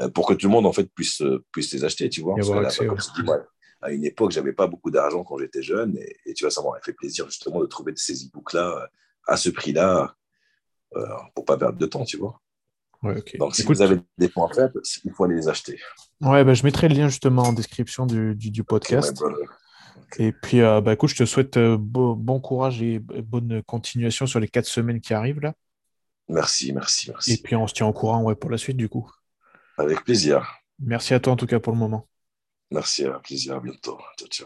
euh, 0.00 0.08
pour 0.08 0.26
que 0.26 0.32
tout 0.32 0.46
le 0.46 0.52
monde 0.52 0.64
en 0.64 0.72
fait 0.72 0.90
puisse, 0.94 1.20
euh, 1.20 1.44
puisse 1.52 1.70
les 1.74 1.84
acheter, 1.84 2.08
tu 2.08 2.22
vois. 2.22 2.34
à 3.82 3.92
une 3.92 4.06
époque, 4.06 4.30
j'avais 4.30 4.54
pas 4.54 4.66
beaucoup 4.66 4.90
d'argent 4.90 5.22
quand 5.22 5.36
j'étais 5.36 5.62
jeune 5.62 5.98
et, 6.24 6.32
tu 6.32 6.44
vois, 6.44 6.50
ça 6.50 6.62
m'aurait 6.62 6.80
fait 6.82 6.94
plaisir 6.94 7.26
justement 7.26 7.60
de 7.60 7.66
trouver 7.66 7.92
ces 7.94 8.14
e-books 8.24 8.54
là 8.54 8.66
euh, 8.66 8.86
à 9.26 9.36
ce 9.36 9.50
prix-là 9.50 10.14
pour 11.34 11.44
pas 11.44 11.58
perdre 11.58 11.78
de 11.78 11.84
temps, 11.84 12.04
tu 12.04 12.16
vois. 12.16 12.40
Donc, 13.38 13.54
si 13.54 13.62
vous 13.62 13.82
avez 13.82 14.00
des 14.18 14.28
points 14.28 14.48
faibles, 14.52 14.80
il 15.04 15.12
faut 15.12 15.24
aller 15.24 15.36
les 15.36 15.48
acheter. 15.48 15.78
Ouais, 16.20 16.44
bah, 16.44 16.54
je 16.54 16.64
mettrai 16.64 16.88
le 16.88 16.94
lien 16.94 17.08
justement 17.08 17.42
en 17.42 17.52
description 17.52 18.06
du, 18.06 18.34
du, 18.34 18.64
podcast. 18.64 19.18
Bah, 19.20 19.28
et 20.18 20.32
puis, 20.32 20.60
euh, 20.60 20.80
bah, 20.80 20.94
écoute, 20.94 21.10
je 21.10 21.16
te 21.16 21.24
souhaite 21.24 21.56
euh, 21.56 21.76
bon 21.78 22.40
courage 22.40 22.82
et 22.82 22.98
bonne 22.98 23.62
continuation 23.62 24.26
sur 24.26 24.40
les 24.40 24.48
quatre 24.48 24.66
semaines 24.66 25.00
qui 25.00 25.14
arrivent 25.14 25.40
là. 25.40 25.54
Merci, 26.28 26.72
merci, 26.72 27.10
merci. 27.10 27.34
Et 27.34 27.36
puis, 27.36 27.54
on 27.54 27.66
se 27.66 27.74
tient 27.74 27.86
au 27.86 27.92
courant 27.92 28.22
ouais, 28.22 28.34
pour 28.34 28.50
la 28.50 28.58
suite 28.58 28.76
du 28.76 28.88
coup. 28.88 29.10
Avec 29.78 30.04
plaisir. 30.04 30.60
Merci 30.80 31.14
à 31.14 31.20
toi 31.20 31.32
en 31.32 31.36
tout 31.36 31.46
cas 31.46 31.60
pour 31.60 31.72
le 31.72 31.78
moment. 31.78 32.08
Merci, 32.70 33.04
à 33.04 33.20
plaisir, 33.20 33.56
à 33.56 33.60
bientôt. 33.60 33.98
Ciao, 34.18 34.28
ciao. 34.28 34.34